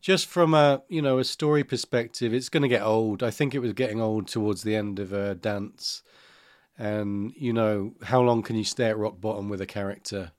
just 0.01 0.27
from 0.27 0.53
a 0.53 0.81
you 0.89 1.01
know 1.01 1.19
a 1.19 1.23
story 1.23 1.63
perspective, 1.63 2.33
it's 2.33 2.49
going 2.49 2.63
to 2.63 2.69
get 2.69 2.81
old. 2.81 3.23
I 3.23 3.31
think 3.31 3.55
it 3.55 3.59
was 3.59 3.73
getting 3.73 4.01
old 4.01 4.27
towards 4.27 4.63
the 4.63 4.75
end 4.75 4.99
of 4.99 5.13
a 5.13 5.35
dance, 5.35 6.03
and 6.77 7.33
you 7.35 7.53
know 7.53 7.93
how 8.03 8.21
long 8.21 8.41
can 8.41 8.55
you 8.55 8.63
stay 8.63 8.89
at 8.89 8.97
rock 8.97 9.21
bottom 9.21 9.49
with 9.49 9.61
a 9.61 9.65
character 9.65 10.31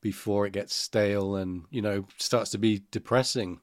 before 0.00 0.46
it 0.46 0.52
gets 0.52 0.74
stale 0.74 1.36
and 1.36 1.64
you 1.70 1.82
know 1.82 2.06
starts 2.18 2.50
to 2.50 2.58
be 2.58 2.82
depressing. 2.90 3.60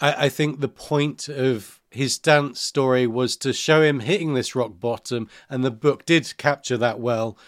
I, 0.00 0.26
I 0.26 0.28
think 0.28 0.60
the 0.60 0.68
point 0.68 1.28
of 1.28 1.80
his 1.90 2.18
dance 2.18 2.60
story 2.60 3.06
was 3.06 3.36
to 3.38 3.52
show 3.52 3.82
him 3.82 4.00
hitting 4.00 4.34
this 4.34 4.54
rock 4.54 4.72
bottom, 4.78 5.28
and 5.48 5.64
the 5.64 5.70
book 5.70 6.04
did 6.04 6.36
capture 6.36 6.76
that 6.76 7.00
well. 7.00 7.38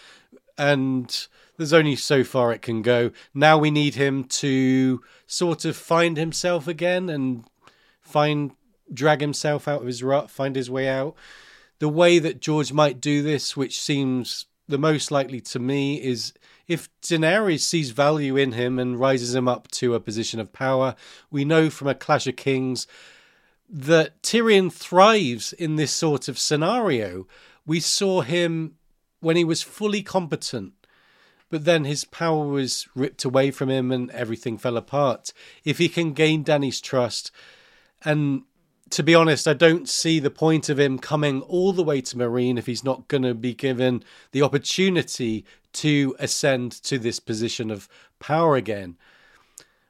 And 0.57 1.27
there's 1.57 1.73
only 1.73 1.95
so 1.95 2.23
far 2.23 2.51
it 2.51 2.61
can 2.61 2.81
go. 2.81 3.11
Now 3.33 3.57
we 3.57 3.71
need 3.71 3.95
him 3.95 4.23
to 4.25 5.01
sort 5.27 5.65
of 5.65 5.75
find 5.75 6.17
himself 6.17 6.67
again 6.67 7.09
and 7.09 7.43
find 8.01 8.51
drag 8.91 9.21
himself 9.21 9.67
out 9.67 9.81
of 9.81 9.87
his 9.87 10.01
rut, 10.01 10.29
find 10.31 10.55
his 10.55 10.69
way 10.69 10.87
out. 10.87 11.15
The 11.79 11.89
way 11.89 12.19
that 12.19 12.41
George 12.41 12.73
might 12.73 12.99
do 12.99 13.21
this, 13.21 13.55
which 13.55 13.79
seems 13.79 14.45
the 14.67 14.77
most 14.77 15.11
likely 15.11 15.41
to 15.41 15.59
me, 15.59 16.01
is 16.01 16.33
if 16.69 16.87
Daenerys 17.01 17.61
sees 17.61 17.89
value 17.89 18.37
in 18.37 18.53
him 18.53 18.77
and 18.79 18.99
rises 18.99 19.35
him 19.35 19.47
up 19.47 19.69
to 19.71 19.95
a 19.95 19.99
position 19.99 20.39
of 20.39 20.53
power. 20.53 20.95
We 21.31 21.43
know 21.43 21.69
from 21.71 21.87
a 21.87 21.95
Clash 21.95 22.27
of 22.27 22.35
Kings 22.35 22.85
that 23.67 24.21
Tyrion 24.21 24.71
thrives 24.71 25.51
in 25.51 25.75
this 25.75 25.91
sort 25.91 26.27
of 26.27 26.37
scenario. 26.37 27.27
We 27.65 27.79
saw 27.79 28.21
him 28.21 28.75
when 29.19 29.35
he 29.35 29.43
was 29.43 29.63
fully 29.63 30.03
competent, 30.03 30.73
but 31.49 31.65
then 31.65 31.85
his 31.85 32.05
power 32.05 32.45
was 32.47 32.87
ripped 32.95 33.25
away 33.25 33.49
from 33.49 33.69
him 33.69 33.91
and 33.91 34.11
everything 34.11 34.59
fell 34.59 34.77
apart. 34.77 35.33
If 35.65 35.79
he 35.79 35.89
can 35.89 36.13
gain 36.13 36.43
Dany's 36.43 36.79
trust, 36.79 37.31
and 38.05 38.43
to 38.91 39.03
be 39.03 39.15
honest, 39.15 39.47
I 39.47 39.53
don't 39.53 39.87
see 39.87 40.19
the 40.19 40.31
point 40.31 40.69
of 40.69 40.79
him 40.79 40.99
coming 40.99 41.41
all 41.41 41.73
the 41.73 41.83
way 41.83 42.01
to 42.01 42.15
Meereen 42.15 42.57
if 42.57 42.65
he's 42.65 42.83
not 42.83 43.07
going 43.07 43.23
to 43.23 43.33
be 43.33 43.53
given 43.53 44.03
the 44.31 44.41
opportunity 44.41 45.45
to 45.73 46.15
ascend 46.19 46.71
to 46.83 46.97
this 46.97 47.19
position 47.19 47.71
of 47.71 47.87
power 48.19 48.55
again. 48.55 48.97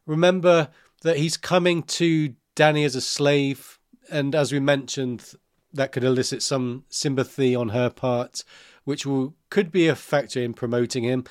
Remember 0.05 0.69
that 1.01 1.17
he's 1.17 1.37
coming 1.37 1.83
to 1.83 2.33
Dany 2.55 2.85
as 2.85 2.95
a 2.95 3.01
slave, 3.01 3.79
and 4.09 4.35
as 4.35 4.51
we 4.51 4.59
mentioned, 4.59 5.33
that 5.73 5.91
could 5.91 6.03
elicit 6.03 6.41
some 6.41 6.83
sympathy 6.89 7.55
on 7.55 7.69
her 7.69 7.89
part, 7.89 8.43
which 8.83 9.05
will 9.05 9.35
could 9.49 9.71
be 9.71 9.87
a 9.87 9.95
factor 9.95 10.41
in 10.41 10.53
promoting 10.53 11.03
him. 11.03 11.23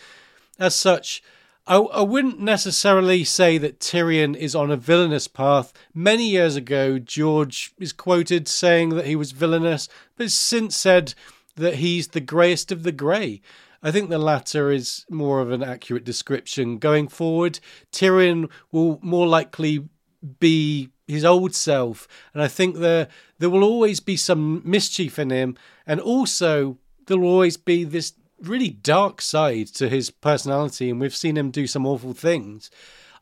As 0.59 0.75
such, 0.75 1.23
I, 1.69 1.77
I 1.77 2.01
wouldn't 2.01 2.41
necessarily 2.41 3.25
say 3.25 3.59
that 3.59 3.79
Tyrion 3.79 4.35
is 4.35 4.55
on 4.55 4.71
a 4.71 4.77
villainous 4.77 5.29
path. 5.29 5.75
Many 5.93 6.31
years 6.31 6.57
ago, 6.57 6.99
George 6.99 7.73
is 7.79 7.93
quoted 7.93 8.49
saying 8.49 8.89
that 8.91 9.07
he 9.07 9.15
was 9.15 9.33
villainous, 9.33 9.87
but 10.17 10.31
since 10.31 10.75
said 10.75 11.13
that 11.57 11.75
he's 11.75 12.09
the 12.09 12.21
greyest 12.21 12.73
of 12.73 12.85
the 12.85 12.93
grey. 12.93 13.43
I 13.83 13.91
think 13.91 14.09
the 14.09 14.19
latter 14.19 14.73
is 14.73 15.05
more 15.11 15.41
of 15.41 15.51
an 15.51 15.63
accurate 15.63 16.05
description. 16.05 16.79
Going 16.79 17.07
forward, 17.07 17.61
Tyrion 17.93 18.49
will 18.73 18.99
more 19.03 19.27
likely 19.27 19.87
be 20.41 20.89
his 21.07 21.25
old 21.25 21.55
self, 21.55 22.09
and 22.33 22.43
I 22.43 22.49
think 22.49 22.77
there 22.77 23.09
there 23.39 23.51
will 23.51 23.63
always 23.63 24.01
be 24.01 24.17
some 24.17 24.63
mischief 24.65 25.19
in 25.19 25.31
him, 25.31 25.57
and 25.87 26.01
also 26.01 26.79
there 27.07 27.19
will 27.19 27.29
always 27.29 27.57
be 27.57 27.85
this 27.85 28.15
really 28.41 28.71
dark 28.71 29.21
side 29.21 29.69
to 29.69 29.89
his 29.89 30.11
personality, 30.11 30.91
and 30.91 31.01
we've 31.01 31.15
seen 31.15 31.37
him 31.37 31.51
do 31.51 31.67
some 31.67 31.87
awful 31.87 32.13
things. 32.13 32.71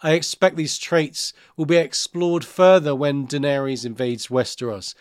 I 0.02 0.12
expect 0.12 0.56
these 0.56 0.78
traits 0.78 1.32
will 1.56 1.64
be 1.64 1.76
explored 1.76 2.44
further 2.44 2.94
when 2.94 3.26
Daenerys 3.26 3.84
invades 3.84 4.28
Westeros. 4.28 4.94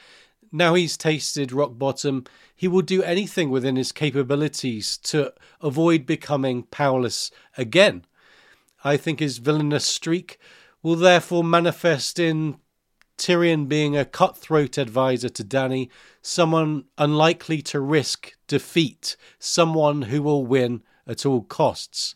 Now 0.52 0.74
he's 0.74 0.96
tasted 0.96 1.52
rock 1.52 1.72
bottom, 1.74 2.24
he 2.56 2.68
will 2.68 2.82
do 2.82 3.04
anything 3.04 3.50
within 3.50 3.76
his 3.76 3.92
capabilities 3.92 4.98
to 5.00 5.34
avoid 5.62 6.06
becoming 6.06 6.64
powerless 6.64 7.30
again. 7.58 8.06
I 8.84 8.96
think 8.96 9.20
his 9.20 9.40
villainous 9.40 9.86
streak 9.86 10.40
will 10.82 10.96
therefore 10.96 11.44
manifest 11.44 12.20
in 12.20 12.58
Tyrion 13.18 13.68
being 13.68 13.98
a 13.98 14.06
cutthroat 14.06 14.78
advisor 14.78 15.30
to 15.30 15.44
Dany, 15.44 15.90
someone 16.22 16.86
unlikely 16.98 17.62
to 17.64 17.80
risk 17.80 18.36
defeat, 18.48 19.16
someone 19.40 20.04
who 20.04 20.22
will 20.22 20.46
win 20.46 20.84
at 21.08 21.26
all 21.26 21.42
costs. 21.42 22.16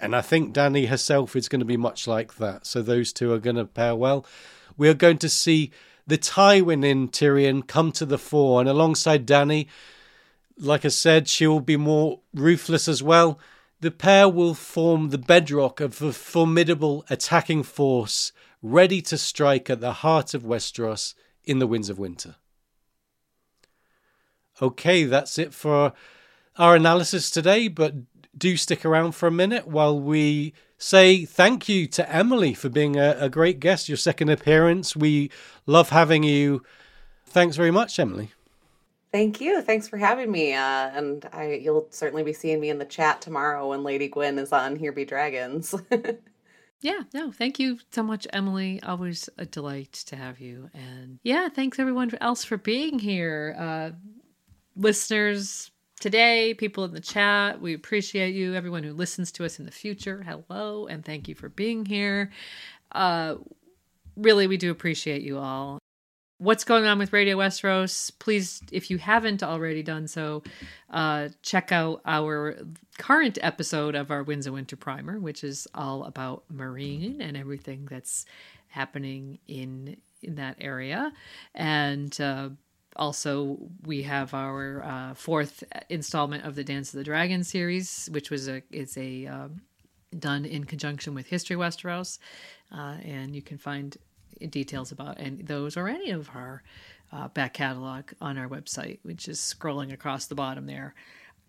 And 0.00 0.16
I 0.16 0.22
think 0.22 0.54
Dany 0.54 0.88
herself 0.88 1.36
is 1.36 1.48
going 1.48 1.60
to 1.60 1.66
be 1.66 1.76
much 1.76 2.06
like 2.06 2.36
that. 2.36 2.66
So 2.66 2.80
those 2.80 3.12
two 3.12 3.32
are 3.32 3.38
going 3.38 3.56
to 3.56 3.66
pair 3.66 3.94
well. 3.94 4.24
We 4.76 4.88
are 4.88 4.94
going 4.94 5.18
to 5.18 5.28
see 5.28 5.70
the 6.06 6.18
Tywin 6.18 6.84
in 6.84 7.08
Tyrion 7.08 7.66
come 7.66 7.92
to 7.92 8.06
the 8.06 8.18
fore, 8.18 8.60
and 8.60 8.68
alongside 8.68 9.26
Dany, 9.26 9.66
like 10.58 10.84
I 10.84 10.88
said, 10.88 11.28
she 11.28 11.46
will 11.46 11.60
be 11.60 11.76
more 11.76 12.20
ruthless 12.34 12.88
as 12.88 13.02
well. 13.02 13.38
The 13.80 13.90
pair 13.90 14.28
will 14.28 14.54
form 14.54 15.10
the 15.10 15.18
bedrock 15.18 15.80
of 15.80 16.00
a 16.00 16.12
formidable 16.12 17.04
attacking 17.10 17.64
force 17.64 18.32
ready 18.64 19.02
to 19.02 19.18
strike 19.18 19.68
at 19.68 19.80
the 19.80 19.92
heart 19.92 20.32
of 20.32 20.42
Westeros 20.42 21.14
in 21.44 21.58
the 21.58 21.66
Winds 21.66 21.90
of 21.90 21.98
Winter. 21.98 22.36
Okay, 24.62 25.04
that's 25.04 25.38
it 25.38 25.52
for 25.52 25.92
our 26.56 26.74
analysis 26.74 27.30
today, 27.30 27.68
but 27.68 27.94
do 28.36 28.56
stick 28.56 28.82
around 28.82 29.12
for 29.12 29.26
a 29.26 29.30
minute 29.30 29.68
while 29.68 30.00
we 30.00 30.54
say 30.78 31.26
thank 31.26 31.68
you 31.68 31.86
to 31.88 32.10
Emily 32.10 32.54
for 32.54 32.70
being 32.70 32.96
a, 32.96 33.14
a 33.20 33.28
great 33.28 33.60
guest, 33.60 33.86
your 33.86 33.98
second 33.98 34.30
appearance. 34.30 34.96
We 34.96 35.30
love 35.66 35.90
having 35.90 36.22
you. 36.22 36.62
Thanks 37.26 37.56
very 37.56 37.70
much, 37.70 37.98
Emily. 37.98 38.30
Thank 39.12 39.42
you. 39.42 39.60
Thanks 39.60 39.88
for 39.88 39.98
having 39.98 40.32
me. 40.32 40.54
Uh, 40.54 40.88
and 40.88 41.28
I, 41.34 41.52
you'll 41.62 41.86
certainly 41.90 42.22
be 42.22 42.32
seeing 42.32 42.60
me 42.60 42.70
in 42.70 42.78
the 42.78 42.86
chat 42.86 43.20
tomorrow 43.20 43.68
when 43.68 43.82
Lady 43.84 44.08
Gwyn 44.08 44.38
is 44.38 44.52
on 44.52 44.76
Here 44.76 44.90
Be 44.90 45.04
Dragons. 45.04 45.74
Yeah, 46.84 47.00
no, 47.14 47.32
thank 47.32 47.58
you 47.58 47.78
so 47.92 48.02
much, 48.02 48.26
Emily. 48.30 48.78
Always 48.82 49.30
a 49.38 49.46
delight 49.46 49.94
to 50.06 50.16
have 50.16 50.38
you. 50.38 50.68
And 50.74 51.18
yeah, 51.22 51.48
thanks 51.48 51.78
everyone 51.78 52.10
else 52.20 52.44
for 52.44 52.58
being 52.58 52.98
here. 52.98 53.56
Uh, 53.58 53.90
listeners 54.76 55.70
today, 55.98 56.52
people 56.52 56.84
in 56.84 56.92
the 56.92 57.00
chat, 57.00 57.58
we 57.58 57.72
appreciate 57.72 58.34
you. 58.34 58.54
Everyone 58.54 58.82
who 58.82 58.92
listens 58.92 59.32
to 59.32 59.46
us 59.46 59.58
in 59.58 59.64
the 59.64 59.70
future, 59.72 60.22
hello, 60.22 60.86
and 60.86 61.02
thank 61.02 61.26
you 61.26 61.34
for 61.34 61.48
being 61.48 61.86
here. 61.86 62.30
Uh, 62.92 63.36
really, 64.14 64.46
we 64.46 64.58
do 64.58 64.70
appreciate 64.70 65.22
you 65.22 65.38
all 65.38 65.78
what's 66.38 66.64
going 66.64 66.84
on 66.86 66.98
with 66.98 67.12
Radio 67.12 67.36
Westeros, 67.36 68.10
please, 68.18 68.60
if 68.72 68.90
you 68.90 68.98
haven't 68.98 69.42
already 69.42 69.82
done 69.82 70.08
so, 70.08 70.42
uh, 70.90 71.28
check 71.42 71.72
out 71.72 72.00
our 72.04 72.58
current 72.98 73.38
episode 73.42 73.94
of 73.94 74.10
our 74.10 74.22
Winds 74.22 74.46
of 74.46 74.54
Winter 74.54 74.76
Primer, 74.76 75.18
which 75.20 75.44
is 75.44 75.66
all 75.74 76.04
about 76.04 76.44
Meereen 76.52 77.20
and 77.20 77.36
everything 77.36 77.86
that's 77.90 78.26
happening 78.68 79.38
in 79.46 79.96
in 80.22 80.36
that 80.36 80.56
area, 80.60 81.12
and. 81.54 82.20
Uh, 82.20 82.50
also, 82.96 83.58
we 83.84 84.04
have 84.04 84.34
our 84.34 84.84
uh, 84.84 85.14
fourth 85.14 85.64
installment 85.88 86.44
of 86.44 86.54
the 86.54 86.62
Dance 86.62 86.94
of 86.94 86.98
the 86.98 87.02
Dragon 87.02 87.42
series, 87.42 88.08
which 88.12 88.30
was 88.30 88.46
a 88.46 88.62
is 88.70 88.96
a 88.96 89.26
um, 89.26 89.62
done 90.18 90.44
in 90.44 90.64
conjunction 90.64 91.14
with 91.14 91.26
History 91.26 91.56
Westeros. 91.56 92.18
Uh, 92.72 92.96
and 93.04 93.34
you 93.34 93.42
can 93.42 93.58
find 93.58 93.96
details 94.50 94.92
about 94.92 95.16
any, 95.18 95.42
those 95.42 95.76
or 95.76 95.88
any 95.88 96.10
of 96.10 96.30
our 96.34 96.62
uh, 97.12 97.28
back 97.28 97.54
catalog 97.54 98.10
on 98.20 98.36
our 98.38 98.48
website, 98.48 98.98
which 99.02 99.28
is 99.28 99.38
scrolling 99.38 99.92
across 99.92 100.26
the 100.26 100.34
bottom 100.34 100.66
there. 100.66 100.94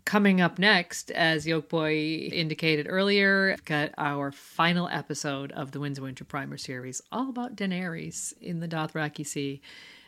Coming 0.06 0.40
up 0.40 0.60
next, 0.60 1.10
as 1.12 1.48
Yoke 1.48 1.68
Boy 1.68 1.96
indicated 2.32 2.86
earlier, 2.88 3.50
we've 3.50 3.66
got 3.66 3.92
our 3.98 4.32
final 4.32 4.88
episode 4.90 5.52
of 5.54 5.72
the 5.72 5.80
Winds 5.80 5.98
of 5.98 6.04
Winter 6.04 6.24
Primer 6.24 6.58
series, 6.58 7.02
all 7.12 7.30
about 7.30 7.56
Daenerys 7.56 8.32
in 8.40 8.60
the 8.60 8.68
Dothraki 8.68 9.26
Sea. 9.26 9.62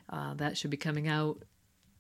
Uh, 0.08 0.36
that 0.36 0.56
should 0.56 0.70
be 0.70 0.78
coming 0.78 1.08
out 1.08 1.42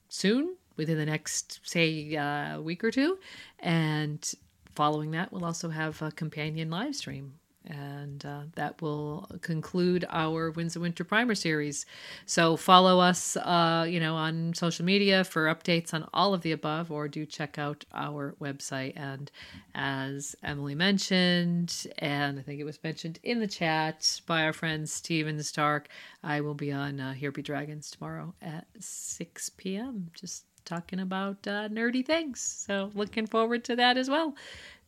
soon, 0.10 0.56
within 0.76 0.98
the 0.98 1.08
next, 1.08 1.60
say, 1.64 2.16
uh, 2.16 2.62
week 2.62 2.84
or 2.84 2.91
two. 2.91 3.18
And 3.60 4.32
following 4.76 5.10
that, 5.12 5.34
we'll 5.34 5.45
also 5.45 5.70
have 5.70 5.99
a 6.04 6.12
companion 6.12 6.70
live 6.70 6.95
stream 6.95 7.34
and 7.68 8.26
uh, 8.26 8.41
that 8.56 8.81
will 8.81 9.30
conclude 9.41 10.06
our 10.10 10.52
Winds 10.52 10.76
of 10.76 10.81
Winter 10.81 11.03
Primer 11.03 11.35
series. 11.35 11.85
So 12.26 12.56
follow 12.56 12.99
us, 12.99 13.35
uh, 13.38 13.85
you 13.88 13.99
know, 13.99 14.15
on 14.15 14.53
social 14.53 14.85
media 14.85 15.23
for 15.23 15.45
updates 15.45 15.94
on 15.94 16.07
all 16.14 16.34
of 16.34 16.41
the 16.41 16.52
above, 16.52 16.91
or 16.91 17.07
do 17.07 17.26
check 17.26 17.57
out 17.57 17.85
our 17.94 18.35
website. 18.41 18.94
And 18.95 19.30
as 19.76 20.35
Emily 20.44 20.76
mentioned, 20.76 21.88
and 21.99 22.39
I 22.39 22.41
think 22.41 22.60
it 22.60 22.65
was 22.65 22.80
mentioned 22.84 23.19
in 23.23 23.39
the 23.39 23.48
chat 23.48 24.22
by 24.26 24.44
our 24.44 24.53
friend 24.53 24.89
Steven 24.89 25.41
Stark, 25.44 25.89
I 26.23 26.41
will 26.41 26.56
be 26.56 26.72
on 26.72 26.99
uh, 26.99 27.14
Here 27.14 27.31
Be 27.31 27.41
Dragons 27.41 27.91
tomorrow 27.91 28.34
at 28.41 28.65
6 28.80 29.49
p.m. 29.57 30.10
Just 30.14 30.45
talking 30.65 30.99
about 30.99 31.48
uh, 31.48 31.69
nerdy 31.69 32.06
things. 32.06 32.39
So 32.41 32.91
looking 32.94 33.27
forward 33.27 33.64
to 33.65 33.76
that 33.77 33.98
as 33.98 34.10
well. 34.10 34.35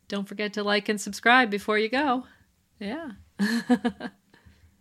Don't 0.08 0.28
forget 0.28 0.52
to 0.54 0.64
like 0.64 0.88
and 0.88 1.00
subscribe 1.00 1.50
before 1.50 1.78
you 1.78 1.88
go. 1.88 2.24
Yeah. 2.80 3.10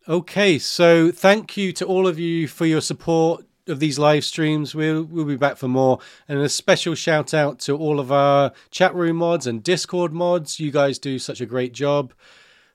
okay, 0.07 0.57
so 0.57 1.11
thank 1.11 1.57
you 1.57 1.73
to 1.73 1.85
all 1.85 2.07
of 2.07 2.17
you 2.17 2.47
for 2.47 2.65
your 2.65 2.81
support 2.81 3.45
of 3.67 3.79
these 3.79 3.99
live 3.99 4.25
streams. 4.25 4.73
We'll, 4.73 5.03
we'll 5.03 5.25
be 5.25 5.35
back 5.35 5.57
for 5.57 5.67
more. 5.67 5.99
And 6.27 6.39
a 6.39 6.49
special 6.49 6.95
shout 6.95 7.33
out 7.33 7.59
to 7.59 7.77
all 7.77 7.99
of 7.99 8.11
our 8.11 8.53
chat 8.71 8.95
room 8.95 9.17
mods 9.17 9.45
and 9.45 9.61
Discord 9.61 10.13
mods. 10.13 10.59
You 10.59 10.71
guys 10.71 10.97
do 10.97 11.19
such 11.19 11.41
a 11.41 11.45
great 11.45 11.73
job. 11.73 12.13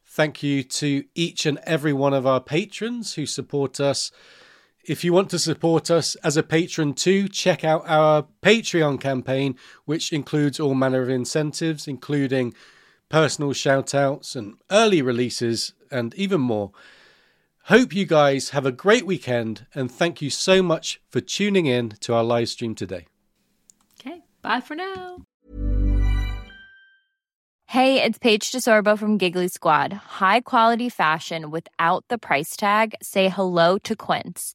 Thank 0.07 0.43
you 0.43 0.63
to 0.63 1.05
each 1.15 1.47
and 1.47 1.59
every 1.65 1.93
one 1.93 2.15
of 2.15 2.27
our 2.27 2.41
patrons 2.41 3.15
who 3.15 3.27
support 3.27 3.81
us. 3.81 4.13
If 4.85 5.03
you 5.03 5.15
want 5.15 5.31
to 5.31 5.39
support 5.39 5.91
us 5.91 6.15
as 6.17 6.37
a 6.37 6.43
patron 6.43 6.93
too, 6.93 7.27
check 7.29 7.65
out 7.65 7.89
our 7.89 8.27
Patreon 8.43 9.01
campaign, 9.01 9.57
which 9.87 10.13
includes 10.13 10.61
all 10.61 10.75
manner 10.75 11.01
of 11.01 11.09
incentives, 11.09 11.89
including 11.89 12.55
personal 13.09 13.53
shout 13.53 13.95
outs 13.95 14.35
and 14.35 14.55
early 14.71 15.03
releases, 15.03 15.75
and 15.91 16.15
even 16.15 16.41
more. 16.41 16.73
Hope 17.65 17.95
you 17.95 18.05
guys 18.05 18.51
have 18.51 18.67
a 18.67 18.73
great 18.73 19.07
weekend 19.07 19.67
and 19.75 19.91
thank 19.91 20.21
you 20.21 20.29
so 20.29 20.63
much 20.63 21.01
for 21.09 21.21
tuning 21.21 21.65
in 21.65 21.91
to 22.01 22.13
our 22.13 22.23
live 22.23 22.51
stream 22.51 22.75
today. 22.75 23.07
Okay, 23.99 24.23
bye 24.43 24.61
for 24.61 24.75
now. 24.75 25.17
Hey, 27.69 28.03
it's 28.03 28.19
Paige 28.19 28.53
DeSorbo 28.53 28.99
from 28.99 29.19
Giggly 29.19 29.49
Squad. 29.49 29.93
High 29.93 30.43
quality 30.43 30.89
fashion 30.89 31.51
without 31.51 32.05
the 32.09 32.19
price 32.19 32.55
tag? 32.55 32.95
Say 33.03 33.29
hello 33.29 33.79
to 33.79 33.97
Quince. 33.97 34.55